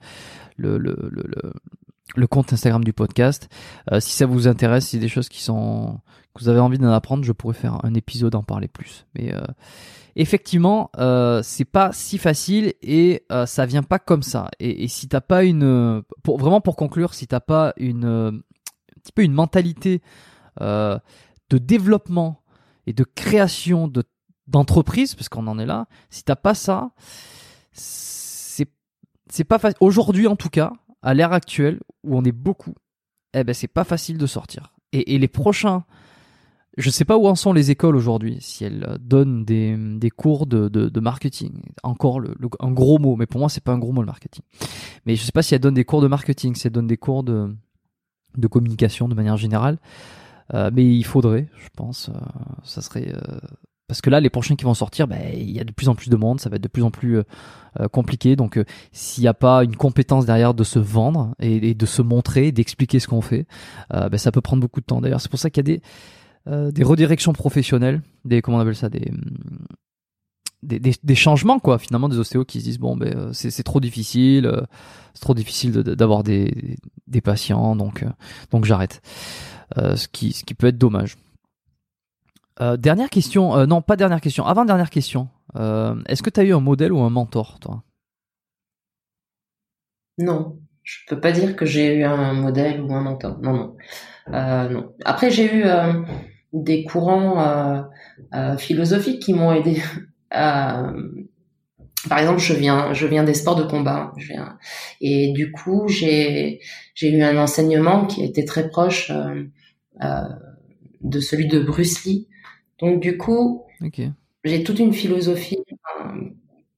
le, 0.58 2.28
compte 2.30 2.54
Instagram 2.54 2.84
du 2.84 2.94
podcast. 2.94 3.50
Euh, 3.91 4.00
si 4.00 4.12
ça 4.12 4.26
vous 4.26 4.48
intéresse, 4.48 4.88
si 4.88 5.00
des 5.00 5.08
choses 5.08 5.30
qui 5.30 5.41
sont 5.41 6.00
que 6.36 6.44
vous 6.44 6.50
avez 6.50 6.60
envie 6.60 6.78
d'en 6.78 6.91
apprendre, 6.91 7.24
je 7.24 7.32
pourrais 7.32 7.56
faire 7.56 7.84
un 7.84 7.94
épisode 7.96 8.36
en 8.36 8.44
parler 8.44 8.68
plus. 8.68 9.08
Mais 9.16 9.34
euh, 9.34 9.41
effectivement, 10.16 10.91
c'est 11.44 11.66
pas 11.66 11.91
si 11.91 12.18
facile 12.18 12.74
et 12.82 13.26
ça 13.46 13.66
vient 13.66 13.84
pas 13.84 14.00
comme 14.00 14.24
ça. 14.24 14.50
Et, 14.60 14.88
si 14.88 15.08
t'as 15.08 15.22
pas 15.22 15.44
une, 15.44 16.04
vraiment 16.26 16.62
pour 16.62 16.76
conclure, 16.76 17.14
si 17.14 17.26
t'as 17.26 17.40
pas 17.40 17.74
une, 17.78 18.06
un 18.06 19.00
petit 19.02 19.12
peu 19.12 19.24
une 19.24 19.34
mentalité 19.34 20.02
de 20.60 21.02
développement 21.58 22.44
et 22.86 22.94
de 22.94 23.04
création 23.04 23.88
de 23.88 24.04
d'entreprise, 24.49 25.15
parce 25.15 25.30
qu'on 25.30 25.47
en 25.47 25.59
est 25.59 25.65
là, 25.65 25.88
si 26.09 26.23
t'as 26.23 26.35
pas 26.35 26.53
ça, 26.53 26.91
c'est 27.71 28.69
c'est 29.31 29.43
pas 29.43 29.59
facile. 29.59 29.77
Aujourd'hui, 29.80 30.27
en 30.27 30.35
tout 30.35 30.49
cas, 30.49 30.73
à 31.01 31.13
l'ère 31.13 31.34
actuelle 31.34 31.80
où 32.03 32.17
on 32.17 32.23
est 32.23 32.31
beaucoup, 32.31 32.73
eh 33.34 33.43
ben 33.43 33.53
c'est 33.53 33.67
pas 33.67 33.84
facile 33.84 34.17
de 34.17 34.26
sortir. 34.26 34.73
Et, 34.91 35.19
les 35.19 35.27
prochains 35.27 35.84
je 36.77 36.89
sais 36.89 37.03
pas 37.03 37.17
où 37.17 37.27
en 37.27 37.35
sont 37.35 37.51
les 37.51 37.71
écoles 37.71 37.95
aujourd'hui, 37.95 38.38
si 38.39 38.63
elles 38.63 38.97
donnent 39.01 39.43
des, 39.43 39.76
des 39.77 40.09
cours 40.09 40.45
de, 40.45 40.69
de, 40.69 40.99
marketing. 40.99 41.61
Encore 41.84 42.21
le, 42.21 42.35
un 42.59 42.71
gros 42.71 42.99
mot, 42.99 43.17
mais 43.17 43.26
pour 43.26 43.39
moi 43.39 43.49
c'est 43.49 43.63
pas 43.63 43.73
un 43.73 43.77
gros 43.80 43.91
mot 43.91 44.01
le 44.01 44.05
marketing. 44.05 44.43
Mais 45.05 45.15
je 45.15 45.23
sais 45.23 45.34
pas 45.34 45.41
si 45.41 45.53
elles 45.53 45.61
donnent 45.61 45.73
des 45.73 45.84
cours 45.84 46.01
de 46.01 46.07
marketing, 46.07 46.55
si 46.55 46.67
elles 46.67 46.73
donnent 46.73 46.88
des 46.88 46.97
cours 46.97 47.23
de, 47.23 47.53
de 48.38 48.47
communication 48.47 49.09
de 49.09 49.15
manière 49.15 49.35
générale. 49.35 49.77
Euh, 50.53 50.71
mais 50.73 50.85
il 50.85 51.05
faudrait, 51.05 51.47
je 51.57 51.67
pense, 51.76 52.09
euh, 52.09 52.13
ça 52.63 52.81
serait 52.81 53.13
euh, 53.13 53.39
parce 53.90 53.99
que 53.99 54.10
là, 54.10 54.22
les 54.22 54.30
prochains 54.30 54.56
qui 54.56 54.64
vont 54.64 54.74
sortir, 54.74 55.10
ben, 55.10 55.20
il 55.34 55.52
y 55.52 55.60
a 55.60 55.66
de 55.66 55.74
plus 55.74 55.90
en 55.90 55.95
plus 55.95 56.10
de 56.10 56.16
monde, 56.16 56.40
ça 56.40 56.49
va 56.49 56.56
être 56.56 56.64
de 56.64 56.70
plus 56.70 56.84
en 56.84 56.91
plus 56.91 57.22
compliqué. 57.91 58.38
Donc, 58.38 58.60
s'il 58.91 59.24
n'y 59.24 59.28
a 59.28 59.34
pas 59.34 59.64
une 59.64 59.76
compétence 59.76 60.26
derrière 60.26 60.53
de 60.53 60.64
se 60.64 60.80
vendre 60.80 61.36
et, 61.40 61.74
de 61.74 61.86
se 61.86 62.02
montrer, 62.02 62.52
d'expliquer 62.52 62.99
ce 62.99 63.07
qu'on 63.07 63.22
fait, 63.22 63.45
ben, 63.91 64.18
ça 64.18 64.32
peut 64.32 64.41
prendre 64.41 64.61
beaucoup 64.61 64.80
de 64.80 64.86
temps. 64.86 65.02
D'ailleurs, 65.02 65.20
c'est 65.20 65.30
pour 65.30 65.40
ça 65.40 65.49
qu'il 65.49 65.68
y 65.68 65.72
a 65.72 65.76
des 65.76 65.82
euh, 66.48 66.72
des 66.72 66.84
redirections 66.84 67.34
professionnelles, 67.34 68.02
des 68.24 68.41
comment 68.41 68.57
on 68.57 68.61
appelle 68.61 68.76
ça, 68.76 68.90
des, 68.90 69.11
des, 70.64 70.80
des, 70.80 71.16
changements 71.16 71.60
quoi. 71.60 71.78
Finalement, 71.78 72.07
des 72.07 72.18
ostéos 72.18 72.45
qui 72.45 72.60
se 72.60 72.64
disent 72.64 72.80
bon 72.80 72.95
ben 72.95 73.14
euh, 73.16 73.30
c'est 73.34 73.61
trop 73.61 73.82
difficile, 73.82 74.45
euh, 74.45 74.61
c'est 75.14 75.20
trop 75.22 75.34
difficile 75.34 75.74
d'avoir 75.74 76.24
des, 76.24 76.78
des 77.07 77.22
patients, 77.22 77.76
donc 77.76 78.06
donc 78.52 78.64
j'arrête. 78.64 79.02
ce 79.76 80.07
qui 80.07 80.32
ce 80.32 80.45
qui 80.45 80.53
peut 80.53 80.68
être 80.68 80.78
dommage. 80.78 81.18
Dernière 82.77 83.10
question, 83.10 83.65
non 83.65 83.81
pas 83.81 83.95
dernière 83.95 84.22
question, 84.22 84.45
avant 84.45 84.65
dernière 84.65 84.90
question. 84.90 85.30
Est-ce 85.56 86.22
que 86.22 86.30
tu 86.30 86.40
as 86.40 86.44
eu 86.44 86.53
un 86.53 86.60
modèle 86.60 86.91
ou 86.91 86.99
un 86.99 87.10
mentor, 87.10 87.60
toi? 87.60 87.84
Non, 90.18 90.60
je 90.84 90.98
peux 91.07 91.19
pas 91.19 91.31
dire 91.31 91.56
que 91.56 91.65
j'ai 91.65 91.95
eu 91.95 92.03
un 92.03 92.34
modèle 92.34 92.81
ou 92.81 92.94
un 92.94 93.02
mentor. 93.02 93.40
Non, 93.41 93.76
non. 94.27 94.94
Après, 95.06 95.31
j'ai 95.31 95.53
eu 95.53 95.64
des 96.53 96.84
courants 96.84 97.41
euh, 97.41 97.81
euh, 98.34 98.57
philosophiques 98.57 99.22
qui 99.22 99.34
m'ont 99.34 99.53
aidé. 99.53 99.81
par 100.31 102.19
exemple, 102.19 102.40
je 102.40 102.53
viens, 102.53 103.23
des 103.23 103.34
sports 103.34 103.56
de 103.56 103.64
combat. 103.64 104.14
Et 105.02 105.34
du 105.34 105.52
coup, 105.52 105.88
j'ai, 105.88 106.60
eu 107.02 107.22
un 107.22 107.38
enseignement 107.38 108.06
qui 108.06 108.23
était 108.23 108.45
très 108.45 108.69
proche 108.69 109.11
euh, 109.11 109.44
euh, 110.02 110.22
de 111.02 111.19
celui 111.19 111.48
de 111.48 111.60
Bruce 111.60 112.06
Lee. 112.06 112.28
Donc, 112.80 112.99
du 112.99 113.18
coup, 113.18 113.64
j'ai 114.43 114.64
toute 114.64 114.80
une 114.80 114.93
philosophie. 114.93 115.60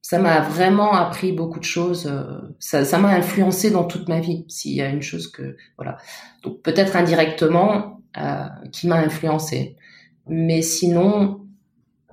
Ça 0.02 0.18
m'a 0.18 0.40
vraiment 0.40 0.92
appris 0.92 1.32
beaucoup 1.32 1.60
de 1.60 1.64
choses. 1.64 2.12
Ça, 2.58 2.84
ça 2.84 2.98
m'a 2.98 3.10
influencé 3.10 3.70
dans 3.70 3.84
toute 3.84 4.08
ma 4.08 4.20
vie. 4.20 4.44
S'il 4.48 4.74
y 4.74 4.82
a 4.82 4.88
une 4.88 5.02
chose 5.02 5.30
que, 5.30 5.56
voilà. 5.76 5.96
Donc, 6.42 6.60
peut-être 6.62 6.96
indirectement, 6.96 8.02
euh, 8.18 8.46
qui 8.72 8.88
m'a 8.88 8.96
influencé. 8.96 9.74
Mais 10.26 10.60
sinon, 10.60 11.46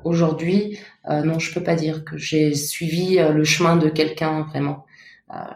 aujourd'hui, 0.06 0.80
euh, 1.10 1.24
non, 1.24 1.40
je 1.40 1.53
peux 1.53 1.61
pas 1.61 1.76
dire 1.76 2.06
que 2.06 2.18
j'ai 2.18 2.56
suivi 2.56 3.20
euh, 3.20 3.34
le 3.34 3.44
chemin 3.44 3.76
de 3.76 3.90
quelqu'un 3.90 4.44
vraiment. 4.44 4.86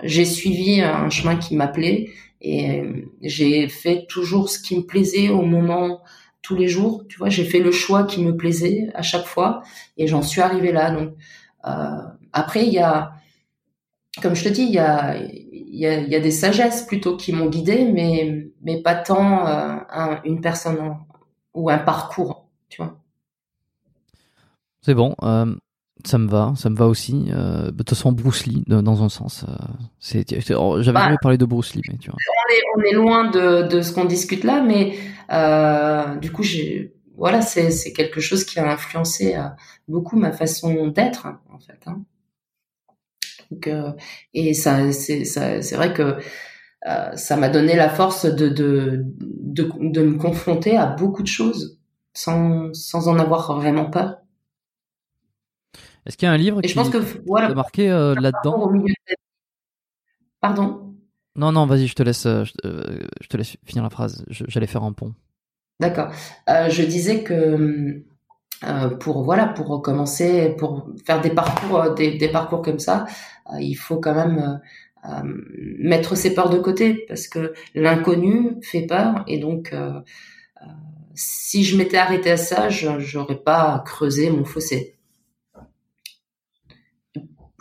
j'ai 0.03 0.25
suivi 0.25 0.81
un 0.81 1.09
chemin 1.09 1.37
qui 1.37 1.55
m'appelait 1.55 2.09
et 2.41 2.83
j'ai 3.21 3.69
fait 3.69 4.05
toujours 4.07 4.49
ce 4.49 4.59
qui 4.59 4.75
me 4.77 4.83
plaisait 4.83 5.29
au 5.29 5.43
moment 5.43 6.01
tous 6.43 6.55
les 6.55 6.67
jours. 6.67 7.05
Tu 7.09 7.17
vois, 7.17 7.29
j'ai 7.29 7.45
fait 7.45 7.59
le 7.59 7.71
choix 7.71 8.03
qui 8.03 8.23
me 8.23 8.37
plaisait 8.37 8.91
à 8.93 9.01
chaque 9.01 9.25
fois 9.25 9.63
et 9.97 10.05
j'en 10.05 10.21
suis 10.21 10.41
arrivée 10.41 10.71
là. 10.71 10.91
Donc 10.91 11.15
après, 12.33 12.67
il 12.67 12.73
y 12.73 12.79
a, 12.79 13.13
comme 14.21 14.35
je 14.35 14.43
te 14.43 14.49
dis, 14.49 14.63
il 14.63 14.73
y 14.73 14.77
a, 15.87 16.19
des 16.19 16.31
sagesses 16.31 16.83
plutôt 16.83 17.17
qui 17.17 17.33
m'ont 17.33 17.47
guidée, 17.47 17.85
mais 17.91 18.47
mais 18.61 18.81
pas 18.81 18.95
tant 18.95 19.47
euh, 19.47 20.15
une 20.23 20.41
personne 20.41 20.97
ou 21.53 21.69
un 21.69 21.79
parcours, 21.79 22.47
tu 22.69 22.81
vois. 22.81 22.99
C'est 24.81 24.93
bon, 24.93 25.15
euh, 25.23 25.55
ça 26.05 26.17
me 26.17 26.27
va, 26.27 26.53
ça 26.55 26.69
me 26.69 26.75
va 26.75 26.87
aussi. 26.87 27.27
Euh, 27.29 27.71
de 27.71 27.77
toute 27.77 27.89
façon, 27.89 28.11
Bruce 28.11 28.45
Lee, 28.45 28.63
dans 28.67 29.03
un 29.03 29.09
sens, 29.09 29.45
euh, 29.47 29.51
c'est. 29.99 30.25
J'avais 30.41 30.59
bah, 30.59 30.81
jamais 30.81 31.17
parlé 31.21 31.37
de 31.37 31.45
Bruce 31.45 31.75
Lee, 31.75 31.81
mais 31.89 31.97
tu 31.97 32.09
vois. 32.09 32.17
On 32.27 32.53
est, 32.53 32.61
on 32.75 32.89
est 32.89 32.95
loin 32.95 33.29
de, 33.29 33.67
de 33.67 33.81
ce 33.81 33.93
qu'on 33.93 34.05
discute 34.05 34.43
là, 34.43 34.61
mais 34.61 34.97
euh, 35.31 36.15
du 36.17 36.31
coup, 36.31 36.43
j'ai 36.43 36.93
voilà, 37.15 37.41
c'est 37.41 37.93
quelque 37.93 38.19
chose 38.19 38.43
qui 38.43 38.59
a 38.59 38.69
influencé 38.71 39.37
beaucoup 39.87 40.17
ma 40.17 40.31
façon 40.31 40.87
d'être, 40.87 41.27
en 41.53 41.59
fait. 41.59 41.79
Hein. 41.85 42.01
Donc, 43.51 43.69
et 44.33 44.53
ça, 44.55 44.91
c'est 44.91 45.75
vrai 45.75 45.93
que 45.93 46.17
euh, 46.87 47.15
ça 47.15 47.37
m'a 47.37 47.49
donné 47.49 47.75
la 47.75 47.89
force 47.89 48.25
de, 48.25 48.49
de, 48.49 49.05
de, 49.05 49.69
de, 49.79 50.03
me 50.03 50.17
confronter 50.17 50.75
à 50.75 50.85
beaucoup 50.85 51.21
de 51.21 51.27
choses 51.27 51.79
sans, 52.13 52.73
sans 52.73 53.07
en 53.07 53.17
avoir 53.19 53.55
vraiment 53.55 53.89
peur. 53.89 54.17
Est-ce 56.05 56.17
qu'il 56.17 56.25
y 56.25 56.29
a 56.29 56.33
un 56.33 56.37
livre 56.37 56.61
qui 56.61 56.69
je 56.69 56.75
pense 56.75 56.89
que, 56.89 56.97
voilà, 57.25 57.53
marqué 57.53 57.89
euh, 57.89 58.15
là-dedans 58.15 58.71
Pardon 60.41 60.93
Non, 61.35 61.51
non, 61.51 61.65
vas-y, 61.65 61.87
je 61.87 61.95
te 61.95 62.03
laisse, 62.03 62.25
euh, 62.25 62.43
je, 63.21 63.27
te 63.27 63.37
laisse 63.37 63.57
finir 63.65 63.83
la 63.83 63.89
phrase. 63.89 64.25
J'allais 64.29 64.67
faire 64.67 64.83
un 64.83 64.93
pont. 64.93 65.13
D'accord. 65.79 66.11
je 66.47 66.83
disais 66.83 67.23
que 67.23 68.03
pour 68.99 69.23
voilà, 69.23 69.47
pour 69.47 69.67
recommencer, 69.67 70.55
pour 70.57 70.87
faire 71.05 71.21
des 71.21 71.31
parcours, 71.31 71.93
des, 71.95 72.17
des 72.17 72.29
parcours 72.29 72.61
comme 72.61 72.79
ça, 72.79 73.05
il 73.59 73.75
faut 73.75 73.97
quand 73.97 74.13
même 74.13 74.61
euh, 75.05 75.21
mettre 75.79 76.15
ses 76.15 76.33
peurs 76.33 76.49
de 76.49 76.57
côté 76.59 77.03
parce 77.09 77.27
que 77.27 77.53
l'inconnu 77.75 78.55
fait 78.61 78.83
peur 78.83 79.25
et 79.27 79.37
donc 79.37 79.73
euh, 79.73 79.99
euh, 80.61 80.65
si 81.13 81.65
je 81.65 81.75
m'étais 81.75 81.97
arrêté 81.97 82.31
à 82.31 82.37
ça, 82.37 82.69
j'aurais 82.69 83.35
pas 83.43 83.83
creusé 83.85 84.29
mon 84.29 84.45
fossé. 84.45 84.92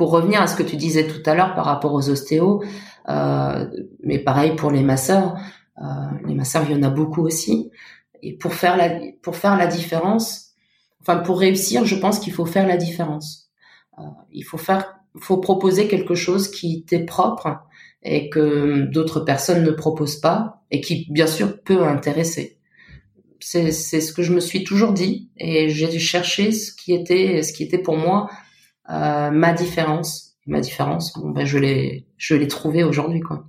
Pour 0.03 0.11
revenir 0.11 0.43
à 0.43 0.49
ce 0.49 0.57
que 0.57 0.65
tu 0.65 0.75
disais 0.75 1.07
tout 1.07 1.23
à 1.27 1.33
l'heure 1.37 1.55
par 1.55 1.65
rapport 1.65 1.93
aux 1.93 2.11
ostéos, 2.11 2.61
euh, 3.09 3.71
mais 4.03 4.19
pareil 4.19 4.57
pour 4.57 4.73
les 4.73 4.83
masseurs, 4.83 5.37
euh, 5.79 5.85
les 6.27 6.35
masseurs 6.35 6.65
il 6.69 6.73
y 6.73 6.75
en 6.75 6.83
a 6.83 6.91
beaucoup 6.91 7.25
aussi. 7.25 7.71
Et 8.21 8.37
pour 8.37 8.53
faire 8.53 8.77
la 8.77 8.99
pour 9.23 9.37
faire 9.37 9.57
la 9.57 9.69
différence, 9.69 10.55
enfin 11.01 11.19
pour 11.19 11.39
réussir, 11.39 11.85
je 11.85 11.95
pense 11.95 12.19
qu'il 12.19 12.33
faut 12.33 12.47
faire 12.47 12.67
la 12.67 12.77
différence. 12.77 13.53
Euh, 14.01 14.03
il 14.33 14.43
faut 14.43 14.59
faire 14.59 14.93
faut 15.21 15.37
proposer 15.37 15.87
quelque 15.87 16.17
chose 16.17 16.51
qui 16.51 16.85
t'est 16.85 17.05
propre 17.05 17.61
et 18.03 18.29
que 18.29 18.81
d'autres 18.81 19.21
personnes 19.21 19.63
ne 19.63 19.71
proposent 19.71 20.21
pas 20.21 20.65
et 20.73 20.81
qui 20.81 21.07
bien 21.13 21.29
sûr 21.29 21.63
peut 21.63 21.85
intéresser. 21.85 22.59
C'est 23.39 23.71
ce 23.71 24.13
que 24.13 24.25
je 24.25 24.33
me 24.33 24.41
suis 24.41 24.65
toujours 24.65 24.95
dit 24.95 25.31
et 25.37 25.69
j'ai 25.69 25.97
cherché 26.01 26.51
ce 26.51 26.73
qui 26.73 26.93
était 26.93 27.45
ce 27.45 27.53
qui 27.53 27.63
était 27.63 27.79
pour 27.79 27.97
moi 27.97 28.29
euh, 28.93 29.31
ma 29.31 29.53
différence. 29.53 30.31
Ma 30.45 30.61
différence, 30.61 31.13
bon 31.13 31.31
ben 31.31 31.47
je 31.47 31.57
l'ai 31.57 32.05
je 32.17 32.35
l'ai 32.35 32.49
trouvé 32.49 32.83
aujourd'hui 32.83 33.21
quoi. 33.21 33.45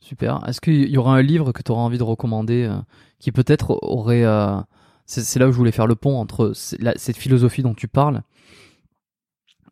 Super. 0.00 0.42
Est-ce 0.48 0.60
qu'il 0.60 0.88
y 0.88 0.96
aura 0.96 1.14
un 1.14 1.22
livre 1.22 1.52
que 1.52 1.62
tu 1.62 1.70
auras 1.70 1.82
envie 1.82 1.98
de 1.98 2.02
recommander 2.02 2.64
euh, 2.64 2.78
qui 3.20 3.30
peut-être 3.30 3.78
aurait 3.82 4.24
euh, 4.24 4.58
c'est 5.06 5.38
là 5.38 5.46
où 5.46 5.52
je 5.52 5.56
voulais 5.56 5.70
faire 5.70 5.86
le 5.86 5.94
pont 5.94 6.18
entre 6.18 6.52
cette 6.54 7.16
philosophie 7.16 7.62
dont 7.62 7.74
tu 7.74 7.86
parles 7.86 8.22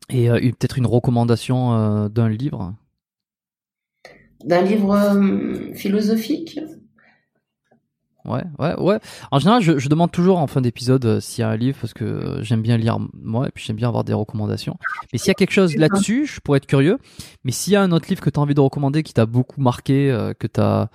et 0.08 0.30
euh, 0.30 0.38
peut-être 0.38 0.78
une 0.78 0.86
recommandation 0.86 2.08
d'un 2.08 2.28
livre? 2.28 2.74
D'un 4.44 4.62
livre 4.62 5.72
philosophique? 5.74 6.60
Ouais, 8.26 8.42
ouais, 8.58 8.74
ouais. 8.78 8.98
En 9.30 9.38
général, 9.38 9.62
je, 9.62 9.78
je 9.78 9.88
demande 9.88 10.10
toujours 10.10 10.38
en 10.38 10.46
fin 10.46 10.60
d'épisode 10.60 11.20
s'il 11.20 11.42
y 11.42 11.44
a 11.44 11.48
un 11.48 11.56
livre 11.56 11.78
parce 11.80 11.94
que 11.94 12.38
j'aime 12.42 12.62
bien 12.62 12.76
lire 12.76 12.98
moi 13.14 13.48
et 13.48 13.50
puis 13.50 13.64
j'aime 13.64 13.76
bien 13.76 13.88
avoir 13.88 14.04
des 14.04 14.12
recommandations. 14.12 14.76
Mais 15.12 15.18
s'il 15.18 15.28
y 15.28 15.30
a 15.30 15.34
quelque 15.34 15.52
chose 15.52 15.76
là-dessus, 15.76 16.26
je 16.26 16.40
pourrais 16.40 16.58
être 16.58 16.66
curieux. 16.66 16.98
Mais 17.44 17.52
s'il 17.52 17.72
y 17.72 17.76
a 17.76 17.82
un 17.82 17.92
autre 17.92 18.06
livre 18.08 18.20
que 18.20 18.30
tu 18.30 18.38
as 18.38 18.42
envie 18.42 18.54
de 18.54 18.60
recommander 18.60 19.02
qui 19.02 19.14
t'a 19.14 19.26
beaucoup 19.26 19.60
marqué, 19.60 20.08
que 20.38 20.46
tu 20.46 20.60
as 20.60 20.90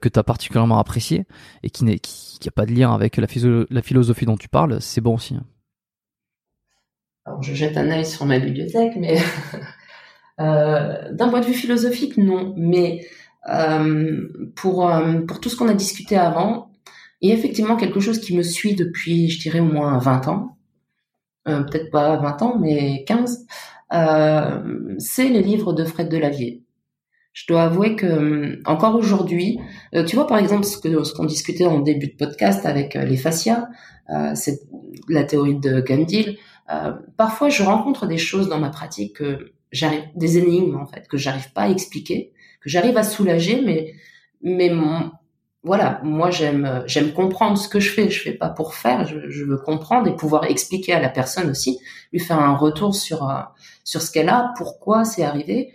que 0.00 0.08
tu 0.08 0.18
as 0.18 0.22
particulièrement 0.24 0.78
apprécié 0.78 1.24
et 1.62 1.70
qui 1.70 1.84
n'est 1.84 1.98
qui, 1.98 2.38
qui 2.38 2.48
a 2.48 2.52
pas 2.52 2.66
de 2.66 2.72
lien 2.72 2.92
avec 2.92 3.16
la, 3.16 3.26
la 3.70 3.82
philosophie 3.82 4.26
dont 4.26 4.36
tu 4.36 4.48
parles, 4.48 4.80
c'est 4.80 5.00
bon 5.00 5.14
aussi. 5.14 5.34
Hein. 5.34 5.44
Alors, 7.26 7.42
je 7.42 7.54
jette 7.54 7.76
un 7.76 7.90
œil 7.90 8.06
sur 8.06 8.24
ma 8.24 8.38
bibliothèque, 8.38 8.92
mais 8.96 9.18
euh, 10.40 11.12
d'un 11.12 11.28
point 11.28 11.40
de 11.40 11.46
vue 11.46 11.54
philosophique, 11.54 12.16
non. 12.16 12.54
Mais 12.56 13.00
euh, 13.00 13.06
pour, 14.54 14.90
euh, 14.90 15.20
pour 15.26 15.40
tout 15.40 15.48
ce 15.48 15.56
qu'on 15.56 15.68
a 15.68 15.74
discuté 15.74 16.16
avant, 16.16 16.70
a 17.22 17.28
effectivement 17.32 17.76
quelque 17.76 18.00
chose 18.00 18.20
qui 18.20 18.36
me 18.36 18.42
suit 18.42 18.74
depuis, 18.74 19.28
je 19.28 19.40
dirais, 19.40 19.60
au 19.60 19.64
moins 19.64 19.98
20 19.98 20.28
ans. 20.28 20.56
Peut-être 21.44 21.90
pas 21.90 22.16
20 22.16 22.42
ans, 22.42 22.58
mais 22.58 23.04
15. 23.06 23.46
c'est 24.98 25.28
les 25.28 25.42
livres 25.42 25.72
de 25.72 25.84
Fred 25.84 26.08
Delavier. 26.08 26.62
Je 27.32 27.44
dois 27.46 27.64
avouer 27.64 27.94
que 27.94 28.60
encore 28.64 28.96
aujourd'hui, 28.96 29.58
tu 30.06 30.16
vois 30.16 30.26
par 30.26 30.38
exemple 30.38 30.64
ce 30.64 30.78
que 30.78 31.04
ce 31.04 31.12
qu'on 31.14 31.24
discutait 31.24 31.66
en 31.66 31.80
début 31.80 32.08
de 32.08 32.16
podcast 32.16 32.66
avec 32.66 32.94
les 32.94 33.16
fascias, 33.16 33.68
c'est 34.34 34.60
la 35.08 35.24
théorie 35.24 35.58
de 35.58 35.80
Gandil. 35.80 36.36
Euh, 36.70 36.92
parfois, 37.16 37.48
je 37.48 37.62
rencontre 37.62 38.06
des 38.06 38.18
choses 38.18 38.48
dans 38.48 38.58
ma 38.58 38.70
pratique 38.70 39.16
que 39.16 39.52
des 40.14 40.38
énigmes 40.38 40.76
en 40.76 40.86
fait, 40.86 41.06
que 41.08 41.16
j'arrive 41.16 41.52
pas 41.52 41.62
à 41.62 41.68
expliquer, 41.68 42.32
j'arrive 42.66 42.98
à 42.98 43.02
soulager, 43.02 43.62
mais 43.64 43.94
mais 44.42 44.70
voilà, 45.62 46.00
moi 46.04 46.30
j'aime 46.30 46.84
j'aime 46.86 47.12
comprendre 47.12 47.58
ce 47.58 47.68
que 47.68 47.80
je 47.80 47.90
fais. 47.90 48.10
Je 48.10 48.20
fais 48.20 48.32
pas 48.32 48.50
pour 48.50 48.74
faire, 48.74 49.04
je, 49.06 49.44
veux 49.44 49.56
comprendre 49.58 50.08
et 50.08 50.14
pouvoir 50.16 50.44
expliquer 50.44 50.92
à 50.92 51.00
la 51.00 51.08
personne 51.08 51.50
aussi, 51.50 51.80
lui 52.12 52.20
faire 52.20 52.38
un 52.38 52.56
retour 52.56 52.94
sur 52.94 53.28
euh, 53.28 53.40
sur 53.84 54.02
ce 54.02 54.10
qu'elle 54.12 54.28
a, 54.28 54.52
pourquoi 54.56 55.04
c'est 55.04 55.24
arrivé 55.24 55.72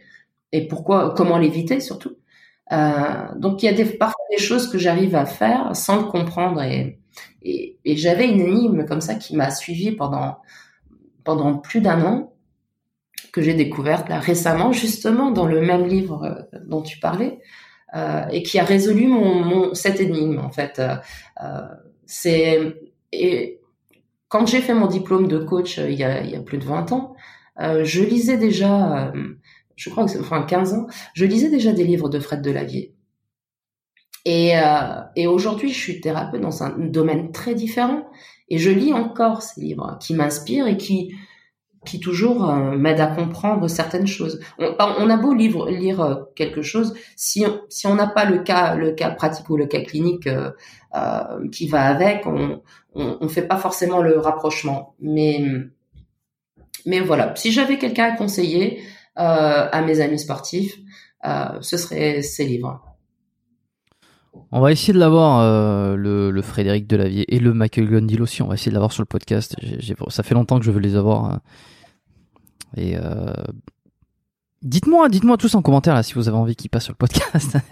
et 0.51 0.67
pourquoi, 0.67 1.13
comment 1.15 1.37
l'éviter 1.37 1.79
surtout. 1.79 2.17
Euh, 2.71 3.27
donc 3.35 3.63
il 3.63 3.65
y 3.65 3.69
a 3.69 3.73
des, 3.73 3.85
parfois 3.85 4.23
des 4.31 4.41
choses 4.41 4.69
que 4.69 4.77
j'arrive 4.77 5.15
à 5.15 5.25
faire 5.25 5.75
sans 5.75 5.97
le 5.97 6.03
comprendre 6.05 6.61
et 6.61 6.99
et, 7.43 7.77
et 7.83 7.97
j'avais 7.97 8.29
une 8.29 8.39
énigme 8.41 8.85
comme 8.85 9.01
ça 9.01 9.15
qui 9.15 9.35
m'a 9.35 9.51
suivi 9.51 9.91
pendant 9.91 10.37
pendant 11.23 11.57
plus 11.57 11.81
d'un 11.81 12.01
an 12.05 12.30
que 13.31 13.41
j'ai 13.41 13.53
découverte 13.53 14.09
là 14.09 14.19
récemment 14.19 14.71
justement 14.71 15.31
dans 15.31 15.45
le 15.45 15.61
même 15.61 15.85
livre 15.85 16.23
euh, 16.23 16.59
dont 16.65 16.81
tu 16.81 16.99
parlais 16.99 17.39
euh, 17.95 18.25
et 18.31 18.43
qui 18.43 18.59
a 18.59 18.63
résolu 18.63 19.07
mon, 19.07 19.43
mon, 19.43 19.73
cette 19.73 19.99
énigme 19.99 20.39
en 20.39 20.51
fait. 20.51 20.79
Euh, 20.79 21.61
c'est 22.05 22.75
et 23.11 23.59
quand 24.27 24.45
j'ai 24.45 24.61
fait 24.61 24.73
mon 24.73 24.87
diplôme 24.87 25.27
de 25.27 25.39
coach 25.39 25.77
il 25.77 25.93
y 25.93 26.03
a, 26.03 26.21
il 26.21 26.29
y 26.29 26.35
a 26.35 26.41
plus 26.41 26.57
de 26.57 26.63
20 26.63 26.91
ans, 26.93 27.15
je 27.59 28.01
lisais 28.01 28.37
déjà, 28.37 29.11
je 29.75 29.89
crois 29.89 30.05
que 30.05 30.11
c'est 30.11 30.19
enfin 30.19 30.41
15 30.43 30.73
ans, 30.73 30.87
je 31.13 31.25
lisais 31.25 31.49
déjà 31.49 31.73
des 31.73 31.83
livres 31.83 32.07
de 32.07 32.17
Fred 32.17 32.41
Delavier. 32.41 32.95
Et, 34.23 34.53
et 35.17 35.27
aujourd'hui, 35.27 35.73
je 35.73 35.77
suis 35.77 35.99
thérapeute 35.99 36.39
dans 36.39 36.63
un 36.63 36.69
domaine 36.77 37.33
très 37.33 37.55
différent 37.55 38.05
et 38.47 38.57
je 38.57 38.71
lis 38.71 38.93
encore 38.93 39.41
ces 39.41 39.59
livres 39.59 39.97
qui 40.01 40.13
m'inspirent 40.13 40.67
et 40.67 40.77
qui 40.77 41.13
qui 41.85 41.99
toujours 41.99 42.49
euh, 42.49 42.77
m'aide 42.77 42.99
à 42.99 43.07
comprendre 43.07 43.67
certaines 43.67 44.07
choses. 44.07 44.39
On, 44.59 45.09
a 45.09 45.17
beau 45.17 45.33
lire, 45.33 46.01
euh, 46.01 46.15
quelque 46.35 46.61
chose, 46.61 46.93
si 47.15 47.45
on 47.45 47.61
si 47.69 47.87
on 47.87 47.95
n'a 47.95 48.07
pas 48.07 48.25
le 48.25 48.39
cas 48.39 48.75
le 48.75 48.91
cas 48.91 49.09
pratique 49.09 49.49
ou 49.49 49.57
le 49.57 49.65
cas 49.65 49.81
clinique 49.81 50.27
euh, 50.27 50.51
qui 51.51 51.67
va 51.67 51.83
avec, 51.85 52.27
on, 52.27 52.61
on 52.93 53.17
on 53.19 53.27
fait 53.29 53.47
pas 53.47 53.57
forcément 53.57 54.01
le 54.01 54.19
rapprochement. 54.19 54.95
Mais 54.99 55.41
mais 56.85 56.99
voilà, 56.99 57.35
si 57.35 57.51
j'avais 57.51 57.77
quelqu'un 57.77 58.05
à 58.05 58.15
conseiller 58.15 58.81
à 59.15 59.81
mes 59.85 59.99
amis 60.01 60.19
sportifs, 60.19 60.77
ce 61.61 61.77
serait 61.77 62.21
ces 62.21 62.45
livres. 62.45 62.90
On 64.51 64.61
va 64.61 64.71
essayer 64.71 64.93
de 64.93 64.99
l'avoir, 64.99 65.95
le, 65.97 66.31
le, 66.31 66.41
Frédéric 66.41 66.87
Delavier 66.87 67.33
et 67.33 67.39
le 67.39 67.53
Michael 67.53 67.89
Gondil 67.89 68.21
aussi. 68.21 68.41
On 68.41 68.47
va 68.47 68.55
essayer 68.55 68.71
de 68.71 68.75
l'avoir 68.75 68.91
sur 68.91 69.01
le 69.01 69.07
podcast. 69.07 69.55
ça 70.09 70.23
fait 70.23 70.33
longtemps 70.33 70.59
que 70.59 70.65
je 70.65 70.71
veux 70.71 70.79
les 70.79 70.95
avoir. 70.95 71.39
Et 72.77 72.95
euh, 72.97 73.33
dites-moi, 74.61 75.09
dites-moi 75.09 75.37
tous 75.37 75.55
en 75.55 75.61
commentaire 75.61 75.93
là 75.93 76.03
si 76.03 76.13
vous 76.13 76.27
avez 76.27 76.37
envie 76.37 76.55
qu'ils 76.55 76.69
passent 76.69 76.85
sur 76.85 76.93
le 76.93 76.97
podcast. 76.97 77.57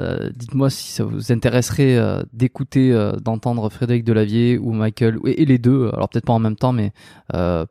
Euh, 0.00 0.30
dites-moi 0.34 0.70
si 0.70 0.92
ça 0.92 1.04
vous 1.04 1.30
intéresserait 1.30 1.96
euh, 1.96 2.22
d'écouter, 2.32 2.90
d'entendre 3.20 3.68
Frédéric 3.68 4.02
Delavier 4.02 4.56
ou 4.56 4.72
Michael, 4.72 5.18
et, 5.26 5.44
les 5.44 5.58
deux, 5.58 5.90
alors 5.92 6.08
peut-être 6.08 6.24
pas 6.24 6.32
en 6.32 6.38
même 6.38 6.56
temps, 6.56 6.72
mais 6.72 6.94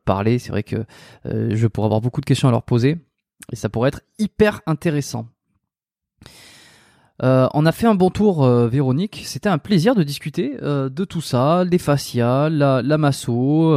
parler. 0.05 0.37
C'est 0.37 0.51
vrai 0.51 0.61
que 0.61 0.85
je 1.25 1.65
pourrais 1.65 1.87
avoir 1.87 2.01
beaucoup 2.01 2.21
de 2.21 2.27
questions 2.27 2.47
à 2.47 2.51
leur 2.51 2.61
poser, 2.61 2.97
et 3.51 3.55
ça 3.55 3.67
pourrait 3.67 3.87
être 3.87 4.01
hyper 4.19 4.61
intéressant. 4.67 5.25
Euh, 7.23 7.47
on 7.53 7.65
a 7.65 7.71
fait 7.71 7.87
un 7.87 7.95
bon 7.95 8.09
tour, 8.09 8.43
euh, 8.43 8.67
Véronique. 8.67 9.23
C'était 9.25 9.47
un 9.49 9.57
plaisir 9.57 9.95
de 9.95 10.03
discuter 10.03 10.57
euh, 10.61 10.89
de 10.89 11.05
tout 11.05 11.21
ça, 11.21 11.63
les 11.63 11.77
fascias, 11.77 12.49
la, 12.49 12.81
la 12.81 12.97
masso. 12.97 13.73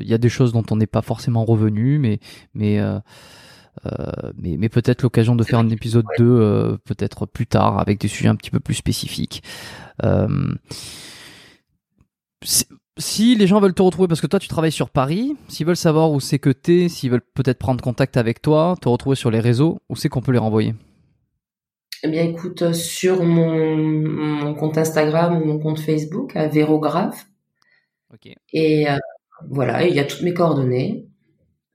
Il 0.00 0.06
y 0.06 0.14
a 0.14 0.18
des 0.18 0.28
choses 0.28 0.52
dont 0.52 0.64
on 0.70 0.76
n'est 0.76 0.86
pas 0.86 1.02
forcément 1.02 1.44
revenu, 1.44 1.98
mais 1.98 2.18
mais 2.54 2.80
mais, 4.36 4.56
mais 4.58 4.68
peut-être 4.68 5.02
l'occasion 5.02 5.34
de 5.34 5.42
faire 5.44 5.58
un 5.58 5.68
épisode 5.70 6.04
2 6.18 6.78
peut-être 6.84 7.26
plus 7.26 7.46
tard 7.46 7.78
avec 7.78 7.98
des 8.00 8.08
sujets 8.08 8.28
un 8.28 8.36
petit 8.36 8.50
peu 8.50 8.60
plus 8.60 8.74
spécifiques. 8.74 9.42
Si 12.98 13.34
les 13.34 13.46
gens 13.46 13.60
veulent 13.60 13.72
te 13.72 13.82
retrouver 13.82 14.06
parce 14.06 14.20
que 14.20 14.26
toi 14.26 14.38
tu 14.38 14.48
travailles 14.48 14.70
sur 14.70 14.90
Paris, 14.90 15.34
s'ils 15.48 15.66
veulent 15.66 15.76
savoir 15.76 16.12
où 16.12 16.20
c'est 16.20 16.38
que 16.38 16.50
t'es, 16.50 16.88
s'ils 16.90 17.10
veulent 17.10 17.26
peut-être 17.34 17.58
prendre 17.58 17.82
contact 17.82 18.18
avec 18.18 18.42
toi, 18.42 18.76
te 18.80 18.88
retrouver 18.88 19.16
sur 19.16 19.30
les 19.30 19.40
réseaux, 19.40 19.80
où 19.88 19.96
c'est 19.96 20.10
qu'on 20.10 20.20
peut 20.20 20.32
les 20.32 20.38
renvoyer? 20.38 20.74
Eh 22.04 22.08
bien, 22.08 22.24
écoute, 22.24 22.72
sur 22.72 23.22
mon, 23.22 24.54
compte 24.54 24.76
Instagram 24.76 25.40
ou 25.40 25.44
mon 25.44 25.58
compte 25.60 25.78
Facebook, 25.78 26.34
à 26.36 26.48
Vérographe. 26.48 27.28
Et 28.52 28.90
euh, 28.90 28.96
voilà, 29.48 29.86
il 29.86 29.94
y 29.94 30.00
a 30.00 30.04
toutes 30.04 30.22
mes 30.22 30.34
coordonnées. 30.34 31.06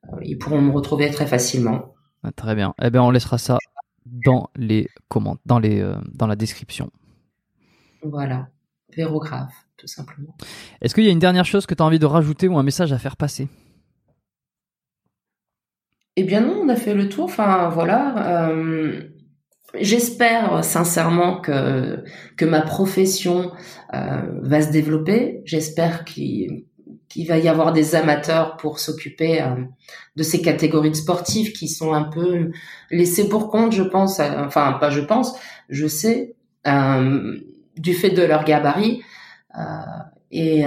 Euh, 0.06 0.18
ils 0.22 0.38
pourront 0.38 0.62
me 0.62 0.72
retrouver 0.72 1.10
très 1.12 1.28
facilement. 1.28 1.94
Ah, 2.24 2.32
très 2.32 2.56
bien. 2.56 2.74
Eh 2.82 2.90
bien, 2.90 3.04
on 3.04 3.10
laissera 3.10 3.38
ça 3.38 3.58
dans 4.06 4.50
les 4.56 4.90
commentaires, 5.08 5.42
dans 5.46 5.60
les, 5.60 5.80
euh, 5.80 5.96
dans 6.14 6.28
la 6.28 6.36
description. 6.36 6.92
Voilà, 8.04 8.50
Vérographe, 8.96 9.66
tout 9.78 9.88
simplement. 9.88 10.36
Est-ce 10.82 10.94
qu'il 10.94 11.06
y 11.06 11.10
a 11.10 11.12
une 11.12 11.20
dernière 11.20 11.46
chose 11.46 11.66
que 11.66 11.74
tu 11.74 11.82
as 11.82 11.86
envie 11.86 12.00
de 12.00 12.06
rajouter 12.06 12.48
ou 12.48 12.58
un 12.58 12.64
message 12.64 12.94
à 12.94 13.00
faire 13.00 13.18
passer? 13.18 13.48
Eh 16.16 16.24
bien 16.24 16.42
non, 16.42 16.62
on 16.64 16.70
a 16.70 16.76
fait 16.76 16.94
le 16.94 17.10
tour. 17.10 17.26
Enfin, 17.26 17.70
voilà. 17.70 18.52
J'espère 19.74 20.64
sincèrement 20.64 21.42
que 21.42 22.04
que 22.38 22.46
ma 22.46 22.62
profession 22.62 23.52
euh, 23.94 24.22
va 24.42 24.62
se 24.62 24.72
développer. 24.72 25.42
J'espère 25.46 26.06
qu'il 26.06 26.64
qu'il 27.10 27.28
va 27.28 27.38
y 27.38 27.48
avoir 27.48 27.74
des 27.74 27.96
amateurs 27.96 28.58
pour 28.58 28.80
s'occuper 28.80 29.42
euh, 29.42 29.56
de 30.16 30.24
ces 30.24 30.42
catégories 30.42 30.92
de 30.92 30.96
sportifs 30.96 31.54
qui 31.54 31.68
sont 31.68 31.94
un 31.94 32.04
peu 32.04 32.52
laissés 32.92 33.30
pour 33.30 33.50
compte, 33.50 33.74
je 33.74 33.84
pense. 33.84 34.20
Euh, 34.20 34.46
enfin, 34.46 34.74
pas 34.74 34.90
je 34.90 35.02
pense, 35.02 35.34
je 35.70 35.88
sais, 35.88 36.36
euh, 36.68 37.38
du 37.78 37.94
fait 37.94 38.10
de 38.10 38.24
leur 38.24 38.44
gabarit. 38.44 39.04
et 40.32 40.66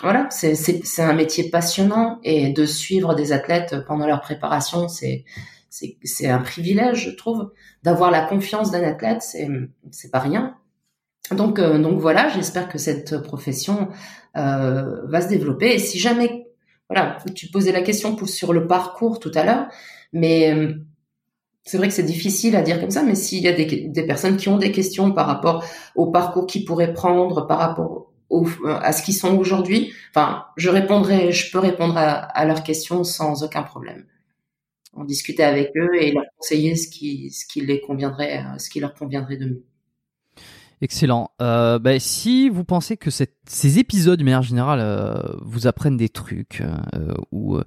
voilà, 0.00 0.28
c'est 0.30 1.02
un 1.02 1.12
métier 1.12 1.50
passionnant 1.50 2.18
et 2.22 2.52
de 2.52 2.64
suivre 2.66 3.14
des 3.14 3.32
athlètes 3.32 3.76
pendant 3.86 4.06
leur 4.06 4.20
préparation, 4.20 4.88
c'est 4.88 5.24
c'est 5.70 6.28
un 6.28 6.38
privilège, 6.38 7.04
je 7.04 7.10
trouve, 7.10 7.52
d'avoir 7.82 8.10
la 8.10 8.22
confiance 8.22 8.70
d'un 8.70 8.82
athlète, 8.82 9.22
c'est 9.22 10.10
pas 10.10 10.20
rien. 10.20 10.56
Donc 11.34 11.58
euh, 11.58 11.78
donc 11.78 12.00
voilà, 12.00 12.28
j'espère 12.28 12.68
que 12.68 12.78
cette 12.78 13.18
profession 13.18 13.88
euh, 14.36 15.06
va 15.06 15.20
se 15.20 15.28
développer. 15.28 15.74
Et 15.74 15.78
si 15.78 15.98
jamais, 15.98 16.46
voilà, 16.88 17.18
tu 17.34 17.48
posais 17.48 17.72
la 17.72 17.82
question 17.82 18.16
sur 18.26 18.52
le 18.52 18.66
parcours 18.66 19.20
tout 19.20 19.32
à 19.34 19.44
l'heure, 19.44 19.68
mais 20.12 20.52
euh, 20.52 20.74
c'est 21.64 21.76
vrai 21.76 21.88
que 21.88 21.94
c'est 21.94 22.02
difficile 22.02 22.56
à 22.56 22.62
dire 22.62 22.80
comme 22.80 22.90
ça, 22.90 23.02
mais 23.02 23.14
s'il 23.14 23.42
y 23.42 23.48
a 23.48 23.52
des, 23.52 24.06
personnes 24.06 24.38
qui 24.38 24.48
ont 24.48 24.56
des 24.56 24.72
questions 24.72 25.12
par 25.12 25.26
rapport 25.26 25.64
au 25.94 26.10
parcours 26.10 26.46
qu'ils 26.46 26.64
pourraient 26.64 26.94
prendre, 26.94 27.46
par 27.46 27.58
rapport 27.58 28.10
au, 28.30 28.46
à 28.66 28.92
ce 28.92 29.02
qu'ils 29.02 29.14
sont 29.14 29.36
aujourd'hui, 29.36 29.92
enfin, 30.14 30.44
je 30.56 30.70
répondrai, 30.70 31.30
je 31.32 31.52
peux 31.52 31.58
répondre 31.58 31.96
à 31.98 32.44
leurs 32.46 32.62
questions 32.62 33.04
sans 33.04 33.42
aucun 33.42 33.62
problème 33.62 34.06
en 34.94 35.04
discuter 35.04 35.42
avec 35.44 35.70
eux 35.76 35.90
et 36.00 36.12
leur 36.12 36.24
conseiller 36.36 36.76
ce 36.76 36.88
qui, 36.88 37.30
ce 37.30 37.46
qui 37.46 37.60
les 37.60 37.80
conviendrait, 37.80 38.38
euh, 38.38 38.58
ce 38.58 38.70
qui 38.70 38.80
leur 38.80 38.94
conviendrait 38.94 39.36
de 39.36 39.46
mieux. 39.46 39.64
Excellent. 40.80 41.30
Euh, 41.42 41.78
bah, 41.78 41.98
si 41.98 42.48
vous 42.48 42.64
pensez 42.64 42.96
que 42.96 43.10
ces 43.10 43.78
épisodes, 43.78 44.18
de 44.18 44.24
manière 44.24 44.42
générale, 44.42 44.78
euh, 44.80 45.36
vous 45.42 45.66
apprennent 45.66 45.96
des 45.96 46.08
trucs 46.08 46.62
ou, 47.32 47.58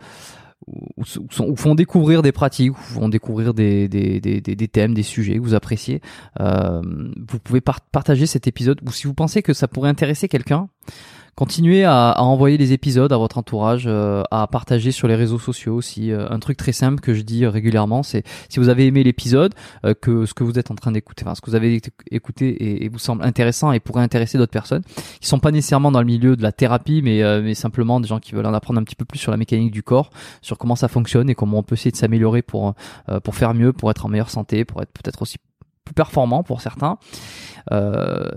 ou, 0.66 1.56
font 1.58 1.76
découvrir 1.76 2.22
des 2.22 2.32
pratiques, 2.32 2.72
ou 2.72 2.82
font 2.82 3.10
découvrir 3.10 3.54
des, 3.54 3.90
des, 3.90 4.22
des, 4.22 4.40
des, 4.40 4.68
thèmes, 4.70 4.94
des 4.94 5.04
sujets 5.04 5.36
que 5.36 5.42
vous 5.42 5.56
appréciez, 5.56 6.00
vous 6.40 7.40
pouvez 7.44 7.60
partager 7.60 8.28
cet 8.28 8.48
épisode. 8.48 8.80
Ou 8.88 8.94
si 8.94 9.08
vous 9.08 9.14
pensez 9.14 9.42
que 9.42 9.52
ça 9.52 9.68
pourrait 9.68 9.90
intéresser 9.90 10.30
quelqu'un, 10.30 10.70
Continuez 11.36 11.86
à, 11.86 12.22
envoyer 12.22 12.58
les 12.58 12.74
épisodes 12.74 13.12
à 13.12 13.18
votre 13.18 13.38
entourage, 13.38 13.86
euh, 13.88 14.22
à 14.32 14.48
partager 14.48 14.92
sur 14.92 15.08
les 15.08 15.16
réseaux 15.16 15.40
sociaux 15.40 15.76
aussi. 15.76 16.12
Euh, 16.12 16.28
un 16.30 16.40
truc 16.40 16.58
très 16.58 16.74
simple 16.74 17.00
que 17.00 17.14
je 17.14 17.22
dis 17.22 17.46
régulièrement, 17.48 18.04
c'est 18.04 18.24
si 18.50 18.60
vous 18.60 18.68
avez 18.68 18.86
aimé 18.86 19.04
l'épisode, 19.04 19.54
euh, 19.86 19.94
que 19.94 20.26
ce 20.26 20.34
que 20.34 20.44
vous 20.44 20.60
êtes 20.60 20.72
en 20.72 20.76
train 20.76 20.92
d'écouter, 20.92 21.24
enfin 21.26 21.34
ce 21.34 21.42
que 21.42 21.50
vous 21.50 21.56
avez 21.56 21.82
écouté 22.12 22.84
et, 22.84 22.90
vous 22.90 23.00
semble 23.00 23.24
intéressant 23.24 23.72
et 23.72 23.80
pourrait 23.80 24.04
intéresser 24.04 24.38
d'autres 24.38 24.52
personnes 24.52 24.84
qui 25.22 25.28
sont 25.28 25.40
pas 25.40 25.52
nécessairement 25.52 25.92
dans 25.92 26.00
le 26.00 26.06
milieu 26.06 26.36
de 26.36 26.44
la 26.44 26.52
thérapie, 26.52 27.02
mais 27.02 27.22
mais 27.42 27.54
simplement 27.54 28.00
des 28.00 28.08
gens 28.08 28.20
qui 28.20 28.34
veulent 28.34 28.46
en 28.46 28.54
apprendre 28.54 28.80
un 28.80 28.84
petit 28.84 28.96
peu 28.96 29.06
plus 29.06 29.20
sur 29.20 29.32
la 29.32 29.38
mécanique 29.38 29.72
du 29.72 29.84
corps, 29.84 30.10
sur 30.42 30.58
comment 30.58 30.76
ça 30.76 30.90
fonctionne 30.90 31.30
et 31.30 31.36
comment 31.36 31.60
on 31.60 31.64
peut 31.64 31.76
essayer 31.76 31.92
de 31.92 31.98
s'améliorer 31.98 32.42
pour 32.42 32.74
pour 33.24 33.36
faire 33.36 33.54
mieux, 33.54 33.72
pour 33.72 33.90
être 33.90 34.06
en 34.06 34.10
meilleure 34.10 34.30
santé, 34.30 34.66
pour 34.66 34.82
être 34.82 34.92
peut-être 34.92 35.22
aussi 35.22 35.38
plus 35.86 35.94
performant 35.94 36.44
pour 36.44 36.62
certains. 36.62 36.98
Euh, 37.72 38.32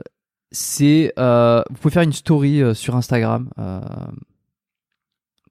c'est 0.55 1.13
euh, 1.19 1.63
vous 1.69 1.77
pouvez 1.77 1.93
faire 1.93 2.05
une 2.05 2.13
story 2.13 2.63
euh, 2.63 2.75
sur 2.75 2.95
Instagram 2.95 3.51
euh, 3.59 3.81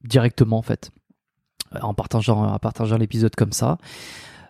directement 0.06 0.58
en 0.58 0.62
fait, 0.62 0.92
en 1.82 1.94
partageant, 1.94 2.42
en 2.42 2.60
partageant 2.60 2.98
l'épisode 2.98 3.36
comme 3.36 3.52
ça. 3.52 3.78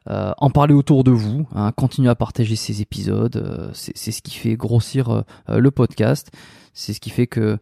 en 0.08 0.50
parler 0.52 0.76
autour 0.76 1.04
de 1.04 1.12
vous, 1.12 1.48
hein, 1.56 1.72
continuez 1.72 2.10
à 2.10 2.16
partager 2.16 2.56
ces 2.56 2.82
épisodes, 2.82 3.72
c'est 3.74 4.12
ce 4.12 4.22
qui 4.22 4.36
fait 4.36 4.56
grossir 4.56 5.24
le 5.48 5.72
podcast, 5.72 6.32
c'est 6.74 6.94
ce 6.94 7.00
qui 7.00 7.10
fait 7.10 7.28
que 7.28 7.58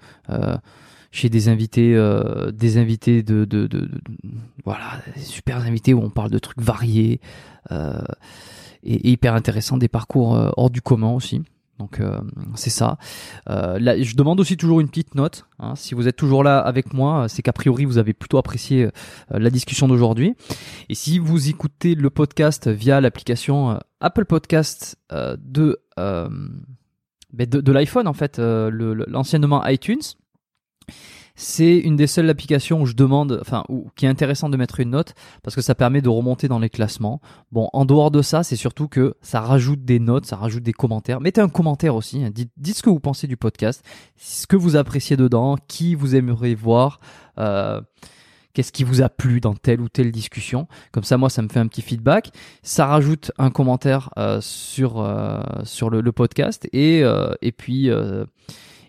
j'ai 1.11 1.29
des 1.29 1.49
invités, 1.49 1.93
des 2.53 2.77
invités 2.77 3.23
de, 3.23 3.89
voilà, 4.65 5.01
des 5.15 5.21
super 5.21 5.57
invités 5.57 5.93
où 5.93 6.01
on 6.01 6.09
parle 6.09 6.31
de 6.31 6.39
trucs 6.39 6.61
variés 6.61 7.19
et, 7.69 7.75
et 8.83 9.09
hyper 9.11 9.35
intéressants, 9.35 9.77
des 9.77 9.89
parcours 9.89 10.51
hors 10.57 10.69
du 10.69 10.81
commun 10.81 11.11
aussi. 11.11 11.41
Donc 11.81 11.99
euh, 11.99 12.21
c'est 12.53 12.69
ça. 12.69 12.99
Euh, 13.49 13.79
je 14.03 14.15
demande 14.15 14.39
aussi 14.39 14.55
toujours 14.55 14.81
une 14.81 14.87
petite 14.87 15.15
note. 15.15 15.47
Hein. 15.57 15.75
Si 15.75 15.95
vous 15.95 16.07
êtes 16.07 16.15
toujours 16.15 16.43
là 16.43 16.59
avec 16.59 16.93
moi, 16.93 17.27
c'est 17.27 17.41
qu'a 17.41 17.53
priori 17.53 17.85
vous 17.85 17.97
avez 17.97 18.13
plutôt 18.13 18.37
apprécié 18.37 18.85
euh, 18.85 18.89
la 19.31 19.49
discussion 19.49 19.87
d'aujourd'hui. 19.87 20.35
Et 20.89 20.95
si 20.95 21.17
vous 21.17 21.49
écoutez 21.49 21.95
le 21.95 22.11
podcast 22.11 22.67
via 22.67 23.01
l'application 23.01 23.79
Apple 23.99 24.25
Podcast 24.25 24.95
de, 25.09 25.81
ben, 25.97 27.49
de, 27.49 27.61
de 27.61 27.71
l'iPhone 27.71 28.07
en 28.07 28.13
fait, 28.13 28.37
l'anciennement 28.37 29.65
iTunes, 29.65 30.01
c'est 31.35 31.77
une 31.77 31.95
des 31.95 32.07
seules 32.07 32.29
applications 32.29 32.81
où 32.81 32.85
je 32.85 32.93
demande, 32.93 33.39
enfin, 33.41 33.63
où, 33.69 33.89
qui 33.95 34.05
est 34.05 34.09
intéressant 34.09 34.49
de 34.49 34.57
mettre 34.57 34.79
une 34.79 34.91
note 34.91 35.13
parce 35.43 35.55
que 35.55 35.61
ça 35.61 35.75
permet 35.75 36.01
de 36.01 36.09
remonter 36.09 36.47
dans 36.47 36.59
les 36.59 36.69
classements. 36.69 37.21
Bon, 37.51 37.69
en 37.73 37.85
dehors 37.85 38.11
de 38.11 38.21
ça, 38.21 38.43
c'est 38.43 38.55
surtout 38.55 38.87
que 38.87 39.15
ça 39.21 39.41
rajoute 39.41 39.83
des 39.83 39.99
notes, 39.99 40.25
ça 40.25 40.35
rajoute 40.35 40.63
des 40.63 40.73
commentaires. 40.73 41.21
Mettez 41.21 41.41
un 41.41 41.49
commentaire 41.49 41.95
aussi. 41.95 42.23
Hein. 42.23 42.31
Dites, 42.33 42.51
dites, 42.57 42.77
ce 42.77 42.83
que 42.83 42.89
vous 42.89 42.99
pensez 42.99 43.27
du 43.27 43.37
podcast, 43.37 43.83
ce 44.17 44.47
que 44.47 44.55
vous 44.55 44.75
appréciez 44.75 45.17
dedans, 45.17 45.57
qui 45.67 45.95
vous 45.95 46.15
aimeriez 46.15 46.55
voir. 46.55 46.99
Euh, 47.37 47.81
qu'est-ce 48.53 48.71
qui 48.71 48.83
vous 48.83 49.01
a 49.01 49.09
plu 49.09 49.39
dans 49.39 49.53
telle 49.53 49.81
ou 49.81 49.89
telle 49.89 50.11
discussion. 50.11 50.67
Comme 50.91 51.03
ça, 51.03 51.17
moi, 51.17 51.29
ça 51.29 51.41
me 51.41 51.49
fait 51.49 51.59
un 51.59 51.67
petit 51.67 51.81
feedback. 51.81 52.31
Ça 52.63 52.85
rajoute 52.85 53.31
un 53.37 53.49
commentaire 53.49 54.09
euh, 54.17 54.39
sur 54.41 54.99
euh, 54.99 55.41
sur 55.63 55.89
le, 55.89 56.11
podcast 56.11 56.67
et 56.73 57.03
euh, 57.03 57.33
et 57.41 57.51
puis 57.51 57.89
euh, 57.89 58.25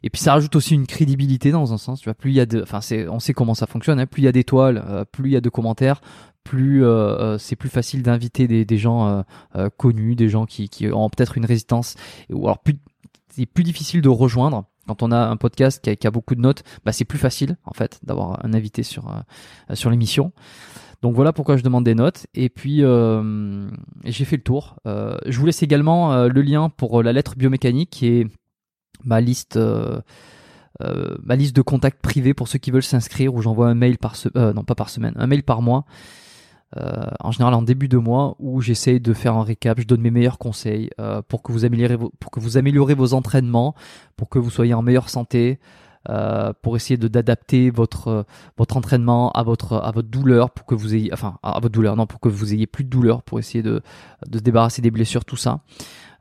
et 0.02 0.10
puis 0.10 0.20
ça 0.20 0.32
rajoute 0.32 0.56
aussi 0.56 0.74
une 0.74 0.86
crédibilité 0.86 1.50
dans 1.50 1.72
un 1.72 1.78
sens. 1.78 2.00
Tu 2.00 2.04
vois, 2.06 2.14
plus 2.14 2.30
il 2.30 2.34
y 2.34 2.40
a 2.40 2.46
de, 2.46 2.62
enfin 2.62 2.80
on 3.08 3.20
sait 3.20 3.32
comment 3.32 3.54
ça 3.54 3.66
fonctionne. 3.66 4.00
Hein, 4.00 4.06
plus 4.06 4.22
il 4.22 4.24
y 4.24 4.28
a 4.28 4.32
d'étoiles, 4.32 4.84
euh, 4.86 5.04
plus 5.04 5.30
il 5.30 5.32
y 5.32 5.36
a 5.36 5.40
de 5.40 5.48
commentaires, 5.48 6.00
plus 6.44 6.84
euh, 6.84 6.88
euh, 6.88 7.38
c'est 7.38 7.56
plus 7.56 7.68
facile 7.68 8.02
d'inviter 8.02 8.48
des, 8.48 8.64
des 8.64 8.78
gens 8.78 9.24
connus, 9.76 10.16
des 10.16 10.28
gens 10.28 10.46
qui, 10.46 10.68
qui 10.68 10.90
ont 10.90 11.08
peut-être 11.08 11.38
une 11.38 11.46
résistance, 11.46 11.94
ou 12.30 12.44
alors 12.44 12.58
plus 12.58 12.78
c'est 13.30 13.46
plus 13.46 13.64
difficile 13.64 14.02
de 14.02 14.08
rejoindre. 14.08 14.64
Quand 14.88 15.02
on 15.02 15.12
a 15.12 15.16
un 15.16 15.36
podcast 15.36 15.80
qui 15.82 15.90
a, 15.90 15.96
qui 15.96 16.08
a 16.08 16.10
beaucoup 16.10 16.34
de 16.34 16.40
notes, 16.40 16.64
bah 16.84 16.92
c'est 16.92 17.04
plus 17.04 17.18
facile 17.18 17.56
en 17.64 17.72
fait 17.72 18.00
d'avoir 18.02 18.44
un 18.44 18.52
invité 18.52 18.82
sur 18.82 19.14
sur 19.74 19.90
l'émission. 19.90 20.32
Donc 21.02 21.14
voilà 21.14 21.32
pourquoi 21.32 21.56
je 21.56 21.62
demande 21.62 21.84
des 21.84 21.94
notes. 21.94 22.26
Et 22.34 22.48
puis 22.48 22.78
j'ai 22.78 24.24
fait 24.24 24.36
le 24.36 24.42
tour. 24.42 24.76
je 24.84 25.38
vous 25.38 25.46
laisse 25.46 25.62
également 25.62 26.26
le 26.26 26.42
lien 26.42 26.68
pour 26.68 27.02
la 27.02 27.12
lettre 27.12 27.36
biomécanique 27.36 27.90
qui 27.90 28.06
est 28.08 28.26
ma 29.04 29.20
liste 29.20 29.56
euh, 29.56 30.00
euh, 30.80 31.16
ma 31.22 31.36
liste 31.36 31.54
de 31.54 31.62
contacts 31.62 32.00
privés 32.00 32.34
pour 32.34 32.48
ceux 32.48 32.58
qui 32.58 32.70
veulent 32.70 32.82
s'inscrire 32.82 33.34
où 33.34 33.42
j'envoie 33.42 33.68
un 33.68 33.74
mail 33.74 33.98
par 33.98 34.14
euh, 34.36 34.52
semaine 34.88 35.14
un 35.16 35.26
mail 35.26 35.42
par 35.42 35.62
mois 35.62 35.84
en 37.20 37.30
général 37.30 37.52
en 37.52 37.60
début 37.60 37.88
de 37.88 37.98
mois 37.98 38.34
où 38.38 38.62
j'essaye 38.62 38.98
de 38.98 39.12
faire 39.12 39.34
un 39.36 39.42
récap 39.42 39.78
je 39.78 39.86
donne 39.86 40.00
mes 40.00 40.10
meilleurs 40.10 40.38
conseils 40.38 40.88
pour 41.28 41.42
que 41.42 41.52
vous 41.52 41.66
pour 42.18 42.30
que 42.30 42.40
vous 42.40 42.56
améliorez 42.56 42.94
vos 42.94 43.12
entraînements 43.12 43.74
pour 44.16 44.30
que 44.30 44.38
vous 44.38 44.48
soyez 44.48 44.72
en 44.72 44.80
meilleure 44.80 45.10
santé 45.10 45.58
pour 46.62 46.76
essayer 46.76 46.96
de 46.96 47.08
d'adapter 47.08 47.70
votre 47.70 48.26
votre 48.56 48.76
entraînement 48.76 49.30
à 49.32 49.42
votre 49.42 49.74
à 49.74 49.90
votre 49.92 50.08
douleur 50.08 50.50
pour 50.50 50.66
que 50.66 50.74
vous 50.74 50.94
ayez 50.94 51.12
enfin 51.12 51.38
à 51.42 51.60
votre 51.60 51.72
douleur 51.72 51.96
non 51.96 52.06
pour 52.06 52.20
que 52.20 52.28
vous 52.28 52.52
ayez 52.52 52.66
plus 52.66 52.84
de 52.84 52.90
douleur 52.90 53.22
pour 53.22 53.38
essayer 53.38 53.62
de 53.62 53.82
de 54.26 54.38
se 54.38 54.42
débarrasser 54.42 54.82
des 54.82 54.90
blessures 54.90 55.24
tout 55.24 55.36
ça 55.36 55.60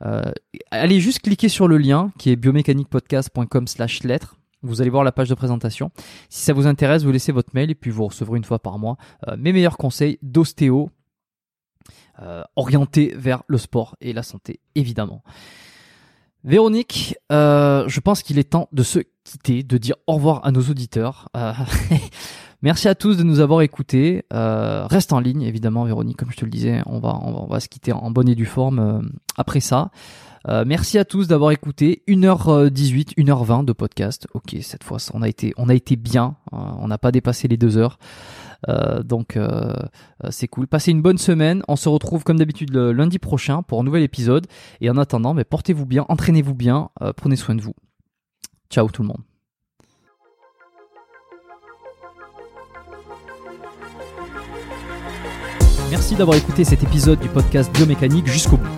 euh, 0.04 0.32
allez 0.72 1.00
juste 1.00 1.20
cliquer 1.20 1.50
sur 1.50 1.68
le 1.68 1.78
lien 1.78 2.12
qui 2.18 2.32
est 2.32 2.36
biomécaniquepodcast.com 2.36 3.68
slash 3.68 4.04
lettres. 4.04 4.36
Vous 4.64 4.82
allez 4.82 4.90
voir 4.90 5.04
la 5.04 5.12
page 5.12 5.30
de 5.30 5.36
présentation. 5.36 5.92
Si 6.30 6.44
ça 6.44 6.54
vous 6.54 6.68
intéresse, 6.68 7.04
vous 7.04 7.12
laissez 7.12 7.32
votre 7.32 7.50
mail 7.54 7.72
et 7.72 7.76
puis 7.76 7.90
vous 7.90 8.06
recevrez 8.06 8.38
une 8.38 8.44
fois 8.44 8.60
par 8.60 8.78
mois 8.78 8.98
euh, 9.28 9.36
mes 9.38 9.54
meilleurs 9.54 9.78
conseils 9.78 10.20
d'ostéo 10.22 10.90
euh, 12.22 12.44
orientés 12.56 13.14
vers 13.16 13.44
le 13.48 13.58
sport 13.58 13.96
et 14.02 14.14
la 14.14 14.24
santé, 14.24 14.60
évidemment. 14.76 15.24
Véronique, 16.44 17.16
euh, 17.32 17.88
je 17.88 18.00
pense 18.00 18.24
qu'il 18.24 18.40
est 18.40 18.52
temps 18.52 18.68
de 18.72 18.84
se 18.84 19.00
de 19.44 19.78
dire 19.78 19.96
au 20.08 20.14
revoir 20.14 20.46
à 20.46 20.52
nos 20.52 20.62
auditeurs. 20.62 21.30
Euh, 21.36 21.54
merci 22.62 22.88
à 22.88 22.96
tous 22.96 23.18
de 23.18 23.24
nous 23.24 23.40
avoir 23.40 23.62
écoutés. 23.62 24.26
Euh, 24.34 24.86
reste 24.88 25.14
en 25.14 25.20
ligne, 25.20 25.42
évidemment, 25.42 25.86
Véronique, 25.86 26.18
comme 26.18 26.32
je 26.32 26.38
te 26.38 26.46
le 26.46 26.52
disais, 26.52 26.82
on 26.86 27.00
va, 27.00 27.20
on 27.22 27.48
va, 27.48 27.60
se 27.60 27.68
quitter 27.68 27.92
en 27.94 28.12
bonne 28.12 28.30
et 28.30 28.36
due 28.36 28.46
forme 28.46 29.12
après 29.38 29.60
ça. 29.60 29.92
merci 30.66 30.98
à 30.98 31.06
tous 31.06 31.28
d'avoir 31.28 31.52
écouté 31.52 32.04
1h18, 32.08 33.16
1h20 33.18 33.66
de 33.66 33.74
podcast. 33.74 34.28
Ok, 34.34 34.56
cette 34.62 34.84
fois, 34.84 34.98
on 35.14 35.22
a 35.22 35.28
été, 35.28 35.54
on 35.58 35.70
a 35.70 35.74
été 35.74 35.96
bien. 35.96 36.36
on 36.52 36.88
n'a 36.88 36.98
pas 36.98 37.12
dépassé 37.12 37.48
les 37.48 37.58
deux 37.58 37.78
heures. 37.78 37.98
Euh, 38.70 39.02
donc 39.04 39.38
euh, 39.38 39.74
euh, 40.24 40.28
c'est 40.30 40.48
cool. 40.48 40.68
Passez 40.68 40.92
une 40.92 41.02
bonne 41.02 41.18
semaine. 41.18 41.64
On 41.68 41.76
se 41.76 41.90
retrouve 41.90 42.24
comme 42.24 42.38
d'habitude 42.38 42.76
lundi 42.76 43.20
prochain 43.20 43.64
pour 43.64 43.80
un 43.80 43.84
nouvel 43.84 44.04
épisode. 44.04 44.48
Et 44.82 44.90
en 44.90 44.98
attendant, 44.98 45.36
portez-vous 45.44 45.86
bien, 45.86 46.06
entraînez-vous 46.10 46.56
bien, 46.56 46.90
prenez 47.18 47.36
soin 47.36 47.56
de 47.56 47.62
vous. 47.62 47.74
Ciao 48.72 48.90
tout 48.90 49.04
le 49.04 49.10
monde. 49.10 49.22
Merci 55.92 56.16
d'avoir 56.16 56.38
écouté 56.38 56.64
cet 56.64 56.82
épisode 56.82 57.20
du 57.20 57.28
podcast 57.28 57.72
Biomécanique 57.74 58.26
jusqu'au 58.28 58.58
bout. 58.58 58.70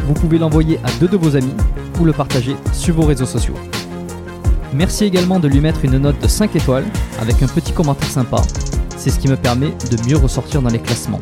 Vous 0.00 0.14
pouvez 0.14 0.36
l'envoyer 0.36 0.78
à 0.84 0.90
deux 1.00 1.08
de 1.08 1.16
vos 1.16 1.36
amis 1.36 1.54
ou 1.98 2.04
le 2.04 2.12
partager 2.12 2.56
sur 2.74 2.94
vos 2.94 3.06
réseaux 3.06 3.24
sociaux. 3.24 3.54
Merci 4.74 5.04
également 5.04 5.40
de 5.40 5.48
lui 5.48 5.60
mettre 5.60 5.84
une 5.84 5.96
note 5.96 6.20
de 6.20 6.28
5 6.28 6.54
étoiles 6.56 6.86
avec 7.20 7.42
un 7.42 7.46
petit 7.46 7.72
commentaire 7.72 8.10
sympa 8.10 8.42
c'est 8.98 9.10
ce 9.10 9.18
qui 9.20 9.28
me 9.28 9.36
permet 9.36 9.70
de 9.90 10.08
mieux 10.08 10.16
ressortir 10.16 10.60
dans 10.60 10.70
les 10.70 10.80
classements. 10.80 11.20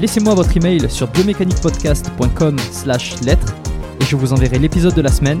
Laissez-moi 0.00 0.34
votre 0.34 0.56
email 0.56 0.90
sur 0.90 1.06
biomécaniquepodcast.com 1.08 2.58
slash 2.72 3.20
lettres 3.20 3.54
et 4.00 4.04
je 4.04 4.16
vous 4.16 4.32
enverrai 4.32 4.58
l'épisode 4.58 4.94
de 4.94 5.02
la 5.02 5.12
semaine 5.12 5.40